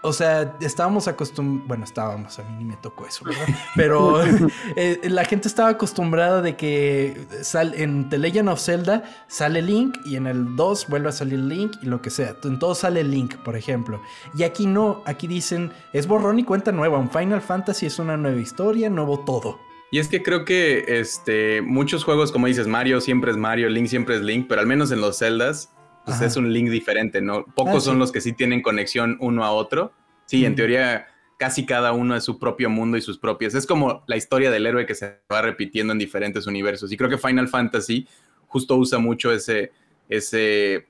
o 0.06 0.12
sea, 0.12 0.56
estábamos 0.60 1.08
acostumbrados, 1.08 1.66
bueno, 1.66 1.84
estábamos, 1.84 2.38
a 2.38 2.44
mí 2.44 2.54
ni 2.58 2.64
me 2.64 2.76
tocó 2.76 3.06
eso, 3.06 3.24
¿verdad? 3.24 3.46
Pero 3.74 4.22
eh, 4.76 5.00
la 5.04 5.24
gente 5.24 5.48
estaba 5.48 5.70
acostumbrada 5.70 6.42
de 6.42 6.56
que 6.56 7.26
sal, 7.42 7.74
en 7.76 8.08
The 8.08 8.18
Legend 8.18 8.48
of 8.48 8.60
Zelda 8.60 9.02
sale 9.26 9.62
Link 9.62 9.96
y 10.04 10.14
en 10.14 10.28
el 10.28 10.54
2 10.54 10.86
vuelve 10.88 11.08
a 11.08 11.12
salir 11.12 11.40
Link 11.40 11.72
y 11.82 11.86
lo 11.86 12.00
que 12.00 12.10
sea. 12.10 12.36
En 12.44 12.58
todo 12.60 12.76
sale 12.76 13.02
Link, 13.02 13.34
por 13.38 13.56
ejemplo. 13.56 14.00
Y 14.36 14.44
aquí 14.44 14.66
no, 14.66 15.02
aquí 15.06 15.26
dicen, 15.26 15.72
es 15.92 16.06
borrón 16.06 16.38
y 16.38 16.44
cuenta 16.44 16.70
nueva. 16.70 16.98
Un 16.98 17.10
Final 17.10 17.42
Fantasy 17.42 17.86
es 17.86 17.98
una 17.98 18.16
nueva 18.16 18.40
historia, 18.40 18.88
nuevo 18.88 19.24
todo. 19.24 19.58
Y 19.90 19.98
es 19.98 20.08
que 20.08 20.22
creo 20.22 20.44
que 20.44 20.84
este, 21.00 21.62
muchos 21.62 22.04
juegos, 22.04 22.30
como 22.30 22.46
dices, 22.46 22.68
Mario 22.68 23.00
siempre 23.00 23.32
es 23.32 23.36
Mario, 23.36 23.68
Link 23.68 23.86
siempre 23.86 24.16
es 24.16 24.22
Link, 24.22 24.46
pero 24.48 24.60
al 24.60 24.66
menos 24.66 24.92
en 24.92 25.00
los 25.00 25.18
Zeldas 25.18 25.72
pues 26.06 26.20
es 26.22 26.36
un 26.36 26.52
link 26.52 26.70
diferente, 26.70 27.20
¿no? 27.20 27.44
Pocos 27.44 27.82
ah, 27.82 27.86
son 27.86 27.98
los 27.98 28.12
que 28.12 28.20
sí 28.20 28.32
tienen 28.32 28.62
conexión 28.62 29.18
uno 29.20 29.44
a 29.44 29.50
otro. 29.50 29.92
Sí, 30.24 30.44
en 30.44 30.54
teoría 30.54 31.08
casi 31.36 31.66
cada 31.66 31.92
uno 31.92 32.16
es 32.16 32.24
su 32.24 32.38
propio 32.38 32.70
mundo 32.70 32.96
y 32.96 33.02
sus 33.02 33.18
propias. 33.18 33.54
Es 33.54 33.66
como 33.66 34.04
la 34.06 34.16
historia 34.16 34.50
del 34.50 34.66
héroe 34.66 34.86
que 34.86 34.94
se 34.94 35.18
va 35.30 35.42
repitiendo 35.42 35.92
en 35.92 35.98
diferentes 35.98 36.46
universos. 36.46 36.92
Y 36.92 36.96
creo 36.96 37.10
que 37.10 37.18
Final 37.18 37.48
Fantasy 37.48 38.06
justo 38.46 38.76
usa 38.76 38.98
mucho 39.00 39.32
ese, 39.32 39.72
ese, 40.08 40.86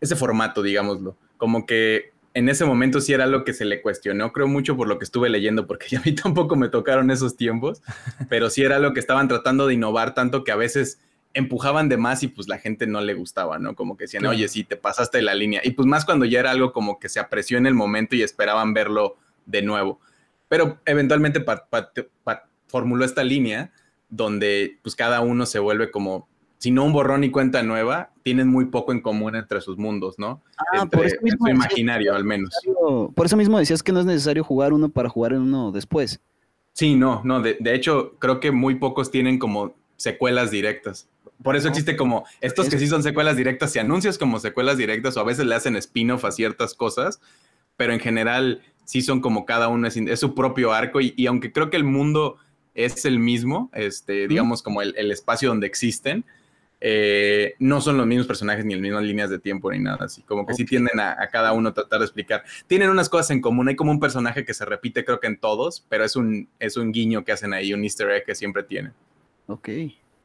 ese 0.00 0.16
formato, 0.16 0.62
digámoslo. 0.62 1.16
Como 1.38 1.64
que 1.64 2.12
en 2.34 2.48
ese 2.48 2.64
momento 2.64 3.00
sí 3.00 3.12
era 3.12 3.26
lo 3.26 3.44
que 3.44 3.52
se 3.52 3.64
le 3.64 3.82
cuestionó, 3.82 4.32
creo 4.32 4.48
mucho 4.48 4.76
por 4.76 4.86
lo 4.86 4.98
que 4.98 5.04
estuve 5.04 5.28
leyendo, 5.28 5.66
porque 5.66 5.86
ya 5.88 5.98
a 5.98 6.02
mí 6.02 6.12
tampoco 6.22 6.56
me 6.56 6.68
tocaron 6.68 7.10
esos 7.10 7.36
tiempos, 7.36 7.82
pero 8.28 8.50
sí 8.50 8.62
era 8.62 8.78
lo 8.78 8.92
que 8.92 9.00
estaban 9.00 9.28
tratando 9.28 9.66
de 9.66 9.74
innovar 9.74 10.14
tanto 10.14 10.44
que 10.44 10.52
a 10.52 10.56
veces 10.56 11.00
empujaban 11.34 11.88
de 11.88 11.96
más 11.96 12.22
y 12.22 12.28
pues 12.28 12.48
la 12.48 12.58
gente 12.58 12.86
no 12.86 13.00
le 13.00 13.14
gustaba, 13.14 13.58
¿no? 13.58 13.74
Como 13.74 13.96
que 13.96 14.04
decían, 14.04 14.26
oye, 14.26 14.48
sí, 14.48 14.64
te 14.64 14.76
pasaste 14.76 15.22
la 15.22 15.34
línea. 15.34 15.60
Y 15.64 15.72
pues 15.72 15.86
más 15.86 16.04
cuando 16.04 16.24
ya 16.24 16.40
era 16.40 16.50
algo 16.50 16.72
como 16.72 16.98
que 16.98 17.08
se 17.08 17.20
apreció 17.20 17.58
en 17.58 17.66
el 17.66 17.74
momento 17.74 18.16
y 18.16 18.22
esperaban 18.22 18.74
verlo 18.74 19.16
de 19.46 19.62
nuevo. 19.62 20.00
Pero 20.48 20.78
eventualmente 20.84 21.44
formuló 22.66 23.04
esta 23.04 23.24
línea 23.24 23.72
donde 24.08 24.78
pues 24.82 24.94
cada 24.94 25.20
uno 25.20 25.46
se 25.46 25.58
vuelve 25.58 25.90
como, 25.90 26.28
si 26.58 26.70
no 26.70 26.84
un 26.84 26.92
borrón 26.92 27.24
y 27.24 27.30
cuenta 27.30 27.62
nueva, 27.62 28.10
tienen 28.22 28.48
muy 28.48 28.66
poco 28.66 28.92
en 28.92 29.00
común 29.00 29.34
entre 29.34 29.60
sus 29.62 29.78
mundos, 29.78 30.18
¿no? 30.18 30.42
Ah, 30.74 30.86
por 30.86 31.06
eso 31.06 31.16
mismo 31.22 31.48
imaginario 31.48 32.14
al 32.14 32.24
menos. 32.24 32.54
Por 33.14 33.26
eso 33.26 33.36
mismo 33.36 33.58
decías 33.58 33.82
que 33.82 33.92
no 33.92 34.00
es 34.00 34.06
necesario 34.06 34.44
jugar 34.44 34.72
uno 34.72 34.90
para 34.90 35.08
jugar 35.08 35.32
en 35.32 35.40
uno 35.40 35.72
después. 35.72 36.20
Sí, 36.74 36.94
no, 36.94 37.22
no, 37.24 37.40
de, 37.40 37.56
de 37.58 37.74
hecho 37.74 38.16
creo 38.18 38.40
que 38.40 38.50
muy 38.50 38.74
pocos 38.76 39.10
tienen 39.10 39.38
como 39.38 39.74
secuelas 39.96 40.50
directas. 40.50 41.08
Por 41.42 41.56
eso 41.56 41.68
existe 41.68 41.96
como 41.96 42.24
estos 42.40 42.68
que 42.68 42.78
sí 42.78 42.86
son 42.86 43.02
secuelas 43.02 43.36
directas, 43.36 43.74
y 43.76 43.78
anuncias 43.78 44.18
como 44.18 44.38
secuelas 44.38 44.76
directas 44.76 45.16
o 45.16 45.20
a 45.20 45.24
veces 45.24 45.46
le 45.46 45.54
hacen 45.54 45.76
spin-off 45.76 46.24
a 46.24 46.32
ciertas 46.32 46.74
cosas, 46.74 47.20
pero 47.76 47.92
en 47.92 48.00
general 48.00 48.62
sí 48.84 49.02
son 49.02 49.20
como 49.20 49.46
cada 49.46 49.68
uno 49.68 49.88
es, 49.88 50.20
su 50.20 50.34
propio 50.34 50.72
arco 50.72 51.00
y, 51.00 51.26
aunque 51.26 51.52
creo 51.52 51.70
que 51.70 51.76
el 51.76 51.84
mundo 51.84 52.36
es 52.74 53.04
el 53.04 53.18
mismo, 53.18 53.70
este, 53.74 54.28
digamos 54.28 54.62
como 54.62 54.82
el, 54.82 55.10
espacio 55.10 55.48
donde 55.48 55.66
existen, 55.66 56.24
eh, 56.80 57.54
no 57.60 57.80
son 57.80 57.96
los 57.96 58.06
mismos 58.06 58.26
personajes 58.26 58.64
ni 58.64 58.74
las 58.74 58.82
mismas 58.82 59.04
líneas 59.04 59.30
de 59.30 59.38
tiempo 59.38 59.70
ni 59.70 59.78
nada 59.78 60.06
así, 60.06 60.22
como 60.22 60.46
que 60.46 60.54
sí 60.54 60.64
tienden 60.64 60.98
a, 60.98 61.12
a, 61.12 61.28
cada 61.28 61.52
uno 61.52 61.72
tratar 61.72 62.00
de 62.00 62.06
explicar. 62.06 62.42
Tienen 62.66 62.90
unas 62.90 63.08
cosas 63.08 63.30
en 63.30 63.40
común, 63.40 63.68
hay 63.68 63.76
como 63.76 63.92
un 63.92 64.00
personaje 64.00 64.44
que 64.44 64.52
se 64.52 64.64
repite 64.64 65.04
creo 65.04 65.20
que 65.20 65.28
en 65.28 65.38
todos, 65.38 65.86
pero 65.88 66.04
es 66.04 66.16
un, 66.16 66.48
es 66.58 66.76
un 66.76 66.90
guiño 66.92 67.24
que 67.24 67.32
hacen 67.32 67.52
ahí, 67.52 67.72
un 67.72 67.84
easter 67.84 68.10
egg 68.10 68.24
que 68.24 68.34
siempre 68.34 68.64
tienen. 68.64 68.92
Ok. 69.46 69.68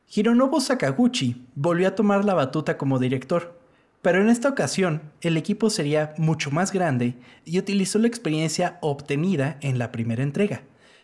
Hironobu 0.09 0.61
Sakaguchi 0.61 1.45
volvió 1.55 1.89
a 1.89 1.95
tomar 1.95 2.23
la 2.23 2.33
batuta 2.33 2.77
como 2.77 2.97
director, 2.97 3.59
pero 4.01 4.21
en 4.21 4.29
esta 4.29 4.47
ocasión 4.47 5.01
el 5.21 5.35
equipo 5.35 5.69
sería 5.69 6.13
mucho 6.17 6.49
más 6.49 6.71
grande 6.71 7.15
y 7.43 7.59
utilizó 7.59 7.99
la 7.99 8.07
experiencia 8.07 8.77
obtenida 8.81 9.57
en 9.61 9.77
la 9.77 9.91
primera 9.91 10.23
entrega. 10.23 10.61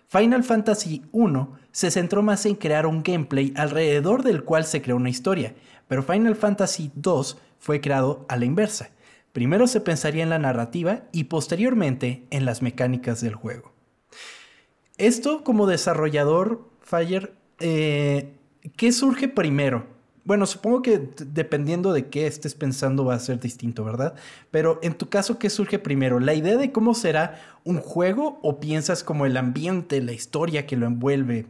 Final 0.07 0.43
Fantasy 0.43 1.01
I 1.11 1.27
se 1.71 1.91
centró 1.91 2.21
más 2.21 2.45
en 2.45 2.55
crear 2.55 2.85
un 2.85 3.03
gameplay 3.03 3.51
alrededor 3.57 4.23
del 4.23 4.43
cual 4.43 4.63
se 4.63 4.81
creó 4.81 4.95
una 4.95 5.09
historia, 5.09 5.53
pero 5.87 6.03
Final 6.03 6.35
Fantasy 6.35 6.91
II 6.95 7.35
fue 7.59 7.81
creado 7.81 8.25
a 8.29 8.37
la 8.37 8.45
inversa. 8.45 8.91
Primero 9.33 9.67
se 9.67 9.81
pensaría 9.81 10.23
en 10.23 10.29
la 10.29 10.39
narrativa 10.39 11.05
y 11.11 11.25
posteriormente 11.25 12.25
en 12.29 12.45
las 12.45 12.61
mecánicas 12.61 13.19
del 13.21 13.35
juego. 13.35 13.73
Esto 14.97 15.43
como 15.43 15.65
desarrollador, 15.65 16.69
Fire, 16.81 17.33
eh, 17.59 18.35
¿qué 18.75 18.91
surge 18.91 19.27
primero? 19.27 19.85
Bueno, 20.25 20.45
supongo 20.45 20.81
que 20.81 21.09
dependiendo 21.25 21.91
de 21.91 22.07
qué 22.07 22.27
estés 22.27 22.55
pensando 22.55 23.03
va 23.03 23.15
a 23.15 23.19
ser 23.19 23.39
distinto, 23.39 23.83
¿verdad? 23.83 24.15
Pero 24.51 24.79
en 24.81 24.93
tu 24.93 25.09
caso, 25.09 25.37
¿qué 25.37 25.49
surge 25.49 25.79
primero? 25.79 26.19
¿La 26.21 26.33
idea 26.33 26.55
de 26.55 26.71
cómo 26.71 26.93
será 26.93 27.41
un 27.65 27.79
juego 27.79 28.39
o 28.41 28.59
piensas 28.61 29.03
como 29.03 29.25
el 29.25 29.35
ambiente, 29.35 30.01
la 30.01 30.13
historia 30.13 30.65
que 30.65 30.77
lo 30.77 30.85
envuelve? 30.85 31.47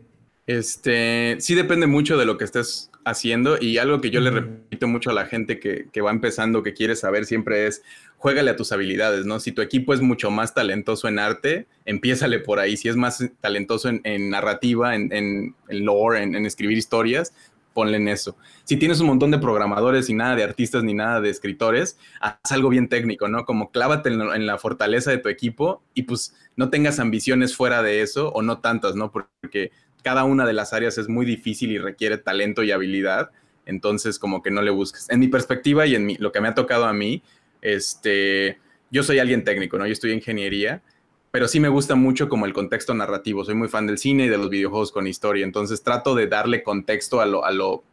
Este, 0.47 1.37
sí 1.39 1.53
depende 1.53 1.85
mucho 1.85 2.17
de 2.17 2.25
lo 2.25 2.37
que 2.37 2.45
estés 2.45 2.89
haciendo 3.05 3.57
y 3.59 3.77
algo 3.77 4.01
que 4.01 4.09
yo 4.09 4.19
le 4.19 4.31
repito 4.31 4.87
mucho 4.87 5.09
a 5.09 5.13
la 5.13 5.25
gente 5.25 5.59
que, 5.59 6.01
va 6.01 6.11
empezando, 6.11 6.63
que 6.63 6.73
quiere 6.73 6.95
saber 6.95 7.25
siempre 7.25 7.67
es, 7.67 7.83
juégale 8.17 8.51
a 8.51 8.55
tus 8.55 8.71
habilidades, 8.71 9.25
¿no? 9.25 9.39
Si 9.39 9.51
tu 9.51 9.61
equipo 9.61 9.93
es 9.93 10.01
mucho 10.01 10.31
más 10.31 10.53
talentoso 10.53 11.07
en 11.07 11.19
arte, 11.19 11.67
empiézale 11.85 12.39
por 12.39 12.59
ahí. 12.59 12.77
Si 12.77 12.87
es 12.87 12.95
más 12.95 13.23
talentoso 13.41 13.89
en, 13.89 14.29
narrativa, 14.29 14.95
en, 14.95 15.11
en, 15.11 15.55
lore, 15.85 16.23
en, 16.23 16.45
escribir 16.45 16.77
historias, 16.77 17.33
ponle 17.73 17.97
en 17.97 18.07
eso. 18.07 18.37
Si 18.63 18.77
tienes 18.77 18.99
un 18.99 19.07
montón 19.07 19.31
de 19.31 19.39
programadores 19.39 20.09
y 20.09 20.13
nada 20.13 20.35
de 20.35 20.43
artistas 20.43 20.83
ni 20.83 20.93
nada 20.93 21.19
de 21.21 21.29
escritores, 21.29 21.97
haz 22.21 22.51
algo 22.51 22.69
bien 22.69 22.87
técnico, 22.87 23.27
¿no? 23.27 23.45
Como 23.45 23.71
clávate 23.71 24.09
en, 24.09 24.45
la 24.45 24.57
fortaleza 24.57 25.11
de 25.11 25.17
tu 25.17 25.29
equipo 25.29 25.83
y 25.93 26.03
pues 26.03 26.35
no 26.55 26.69
tengas 26.69 26.99
ambiciones 26.99 27.55
fuera 27.55 27.81
de 27.81 28.01
eso 28.01 28.29
o 28.29 28.41
no 28.41 28.59
tantas, 28.59 28.95
¿no? 28.95 29.11
Porque 29.11 29.71
cada 30.03 30.25
una 30.25 30.45
de 30.45 30.53
las 30.53 30.73
áreas 30.73 30.97
es 30.97 31.09
muy 31.09 31.25
difícil 31.25 31.71
y 31.71 31.79
requiere 31.79 32.17
talento 32.17 32.61
y 32.61 32.71
habilidad, 32.71 33.31
entonces 33.65 34.19
como 34.19 34.43
que 34.43 34.51
no 34.51 34.61
le 34.61 34.69
busques. 34.69 35.09
En 35.09 35.19
mi 35.19 35.27
perspectiva 35.27 35.87
y 35.87 35.95
en 35.95 36.15
lo 36.19 36.31
que 36.31 36.41
me 36.41 36.49
ha 36.49 36.53
tocado 36.53 36.85
a 36.85 36.93
mí, 36.93 37.23
este, 37.61 38.59
yo 38.91 39.01
soy 39.01 39.19
alguien 39.19 39.43
técnico, 39.43 39.77
¿no? 39.77 39.87
Yo 39.87 39.93
estudié 39.93 40.13
ingeniería, 40.13 40.83
pero 41.31 41.47
sí 41.47 41.59
me 41.59 41.69
gusta 41.69 41.95
mucho 41.95 42.29
como 42.29 42.45
el 42.45 42.53
contexto 42.53 42.93
narrativo. 42.93 43.43
Soy 43.43 43.55
muy 43.55 43.69
fan 43.69 43.87
del 43.87 43.97
cine 43.97 44.25
y 44.25 44.29
de 44.29 44.37
los 44.37 44.49
videojuegos 44.49 44.91
con 44.91 45.07
historia, 45.07 45.45
entonces 45.45 45.81
trato 45.81 46.13
de 46.13 46.27
darle 46.27 46.61
contexto 46.61 47.21
a 47.21 47.25
lo, 47.25 47.45
a 47.45 47.51
lo, 47.51 47.83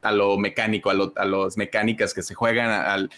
a 0.00 0.10
lo 0.10 0.38
mecánico, 0.38 0.90
a, 0.90 0.94
lo, 0.94 1.12
a 1.16 1.24
las 1.24 1.56
mecánicas 1.56 2.14
que 2.14 2.22
se 2.22 2.34
juegan, 2.34 2.70
al 2.70 3.10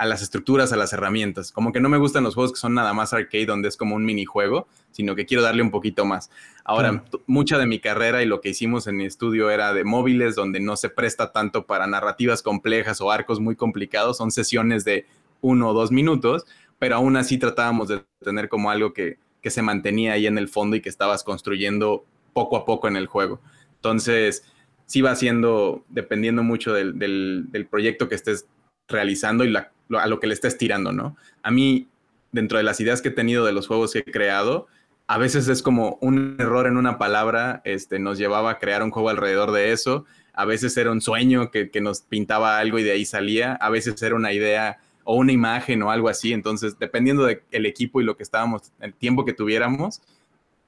a 0.00 0.06
las 0.06 0.22
estructuras, 0.22 0.72
a 0.72 0.76
las 0.76 0.94
herramientas. 0.94 1.52
Como 1.52 1.72
que 1.72 1.80
no 1.80 1.90
me 1.90 1.98
gustan 1.98 2.24
los 2.24 2.34
juegos 2.34 2.54
que 2.54 2.58
son 2.58 2.72
nada 2.72 2.94
más 2.94 3.12
arcade, 3.12 3.44
donde 3.44 3.68
es 3.68 3.76
como 3.76 3.96
un 3.96 4.06
minijuego, 4.06 4.66
sino 4.92 5.14
que 5.14 5.26
quiero 5.26 5.42
darle 5.42 5.60
un 5.60 5.70
poquito 5.70 6.06
más. 6.06 6.30
Ahora, 6.64 7.04
mucha 7.26 7.58
de 7.58 7.66
mi 7.66 7.80
carrera 7.80 8.22
y 8.22 8.26
lo 8.26 8.40
que 8.40 8.48
hicimos 8.48 8.86
en 8.86 8.96
mi 8.96 9.04
estudio 9.04 9.50
era 9.50 9.74
de 9.74 9.84
móviles, 9.84 10.34
donde 10.34 10.58
no 10.58 10.76
se 10.76 10.88
presta 10.88 11.32
tanto 11.32 11.66
para 11.66 11.86
narrativas 11.86 12.42
complejas 12.42 13.02
o 13.02 13.10
arcos 13.10 13.40
muy 13.40 13.56
complicados, 13.56 14.16
son 14.16 14.30
sesiones 14.30 14.86
de 14.86 15.04
uno 15.42 15.68
o 15.68 15.74
dos 15.74 15.92
minutos, 15.92 16.46
pero 16.78 16.96
aún 16.96 17.18
así 17.18 17.36
tratábamos 17.36 17.88
de 17.88 18.02
tener 18.24 18.48
como 18.48 18.70
algo 18.70 18.94
que, 18.94 19.18
que 19.42 19.50
se 19.50 19.60
mantenía 19.60 20.14
ahí 20.14 20.26
en 20.26 20.38
el 20.38 20.48
fondo 20.48 20.76
y 20.76 20.80
que 20.80 20.88
estabas 20.88 21.24
construyendo 21.24 22.06
poco 22.32 22.56
a 22.56 22.64
poco 22.64 22.88
en 22.88 22.96
el 22.96 23.06
juego. 23.06 23.42
Entonces, 23.74 24.50
sí 24.86 25.02
va 25.02 25.14
siendo, 25.14 25.84
dependiendo 25.90 26.42
mucho 26.42 26.72
del, 26.72 26.98
del, 26.98 27.48
del 27.50 27.66
proyecto 27.66 28.08
que 28.08 28.14
estés 28.14 28.46
realizando 28.88 29.44
y 29.44 29.50
la 29.50 29.70
a 29.98 30.06
lo 30.06 30.20
que 30.20 30.26
le 30.26 30.34
estés 30.34 30.58
tirando, 30.58 30.92
¿no? 30.92 31.16
A 31.42 31.50
mí, 31.50 31.88
dentro 32.32 32.58
de 32.58 32.64
las 32.64 32.80
ideas 32.80 33.02
que 33.02 33.08
he 33.08 33.12
tenido 33.12 33.44
de 33.44 33.52
los 33.52 33.66
juegos 33.66 33.92
que 33.92 34.00
he 34.00 34.04
creado, 34.04 34.68
a 35.06 35.18
veces 35.18 35.48
es 35.48 35.62
como 35.62 35.98
un 36.00 36.36
error 36.38 36.66
en 36.66 36.76
una 36.76 36.96
palabra, 36.96 37.62
este, 37.64 37.98
nos 37.98 38.18
llevaba 38.18 38.52
a 38.52 38.58
crear 38.58 38.82
un 38.82 38.92
juego 38.92 39.08
alrededor 39.08 39.50
de 39.50 39.72
eso, 39.72 40.04
a 40.32 40.44
veces 40.44 40.76
era 40.76 40.92
un 40.92 41.00
sueño 41.00 41.50
que, 41.50 41.68
nos 41.80 42.02
pintaba 42.02 42.58
algo 42.58 42.78
y 42.78 42.84
de 42.84 42.92
ahí 42.92 43.04
salía, 43.04 43.54
a 43.54 43.70
veces 43.70 44.00
era 44.02 44.14
una 44.14 44.32
idea 44.32 44.78
o 45.02 45.16
una 45.16 45.32
imagen 45.32 45.82
o 45.82 45.90
algo 45.90 46.08
así, 46.08 46.32
entonces 46.32 46.78
dependiendo 46.78 47.24
del 47.24 47.66
equipo 47.66 48.00
y 48.00 48.04
lo 48.04 48.16
que 48.16 48.22
estábamos, 48.22 48.70
el 48.80 48.94
tiempo 48.94 49.24
que 49.24 49.32
tuviéramos, 49.32 50.00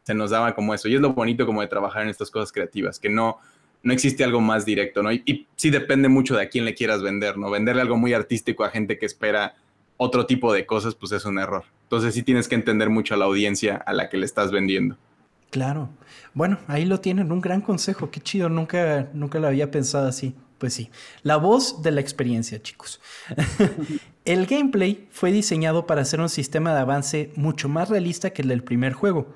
se 0.02 0.14
nos 0.14 0.30
daba 0.30 0.54
como 0.54 0.74
eso, 0.74 0.88
y 0.88 0.96
es 0.96 1.00
lo 1.00 1.12
bonito 1.12 1.46
como 1.46 1.60
de 1.60 1.68
trabajar 1.68 2.02
en 2.02 2.08
estas 2.08 2.30
cosas 2.30 2.50
creativas, 2.50 2.98
que 2.98 3.08
no, 3.08 3.38
no 3.82 3.92
existe 3.92 4.24
algo 4.24 4.40
más 4.40 4.64
directo, 4.64 5.02
¿no? 5.02 5.12
Y, 5.12 5.46
sí 5.56 5.70
depende 5.70 6.08
mucho 6.08 6.36
de 6.36 6.42
a 6.42 6.48
quién 6.48 6.64
le 6.64 6.74
quieras 6.74 7.02
vender, 7.02 7.36
¿no? 7.36 7.50
Venderle 7.50 7.82
algo 7.82 7.96
muy 7.96 8.12
artístico 8.14 8.64
a 8.64 8.70
gente 8.70 8.98
que 8.98 9.06
espera 9.06 9.54
otro 9.96 10.26
tipo 10.26 10.52
de 10.52 10.66
cosas, 10.66 10.94
pues 10.94 11.12
es 11.12 11.24
un 11.24 11.38
error. 11.38 11.64
Entonces 11.84 12.14
sí 12.14 12.22
tienes 12.22 12.48
que 12.48 12.54
entender 12.54 12.90
mucho 12.90 13.14
a 13.14 13.16
la 13.16 13.26
audiencia 13.26 13.76
a 13.76 13.92
la 13.92 14.08
que 14.08 14.16
le 14.16 14.26
estás 14.26 14.50
vendiendo. 14.50 14.96
Claro. 15.50 15.90
Bueno, 16.32 16.58
ahí 16.66 16.86
lo 16.86 17.00
tienen, 17.00 17.30
un 17.30 17.40
gran 17.40 17.60
consejo. 17.60 18.10
Qué 18.10 18.20
chido, 18.20 18.48
nunca, 18.48 19.10
nunca 19.12 19.38
lo 19.38 19.48
había 19.48 19.70
pensado 19.70 20.08
así. 20.08 20.34
pues 20.58 20.74
sí, 20.74 20.90
la 21.22 21.36
voz 21.36 21.82
de 21.82 21.90
la 21.90 22.00
experiencia, 22.00 22.62
chicos. 22.62 23.00
el 24.24 24.46
gameplay 24.46 25.08
fue 25.10 25.32
diseñado 25.32 25.86
para 25.86 26.04
ser 26.04 26.20
un 26.20 26.28
sistema 26.28 26.72
de 26.72 26.80
avance 26.80 27.32
mucho 27.34 27.68
más 27.68 27.88
realista 27.88 28.30
que 28.30 28.42
el 28.42 28.48
del 28.48 28.62
primer 28.62 28.92
juego. 28.92 29.26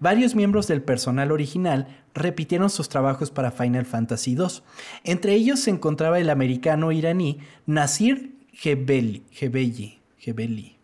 Varios 0.00 0.34
miembros 0.34 0.66
del 0.66 0.82
personal 0.82 1.32
original 1.32 1.88
repitieron 2.12 2.68
sus 2.68 2.90
trabajos 2.90 3.30
para 3.30 3.52
Final 3.52 3.86
Fantasy 3.86 4.32
II. 4.32 4.60
Entre 5.02 5.32
ellos 5.32 5.60
se 5.60 5.70
encontraba 5.70 6.18
el 6.18 6.28
americano 6.28 6.92
iraní 6.92 7.38
Nasir 7.64 8.34
Gebeli, 8.52 9.24
Gebeli, 9.30 10.76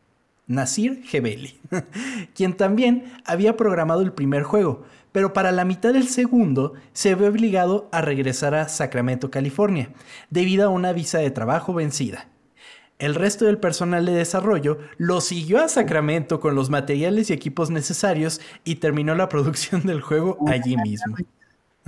Nasir 0.47 1.03
Gebeli, 1.05 1.61
quien 2.35 2.55
también 2.55 3.13
había 3.27 3.59
programado 3.59 4.01
el 4.01 4.13
primer 4.13 4.43
juego, 4.43 4.85
pero 5.13 5.35
para 5.35 5.53
la 5.53 5.67
mitad 5.67 5.93
del 5.93 6.09
segundo 6.09 6.73
se 6.95 7.15
ve 7.15 7.29
obligado 7.29 7.91
a 7.93 8.01
regresar 8.01 8.55
a 8.55 8.69
Sacramento, 8.69 9.31
California, 9.31 9.91
debido 10.31 10.65
a 10.65 10.71
una 10.71 10.95
visa 10.95 11.19
de 11.19 11.31
trabajo 11.31 11.75
vencida. 11.75 12.27
El 13.01 13.15
resto 13.15 13.47
del 13.47 13.59
personal 13.59 14.05
de 14.05 14.13
desarrollo 14.13 14.79
lo 14.99 15.23
siguió 15.23 15.59
a 15.63 15.69
Sacramento 15.69 16.39
con 16.39 16.55
los 16.55 16.69
materiales 16.69 17.31
y 17.31 17.33
equipos 17.33 17.71
necesarios 17.71 18.41
y 18.63 18.77
terminó 18.77 19.15
la 19.15 19.29
producción 19.31 19.83
del 19.83 20.03
juego 20.03 20.39
allí 20.47 20.77
mismo. 20.77 21.17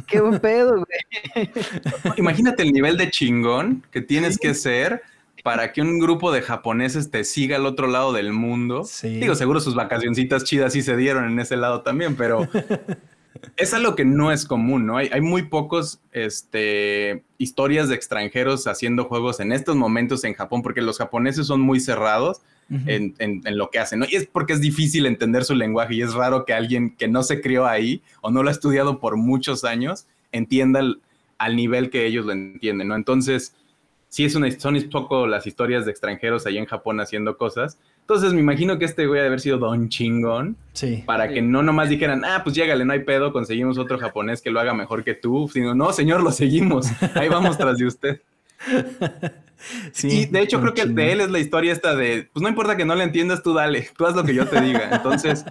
Qué 0.07 0.21
buen 0.21 0.41
pedo, 0.41 0.85
güey. 0.85 1.51
Imagínate 2.17 2.63
el 2.63 2.73
nivel 2.73 2.97
de 2.97 3.11
chingón 3.11 3.85
que 3.91 4.01
tienes 4.01 4.39
que 4.39 4.55
ser 4.55 5.03
para 5.45 5.73
que 5.73 5.83
un 5.83 5.99
grupo 5.99 6.33
de 6.33 6.41
japoneses 6.41 7.11
te 7.11 7.25
siga 7.25 7.57
al 7.57 7.67
otro 7.67 7.89
lado 7.89 8.13
del 8.13 8.33
mundo. 8.33 8.89
Digo, 9.03 9.35
seguro 9.35 9.61
sus 9.61 9.75
vacacioncitas 9.75 10.45
chidas 10.45 10.73
sí 10.73 10.83
se 10.83 10.97
dieron 10.97 11.31
en 11.31 11.39
ese 11.41 11.57
lado 11.57 11.83
también, 11.83 12.17
pero 12.17 12.49
es 13.57 13.74
algo 13.74 13.95
que 13.95 14.05
no 14.05 14.33
es 14.33 14.45
común, 14.45 14.87
¿no? 14.87 14.97
Hay, 14.97 15.09
hay, 15.12 15.20
muy 15.20 15.43
pocos 15.43 16.01
este, 16.12 17.22
historias 17.39 17.89
de 17.89 17.95
extranjeros 17.95 18.66
haciendo 18.66 19.05
juegos 19.05 19.41
en 19.41 19.53
estos 19.53 19.76
momentos 19.76 20.24
en 20.24 20.35
Japón, 20.35 20.62
porque 20.62 20.83
los 20.83 20.99
japoneses 20.99 21.47
son 21.47 21.61
muy 21.61 21.80
cerrados 21.80 22.43
en, 22.87 23.43
lo 23.45 23.68
que 23.70 23.78
hacen, 23.78 23.99
¿no? 23.99 24.07
Y 24.09 24.16
es 24.16 24.26
porque 24.26 24.55
es 24.55 24.61
difícil 24.61 25.05
entender 25.05 25.45
su 25.45 25.55
lenguaje 25.55 25.95
y 25.95 26.03
es 26.03 26.14
raro 26.14 26.47
que 26.47 26.55
alguien 26.55 26.97
que 26.97 27.07
no 27.07 27.22
se 27.22 27.43
crió 27.43 27.66
ahí 27.66 28.03
o 28.22 28.30
no 28.30 28.43
lo 28.43 28.49
ha 28.49 28.53
estudiado 28.53 28.99
por 28.99 29.16
muchos 29.16 29.64
años 29.64 30.07
entienda 30.30 30.80
al 31.37 31.57
nivel 31.57 31.91
que 31.91 32.07
ellos 32.07 32.24
lo 32.24 32.33
entienden, 32.33 32.89
¿no? 32.89 32.97
Entonces, 32.97 33.55
sí 34.09 34.24
es 34.24 34.35
una, 34.35 34.51
son 34.53 34.76
un 34.76 34.89
poco 34.89 35.26
las 35.26 35.47
historias 35.47 35.85
de 35.85 35.91
extranjeros 35.91 36.47
ahí 36.47 36.57
en 36.57 36.66
Japón 36.66 37.01
haciendo 37.01 37.37
cosas, 37.37 37.78
entonces 38.03 38.33
me 38.35 38.41
imagino 38.41 38.79
que 38.79 38.85
este 38.85 39.07
güey 39.07 39.21
ha 39.21 39.23
de 39.23 39.29
haber 39.29 39.41
sido 39.41 39.59
don 39.59 39.89
chingón. 39.89 40.57
Sí. 40.73 41.03
Para 41.07 41.29
que 41.29 41.41
no 41.41 41.63
nomás 41.63 41.89
dijeran, 41.89 42.25
ah, 42.25 42.43
pues 42.45 42.55
llégale, 42.55 42.85
no 42.85 42.93
hay 42.93 43.05
pedo, 43.05 43.33
conseguimos 43.33 43.79
otro 43.79 43.99
japonés 43.99 44.43
que 44.43 44.51
lo 44.51 44.61
haga 44.61 44.75
mejor 44.75 45.05
que 45.05 45.15
tú. 45.15 45.49
Sino, 45.53 45.75
no, 45.75 45.93
señor, 45.93 46.23
lo 46.23 46.31
seguimos. 46.33 46.89
Ahí 47.15 47.29
vamos 47.29 47.57
tras 47.57 47.79
de 47.79 47.87
usted. 47.87 48.21
Sí, 49.93 50.09
y 50.09 50.27
de 50.27 50.41
hecho 50.41 50.61
creo 50.61 50.75
que 50.75 50.87
de 50.87 51.13
él 51.13 51.21
es 51.21 51.31
la 51.31 51.39
historia 51.39 51.73
esta 51.73 51.95
de, 51.95 52.29
pues 52.33 52.43
no 52.43 52.49
importa 52.49 52.77
que 52.77 52.85
no 52.85 52.97
le 52.97 53.05
entiendas, 53.05 53.45
tú 53.45 53.55
dale, 53.55 53.89
tú 53.97 54.07
haz 54.07 54.17
lo 54.17 54.25
que 54.25 54.35
yo 54.35 54.47
te 54.49 54.61
diga. 54.61 54.91
Entonces, 54.91 55.45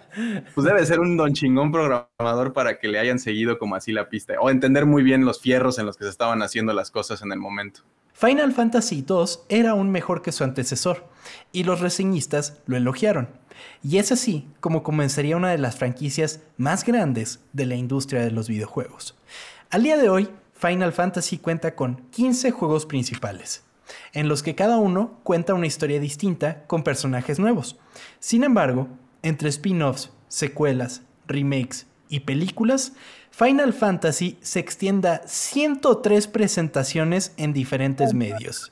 pues 0.53 0.67
debe 0.67 0.85
ser 0.85 0.99
un 0.99 1.15
don 1.15 1.33
chingón 1.33 1.71
programador 1.71 2.51
para 2.51 2.77
que 2.77 2.89
le 2.89 2.99
hayan 2.99 3.19
seguido 3.19 3.57
como 3.57 3.75
así 3.75 3.93
la 3.93 4.09
pista 4.09 4.33
o 4.41 4.49
entender 4.49 4.85
muy 4.85 5.01
bien 5.01 5.23
los 5.23 5.39
fierros 5.39 5.79
en 5.79 5.85
los 5.85 5.95
que 5.95 6.03
se 6.03 6.09
estaban 6.09 6.41
haciendo 6.41 6.73
las 6.73 6.91
cosas 6.91 7.21
en 7.21 7.31
el 7.31 7.39
momento. 7.39 7.83
Final 8.21 8.53
Fantasy 8.53 9.03
II 9.09 9.25
era 9.49 9.71
aún 9.71 9.89
mejor 9.89 10.21
que 10.21 10.31
su 10.31 10.43
antecesor, 10.43 11.07
y 11.51 11.63
los 11.63 11.79
reseñistas 11.79 12.59
lo 12.67 12.77
elogiaron. 12.77 13.29
Y 13.81 13.97
es 13.97 14.11
así 14.11 14.47
como 14.59 14.83
comenzaría 14.83 15.35
una 15.35 15.49
de 15.49 15.57
las 15.57 15.75
franquicias 15.77 16.41
más 16.55 16.85
grandes 16.85 17.39
de 17.51 17.65
la 17.65 17.73
industria 17.73 18.21
de 18.21 18.29
los 18.29 18.47
videojuegos. 18.47 19.17
Al 19.71 19.81
día 19.81 19.97
de 19.97 20.09
hoy, 20.09 20.29
Final 20.53 20.93
Fantasy 20.93 21.39
cuenta 21.39 21.73
con 21.73 22.03
15 22.11 22.51
juegos 22.51 22.85
principales, 22.85 23.63
en 24.13 24.27
los 24.27 24.43
que 24.43 24.53
cada 24.53 24.77
uno 24.77 25.17
cuenta 25.23 25.55
una 25.55 25.65
historia 25.65 25.99
distinta 25.99 26.63
con 26.67 26.83
personajes 26.83 27.39
nuevos. 27.39 27.79
Sin 28.19 28.43
embargo, 28.43 28.87
entre 29.23 29.49
spin-offs, 29.49 30.11
secuelas, 30.27 31.01
remakes 31.25 31.87
y 32.07 32.19
películas, 32.19 32.93
Final 33.31 33.73
Fantasy 33.73 34.37
se 34.41 34.59
extienda 34.59 35.21
103 35.25 36.27
presentaciones 36.27 37.33
en 37.37 37.53
diferentes 37.53 38.13
medios 38.13 38.71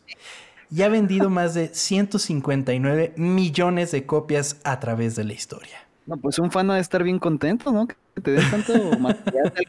y 0.70 0.84
ha 0.84 0.90
vendido 0.90 1.30
más 1.30 1.54
de 1.54 1.74
159 1.74 3.14
millones 3.16 3.92
de 3.92 4.06
copias 4.06 4.58
a 4.64 4.80
través 4.80 5.16
de 5.16 5.24
la 5.24 5.34
historia. 5.34 5.78
No, 6.06 6.18
pues 6.18 6.40
un 6.40 6.52
fan 6.52 6.70
ha 6.72 6.76
de 6.76 6.82
estar 6.82 7.04
bien 7.04 7.20
contento, 7.20 7.72
¿no? 7.72 7.88
Que 7.88 7.96
te 8.22 8.32
des 8.32 8.52
tanto 8.52 8.74
material, 9.00 9.54
te 9.54 9.64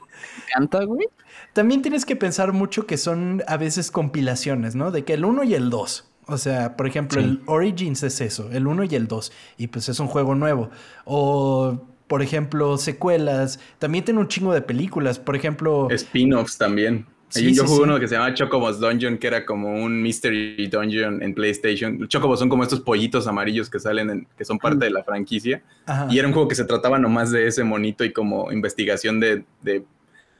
encanta, 0.48 0.84
güey. 0.84 1.06
También 1.52 1.82
tienes 1.82 2.04
que 2.04 2.16
pensar 2.16 2.52
mucho 2.52 2.86
que 2.86 2.96
son 2.96 3.42
a 3.46 3.56
veces 3.56 3.90
compilaciones, 3.90 4.74
¿no? 4.74 4.90
De 4.90 5.04
que 5.04 5.14
el 5.14 5.24
1 5.24 5.44
y 5.44 5.54
el 5.54 5.70
2. 5.70 6.10
O 6.26 6.38
sea, 6.38 6.76
por 6.76 6.86
ejemplo, 6.86 7.20
el 7.20 7.42
Origins 7.46 8.02
es 8.04 8.20
eso, 8.20 8.50
el 8.52 8.66
1 8.66 8.84
y 8.84 8.94
el 8.94 9.08
2. 9.08 9.32
Y 9.58 9.66
pues 9.66 9.88
es 9.88 9.98
un 10.00 10.06
juego 10.06 10.34
nuevo. 10.34 10.70
O 11.04 11.89
por 12.10 12.22
ejemplo, 12.22 12.76
secuelas. 12.76 13.60
También 13.78 14.04
tiene 14.04 14.18
un 14.18 14.26
chingo 14.26 14.52
de 14.52 14.62
películas, 14.62 15.20
por 15.20 15.36
ejemplo. 15.36 15.86
Spin-offs 15.92 16.58
también. 16.58 17.06
yo 17.32 17.64
jugué 17.64 17.84
uno 17.84 18.00
que 18.00 18.08
se 18.08 18.16
llama 18.16 18.34
Chocobos 18.34 18.80
Dungeon, 18.80 19.16
que 19.16 19.28
era 19.28 19.46
como 19.46 19.80
un 19.80 20.02
Mystery 20.02 20.66
Dungeon 20.66 21.22
en 21.22 21.32
PlayStation. 21.34 22.08
Chocobos 22.08 22.40
son 22.40 22.48
como 22.48 22.64
estos 22.64 22.80
pollitos 22.80 23.28
amarillos 23.28 23.70
que 23.70 23.78
salen, 23.78 24.26
que 24.36 24.44
son 24.44 24.58
parte 24.58 24.86
de 24.86 24.90
la 24.90 25.04
franquicia. 25.04 25.62
Y 26.10 26.18
era 26.18 26.26
un 26.26 26.34
juego 26.34 26.48
que 26.48 26.56
se 26.56 26.64
trataba 26.64 26.98
nomás 26.98 27.30
de 27.30 27.46
ese 27.46 27.62
monito 27.62 28.02
y 28.02 28.12
como 28.12 28.50
investigación 28.50 29.20
de, 29.20 29.44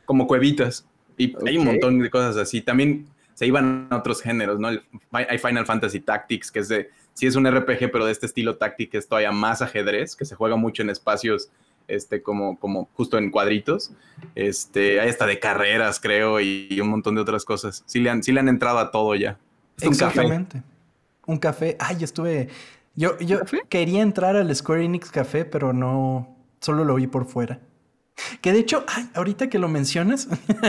como 0.07 0.27
cuevitas. 0.27 0.89
Y 1.17 1.33
hay 1.47 1.57
un 1.57 1.67
montón 1.67 2.01
de 2.01 2.11
cosas 2.11 2.37
así. 2.37 2.63
También 2.63 3.07
se 3.35 3.47
iban 3.47 3.87
a 3.91 3.99
otros 3.99 4.23
géneros, 4.23 4.59
¿no? 4.59 4.71
Hay 5.13 5.39
Final 5.39 5.67
Fantasy 5.67 6.01
Tactics, 6.01 6.51
que 6.51 6.59
es 6.59 6.69
de 6.69 6.91
sí 7.15 7.27
es 7.27 7.37
un 7.37 7.51
RPG, 7.51 7.91
pero 7.93 8.05
de 8.05 8.13
este 8.13 8.27
estilo 8.27 8.57
táctico 8.57 8.99
es 8.99 9.09
todavía 9.09 9.33
más 9.33 9.63
ajedrez, 9.63 10.17
que 10.17 10.25
se 10.25 10.35
juega 10.35 10.57
mucho 10.57 10.83
en 10.83 10.91
espacios 10.91 11.51
este, 11.91 12.23
como, 12.23 12.59
como 12.59 12.89
justo 12.95 13.19
en 13.19 13.31
cuadritos. 13.31 13.93
Este, 14.35 15.01
hay 15.01 15.11
hasta 15.11 15.27
de 15.27 15.39
carreras, 15.39 16.01
creo, 16.01 16.41
y, 16.41 16.81
un 16.81 16.89
montón 16.89 17.17
de 17.17 17.21
otras 17.21 17.45
cosas. 17.45 17.83
Sí 17.87 18.01
le 18.01 18.11
han, 18.11 18.23
sí 18.23 18.33
le 18.33 18.41
han 18.41 18.49
entrado 18.49 18.79
a 18.79 18.91
todo 18.91 19.15
ya. 19.15 19.39
un 19.83 19.95
café. 19.95 20.47
Un 21.27 21.39
café. 21.39 21.77
Ay, 21.79 21.97
yo 21.99 22.05
estuve. 22.05 22.49
Yo, 22.95 23.19
yo 23.19 23.41
quería 23.69 24.03
entrar 24.03 24.37
al 24.37 24.55
Square 24.55 24.85
Enix 24.85 25.11
Café, 25.11 25.45
pero 25.45 25.73
no. 25.73 26.37
Solo 26.61 26.85
lo 26.85 26.95
vi 26.95 27.07
por 27.07 27.27
fuera. 27.27 27.61
Que 28.41 28.53
de 28.53 28.59
hecho, 28.59 28.85
ay, 28.87 29.09
ahorita 29.15 29.49
que 29.49 29.59
lo 29.59 29.69
mencionas, 29.69 30.29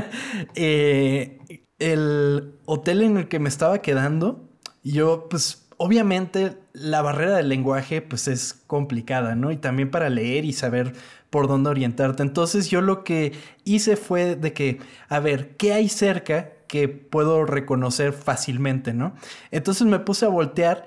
eh, 0.56 1.40
el 1.80 2.56
hotel 2.66 3.02
en 3.02 3.18
el 3.18 3.28
que 3.28 3.40
me 3.40 3.50
estaba 3.50 3.80
quedando, 3.80 4.50
yo 4.84 5.28
pues 5.30 5.61
obviamente 5.82 6.60
la 6.74 7.02
barrera 7.02 7.38
del 7.38 7.50
lenguaje 7.50 8.04
pues 8.04 8.28
es 8.28 8.54
complicada, 8.68 9.34
¿no? 9.34 9.52
Y 9.52 9.58
también 9.58 9.90
para 9.90 10.12
leer 10.12 10.46
y 10.46 10.54
saber 10.54 10.94
por 11.32 11.48
dónde 11.48 11.72
orientarte. 11.72 12.22
Entonces 12.22 12.70
yo 12.70 12.82
lo 12.82 13.04
que 13.04 13.34
hice 13.64 13.96
fue 13.96 14.36
de 14.36 14.54
que, 14.54 14.78
a 15.10 15.20
ver, 15.20 15.58
¿qué 15.58 15.74
hay 15.74 15.90
cerca 15.90 16.52
que 16.68 16.88
puedo 16.88 17.46
reconocer 17.46 18.14
fácilmente, 18.14 18.94
¿no? 18.94 19.16
Entonces 19.50 19.88
me 19.88 19.98
puse 19.98 20.26
a 20.26 20.30
voltear 20.30 20.86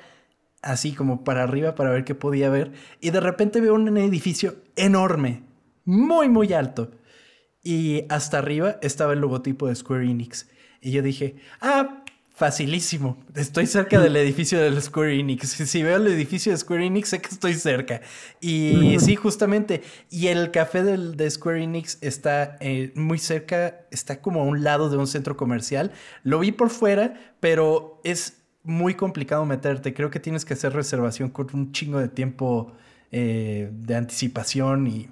así 0.63 0.93
como 0.93 1.25
para 1.25 1.43
arriba 1.43 1.75
para 1.75 1.91
ver 1.91 2.05
qué 2.05 2.15
podía 2.15 2.49
ver 2.49 2.73
y 3.01 3.11
de 3.11 3.21
repente 3.21 3.61
veo 3.61 3.75
un 3.75 3.97
edificio 3.99 4.55
enorme, 4.77 5.43
muy, 5.85 6.29
muy 6.29 6.53
alto. 6.53 6.93
Y 7.65 8.05
hasta 8.11 8.39
arriba 8.39 8.77
estaba 8.81 9.13
el 9.13 9.21
logotipo 9.21 9.67
de 9.67 9.75
Square 9.75 10.09
Enix. 10.09 10.49
Y 10.81 10.93
yo 10.93 11.03
dije, 11.03 11.35
ah, 11.61 12.04
Facilísimo. 12.37 13.17
Estoy 13.37 13.69
cerca 13.69 14.01
del 14.01 14.17
edificio 14.17 14.61
del 14.61 14.83
Square 14.83 15.17
Enix. 15.21 15.53
Si 15.69 15.83
veo 15.85 15.99
el 15.99 16.09
edificio 16.09 16.51
de 16.51 16.59
Square 16.59 16.85
Enix, 16.85 17.11
sé 17.11 17.21
que 17.21 17.29
estoy 17.29 17.55
cerca. 17.55 18.01
Y 18.41 18.97
sí, 18.99 19.15
justamente. 19.15 19.83
Y 20.11 20.27
el 20.27 20.51
café 20.51 20.83
del, 20.83 21.17
de 21.17 21.31
Square 21.31 21.63
Enix 21.63 21.97
está 22.01 22.57
eh, 22.59 22.91
muy 22.97 23.19
cerca, 23.19 23.87
está 23.93 24.21
como 24.21 24.41
a 24.41 24.45
un 24.45 24.65
lado 24.65 24.91
de 24.91 24.97
un 24.97 25.07
centro 25.07 25.37
comercial. 25.37 25.93
Lo 26.25 26.41
vi 26.41 26.51
por 26.51 26.71
fuera, 26.71 27.15
pero 27.39 28.01
es 28.03 28.43
muy 28.65 28.95
complicado 28.95 29.47
meterte. 29.47 29.95
Creo 29.95 30.11
que 30.11 30.19
tienes 30.19 30.45
que 30.45 30.55
hacer 30.55 30.73
reservación 30.73 31.31
con 31.31 31.47
un 31.53 31.71
chingo 31.71 32.01
de 32.01 32.09
tiempo 32.09 32.73
eh, 33.13 33.71
de 33.73 33.95
anticipación 33.95 34.89
y 34.89 35.09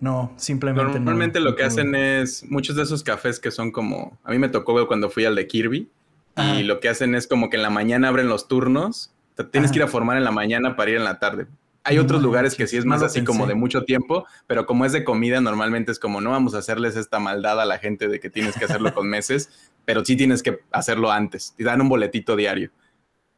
no, 0.00 0.34
simplemente 0.36 0.94
Normalmente 0.94 1.38
lo 1.38 1.54
que 1.54 1.62
hacen 1.62 1.94
es 1.94 2.44
muchos 2.50 2.74
de 2.74 2.82
esos 2.82 3.04
cafés 3.04 3.38
que 3.38 3.52
son 3.52 3.70
como. 3.70 4.18
A 4.24 4.32
mí 4.32 4.38
me 4.40 4.48
tocó 4.48 4.84
cuando 4.88 5.10
fui 5.10 5.24
al 5.26 5.36
de 5.36 5.46
Kirby 5.46 5.88
y 6.36 6.62
lo 6.62 6.80
que 6.80 6.88
hacen 6.88 7.14
es 7.14 7.26
como 7.26 7.50
que 7.50 7.56
en 7.56 7.62
la 7.62 7.70
mañana 7.70 8.08
abren 8.08 8.28
los 8.28 8.48
turnos. 8.48 9.12
Tienes 9.50 9.70
que 9.70 9.78
ir 9.78 9.82
a 9.82 9.88
formar 9.88 10.16
en 10.16 10.24
la 10.24 10.30
mañana 10.30 10.76
para 10.76 10.90
ir 10.90 10.96
en 10.96 11.04
la 11.04 11.18
tarde. 11.18 11.46
Hay 11.84 11.98
otros 11.98 12.20
lugares 12.20 12.56
que 12.56 12.66
sí 12.66 12.76
es 12.76 12.84
más 12.84 13.02
así 13.02 13.22
como 13.22 13.46
de 13.46 13.54
mucho 13.54 13.84
tiempo, 13.84 14.26
pero 14.46 14.66
como 14.66 14.84
es 14.84 14.92
de 14.92 15.04
comida, 15.04 15.40
normalmente 15.40 15.92
es 15.92 16.00
como 16.00 16.20
no 16.20 16.30
vamos 16.30 16.54
a 16.54 16.58
hacerles 16.58 16.96
esta 16.96 17.20
maldad 17.20 17.60
a 17.60 17.64
la 17.64 17.78
gente 17.78 18.08
de 18.08 18.18
que 18.18 18.28
tienes 18.28 18.56
que 18.56 18.64
hacerlo 18.64 18.92
con 18.92 19.08
meses, 19.08 19.70
pero 19.84 20.04
sí 20.04 20.16
tienes 20.16 20.42
que 20.42 20.58
hacerlo 20.72 21.12
antes. 21.12 21.54
Y 21.58 21.64
dan 21.64 21.80
un 21.80 21.88
boletito 21.88 22.34
diario 22.34 22.72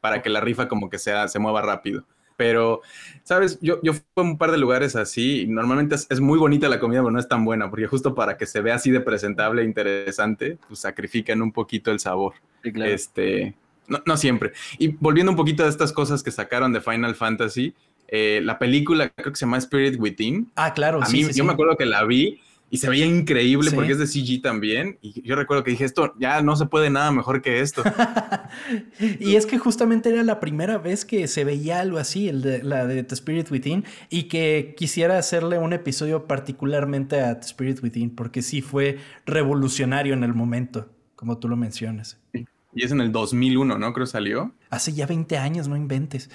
para 0.01 0.23
que 0.23 0.31
la 0.31 0.41
rifa 0.41 0.69
como 0.69 0.89
que 0.89 0.99
sea, 0.99 1.29
se 1.29 1.39
mueva 1.39 1.61
rápido. 1.63 2.05
Pero, 2.39 2.83
¿sabes? 3.25 3.59
Yo, 3.61 3.81
yo 3.83 3.95
fui 3.95 4.03
a 4.15 4.21
un 4.21 4.39
par 4.39 4.53
de 4.53 4.59
lugares 4.59 4.95
así 4.95 5.41
y 5.41 5.47
normalmente 5.49 5.97
es, 5.97 6.21
muy 6.21 6.39
bonita 6.39 6.69
la 6.69 6.79
comida, 6.79 7.01
pero 7.01 7.11
no 7.11 7.19
es 7.19 7.27
tan 7.27 7.45
buena, 7.45 7.69
porque 7.69 7.89
justo 7.89 8.15
para 8.15 8.37
que 8.37 8.47
se 8.47 8.61
vea 8.61 8.77
así 8.77 8.93
de 8.93 9.01
presentable 9.01 9.63
e 9.63 9.65
interesante, 9.65 10.57
pues 10.69 10.79
sacrifican 10.79 11.43
un 11.43 11.51
poquito 11.51 11.91
el 11.91 11.99
sabor. 11.99 12.35
Este, 12.63 13.55
no, 13.89 14.17
siempre. 14.17 14.53
Y 14.79 14.87
volviendo 15.01 15.33
un 15.33 15.37
poquito 15.37 15.65
a 15.65 15.69
estas 15.69 15.93
cosas 15.93 16.23
que 16.23 16.31
sacaron 16.31 16.73
de 16.73 16.81
Final 16.81 17.17
Fantasy, 17.17 17.75
eh, 18.07 18.41
la 18.45 18.57
película 18.57 19.09
creo 19.09 19.33
que 19.33 19.37
se 19.37 19.45
llama 19.45 19.59
Spirit 19.59 19.99
Within. 19.99 20.53
Ah, 20.55 20.73
claro. 20.73 21.03
A 21.03 21.09
mí, 21.09 21.25
yo 21.35 21.45
me 21.45 21.55
acuerdo 21.55 21.77
que 21.77 21.87
la 21.87 22.05
vi 22.05 22.41
y 22.71 22.79
se 22.79 22.89
veía 22.89 23.07
increíble 23.07 23.71
porque 23.71 23.93
es 23.93 23.99
de 23.99 24.07
CG 24.07 24.43
también. 24.43 24.99
Y 25.01 25.23
yo 25.23 25.37
recuerdo 25.37 25.65
que 25.65 25.71
dije, 25.71 25.85
esto 25.85 26.15
ya 26.19 26.43
no 26.43 26.57
se 26.57 26.67
puede 26.67 26.91
nada 26.91 27.11
mejor 27.11 27.41
que 27.41 27.61
esto. 27.61 27.83
y 29.21 29.37
es 29.37 29.47
que 29.47 29.59
justamente 29.59 30.11
era 30.11 30.23
la 30.23 30.39
primera 30.41 30.79
vez 30.79 31.05
que 31.05 31.29
se 31.29 31.45
veía 31.45 31.81
algo 31.81 31.99
así, 31.99 32.29
el 32.29 32.43
de, 32.43 32.63
la 32.63 32.87
de 32.87 33.03
The 33.03 33.15
Spirit 33.15 33.51
Within, 33.51 33.85
y 34.11 34.25
que 34.25 34.75
quisiera 34.77 35.19
hacerle 35.19 35.59
un 35.59 35.73
episodio 35.73 36.27
particularmente 36.27 37.21
a 37.21 37.41
The 37.41 37.47
Spirit 37.47 37.83
Within, 37.83 38.11
porque 38.11 38.43
sí 38.43 38.61
fue 38.61 38.99
revolucionario 39.25 40.13
en 40.13 40.25
el 40.25 40.35
momento, 40.35 40.91
como 41.17 41.39
tú 41.39 41.49
lo 41.49 41.57
mencionas. 41.57 42.19
Y 42.33 42.85
es 42.85 42.93
en 42.93 43.01
el 43.01 43.13
2001, 43.13 43.79
¿no? 43.79 43.93
Creo 43.93 44.07
salió. 44.07 44.53
Hace 44.69 44.93
ya 44.93 45.07
20 45.07 45.39
años, 45.39 45.69
no 45.69 45.77
inventes. 45.77 46.31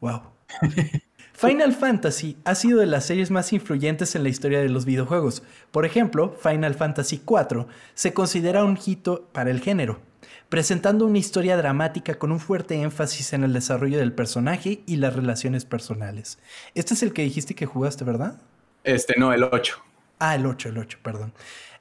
Wow. 0.00 0.22
Final 1.38 1.72
Fantasy 1.72 2.36
ha 2.44 2.56
sido 2.56 2.80
de 2.80 2.86
las 2.86 3.06
series 3.06 3.30
más 3.30 3.52
influyentes 3.52 4.16
en 4.16 4.24
la 4.24 4.28
historia 4.28 4.58
de 4.58 4.68
los 4.68 4.84
videojuegos. 4.84 5.44
Por 5.70 5.84
ejemplo, 5.84 6.36
Final 6.42 6.74
Fantasy 6.74 7.22
IV 7.24 7.66
se 7.94 8.12
considera 8.12 8.64
un 8.64 8.76
hito 8.84 9.28
para 9.30 9.52
el 9.52 9.60
género, 9.60 10.00
presentando 10.48 11.06
una 11.06 11.18
historia 11.18 11.56
dramática 11.56 12.16
con 12.16 12.32
un 12.32 12.40
fuerte 12.40 12.82
énfasis 12.82 13.34
en 13.34 13.44
el 13.44 13.52
desarrollo 13.52 13.98
del 13.98 14.12
personaje 14.12 14.82
y 14.84 14.96
las 14.96 15.14
relaciones 15.14 15.64
personales. 15.64 16.40
Este 16.74 16.94
es 16.94 17.04
el 17.04 17.12
que 17.12 17.22
dijiste 17.22 17.54
que 17.54 17.66
jugaste, 17.66 18.02
¿verdad? 18.02 18.40
Este, 18.82 19.14
no, 19.16 19.32
el 19.32 19.44
8. 19.44 19.80
Ah, 20.18 20.34
el 20.34 20.44
8, 20.44 20.70
el 20.70 20.78
8, 20.78 20.98
perdón. 21.04 21.32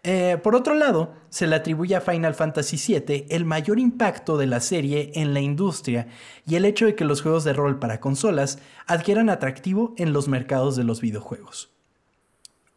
Eh, 0.04 0.38
por 0.42 0.56
otro 0.56 0.74
lado, 0.74 1.14
se 1.30 1.48
le 1.48 1.56
atribuye 1.56 1.96
a 1.96 2.02
Final 2.02 2.34
Fantasy 2.34 2.78
VII 2.78 3.26
el 3.30 3.46
mayor 3.46 3.80
impacto 3.80 4.38
de 4.38 4.48
la 4.48 4.60
serie 4.60 5.12
en 5.16 5.34
la 5.34 5.42
industria 5.42 6.08
y 6.46 6.56
el 6.56 6.66
hecho 6.66 6.86
de 6.86 6.96
que 6.96 7.06
los 7.06 7.22
juegos 7.22 7.44
de 7.44 7.54
rol 7.54 7.80
para 7.80 8.00
consolas 8.00 8.60
adquieran 8.86 9.30
atractivo 9.30 9.94
en 9.98 10.14
los 10.14 10.28
mercados 10.28 10.76
de 10.76 10.84
los 10.84 11.02
videojuegos. 11.02 11.72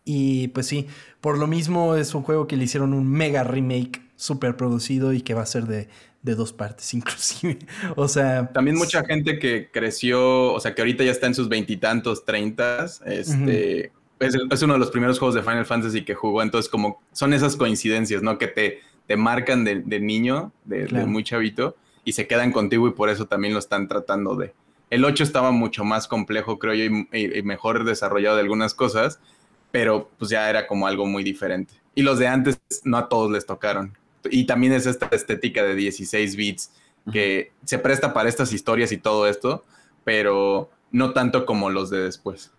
Y 0.04 0.48
pues 0.48 0.66
sí, 0.66 0.88
por 1.20 1.38
lo 1.38 1.46
mismo 1.46 1.94
es 1.94 2.14
un 2.14 2.22
juego 2.22 2.46
que 2.48 2.56
le 2.56 2.64
hicieron 2.64 2.94
un 2.94 3.08
mega 3.08 3.44
remake 3.44 4.02
super 4.16 4.56
producido 4.56 5.12
y 5.12 5.20
que 5.20 5.34
va 5.34 5.42
a 5.42 5.46
ser 5.46 5.66
de, 5.66 5.88
dos 6.22 6.52
partes 6.52 6.92
inclusive. 6.94 7.58
O 7.96 8.08
sea... 8.08 8.50
También 8.52 8.76
mucha 8.76 9.04
gente 9.04 9.38
que 9.38 9.70
creció, 9.70 10.52
o 10.52 10.58
sea, 10.58 10.74
que 10.74 10.82
ahorita 10.82 11.04
ya 11.04 11.12
está 11.12 11.26
en 11.26 11.34
sus 11.34 11.48
veintitantos, 11.48 12.24
treintas, 12.24 13.02
este 13.06 13.92
es, 14.20 14.62
uno 14.62 14.74
de 14.74 14.78
los 14.78 14.90
primeros 14.90 15.18
juegos 15.18 15.34
de 15.34 15.42
Final 15.42 15.64
Fantasy 15.64 16.04
que 16.04 16.14
jugó, 16.14 16.42
entonces 16.42 16.70
como 16.70 17.02
son 17.12 17.32
esas 17.32 17.56
coincidencias, 17.56 18.22
¿no? 18.22 18.38
Que 18.38 18.46
te, 18.46 18.80
te 19.06 19.16
marcan 19.16 19.64
de, 19.64 20.00
niño, 20.00 20.52
de, 20.64 20.86
muy 21.06 21.24
chavito, 21.24 21.76
y 22.04 22.12
se 22.12 22.26
quedan 22.26 22.52
contigo 22.52 22.86
y 22.86 22.92
por 22.92 23.08
eso 23.08 23.26
también 23.26 23.54
lo 23.54 23.58
están 23.58 23.88
tratando 23.88 24.36
de... 24.36 24.52
El 24.90 25.04
8 25.04 25.22
estaba 25.22 25.52
mucho 25.52 25.84
más 25.84 26.06
complejo, 26.08 26.58
creo 26.58 26.74
yo, 26.74 26.84
y, 26.84 27.42
mejor 27.42 27.84
desarrollado 27.84 28.36
de 28.36 28.42
algunas 28.42 28.74
cosas, 28.74 29.20
pero 29.70 30.10
pues 30.18 30.30
ya 30.30 30.50
era 30.50 30.66
como 30.66 30.86
algo 30.86 31.06
muy 31.06 31.22
diferente. 31.22 31.74
Y 31.94 32.02
los 32.02 32.18
de 32.18 32.26
antes 32.26 32.60
no 32.84 32.98
a 32.98 33.08
todos 33.08 33.30
les 33.30 33.46
tocaron. 33.46 33.96
Y 34.30 34.44
también 34.44 34.72
es 34.72 34.86
esta 34.86 35.08
estética 35.12 35.62
de 35.62 35.74
16 35.74 36.36
bits 36.36 36.72
que 37.12 37.52
se 37.64 37.78
presta 37.78 38.12
para 38.12 38.28
estas 38.28 38.52
historias 38.52 38.92
y 38.92 38.98
todo 38.98 39.26
esto, 39.26 39.64
pero 40.04 40.70
no 40.90 41.12
tanto 41.12 41.46
como 41.46 41.70
los 41.70 41.88
de 41.88 42.02
después. 42.02 42.52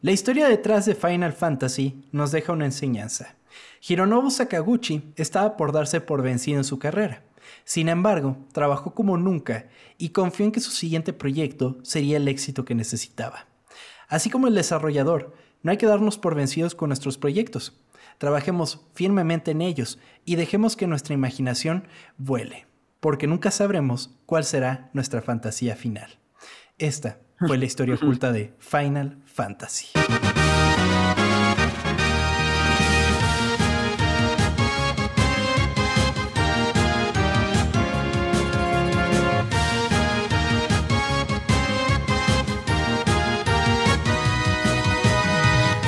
La 0.00 0.12
historia 0.12 0.48
detrás 0.48 0.86
de 0.86 0.94
Final 0.94 1.32
Fantasy 1.32 2.04
nos 2.12 2.30
deja 2.30 2.52
una 2.52 2.66
enseñanza. 2.66 3.34
Hironobu 3.80 4.30
Sakaguchi 4.30 5.12
estaba 5.16 5.56
por 5.56 5.72
darse 5.72 6.00
por 6.00 6.22
vencido 6.22 6.58
en 6.58 6.64
su 6.64 6.78
carrera. 6.78 7.24
Sin 7.64 7.88
embargo, 7.88 8.36
trabajó 8.52 8.94
como 8.94 9.16
nunca 9.16 9.66
y 9.96 10.10
confió 10.10 10.46
en 10.46 10.52
que 10.52 10.60
su 10.60 10.70
siguiente 10.70 11.12
proyecto 11.12 11.78
sería 11.82 12.18
el 12.18 12.28
éxito 12.28 12.64
que 12.64 12.76
necesitaba. 12.76 13.48
Así 14.06 14.30
como 14.30 14.46
el 14.46 14.54
desarrollador, 14.54 15.34
no 15.64 15.72
hay 15.72 15.78
que 15.78 15.86
darnos 15.86 16.16
por 16.16 16.36
vencidos 16.36 16.76
con 16.76 16.90
nuestros 16.90 17.18
proyectos. 17.18 17.82
Trabajemos 18.18 18.86
firmemente 18.94 19.50
en 19.50 19.62
ellos 19.62 19.98
y 20.24 20.36
dejemos 20.36 20.76
que 20.76 20.86
nuestra 20.86 21.14
imaginación 21.14 21.88
vuele, 22.18 22.66
porque 23.00 23.26
nunca 23.26 23.50
sabremos 23.50 24.14
cuál 24.26 24.44
será 24.44 24.90
nuestra 24.92 25.22
fantasía 25.22 25.74
final. 25.74 26.20
Esta 26.78 27.18
fue 27.46 27.58
la 27.58 27.64
historia 27.64 27.94
oculta 27.96 28.32
de 28.32 28.54
Final 28.58 29.22
Fantasy. 29.38 29.86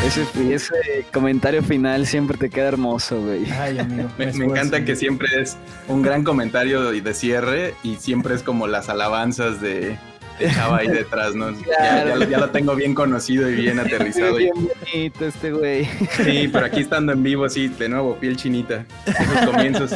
Ese, 0.06 0.54
ese, 0.54 0.74
comentario 1.12 1.64
final 1.64 2.06
siempre 2.06 2.38
te 2.38 2.50
queda 2.50 2.68
hermoso, 2.68 3.20
güey. 3.20 3.50
Ay, 3.50 3.80
amigo. 3.80 4.08
me, 4.16 4.26
encanta 4.26 4.84
que 4.84 4.94
siempre 4.94 5.26
es 5.40 5.56
un 5.88 6.02
gran 6.02 6.22
comentario 6.22 6.92
de 6.92 7.14
cierre 7.14 7.74
y 7.82 7.96
siempre 7.96 8.36
es 8.36 8.44
como 8.44 8.68
las 8.68 8.88
alabanzas 8.88 9.60
de, 9.60 9.98
dejaba 10.40 10.78
ahí 10.78 10.88
detrás, 10.88 11.34
¿no? 11.34 11.50
Ya, 12.30 12.38
lo 12.38 12.50
tengo 12.50 12.74
bien 12.74 12.94
conocido 12.94 13.48
y 13.48 13.54
bien 13.54 13.78
aterrizado. 13.80 14.36
Bien 14.36 14.52
bonito 14.54 15.26
este 15.26 15.52
güey. 15.52 15.84
Sí, 16.16 16.48
pero 16.52 16.66
aquí 16.66 16.80
estando 16.80 17.12
en 17.12 17.22
vivo, 17.22 17.48
sí, 17.48 17.68
de 17.68 17.88
nuevo, 17.88 18.16
piel 18.16 18.36
chinita. 18.36 18.84
Esos 19.06 19.50
comienzos. 19.50 19.94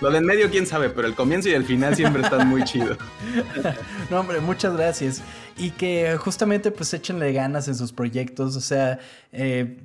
Lo 0.00 0.10
del 0.10 0.24
medio, 0.24 0.50
quién 0.50 0.66
sabe, 0.66 0.90
pero 0.90 1.08
el 1.08 1.14
comienzo 1.14 1.48
y 1.48 1.52
el 1.52 1.64
final 1.64 1.96
siempre 1.96 2.22
están 2.22 2.48
muy 2.48 2.64
chidos. 2.64 2.98
No, 4.10 4.20
hombre, 4.20 4.38
muchas 4.40 4.76
gracias. 4.76 5.20
Y 5.56 5.70
que 5.70 6.16
justamente 6.16 6.70
pues 6.70 6.94
échenle 6.94 7.32
ganas 7.32 7.66
en 7.66 7.74
sus 7.74 7.92
proyectos. 7.92 8.54
O 8.54 8.60
sea, 8.60 9.00
eh, 9.32 9.78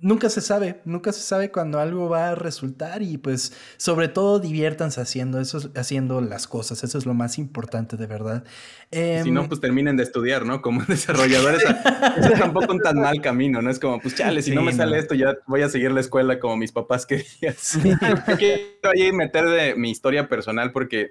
nunca 0.00 0.30
se 0.30 0.40
sabe, 0.40 0.80
nunca 0.84 1.12
se 1.12 1.20
sabe 1.20 1.50
cuando 1.50 1.80
algo 1.80 2.08
va 2.08 2.30
a 2.30 2.34
resultar 2.34 3.02
y 3.02 3.18
pues 3.18 3.52
sobre 3.76 4.08
todo 4.08 4.38
diviértanse 4.38 5.00
haciendo 5.00 5.40
eso, 5.40 5.70
haciendo 5.74 6.20
las 6.20 6.46
cosas, 6.46 6.84
eso 6.84 6.98
es 6.98 7.06
lo 7.06 7.14
más 7.14 7.38
importante 7.38 7.96
de 7.96 8.06
verdad. 8.06 8.44
si 8.90 9.30
no, 9.30 9.42
em, 9.42 9.48
pues 9.48 9.60
terminen 9.60 9.96
de 9.96 10.04
estudiar, 10.04 10.44
¿no? 10.44 10.62
Como 10.62 10.82
desarrolladores, 10.88 11.64
es 11.64 12.38
tampoco 12.38 12.72
un 12.72 12.80
tan 12.80 13.00
mal 13.00 13.20
camino, 13.20 13.60
¿no? 13.60 13.70
Es 13.70 13.78
como, 13.78 14.00
pues 14.00 14.14
chale, 14.14 14.42
si 14.42 14.54
no 14.54 14.62
me 14.62 14.72
sale 14.72 14.98
esto, 14.98 15.14
ya 15.14 15.36
voy 15.46 15.62
a 15.62 15.68
seguir 15.68 15.90
la 15.90 16.00
escuela 16.00 16.38
como 16.38 16.56
mis 16.56 16.72
papás 16.72 17.06
querían. 17.06 17.54
Quiero 18.38 18.90
ahí 18.94 19.12
meter 19.12 19.46
de 19.46 19.74
mi 19.74 19.90
historia 19.90 20.28
personal 20.28 20.72
porque 20.72 21.10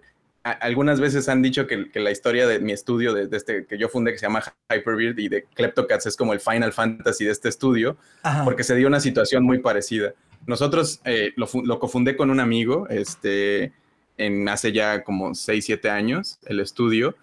algunas 0.51 0.99
veces 0.99 1.29
han 1.29 1.41
dicho 1.41 1.67
que, 1.67 1.89
la 1.95 2.11
historia 2.11 2.47
de 2.47 2.59
mi 2.59 2.71
estudio, 2.71 3.13
de, 3.13 3.35
este 3.35 3.65
que 3.65 3.77
yo 3.77 3.89
fundé, 3.89 4.11
que 4.11 4.17
se 4.17 4.25
llama 4.25 4.43
Hyperbeard 4.69 5.17
y 5.19 5.29
de 5.29 5.43
Kleptocats, 5.53 6.05
es 6.05 6.15
como 6.15 6.33
el 6.33 6.39
Final 6.39 6.73
Fantasy 6.73 7.25
de 7.25 7.31
este 7.31 7.49
estudio, 7.49 7.97
porque 8.43 8.63
se 8.63 8.75
dio 8.75 8.87
una 8.87 8.99
situación 8.99 9.43
muy 9.43 9.59
parecida. 9.59 10.13
Nosotros 10.45 11.01
eh, 11.05 11.33
lo, 11.35 11.47
lo, 11.63 11.79
cofundé 11.79 12.15
con 12.15 12.29
un 12.29 12.39
amigo, 12.39 12.87
este, 12.89 13.73
en 14.17 14.47
hace 14.47 14.71
ya 14.71 15.03
como 15.03 15.35
6, 15.35 15.65
7 15.65 15.89
años, 15.89 16.39
el 16.45 16.59
estudio, 16.59 17.15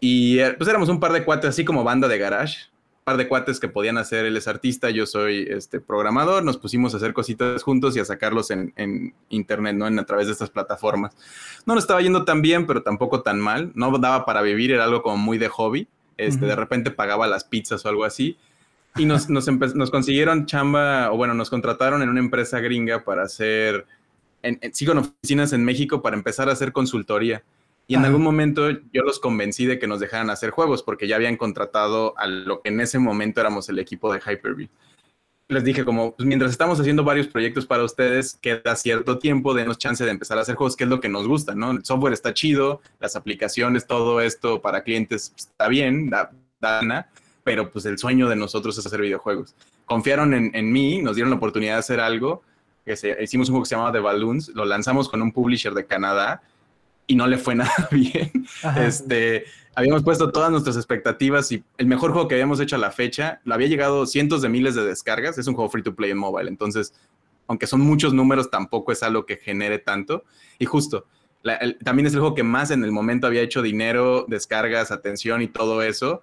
y 0.00 0.38
eh, 0.38 0.54
pues 0.56 0.68
éramos 0.68 0.88
un 0.88 1.00
par 1.00 1.12
de 1.12 1.24
cuates, 1.24 1.50
así 1.50 1.64
como 1.64 1.84
banda 1.84 2.08
de 2.08 2.18
garage, 2.18 2.68
par 3.04 3.18
de 3.18 3.28
cuates 3.28 3.60
que 3.60 3.68
podían 3.68 3.98
hacer, 3.98 4.24
él 4.24 4.36
es 4.36 4.48
artista, 4.48 4.88
yo 4.88 5.04
soy 5.04 5.46
este, 5.50 5.78
programador, 5.78 6.42
nos 6.42 6.56
pusimos 6.56 6.94
a 6.94 6.96
hacer 6.96 7.12
cositas 7.12 7.62
juntos 7.62 7.94
y 7.96 8.00
a 8.00 8.04
sacarlos 8.06 8.50
en, 8.50 9.14
internet, 9.28 9.76
¿no? 9.76 9.86
En, 9.86 9.98
a 9.98 10.06
través 10.06 10.26
de 10.26 10.32
estas 10.32 10.48
plataformas. 10.48 11.14
No 11.66 11.74
nos 11.74 11.84
estaba 11.84 12.00
yendo 12.00 12.24
tan 12.24 12.40
bien, 12.40 12.66
pero 12.66 12.82
tampoco 12.82 13.20
tan 13.20 13.38
mal, 13.38 13.72
no 13.74 13.96
daba 13.98 14.24
para 14.24 14.40
vivir, 14.40 14.72
era 14.72 14.84
algo 14.84 15.02
como 15.02 15.18
muy 15.18 15.36
de 15.36 15.48
hobby, 15.48 15.86
este, 16.16 16.46
de 16.46 16.56
repente 16.56 16.90
pagaba 16.90 17.26
las 17.26 17.44
pizzas 17.44 17.84
o 17.84 17.88
algo 17.90 18.04
así. 18.04 18.38
Y 18.96 19.04
nos, 19.04 19.28
nos, 19.28 19.48
nos, 19.48 19.90
consiguieron 19.90 20.46
chamba, 20.46 21.12
o 21.12 21.16
bueno, 21.16 21.34
nos 21.34 21.50
contrataron 21.50 22.00
en 22.00 22.08
una 22.08 22.20
empresa 22.20 22.60
gringa 22.60 23.04
para 23.04 23.24
hacer, 23.24 23.86
en, 24.42 24.58
en 24.62 24.98
oficinas 24.98 25.52
en 25.52 25.64
México 25.64 26.00
para 26.00 26.16
empezar 26.16 26.48
a 26.48 26.52
hacer 26.52 26.72
consultoría. 26.72 27.42
Y 27.86 27.96
en 27.96 28.04
algún 28.04 28.22
momento 28.22 28.70
yo 28.70 29.02
los 29.02 29.20
convencí 29.20 29.66
de 29.66 29.78
que 29.78 29.86
nos 29.86 30.00
dejaran 30.00 30.30
hacer 30.30 30.50
juegos 30.50 30.82
porque 30.82 31.06
ya 31.06 31.16
habían 31.16 31.36
contratado 31.36 32.14
a 32.16 32.26
lo 32.26 32.62
que 32.62 32.70
en 32.70 32.80
ese 32.80 32.98
momento 32.98 33.40
éramos 33.40 33.68
el 33.68 33.78
equipo 33.78 34.12
de 34.12 34.20
Hyper-V. 34.20 34.70
Les 35.48 35.62
dije 35.62 35.84
como, 35.84 36.16
pues 36.16 36.26
mientras 36.26 36.50
estamos 36.50 36.80
haciendo 36.80 37.04
varios 37.04 37.26
proyectos 37.26 37.66
para 37.66 37.84
ustedes, 37.84 38.38
queda 38.40 38.74
cierto 38.76 39.18
tiempo, 39.18 39.52
denos 39.52 39.76
chance 39.76 40.02
de 40.02 40.10
empezar 40.10 40.38
a 40.38 40.40
hacer 40.40 40.54
juegos, 40.54 40.74
que 40.74 40.84
es 40.84 40.90
lo 40.90 41.00
que 41.00 41.10
nos 41.10 41.28
gusta, 41.28 41.54
¿no? 41.54 41.72
El 41.72 41.84
software 41.84 42.14
está 42.14 42.32
chido, 42.32 42.80
las 42.98 43.14
aplicaciones, 43.14 43.86
todo 43.86 44.22
esto 44.22 44.62
para 44.62 44.82
clientes 44.82 45.30
pues, 45.30 45.48
está 45.48 45.68
bien, 45.68 46.08
da, 46.08 46.30
da 46.60 47.06
pero 47.44 47.70
pues 47.70 47.84
el 47.84 47.98
sueño 47.98 48.30
de 48.30 48.36
nosotros 48.36 48.78
es 48.78 48.86
hacer 48.86 49.02
videojuegos. 49.02 49.54
Confiaron 49.84 50.32
en, 50.32 50.50
en 50.54 50.72
mí, 50.72 51.02
nos 51.02 51.16
dieron 51.16 51.28
la 51.28 51.36
oportunidad 51.36 51.74
de 51.74 51.80
hacer 51.80 52.00
algo, 52.00 52.42
que 52.86 52.96
se, 52.96 53.22
hicimos 53.22 53.48
un 53.48 53.52
juego 53.52 53.64
que 53.64 53.68
se 53.68 53.74
llamaba 53.74 53.92
The 53.92 54.00
Balloons, 54.00 54.48
lo 54.54 54.64
lanzamos 54.64 55.10
con 55.10 55.20
un 55.20 55.30
publisher 55.30 55.74
de 55.74 55.84
Canadá, 55.84 56.42
y 57.06 57.16
no 57.16 57.26
le 57.26 57.38
fue 57.38 57.54
nada 57.56 57.88
bien. 57.90 58.30
Este, 58.76 59.44
habíamos 59.74 60.02
puesto 60.02 60.30
todas 60.30 60.50
nuestras 60.50 60.76
expectativas 60.76 61.50
y 61.52 61.64
el 61.78 61.86
mejor 61.86 62.12
juego 62.12 62.28
que 62.28 62.34
habíamos 62.34 62.60
hecho 62.60 62.76
a 62.76 62.78
la 62.78 62.90
fecha, 62.90 63.40
lo 63.44 63.54
había 63.54 63.68
llegado 63.68 64.06
cientos 64.06 64.42
de 64.42 64.48
miles 64.48 64.74
de 64.74 64.84
descargas, 64.84 65.38
es 65.38 65.46
un 65.46 65.54
juego 65.54 65.70
free 65.70 65.82
to 65.82 65.94
play 65.94 66.10
en 66.10 66.18
mobile, 66.18 66.48
entonces, 66.48 66.94
aunque 67.46 67.66
son 67.66 67.80
muchos 67.80 68.14
números, 68.14 68.50
tampoco 68.50 68.92
es 68.92 69.02
algo 69.02 69.26
que 69.26 69.36
genere 69.36 69.78
tanto. 69.78 70.24
Y 70.58 70.64
justo, 70.64 71.06
también 71.84 72.06
es 72.06 72.14
el 72.14 72.20
juego 72.20 72.34
que 72.34 72.42
más 72.42 72.70
en 72.70 72.84
el 72.84 72.92
momento 72.92 73.26
había 73.26 73.42
hecho 73.42 73.60
dinero, 73.60 74.24
descargas, 74.28 74.90
atención 74.90 75.42
y 75.42 75.48
todo 75.48 75.82
eso 75.82 76.22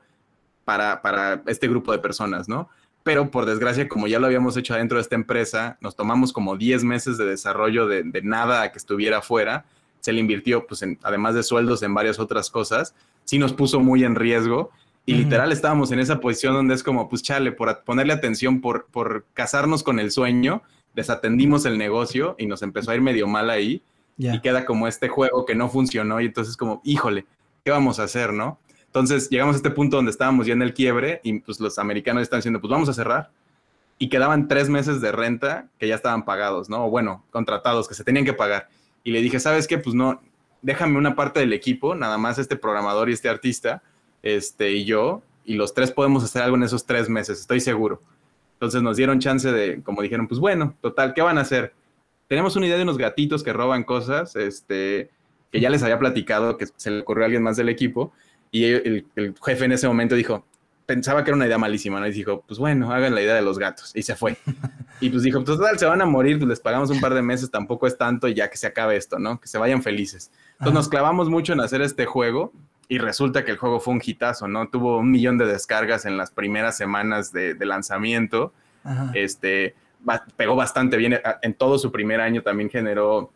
para, 0.65 1.01
para 1.01 1.43
este 1.45 1.67
grupo 1.67 1.91
de 1.91 1.99
personas, 1.99 2.49
¿no? 2.49 2.69
Pero 3.03 3.31
por 3.31 3.45
desgracia, 3.45 3.87
como 3.87 4.07
ya 4.07 4.19
lo 4.19 4.27
habíamos 4.27 4.55
hecho 4.57 4.73
adentro 4.73 4.97
de 4.97 5.01
esta 5.01 5.15
empresa, 5.15 5.77
nos 5.81 5.95
tomamos 5.95 6.31
como 6.33 6.55
10 6.55 6.83
meses 6.83 7.17
de 7.17 7.25
desarrollo 7.25 7.87
de, 7.87 8.03
nada 8.23 8.61
a 8.61 8.71
que 8.71 8.77
estuviera 8.77 9.19
afuera. 9.19 9.65
Se 10.01 10.11
le 10.11 10.19
invirtió, 10.19 10.67
pues, 10.67 10.83
además 11.03 11.35
de 11.35 11.43
sueldos, 11.43 11.81
en 11.83 11.93
varias 11.93 12.19
otras 12.19 12.49
cosas. 12.49 12.93
Sí 13.23 13.39
nos 13.39 13.53
puso 13.53 13.79
muy 13.79 14.03
en 14.03 14.15
riesgo. 14.15 14.71
Y 15.05 15.15
literal 15.15 15.51
estábamos 15.51 15.91
en 15.91 15.99
esa 15.99 16.19
posición 16.19 16.53
donde 16.53 16.75
es 16.75 16.83
como, 16.83 17.09
pues 17.09 17.23
chale, 17.23 17.51
por 17.51 17.83
ponerle 17.83 18.13
atención, 18.13 18.61
por, 18.61 18.85
por 18.85 19.25
casarnos 19.33 19.81
con 19.81 19.99
el 19.99 20.11
sueño, 20.11 20.61
desatendimos 20.93 21.65
el 21.65 21.77
negocio 21.77 22.35
y 22.37 22.45
nos 22.45 22.61
empezó 22.61 22.91
a 22.91 22.95
ir 22.95 23.01
medio 23.01 23.27
mal 23.27 23.49
ahí. 23.49 23.81
Y 24.17 24.39
queda 24.41 24.65
como 24.65 24.87
este 24.87 25.07
juego 25.07 25.45
que 25.45 25.55
no 25.55 25.69
funcionó 25.69 26.21
y 26.21 26.25
entonces 26.25 26.55
como, 26.55 26.81
híjole, 26.83 27.25
¿qué 27.63 27.71
vamos 27.71 27.99
a 27.99 28.03
hacer, 28.03 28.33
no? 28.33 28.59
Entonces 28.85 29.29
llegamos 29.29 29.55
a 29.55 29.57
este 29.57 29.71
punto 29.71 29.95
donde 29.95 30.11
estábamos 30.11 30.45
ya 30.45 30.53
en 30.53 30.61
el 30.61 30.73
quiebre 30.73 31.21
y 31.23 31.39
pues 31.39 31.59
los 31.59 31.79
americanos 31.79 32.21
están 32.21 32.39
diciendo, 32.39 32.61
pues 32.61 32.69
vamos 32.69 32.89
a 32.89 32.93
cerrar. 32.93 33.31
Y 33.97 34.09
quedaban 34.09 34.47
tres 34.47 34.69
meses 34.69 35.01
de 35.01 35.11
renta 35.11 35.69
que 35.79 35.87
ya 35.87 35.95
estaban 35.95 36.23
pagados, 36.23 36.69
¿no? 36.69 36.85
O 36.85 36.89
bueno, 36.89 37.23
contratados, 37.31 37.87
que 37.87 37.95
se 37.95 38.03
tenían 38.03 38.25
que 38.25 38.33
pagar. 38.33 38.67
Y 39.03 39.11
le 39.11 39.21
dije, 39.21 39.39
¿sabes 39.39 39.67
qué? 39.67 39.77
Pues 39.77 39.95
no, 39.95 40.21
déjame 40.61 40.97
una 40.97 41.15
parte 41.15 41.39
del 41.39 41.53
equipo, 41.53 41.95
nada 41.95 42.17
más 42.17 42.37
este 42.37 42.55
programador 42.55 43.09
y 43.09 43.13
este 43.13 43.29
artista, 43.29 43.81
este 44.21 44.71
y 44.71 44.85
yo, 44.85 45.23
y 45.43 45.55
los 45.55 45.73
tres 45.73 45.91
podemos 45.91 46.23
hacer 46.23 46.43
algo 46.43 46.55
en 46.55 46.63
esos 46.63 46.85
tres 46.85 47.09
meses, 47.09 47.39
estoy 47.39 47.59
seguro. 47.59 48.01
Entonces 48.53 48.81
nos 48.83 48.97
dieron 48.97 49.19
chance 49.19 49.51
de, 49.51 49.81
como 49.81 50.01
dijeron, 50.01 50.27
pues 50.27 50.39
bueno, 50.39 50.75
total, 50.81 51.13
¿qué 51.13 51.21
van 51.21 51.39
a 51.39 51.41
hacer? 51.41 51.73
Tenemos 52.27 52.55
una 52.55 52.67
idea 52.67 52.77
de 52.77 52.83
unos 52.83 52.97
gatitos 52.97 53.43
que 53.43 53.53
roban 53.53 53.83
cosas, 53.83 54.35
este, 54.35 55.09
que 55.51 55.59
ya 55.59 55.69
les 55.69 55.81
había 55.81 55.97
platicado, 55.97 56.57
que 56.57 56.67
se 56.75 56.91
le 56.91 57.01
ocurrió 57.01 57.23
a 57.23 57.25
alguien 57.25 57.43
más 57.43 57.57
del 57.57 57.69
equipo, 57.69 58.13
y 58.51 58.65
el, 58.65 59.05
jefe 59.43 59.65
en 59.65 59.71
ese 59.71 59.87
momento 59.87 60.15
dijo, 60.15 60.45
pensaba 60.95 61.23
que 61.23 61.29
era 61.29 61.37
una 61.37 61.45
idea 61.45 61.57
malísima, 61.57 62.01
¿no? 62.01 62.07
Y 62.07 62.11
dijo, 62.11 62.43
pues 62.45 62.59
bueno, 62.59 62.91
hagan 62.91 63.15
la 63.15 63.21
idea 63.21 63.33
de 63.33 63.41
los 63.41 63.57
gatos. 63.57 63.93
Y 63.95 64.03
se 64.03 64.13
fue. 64.15 64.37
Y 64.99 65.09
pues 65.09 65.23
dijo, 65.23 65.41
pues 65.41 65.57
total, 65.57 65.79
se 65.79 65.85
van 65.85 66.01
a 66.01 66.05
morir, 66.05 66.37
pues 66.37 66.49
les 66.49 66.59
pagamos 66.59 66.89
un 66.89 66.99
par 66.99 67.13
de 67.13 67.21
meses, 67.21 67.49
tampoco 67.49 67.87
es 67.87 67.97
tanto, 67.97 68.27
y 68.27 68.33
ya 68.33 68.49
que 68.49 68.57
se 68.57 68.67
acabe 68.67 68.97
esto, 68.97 69.19
¿no? 69.19 69.39
Que 69.39 69.47
se 69.47 69.57
vayan 69.57 69.81
felices. 69.81 70.31
Entonces 70.53 70.73
nos 70.73 70.89
clavamos 70.89 71.29
mucho 71.29 71.53
en 71.53 71.61
hacer 71.61 71.81
este 71.81 72.05
juego 72.05 72.51
y 72.89 72.97
resulta 72.97 73.45
que 73.45 73.51
el 73.51 73.57
juego 73.57 73.79
fue 73.79 73.93
un 73.93 74.01
hitazo, 74.05 74.49
¿no? 74.49 74.67
Tuvo 74.67 74.97
un 74.97 75.09
millón 75.09 75.37
de 75.37 75.45
descargas 75.45 76.05
en 76.05 76.17
las 76.17 76.29
primeras 76.29 76.75
semanas 76.75 77.31
de, 77.31 77.55
lanzamiento. 77.65 78.51
Este, 79.13 79.73
pegó 80.35 80.57
bastante 80.57 80.97
bien. 80.97 81.21
En 81.41 81.53
todo 81.53 81.79
su 81.79 81.89
primer 81.89 82.19
año 82.19 82.43
también 82.43 82.69
generó 82.69 83.31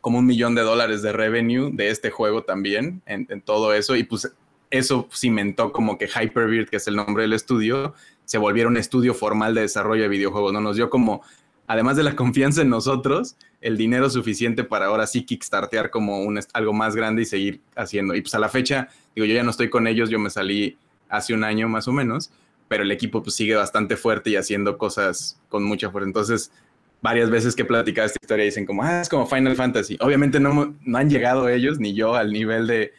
como 0.00 0.18
un 0.18 0.26
millón 0.26 0.56
de 0.56 0.62
dólares 0.62 1.00
de 1.02 1.12
revenue 1.12 1.70
de 1.72 1.90
este 1.90 2.10
juego 2.10 2.42
también, 2.42 3.02
en, 3.06 3.26
en 3.30 3.40
todo 3.40 3.72
eso. 3.72 3.94
Y 3.94 4.02
pues 4.02 4.30
eso 4.70 5.08
cimentó 5.14 5.72
como 5.72 5.98
que 5.98 6.06
Hyperbeard, 6.06 6.68
que 6.68 6.76
es 6.76 6.88
el 6.88 6.96
nombre 6.96 7.22
del 7.22 7.32
estudio, 7.32 7.94
se 8.24 8.38
volviera 8.38 8.68
un 8.68 8.76
estudio 8.76 9.14
formal 9.14 9.54
de 9.54 9.62
desarrollo 9.62 10.02
de 10.02 10.08
videojuegos, 10.08 10.52
¿no? 10.52 10.60
Nos 10.60 10.76
dio 10.76 10.90
como, 10.90 11.22
además 11.66 11.96
de 11.96 12.02
la 12.02 12.14
confianza 12.16 12.62
en 12.62 12.68
nosotros, 12.68 13.36
el 13.60 13.76
dinero 13.76 14.10
suficiente 14.10 14.64
para 14.64 14.86
ahora 14.86 15.06
sí 15.06 15.24
kickstartear 15.24 15.90
como 15.90 16.28
algo 16.52 16.72
más 16.72 16.94
grande 16.94 17.22
y 17.22 17.24
seguir 17.24 17.60
haciendo. 17.74 18.14
Y 18.14 18.20
pues 18.20 18.34
a 18.34 18.38
la 18.38 18.48
fecha, 18.48 18.88
digo, 19.14 19.26
yo 19.26 19.34
ya 19.34 19.42
no 19.42 19.50
estoy 19.50 19.70
con 19.70 19.86
ellos, 19.86 20.10
yo 20.10 20.18
me 20.18 20.30
salí 20.30 20.76
hace 21.08 21.34
un 21.34 21.42
año 21.42 21.68
más 21.68 21.88
o 21.88 21.92
menos, 21.92 22.30
pero 22.68 22.82
el 22.82 22.92
equipo 22.92 23.22
pues 23.22 23.34
sigue 23.34 23.54
bastante 23.54 23.96
fuerte 23.96 24.30
y 24.30 24.36
haciendo 24.36 24.76
cosas 24.76 25.40
con 25.48 25.64
mucha 25.64 25.90
fuerza. 25.90 26.06
Entonces, 26.06 26.52
varias 27.00 27.30
veces 27.30 27.56
que 27.56 27.62
he 27.62 27.64
platicado 27.64 28.06
esta 28.06 28.18
historia 28.22 28.44
dicen 28.44 28.66
como, 28.66 28.82
ah, 28.82 29.00
es 29.00 29.08
como 29.08 29.26
Final 29.26 29.56
Fantasy. 29.56 29.96
Obviamente 30.00 30.38
no, 30.40 30.74
no 30.82 30.98
han 30.98 31.08
llegado 31.08 31.48
ellos, 31.48 31.78
ni 31.78 31.94
yo, 31.94 32.14
al 32.14 32.32
nivel 32.32 32.66
de 32.66 32.92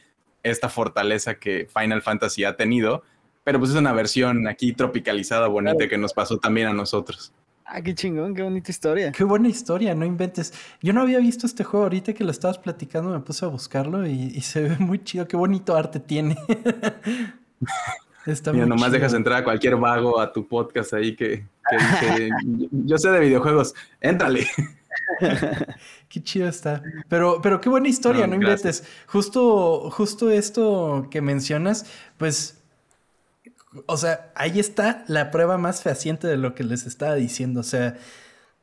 esta 0.43 0.69
fortaleza 0.69 1.35
que 1.35 1.67
Final 1.73 2.01
Fantasy 2.01 2.43
ha 2.43 2.55
tenido, 2.55 3.03
pero 3.43 3.59
pues 3.59 3.71
es 3.71 3.77
una 3.77 3.93
versión 3.93 4.47
aquí 4.47 4.73
tropicalizada, 4.73 5.47
bonita, 5.47 5.87
que 5.87 5.97
nos 5.97 6.13
pasó 6.13 6.37
también 6.37 6.67
a 6.67 6.73
nosotros. 6.73 7.33
Ah, 7.65 7.81
qué 7.81 7.93
chingón, 7.93 8.33
qué 8.33 8.41
bonita 8.41 8.71
historia. 8.71 9.11
Qué 9.11 9.23
buena 9.23 9.47
historia, 9.47 9.93
no 9.93 10.03
inventes. 10.03 10.53
Yo 10.81 10.91
no 10.91 11.01
había 11.01 11.19
visto 11.19 11.45
este 11.45 11.63
juego 11.63 11.83
ahorita 11.83 12.13
que 12.13 12.23
lo 12.23 12.31
estabas 12.31 12.57
platicando, 12.57 13.11
me 13.11 13.19
puse 13.19 13.45
a 13.45 13.47
buscarlo 13.47 14.07
y, 14.07 14.41
se 14.41 14.61
ve 14.63 14.77
muy 14.79 15.03
chido, 15.03 15.27
qué 15.27 15.37
bonito 15.37 15.75
arte 15.75 15.99
tiene. 15.99 16.35
Está 18.25 18.51
Mira, 18.53 18.65
nomás 18.65 18.91
dejas 18.91 19.13
entrar 19.13 19.41
a 19.41 19.43
cualquier 19.43 19.75
vago 19.75 20.19
a 20.19 20.31
tu 20.31 20.47
podcast 20.47 20.93
ahí 20.93 21.15
que, 21.15 21.45
que 21.99 22.29
yo 22.71 22.97
sé 22.97 23.09
de 23.09 23.19
videojuegos, 23.19 23.73
éntrale. 24.01 24.47
qué 26.09 26.23
chido 26.23 26.47
está. 26.47 26.81
Pero, 27.07 27.41
pero 27.41 27.61
qué 27.61 27.69
buena 27.69 27.87
historia, 27.87 28.27
no, 28.27 28.35
inventes. 28.35 28.83
Justo, 29.07 29.89
justo 29.91 30.29
esto 30.31 31.07
que 31.09 31.21
mencionas, 31.21 31.85
pues, 32.17 32.61
o 33.85 33.97
sea, 33.97 34.31
ahí 34.35 34.59
está 34.59 35.03
la 35.07 35.31
prueba 35.31 35.57
más 35.57 35.83
fehaciente 35.83 36.27
de 36.27 36.37
lo 36.37 36.55
que 36.55 36.63
les 36.63 36.85
estaba 36.85 37.15
diciendo. 37.15 37.59
O 37.59 37.63
sea, 37.63 37.97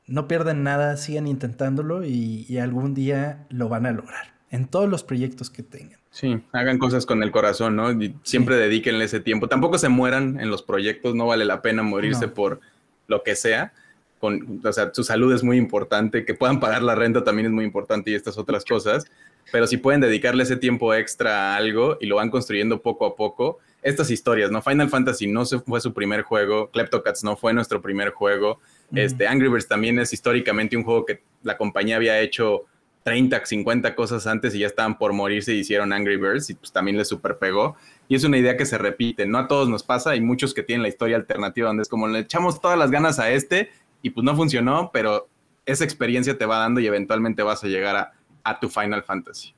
no 0.06 0.28
pierden 0.28 0.62
nada, 0.62 0.96
sigan 0.96 1.26
intentándolo 1.26 2.04
y, 2.04 2.58
algún 2.58 2.94
día 2.94 3.46
lo 3.50 3.68
van 3.68 3.86
a 3.86 3.92
lograr. 3.92 4.34
En 4.50 4.68
todos 4.68 4.88
los 4.88 5.02
proyectos 5.02 5.50
que 5.50 5.62
tengan. 5.62 5.98
Sí, 6.10 6.40
hagan 6.52 6.78
cosas 6.78 7.04
con 7.04 7.22
el 7.22 7.30
corazón, 7.30 7.76
¿no? 7.76 7.90
Y 7.92 8.16
siempre 8.22 8.56
dedíquenle 8.56 9.04
ese 9.04 9.20
tiempo. 9.20 9.48
Tampoco 9.48 9.76
se 9.76 9.88
mueran 9.88 10.40
en 10.40 10.50
los 10.50 10.62
proyectos, 10.62 11.14
no 11.14 11.26
vale 11.26 11.44
la 11.44 11.60
pena 11.62 11.82
morirse 11.82 12.28
por 12.28 12.60
lo 13.06 13.22
que 13.22 13.36
sea 13.36 13.72
con, 14.20 14.60
o 14.64 14.72
sea, 14.72 14.90
su 14.92 15.04
salud 15.04 15.34
es 15.34 15.42
muy 15.42 15.56
importante, 15.56 16.24
que 16.24 16.34
puedan 16.34 16.60
pagar 16.60 16.82
la 16.82 16.94
renta 16.94 17.24
también 17.24 17.46
es 17.46 17.52
muy 17.52 17.64
importante 17.64 18.10
y 18.10 18.14
estas 18.14 18.38
otras 18.38 18.64
cosas, 18.64 19.04
pero 19.52 19.66
si 19.66 19.76
pueden 19.76 20.00
dedicarle 20.00 20.42
ese 20.42 20.56
tiempo 20.56 20.94
extra 20.94 21.54
a 21.54 21.56
algo 21.56 21.98
y 22.00 22.06
lo 22.06 22.16
van 22.16 22.30
construyendo 22.30 22.82
poco 22.82 23.06
a 23.06 23.14
poco, 23.14 23.58
estas 23.82 24.10
historias, 24.10 24.50
¿no? 24.50 24.62
Final 24.62 24.88
Fantasy 24.88 25.26
no 25.28 25.44
fue 25.44 25.80
su 25.80 25.92
primer 25.92 26.22
juego, 26.22 26.70
Kleptocats 26.70 27.22
no 27.22 27.36
fue 27.36 27.52
nuestro 27.52 27.80
primer 27.80 28.10
juego, 28.10 28.58
este, 28.94 29.28
Angry 29.28 29.48
Birds 29.48 29.68
también 29.68 29.98
es 29.98 30.12
históricamente 30.12 30.76
un 30.76 30.84
juego 30.84 31.04
que 31.04 31.22
la 31.42 31.56
compañía 31.56 31.96
había 31.96 32.18
hecho 32.20 32.64
30, 33.06 33.46
50 33.46 33.94
cosas 33.94 34.26
antes 34.26 34.52
y 34.56 34.58
ya 34.58 34.66
estaban 34.66 34.98
por 34.98 35.12
morirse 35.12 35.54
y 35.54 35.60
hicieron 35.60 35.92
Angry 35.92 36.16
Birds 36.16 36.50
y 36.50 36.54
pues 36.54 36.72
también 36.72 36.96
les 36.96 37.06
super 37.06 37.38
pegó. 37.38 37.76
Y 38.08 38.16
es 38.16 38.24
una 38.24 38.36
idea 38.36 38.56
que 38.56 38.66
se 38.66 38.78
repite, 38.78 39.26
no 39.26 39.38
a 39.38 39.46
todos 39.46 39.68
nos 39.68 39.84
pasa, 39.84 40.10
hay 40.10 40.20
muchos 40.20 40.52
que 40.54 40.64
tienen 40.64 40.82
la 40.82 40.88
historia 40.88 41.14
alternativa 41.14 41.68
donde 41.68 41.84
es 41.84 41.88
como 41.88 42.08
le 42.08 42.18
echamos 42.18 42.60
todas 42.60 42.76
las 42.76 42.90
ganas 42.90 43.20
a 43.20 43.30
este 43.30 43.70
y 44.02 44.10
pues 44.10 44.24
no 44.24 44.36
funcionó, 44.36 44.90
pero 44.92 45.28
esa 45.66 45.84
experiencia 45.84 46.38
te 46.38 46.46
va 46.46 46.58
dando 46.58 46.80
y 46.80 46.86
eventualmente 46.86 47.42
vas 47.42 47.62
a 47.64 47.66
llegar 47.66 48.12
a, 48.44 48.60
tu 48.60 48.68
Final 48.68 49.02
Fantasy. 49.02 49.52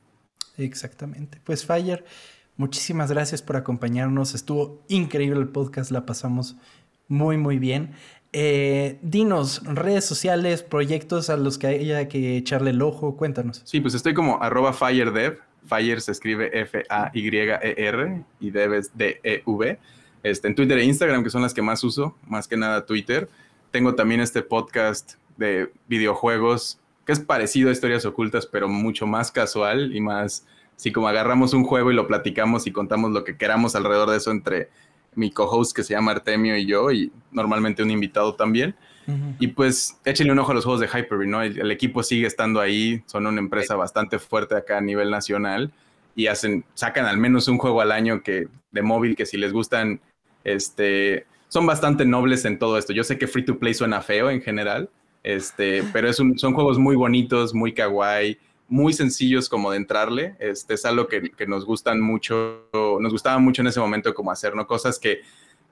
Exactamente. 0.56 1.38
Pues 1.44 1.66
Fire, 1.66 2.04
muchísimas 2.56 3.12
gracias 3.12 3.42
por 3.42 3.56
acompañarnos. 3.56 4.34
Estuvo 4.34 4.82
increíble 4.88 5.38
el 5.40 5.48
podcast, 5.48 5.90
la 5.90 6.06
pasamos 6.06 6.56
muy, 7.06 7.36
muy 7.36 7.58
bien. 7.58 7.92
Eh, 8.32 8.98
dinos, 9.02 9.62
redes 9.64 10.06
sociales, 10.06 10.62
proyectos 10.62 11.28
a 11.28 11.36
los 11.36 11.58
que 11.58 11.66
haya 11.66 12.08
que 12.08 12.38
echarle 12.38 12.70
el 12.70 12.80
ojo, 12.80 13.16
cuéntanos. 13.16 13.60
Sí, 13.64 13.80
pues 13.80 13.92
estoy 13.92 14.14
como 14.14 14.42
arroba 14.42 14.72
FireDev. 14.72 15.38
Fire 15.66 16.00
se 16.00 16.12
escribe 16.12 16.50
F-A-Y-E-R 16.60 18.24
y 18.40 18.50
Dev 18.50 18.72
es 18.72 18.96
D-E-V. 18.96 19.78
Este, 20.22 20.48
en 20.48 20.54
Twitter 20.54 20.78
e 20.78 20.84
Instagram, 20.84 21.22
que 21.22 21.30
son 21.30 21.42
las 21.42 21.52
que 21.52 21.60
más 21.60 21.84
uso, 21.84 22.16
más 22.26 22.48
que 22.48 22.56
nada 22.56 22.86
Twitter 22.86 23.28
tengo 23.78 23.94
también 23.94 24.20
este 24.20 24.42
podcast 24.42 25.12
de 25.36 25.70
videojuegos 25.86 26.80
que 27.06 27.12
es 27.12 27.20
parecido 27.20 27.68
a 27.68 27.72
historias 27.72 28.04
ocultas, 28.04 28.44
pero 28.44 28.68
mucho 28.68 29.06
más 29.06 29.30
casual 29.30 29.94
y 29.94 30.00
más, 30.00 30.44
si 30.74 30.90
como 30.90 31.06
agarramos 31.06 31.54
un 31.54 31.62
juego 31.62 31.92
y 31.92 31.94
lo 31.94 32.08
platicamos 32.08 32.66
y 32.66 32.72
contamos 32.72 33.12
lo 33.12 33.22
que 33.22 33.36
queramos 33.36 33.76
alrededor 33.76 34.10
de 34.10 34.16
eso 34.16 34.32
entre 34.32 34.68
mi 35.14 35.30
co-host 35.30 35.76
que 35.76 35.84
se 35.84 35.94
llama 35.94 36.10
Artemio 36.10 36.56
y 36.56 36.66
yo, 36.66 36.90
y 36.90 37.12
normalmente 37.30 37.84
un 37.84 37.92
invitado 37.92 38.34
también. 38.34 38.74
Y 39.38 39.46
pues 39.46 39.96
échenle 40.04 40.32
un 40.32 40.40
ojo 40.40 40.50
a 40.50 40.54
los 40.56 40.64
juegos 40.64 40.80
de 40.80 40.88
Hyper, 40.88 41.28
¿no? 41.28 41.40
El, 41.40 41.70
equipo 41.70 42.02
sigue 42.02 42.26
estando 42.26 42.60
ahí, 42.60 43.04
son 43.06 43.28
una 43.28 43.38
empresa 43.38 43.76
bastante 43.76 44.18
fuerte 44.18 44.56
acá 44.56 44.78
a 44.78 44.80
nivel 44.80 45.08
nacional 45.08 45.72
y 46.16 46.26
hacen, 46.26 46.64
sacan 46.74 47.06
al 47.06 47.18
menos 47.18 47.46
un 47.46 47.58
juego 47.58 47.80
al 47.80 47.92
año 47.92 48.24
que, 48.24 48.48
de 48.72 48.82
móvil 48.82 49.14
que 49.14 49.24
si 49.24 49.36
les 49.36 49.52
gustan, 49.52 50.00
este, 50.42 51.26
son 51.48 51.66
bastante 51.66 52.04
nobles 52.04 52.44
en 52.44 52.58
todo 52.58 52.78
esto. 52.78 52.92
Yo 52.92 53.04
sé 53.04 53.18
que 53.18 53.26
Free 53.26 53.44
to 53.44 53.58
Play 53.58 53.74
suena 53.74 54.00
feo 54.00 54.30
en 54.30 54.40
general, 54.40 54.90
este, 55.22 55.82
pero 55.92 56.08
es 56.08 56.16
son 56.16 56.52
juegos 56.54 56.78
muy 56.78 56.96
bonitos, 56.96 57.54
muy 57.54 57.72
kawaii, 57.72 58.38
muy 58.68 58.92
sencillos 58.92 59.48
como 59.48 59.70
de 59.70 59.78
entrarle. 59.78 60.36
Este, 60.38 60.74
es 60.74 60.84
algo 60.84 61.08
que, 61.08 61.32
nos 61.46 61.64
gustan 61.64 62.00
mucho, 62.00 62.68
nos 62.72 63.12
gustaba 63.12 63.38
mucho 63.38 63.62
en 63.62 63.68
ese 63.68 63.80
momento 63.80 64.14
como 64.14 64.30
hacer, 64.30 64.54
¿no? 64.54 64.66
Cosas 64.66 64.98
que, 64.98 65.22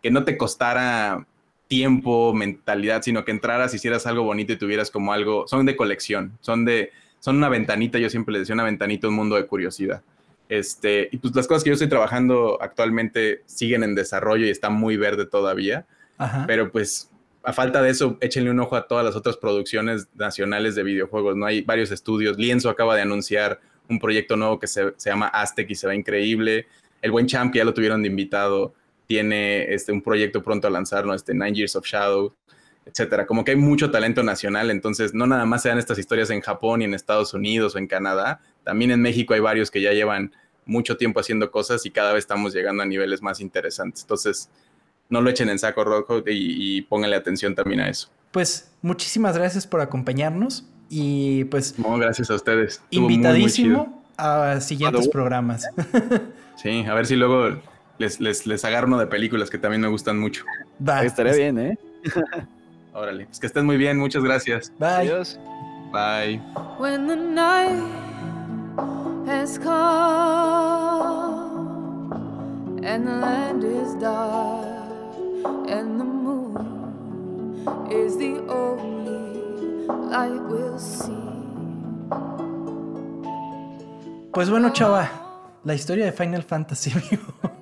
que 0.03 0.11
no 0.11 0.25
te 0.25 0.37
costara 0.37 1.27
tiempo, 1.69 2.33
mentalidad, 2.33 3.03
sino 3.03 3.25
que 3.25 3.33
entraras, 3.33 3.75
hicieras 3.75 4.07
algo 4.07 4.23
bonito 4.23 4.53
y 4.53 4.57
tuvieras 4.57 4.91
como 4.91 5.13
algo, 5.13 5.47
son 5.47 5.67
de 5.67 5.77
colección, 5.77 6.39
son 6.41 6.65
de, 6.65 6.93
son 7.19 7.37
una 7.37 7.49
ventanita, 7.49 7.99
yo 7.99 8.09
siempre 8.09 8.33
les 8.33 8.43
decía 8.43 8.55
una 8.55 8.65
ventanita, 8.65 9.09
un 9.09 9.15
mundo 9.15 9.37
de 9.37 9.47
curiosidad. 9.47 10.03
Este, 10.49 11.09
y 11.11 11.19
pues 11.19 11.35
las 11.35 11.47
cosas 11.47 11.65
que 11.65 11.71
yo 11.71 11.75
estoy 11.75 11.89
trabajando 11.89 12.59
actualmente 12.61 13.43
siguen 13.47 13.83
en 13.83 13.95
desarrollo 13.95 14.47
y 14.47 14.51
están 14.51 14.75
muy 14.75 14.97
verde 14.97 15.27
todavía. 15.27 15.87
Pero 16.47 16.73
pues 16.73 17.11
a 17.47 17.53
falta 17.53 17.81
de 17.81 17.91
eso, 17.91 18.19
échenle 18.21 18.51
un 18.51 18.59
ojo 18.59 18.75
a 18.75 18.89
todas 18.89 19.05
las 19.05 19.15
otras 19.15 19.37
producciones 19.37 20.09
nacionales 20.15 20.75
de 20.75 20.83
videojuegos. 20.83 21.37
No 21.37 21.47
hay 21.47 21.63
varios 21.63 21.93
estudios. 21.93 22.39
Lienzo 22.39 22.69
acaba 22.69 22.97
de 22.97 23.03
anunciar 23.03 23.61
un 23.89 24.01
proyecto 24.01 24.37
nuevo 24.37 24.59
que 24.59 24.67
se, 24.67 24.93
llama 24.99 25.29
Aztec 25.29 25.71
y 25.71 25.77
se 25.77 25.87
ve 25.87 25.95
increíble. 25.95 26.67
El 27.01 27.13
buen 27.13 27.27
Champ, 27.27 27.53
que 27.53 27.59
ya 27.59 27.65
lo 27.65 27.73
tuvieron 27.73 28.03
de 28.03 28.09
invitado, 28.09 28.75
tiene 29.07 29.73
este, 29.73 29.93
un 29.93 30.03
proyecto 30.03 30.43
pronto 30.43 30.67
a 30.67 30.71
lanzar, 30.71 31.07
¿no? 31.07 31.15
Este 31.15 31.35
Nine 31.35 31.53
Years 31.53 31.77
of 31.77 31.87
Shadow, 31.87 32.35
etcétera. 32.87 33.27
Como 33.27 33.45
que 33.45 33.51
hay 33.51 33.57
mucho 33.57 33.91
talento 33.91 34.23
nacional, 34.23 34.71
entonces 34.71 35.13
no 35.13 35.27
nada 35.27 35.45
más 35.45 35.63
se 35.63 35.69
dan 35.69 35.79
estas 35.79 35.99
historias 35.99 36.31
en 36.31 36.41
Japón 36.41 36.83
y 36.83 36.85
en 36.85 36.95
Estados 36.95 37.35
Unidos 37.35 37.75
o 37.75 37.79
en 37.79 37.87
Canadá, 37.87 38.41
también 38.65 38.91
en 38.93 39.03
México 39.03 39.35
hay 39.35 39.41
varios 39.41 39.71
que 39.71 39.81
ya 39.81 39.93
llevan 39.93 40.33
mucho 40.65 40.97
tiempo 40.97 41.21
haciendo 41.21 41.51
cosas 41.51 41.85
y 41.87 41.91
cada 41.91 42.13
vez 42.13 42.25
estamos 42.25 42.55
llegando 42.55 42.83
a 42.83 42.87
niveles 42.87 43.23
más 43.23 43.41
interesantes. 43.41 44.03
Entonces, 44.03 44.49
no 45.09 45.21
lo 45.21 45.31
echen 45.31 45.49
en 45.49 45.59
saco 45.59 45.85
rojo 45.85 46.23
y, 46.27 46.83
pónganle 46.83 47.17
atención 47.17 47.55
también 47.55 47.81
a 47.81 47.89
eso. 47.89 48.09
Pues 48.33 48.71
muchísimas 48.83 49.37
gracias 49.37 49.67
por 49.67 49.81
acompañarnos 49.81 50.69
y 50.89 51.45
pues... 51.45 51.79
No, 51.79 51.97
gracias 51.99 52.31
a 52.31 52.35
ustedes. 52.35 52.83
invitadísimo 52.91 54.05
a 54.17 54.61
siguientes 54.61 55.09
programas. 55.09 55.67
sí, 56.57 56.85
a 56.85 56.95
ver 56.95 57.07
si 57.07 57.17
luego 57.17 57.61
les, 57.99 58.21
les, 58.21 58.47
les 58.47 58.65
agarro 58.65 58.89
uno 58.89 58.99
de 58.99 59.07
películas 59.07 59.51
que 59.51 59.59
también 59.59 59.81
me 59.81 59.89
gustan 59.89 60.19
mucho. 60.19 60.45
Va. 60.87 61.05
Estaré 61.05 61.31
pues 61.31 61.39
bien, 61.39 61.59
¿eh? 61.59 61.79
Órale, 62.97 63.27
pues 63.27 63.39
que 63.39 63.47
estén 63.47 63.67
muy 63.67 63.77
bien, 63.77 63.99
muchas 63.99 64.25
gracias. 64.25 64.73
Bye. 64.79 65.11
Adiós. 65.11 65.39
Bye. 65.93 66.41
has 69.27 69.59
come 69.59 69.73
and 72.85 73.07
the 73.07 73.13
land 73.13 73.65
is 73.65 73.95
dark 73.97 74.65
and 75.69 76.01
the 76.01 76.05
moon 76.05 76.57
is 77.91 78.17
the 78.17 78.39
only 78.49 79.87
light 79.89 80.41
we'll 80.49 80.79
see. 80.79 81.13
Pues 84.33 84.49
bueno, 84.49 84.73
chava, 84.73 85.11
la 85.65 85.75
historia 85.75 86.07
de 86.07 86.13
Final 86.13 86.45
Fantasy, 86.45 86.91
amigo. 86.95 87.56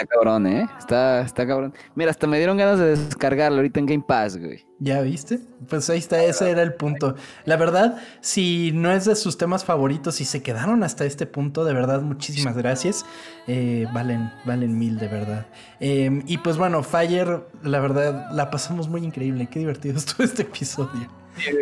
Está 0.00 0.14
cabrón, 0.14 0.46
¿eh? 0.46 0.66
Está, 0.78 1.20
está 1.20 1.46
cabrón. 1.46 1.74
Mira, 1.94 2.10
hasta 2.10 2.26
me 2.26 2.38
dieron 2.38 2.56
ganas 2.56 2.78
de 2.78 2.96
descargarlo 2.96 3.58
ahorita 3.58 3.80
en 3.80 3.86
Game 3.86 4.04
Pass, 4.06 4.38
güey. 4.38 4.64
¿Ya 4.78 5.02
viste? 5.02 5.40
Pues 5.68 5.90
ahí 5.90 5.98
está, 5.98 6.24
ese 6.24 6.50
era 6.50 6.62
el 6.62 6.72
punto. 6.72 7.16
La 7.44 7.58
verdad, 7.58 7.98
si 8.22 8.72
no 8.72 8.90
es 8.92 9.04
de 9.04 9.14
sus 9.14 9.36
temas 9.36 9.62
favoritos 9.62 10.22
y 10.22 10.24
se 10.24 10.42
quedaron 10.42 10.84
hasta 10.84 11.04
este 11.04 11.26
punto, 11.26 11.66
de 11.66 11.74
verdad, 11.74 12.00
muchísimas 12.00 12.56
gracias. 12.56 13.04
Eh, 13.46 13.86
valen, 13.92 14.32
valen 14.46 14.78
mil, 14.78 14.98
de 14.98 15.08
verdad. 15.08 15.46
Em, 15.80 16.22
y 16.26 16.38
pues 16.38 16.56
bueno, 16.56 16.82
Fire, 16.82 17.44
la 17.62 17.80
verdad, 17.80 18.30
la 18.32 18.50
pasamos 18.50 18.88
muy 18.88 19.04
increíble. 19.04 19.48
Qué 19.50 19.58
divertido 19.58 19.96
estuvo 19.98 20.24
este 20.24 20.42
episodio. 20.42 21.10
Sí, 21.36 21.52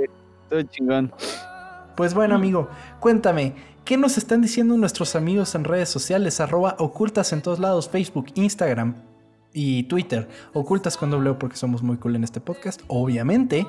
todo 0.48 0.62
chingón. 0.62 1.12
Pues 1.96 2.14
bueno, 2.14 2.36
amigo, 2.36 2.68
cuéntame, 3.00 3.54
¿Qué 3.88 3.96
nos 3.96 4.18
están 4.18 4.42
diciendo 4.42 4.76
nuestros 4.76 5.16
amigos 5.16 5.54
en 5.54 5.64
redes 5.64 5.88
sociales? 5.88 6.40
Arroba 6.40 6.76
ocultas 6.78 7.32
en 7.32 7.40
todos 7.40 7.58
lados, 7.58 7.88
Facebook, 7.88 8.26
Instagram 8.34 8.96
y 9.54 9.84
Twitter. 9.84 10.28
Ocultas 10.52 10.98
con 10.98 11.10
doble 11.10 11.32
porque 11.32 11.56
somos 11.56 11.82
muy 11.82 11.96
cool 11.96 12.14
en 12.14 12.22
este 12.22 12.38
podcast, 12.38 12.82
obviamente. 12.86 13.66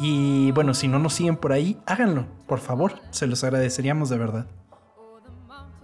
Y 0.00 0.50
bueno, 0.50 0.74
si 0.74 0.88
no 0.88 0.98
nos 0.98 1.14
siguen 1.14 1.36
por 1.36 1.52
ahí, 1.52 1.78
háganlo, 1.86 2.26
por 2.48 2.58
favor. 2.58 2.94
Se 3.10 3.28
los 3.28 3.44
agradeceríamos 3.44 4.08
de 4.08 4.18
verdad. 4.18 4.46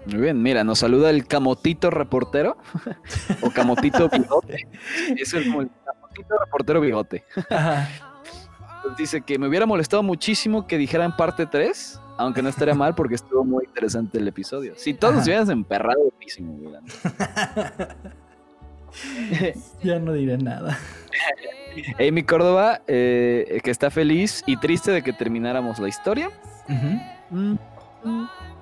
Muy 0.06 0.20
bien, 0.20 0.42
mira, 0.42 0.64
nos 0.64 0.80
saluda 0.80 1.10
el 1.10 1.28
Camotito 1.28 1.88
Reportero 1.90 2.56
o 3.40 3.50
Camotito 3.50 4.08
Bigote. 4.08 4.66
Es 5.16 5.32
el, 5.32 5.44
el 5.44 5.70
Camotito 5.84 6.38
Reportero 6.44 6.80
Bigote. 6.80 7.24
dice 8.98 9.20
que 9.20 9.38
me 9.38 9.46
hubiera 9.46 9.64
molestado 9.64 10.02
muchísimo 10.02 10.66
que 10.66 10.76
dijeran 10.76 11.16
parte 11.16 11.46
3 11.46 12.00
aunque 12.18 12.42
no 12.42 12.48
estaría 12.48 12.74
mal 12.74 12.94
porque 12.94 13.14
estuvo 13.14 13.44
muy 13.44 13.64
interesante 13.64 14.18
el 14.18 14.28
episodio. 14.28 14.74
Si 14.76 14.94
todos 14.94 15.24
hubieran 15.24 15.50
emperrado, 15.50 16.10
buenísimo, 16.10 16.58
ya 19.82 19.98
no 19.98 20.12
diré 20.12 20.38
nada. 20.38 20.78
Amy 21.98 22.22
Córdoba, 22.22 22.80
eh, 22.86 23.60
que 23.62 23.70
está 23.70 23.90
feliz 23.90 24.42
y 24.46 24.56
triste 24.56 24.90
de 24.90 25.02
que 25.02 25.12
termináramos 25.12 25.78
la 25.78 25.88
historia. 25.88 26.30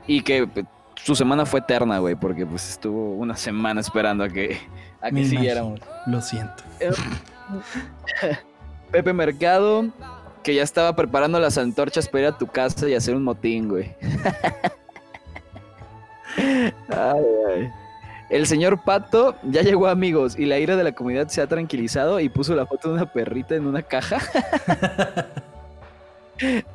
Y 0.07 0.23
que 0.23 0.47
pues, 0.47 0.67
su 0.97 1.15
semana 1.15 1.47
fue 1.47 1.61
eterna, 1.61 1.99
güey, 1.99 2.15
porque 2.15 2.47
pues 2.47 2.71
estuvo 2.71 3.15
una 3.15 3.37
semana 3.37 3.81
esperando 3.81 4.25
a 4.25 4.29
que, 4.29 4.59
a 5.01 5.11
que 5.11 5.25
siguiéramos. 5.25 5.81
Lo 6.07 6.21
siento. 6.21 6.63
Pepe 8.91 9.13
Mercado, 9.13 9.91
que 10.45 10.55
ya 10.55 10.62
estaba 10.62 10.95
preparando 10.95 11.41
las 11.41 11.59
antorchas 11.59 12.09
para 12.09 12.21
ir 12.21 12.29
a 12.29 12.39
tu 12.39 12.47
casa 12.47 12.89
y 12.89 12.95
hacer 12.95 13.16
un 13.16 13.25
motín, 13.25 13.69
güey. 13.69 13.97
El 18.31 18.47
señor 18.47 18.83
Pato 18.85 19.37
ya 19.43 19.62
llegó, 19.62 19.89
amigos, 19.89 20.39
y 20.39 20.47
la 20.47 20.59
ira 20.59 20.77
de 20.77 20.85
la 20.85 20.93
comunidad 20.93 21.29
se 21.29 21.41
ha 21.41 21.47
tranquilizado 21.47 22.21
y 22.21 22.29
puso 22.29 22.55
la 22.55 22.66
foto 22.66 22.89
de 22.89 22.95
una 22.95 23.12
perrita 23.12 23.55
en 23.55 23.66
una 23.66 23.83
caja. 23.83 24.19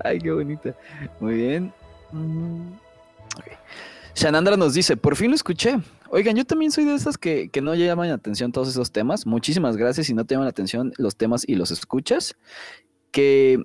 Ay, 0.04 0.20
qué 0.20 0.32
bonita. 0.32 0.74
Muy 1.20 1.36
bien. 1.36 1.74
Mm, 2.12 2.72
Shanandra 4.16 4.58
nos 4.58 4.74
dice, 4.74 4.98
por 4.98 5.16
fin 5.16 5.32
lo 5.32 5.36
escuché. 5.36 5.78
Oigan, 6.10 6.36
yo 6.36 6.46
también 6.46 6.72
soy 6.72 6.86
de 6.86 6.96
esas 6.96 7.18
que, 7.18 7.50
que 7.50 7.62
no 7.62 7.76
llaman 7.76 8.10
atención 8.10 8.52
todos 8.52 8.70
esos 8.70 8.92
temas. 8.92 9.26
Muchísimas 9.26 9.78
gracias 9.78 10.08
si 10.08 10.14
no 10.14 10.26
te 10.26 10.36
llaman 10.36 10.46
la 10.46 10.52
atención 10.52 10.94
los 10.98 11.16
temas 11.16 11.44
y 11.48 11.56
los 11.56 11.72
escuchas 11.72 12.36
que, 13.12 13.64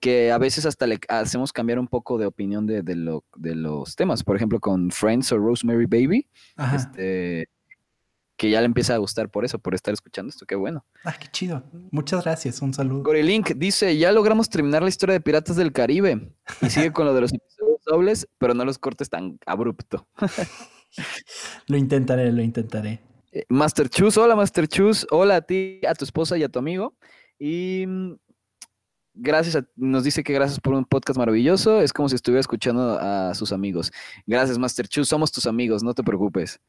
que 0.00 0.32
a 0.32 0.38
veces 0.38 0.66
hasta 0.66 0.86
le 0.86 0.98
hacemos 1.08 1.52
cambiar 1.52 1.78
un 1.78 1.88
poco 1.88 2.18
de 2.18 2.26
opinión 2.26 2.66
de, 2.66 2.82
de, 2.82 2.96
lo, 2.96 3.24
de 3.36 3.54
los 3.54 3.96
temas. 3.96 4.22
Por 4.24 4.36
ejemplo, 4.36 4.60
con 4.60 4.90
Friends 4.90 5.32
o 5.32 5.38
Rosemary 5.38 5.86
Baby, 5.86 6.28
este, 6.74 7.48
que 8.36 8.50
ya 8.50 8.60
le 8.60 8.66
empieza 8.66 8.94
a 8.94 8.98
gustar 8.98 9.28
por 9.28 9.44
eso, 9.44 9.58
por 9.58 9.74
estar 9.74 9.94
escuchando 9.94 10.30
esto. 10.30 10.46
Qué 10.46 10.54
bueno. 10.54 10.84
Ah, 11.04 11.14
qué 11.18 11.28
chido. 11.30 11.64
Muchas 11.90 12.24
gracias. 12.24 12.60
Un 12.62 12.74
saludo. 12.74 13.02
Gorilink 13.02 13.52
dice: 13.56 13.96
Ya 13.96 14.12
logramos 14.12 14.48
terminar 14.48 14.82
la 14.82 14.88
historia 14.88 15.14
de 15.14 15.20
Piratas 15.20 15.56
del 15.56 15.72
Caribe. 15.72 16.32
Y 16.60 16.70
sigue 16.70 16.92
con 16.92 17.06
lo 17.06 17.14
de 17.14 17.20
los 17.20 17.32
episodios 17.32 17.80
dobles, 17.84 18.28
pero 18.38 18.54
no 18.54 18.64
los 18.64 18.78
cortes 18.78 19.10
tan 19.10 19.38
abrupto. 19.46 20.06
lo 21.66 21.76
intentaré, 21.76 22.32
lo 22.32 22.42
intentaré. 22.42 23.00
Eh, 23.32 23.44
Master 23.48 23.88
Chus, 23.88 24.16
hola 24.16 24.36
Master 24.36 24.68
Chus, 24.68 25.06
hola 25.10 25.36
a 25.36 25.40
ti, 25.42 25.80
a 25.86 25.94
tu 25.94 26.04
esposa 26.04 26.38
y 26.38 26.42
a 26.42 26.48
tu 26.48 26.58
amigo. 26.58 26.94
Y 27.38 27.84
gracias, 29.14 29.64
nos 29.76 30.04
dice 30.04 30.22
que 30.22 30.32
gracias 30.32 30.60
por 30.60 30.74
un 30.74 30.84
podcast 30.84 31.18
maravilloso. 31.18 31.80
Es 31.80 31.92
como 31.92 32.08
si 32.08 32.16
estuviera 32.16 32.40
escuchando 32.40 32.98
a 33.00 33.34
sus 33.34 33.52
amigos. 33.52 33.92
Gracias, 34.26 34.58
Master 34.58 34.88
Chu, 34.88 35.04
somos 35.04 35.32
tus 35.32 35.46
amigos, 35.46 35.82
no 35.82 35.94
te 35.94 36.02
preocupes. 36.02 36.60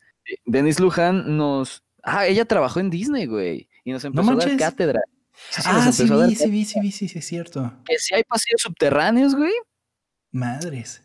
Denis 0.45 0.79
Luján 0.79 1.37
nos. 1.37 1.83
Ah, 2.03 2.27
ella 2.27 2.45
trabajó 2.45 2.79
en 2.79 2.89
Disney, 2.89 3.25
güey. 3.25 3.67
Y 3.83 3.91
nos 3.91 4.03
empezó 4.05 4.31
a 4.31 4.35
dar 4.35 4.57
cátedra. 4.57 5.01
ah, 5.65 5.91
sí, 5.91 6.03
vi, 6.03 6.35
sí, 6.35 6.49
vi, 6.49 6.65
sí, 6.65 6.79
vi, 6.79 6.91
sí, 6.91 7.11
es 7.13 7.25
cierto. 7.25 7.73
Que 7.85 7.97
si 7.99 8.13
hay 8.15 8.23
pasillos 8.23 8.61
subterráneos, 8.61 9.35
güey. 9.35 9.53
Madres. 10.31 11.01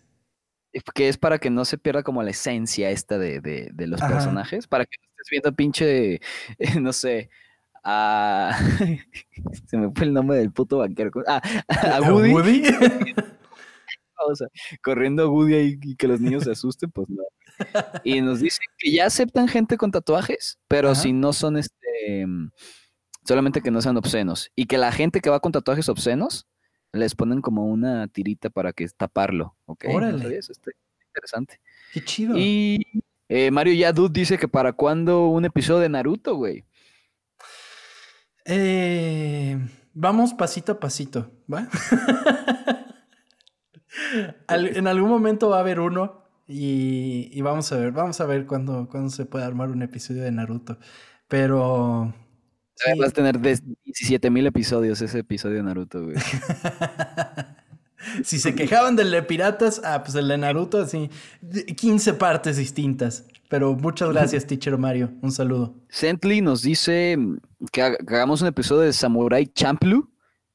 Que 0.95 1.09
es 1.09 1.19
para 1.19 1.39
que 1.39 1.51
no 1.51 1.65
se 1.65 1.79
pierda 1.79 2.03
como 2.03 2.23
la 2.23 2.31
esencia 2.31 2.91
esta 2.91 3.19
de, 3.19 3.41
de, 3.41 3.71
de 3.73 3.87
los 3.87 4.01
personajes. 4.01 4.67
Para 4.67 4.85
que 4.85 4.97
no 5.01 5.09
estés 5.11 5.31
viendo 5.31 5.53
pinche, 5.55 6.21
no 6.81 6.93
sé, 6.93 7.29
a. 7.85 8.57
Se 9.67 9.77
me 9.77 9.91
fue 9.95 10.07
el 10.07 10.13
nombre 10.13 10.39
del 10.39 10.53
puto 10.53 10.79
banquero. 10.79 11.11
Ah, 11.27 11.41
a 11.69 12.01
Woody. 12.03 12.33
Woody? 12.33 12.63
o 14.27 14.35
sea, 14.35 14.49
corriendo 14.83 15.25
a 15.25 15.29
Woody 15.29 15.79
y 15.83 15.97
que 15.97 16.09
los 16.09 16.21
niños 16.21 16.45
se 16.45 16.53
asusten, 16.53 16.91
pues 16.91 17.09
no. 17.09 17.23
Y 18.05 18.21
nos 18.21 18.41
dice 18.41 18.61
que 18.79 18.93
ya 18.93 19.07
aceptan 19.07 19.49
gente 19.49 19.77
con 19.77 19.91
tatuajes, 19.91 20.59
pero 20.69 20.95
si 20.95 21.13
no 21.13 21.33
son 21.33 21.57
este. 21.57 22.27
Solamente 23.25 23.61
que 23.61 23.71
no 23.71 23.83
sean 23.83 23.97
obscenos. 23.97 24.51
Y 24.57 24.67
que 24.67 24.79
la 24.79 24.93
gente 24.93 25.21
que 25.21 25.31
va 25.31 25.41
con 25.41 25.53
tatuajes 25.53 25.89
obscenos 25.89 26.47
les 26.93 27.15
ponen 27.15 27.43
como 27.43 27.67
una 27.67 28.09
tirita 28.09 28.51
para 28.51 28.73
que 28.73 28.89
taparlo. 28.89 29.57
¿Ok? 29.67 29.85
Órale. 29.89 30.39
eso 30.39 30.53
está 30.53 30.71
interesante. 31.07 31.61
Qué 31.93 32.03
chido. 32.03 32.35
Y 32.37 32.81
eh, 33.29 33.51
Mario 33.51 33.75
Yadud 33.75 34.11
dice 34.11 34.39
que 34.39 34.49
para 34.49 34.73
cuándo 34.73 35.29
un 35.29 35.45
episodio 35.45 35.81
de 35.81 35.89
Naruto, 35.89 36.35
güey. 36.35 36.65
Eh, 38.45 39.59
vamos 39.95 40.35
pasito 40.35 40.73
a 40.73 40.81
pasito, 40.81 41.31
¿va? 41.53 41.69
en 44.49 44.87
algún 44.87 45.09
momento 45.09 45.51
va 45.51 45.59
a 45.59 45.61
haber 45.61 45.81
uno 45.81 46.21
y, 46.53 47.41
vamos 47.43 47.71
a 47.71 47.77
ver, 47.77 47.93
vamos 47.93 48.21
a 48.21 48.27
ver 48.27 48.45
cuándo, 48.45 48.89
se 49.09 49.25
puede 49.25 49.45
armar 49.45 49.71
un 49.71 49.83
episodio 49.83 50.25
de 50.25 50.33
Naruto. 50.33 50.79
Pero... 51.29 52.13
Vas 52.99 53.11
a 53.11 53.13
tener 53.13 53.39
17 53.39 54.31
mil 54.31 54.47
episodios 54.47 55.01
ese 55.01 55.21
episodio 55.21 55.57
de 55.57 55.63
Naruto, 55.63 56.03
güey. 56.03 56.17
si 58.25 58.39
se 58.39 58.55
quejaban 58.55 58.97
del 58.97 59.11
de 59.11 59.23
piratas, 59.23 59.83
ah, 59.85 60.03
pues 60.03 60.17
el 60.17 60.27
de 60.27 60.39
Naruto, 60.39 60.79
así, 60.79 61.11
15 61.77 62.15
partes 62.15 62.57
distintas. 62.57 63.27
Pero 63.51 63.75
muchas 63.75 64.11
gracias, 64.11 64.47
teacher 64.47 64.79
Mario. 64.79 65.11
Un 65.23 65.33
saludo. 65.33 65.75
Sentley 65.89 66.41
nos 66.41 66.63
dice 66.63 67.19
que, 67.73 67.83
hagamos 67.83 68.41
un 68.43 68.47
episodio 68.47 68.83
de 68.83 68.93
Samurai 68.93 69.45
Champloo. 69.45 70.09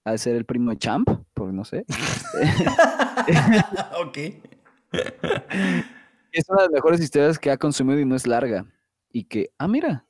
Ha 0.05 0.13
de 0.13 0.17
ser 0.17 0.37
el 0.37 0.45
primo 0.45 0.71
de 0.71 0.77
Champ, 0.77 1.09
porque 1.33 1.51
no 1.51 1.65
sé. 1.65 1.83
ok. 4.01 4.17
es 6.31 6.47
una 6.47 6.61
de 6.61 6.67
las 6.67 6.71
mejores 6.71 7.01
historias 7.01 7.37
que 7.37 7.51
ha 7.51 7.57
consumido 7.57 7.99
y 7.99 8.05
no 8.05 8.15
es 8.15 8.25
larga. 8.25 8.65
Y 9.11 9.25
que, 9.25 9.49
ah, 9.57 9.67
mira, 9.67 10.04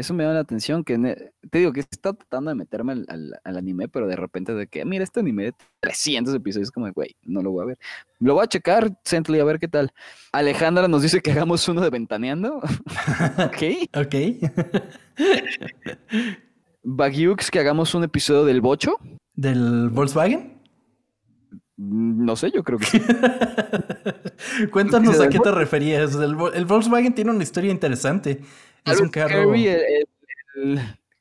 eso 0.00 0.14
me 0.14 0.24
llama 0.24 0.34
la 0.34 0.40
atención, 0.40 0.84
que 0.84 0.98
te 1.50 1.58
digo 1.58 1.72
que 1.72 1.80
está 1.80 2.12
tratando 2.12 2.50
de 2.50 2.54
meterme 2.54 3.04
al, 3.08 3.40
anime, 3.44 3.88
pero 3.88 4.06
de 4.06 4.16
repente 4.16 4.54
de 4.54 4.66
que, 4.66 4.84
mira, 4.84 5.04
este 5.04 5.20
anime 5.20 5.44
de 5.44 5.54
300 5.80 6.34
episodios, 6.34 6.70
como, 6.70 6.90
güey, 6.92 7.16
no 7.22 7.42
lo 7.42 7.52
voy 7.52 7.62
a 7.62 7.66
ver. 7.66 7.78
Lo 8.18 8.34
voy 8.34 8.44
a 8.44 8.48
checar, 8.48 8.92
Cently, 9.04 9.40
a 9.40 9.44
ver 9.44 9.58
qué 9.58 9.68
tal. 9.68 9.92
Alejandra 10.32 10.88
nos 10.88 11.02
dice 11.02 11.20
que 11.20 11.32
hagamos 11.32 11.66
uno 11.68 11.80
de 11.80 11.90
Ventaneando. 11.90 12.56
ok. 13.38 13.62
Ok. 13.96 14.14
Bagiux, 16.82 17.50
que 17.50 17.58
hagamos 17.58 17.94
un 17.94 18.04
episodio 18.04 18.44
del 18.44 18.60
Bocho. 18.60 18.96
¿Del 19.34 19.90
Volkswagen? 19.90 20.60
Mm, 21.80 22.26
no 22.26 22.36
sé, 22.36 22.50
yo 22.50 22.62
creo 22.62 22.78
que 22.78 22.86
sí. 22.86 23.00
Cuéntanos 24.70 25.18
a 25.18 25.28
qué 25.28 25.38
te 25.38 25.50
referías. 25.50 26.14
El, 26.14 26.34
Volkswagen 26.36 27.14
tiene 27.14 27.30
una 27.30 27.42
historia 27.42 27.70
interesante. 27.70 28.42
Es 28.84 29.00
un 29.00 29.08
carro. 29.08 29.52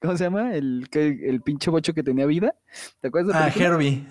¿Cómo 0.02 0.16
se 0.18 0.24
llama? 0.24 0.54
El, 0.56 0.88
el 0.94 1.42
pinche 1.42 1.70
bocho 1.70 1.94
que 1.94 2.04
tenía 2.04 2.26
vida. 2.26 2.56
¿Te 3.02 3.10
acuerdas 3.10 3.36
de 3.36 3.44
Ah, 3.44 3.54
Herbie. 3.66 4.06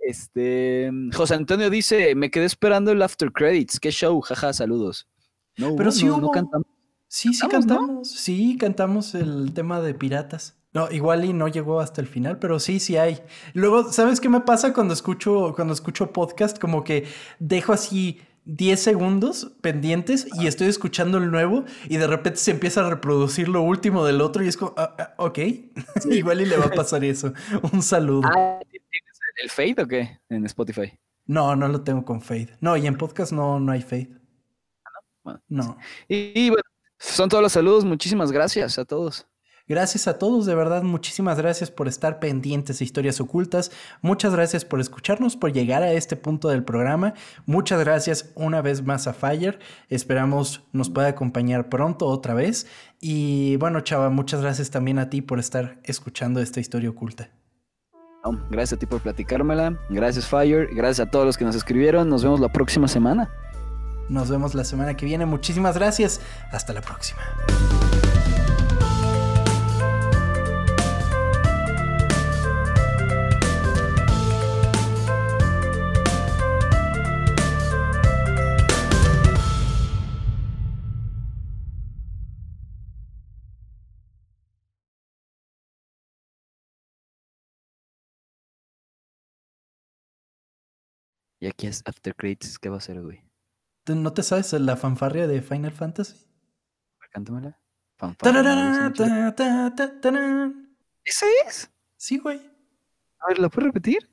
este. 0.00 0.90
José 1.14 1.34
Antonio 1.34 1.68
dice: 1.70 2.14
Me 2.14 2.30
quedé 2.30 2.46
esperando 2.46 2.90
el 2.92 3.02
after 3.02 3.30
credits. 3.32 3.78
Qué 3.80 3.90
show, 3.90 4.20
jaja, 4.20 4.52
saludos. 4.52 5.06
No, 5.56 5.76
Pero 5.76 5.90
sí 5.92 6.06
no, 6.06 6.30
cantamos. 6.30 6.66
Sí, 7.08 7.34
sí 7.34 7.46
cantamos. 7.48 8.10
Sí, 8.10 8.56
cantamos 8.58 9.14
el 9.14 9.52
tema 9.52 9.80
de 9.80 9.94
piratas. 9.94 10.56
No, 10.72 10.90
igual 10.90 11.24
y 11.24 11.32
no 11.32 11.48
llegó 11.48 11.80
hasta 11.80 12.00
el 12.00 12.06
final, 12.06 12.38
pero 12.38 12.60
sí, 12.60 12.78
sí 12.78 12.96
hay. 12.96 13.20
Luego, 13.54 13.90
¿sabes 13.92 14.20
qué 14.20 14.28
me 14.28 14.40
pasa 14.42 14.72
cuando 14.74 14.92
escucho, 14.94 15.52
cuando 15.56 15.72
escucho 15.74 16.12
podcast? 16.12 16.58
Como 16.58 16.84
que 16.84 17.06
dejo 17.38 17.72
así 17.72 18.20
10 18.48 18.80
segundos 18.80 19.52
pendientes 19.60 20.26
y 20.40 20.46
estoy 20.46 20.68
escuchando 20.68 21.18
el 21.18 21.30
nuevo 21.30 21.66
y 21.86 21.98
de 21.98 22.06
repente 22.06 22.38
se 22.38 22.50
empieza 22.50 22.84
a 22.84 22.88
reproducir 22.88 23.46
lo 23.46 23.60
último 23.60 24.06
del 24.06 24.22
otro 24.22 24.42
y 24.42 24.48
es 24.48 24.56
como, 24.56 24.72
ah, 24.78 24.96
ah, 24.98 25.14
ok, 25.18 25.38
igual 26.10 26.40
y 26.40 26.46
le 26.46 26.56
va 26.56 26.64
a 26.64 26.70
pasar 26.74 27.04
eso. 27.04 27.34
Un 27.72 27.82
saludo. 27.82 28.26
Ah, 28.26 28.58
¿Tienes 28.70 29.20
el 29.42 29.50
fade 29.50 29.82
o 29.82 29.86
qué 29.86 30.18
en 30.30 30.46
Spotify? 30.46 30.98
No, 31.26 31.54
no 31.56 31.68
lo 31.68 31.82
tengo 31.82 32.06
con 32.06 32.22
fade. 32.22 32.56
No, 32.62 32.74
y 32.78 32.86
en 32.86 32.96
podcast 32.96 33.32
no, 33.32 33.60
no 33.60 33.70
hay 33.70 33.82
fade. 33.82 34.08
no. 35.24 35.40
no. 35.48 35.78
y 36.08 36.48
bueno, 36.48 36.64
son 36.98 37.28
todos 37.28 37.42
los 37.42 37.52
saludos. 37.52 37.84
Muchísimas 37.84 38.32
gracias 38.32 38.78
a 38.78 38.86
todos. 38.86 39.27
Gracias 39.68 40.08
a 40.08 40.18
todos, 40.18 40.46
de 40.46 40.54
verdad, 40.54 40.82
muchísimas 40.82 41.36
gracias 41.36 41.70
por 41.70 41.88
estar 41.88 42.18
pendientes 42.18 42.78
de 42.78 42.84
historias 42.86 43.20
ocultas. 43.20 43.70
Muchas 44.00 44.32
gracias 44.32 44.64
por 44.64 44.80
escucharnos, 44.80 45.36
por 45.36 45.52
llegar 45.52 45.82
a 45.82 45.92
este 45.92 46.16
punto 46.16 46.48
del 46.48 46.64
programa. 46.64 47.14
Muchas 47.44 47.80
gracias 47.80 48.30
una 48.34 48.62
vez 48.62 48.82
más 48.82 49.06
a 49.06 49.12
Fire. 49.12 49.58
Esperamos 49.90 50.62
nos 50.72 50.88
pueda 50.88 51.08
acompañar 51.08 51.68
pronto 51.68 52.06
otra 52.06 52.34
vez. 52.34 52.66
Y 53.00 53.56
bueno, 53.56 53.80
Chava, 53.80 54.08
muchas 54.10 54.40
gracias 54.40 54.70
también 54.70 54.98
a 54.98 55.10
ti 55.10 55.20
por 55.20 55.38
estar 55.38 55.78
escuchando 55.84 56.40
esta 56.40 56.60
historia 56.60 56.90
oculta. 56.90 57.30
gracias 58.50 58.74
a 58.74 58.78
ti 58.78 58.86
por 58.86 59.00
platicármela. 59.00 59.78
Gracias, 59.90 60.26
Fire. 60.26 60.68
Gracias 60.74 61.06
a 61.06 61.10
todos 61.10 61.26
los 61.26 61.36
que 61.36 61.44
nos 61.44 61.54
escribieron. 61.54 62.08
Nos 62.08 62.22
vemos 62.22 62.40
la 62.40 62.50
próxima 62.50 62.88
semana. 62.88 63.30
Nos 64.08 64.30
vemos 64.30 64.54
la 64.54 64.64
semana 64.64 64.96
que 64.96 65.04
viene. 65.04 65.26
Muchísimas 65.26 65.76
gracias. 65.76 66.20
Hasta 66.50 66.72
la 66.72 66.80
próxima. 66.80 67.20
Y 91.40 91.46
aquí 91.46 91.66
es 91.66 91.82
After 91.86 92.14
Credits, 92.14 92.58
¿qué 92.58 92.68
va 92.68 92.78
a 92.78 92.80
ser, 92.80 93.00
güey? 93.00 93.22
¿No 93.86 94.12
te 94.12 94.22
sabes 94.22 94.52
la 94.52 94.76
fanfarria 94.76 95.26
de 95.26 95.40
Final 95.40 95.72
Fantasy? 95.72 96.28
Cántamela. 97.10 97.58
¿Ese 101.04 101.26
es? 101.46 101.70
Sí, 101.96 102.18
güey. 102.18 102.40
A 103.20 103.28
ver, 103.28 103.38
¿la 103.38 103.48
puedes 103.48 103.72
repetir? 103.72 104.08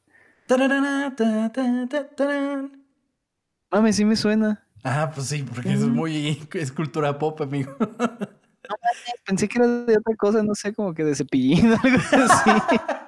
Mames, 3.72 3.96
sí 3.96 4.06
me 4.06 4.16
suena. 4.16 4.68
Ah, 4.84 5.12
pues 5.14 5.28
sí, 5.28 5.44
porque 5.44 5.74
es 5.74 5.82
muy. 5.82 6.48
es 6.54 6.72
cultura 6.72 7.18
pop, 7.18 7.42
amigo. 7.42 7.76
No, 7.80 8.76
pensé 9.26 9.48
que 9.48 9.60
era 9.60 9.68
de 9.68 9.98
otra 9.98 10.16
cosa, 10.16 10.42
no 10.42 10.56
sé, 10.56 10.74
como 10.74 10.94
que 10.94 11.04
de 11.04 11.16
cepillín 11.16 11.74
o 11.74 11.78
algo 11.84 11.98
así. 12.24 12.50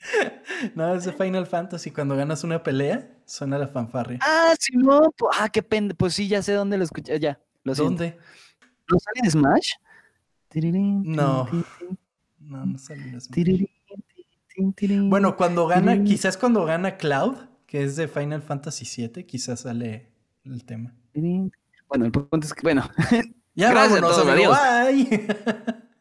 No, 0.74 0.94
es 0.94 1.04
de 1.04 1.12
Final 1.12 1.46
Fantasy. 1.46 1.90
Cuando 1.90 2.16
ganas 2.16 2.44
una 2.44 2.62
pelea, 2.62 3.10
suena 3.24 3.58
la 3.58 3.68
fanfarria. 3.68 4.18
Ah, 4.22 4.54
sí, 4.58 4.76
no. 4.76 5.02
Ah, 5.38 5.48
qué 5.48 5.62
pende. 5.62 5.94
Pues 5.94 6.14
sí, 6.14 6.28
ya 6.28 6.42
sé 6.42 6.52
dónde 6.52 6.78
lo 6.78 6.84
escuché. 6.84 7.18
Ya. 7.18 7.40
Lo 7.64 7.74
¿Dónde? 7.74 8.16
¿No 8.90 8.98
sale 8.98 9.20
en 9.24 9.30
Smash? 9.30 9.72
No. 10.54 11.48
No, 12.38 12.66
no 12.66 12.78
sale 12.78 13.02
en 13.02 13.20
Smash. 13.20 13.66
Bueno, 15.08 15.36
cuando 15.36 15.66
gana, 15.66 16.02
quizás 16.04 16.36
cuando 16.36 16.64
gana 16.64 16.96
Cloud, 16.96 17.36
que 17.66 17.82
es 17.82 17.96
de 17.96 18.08
Final 18.08 18.42
Fantasy 18.42 19.08
VII, 19.08 19.24
quizás 19.24 19.60
sale 19.60 20.12
el 20.44 20.64
tema. 20.64 20.94
Bueno, 21.88 22.04
el 22.06 22.12
punto 22.12 22.46
es 22.46 22.54
que, 22.54 22.62
bueno. 22.62 22.88
Ya 23.54 23.70
Gracias 23.70 24.00
vámonos, 24.00 24.18
a 24.18 24.22
todos, 24.22 24.28
adiós. 24.28 24.58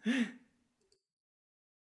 Bye. 0.05 0.31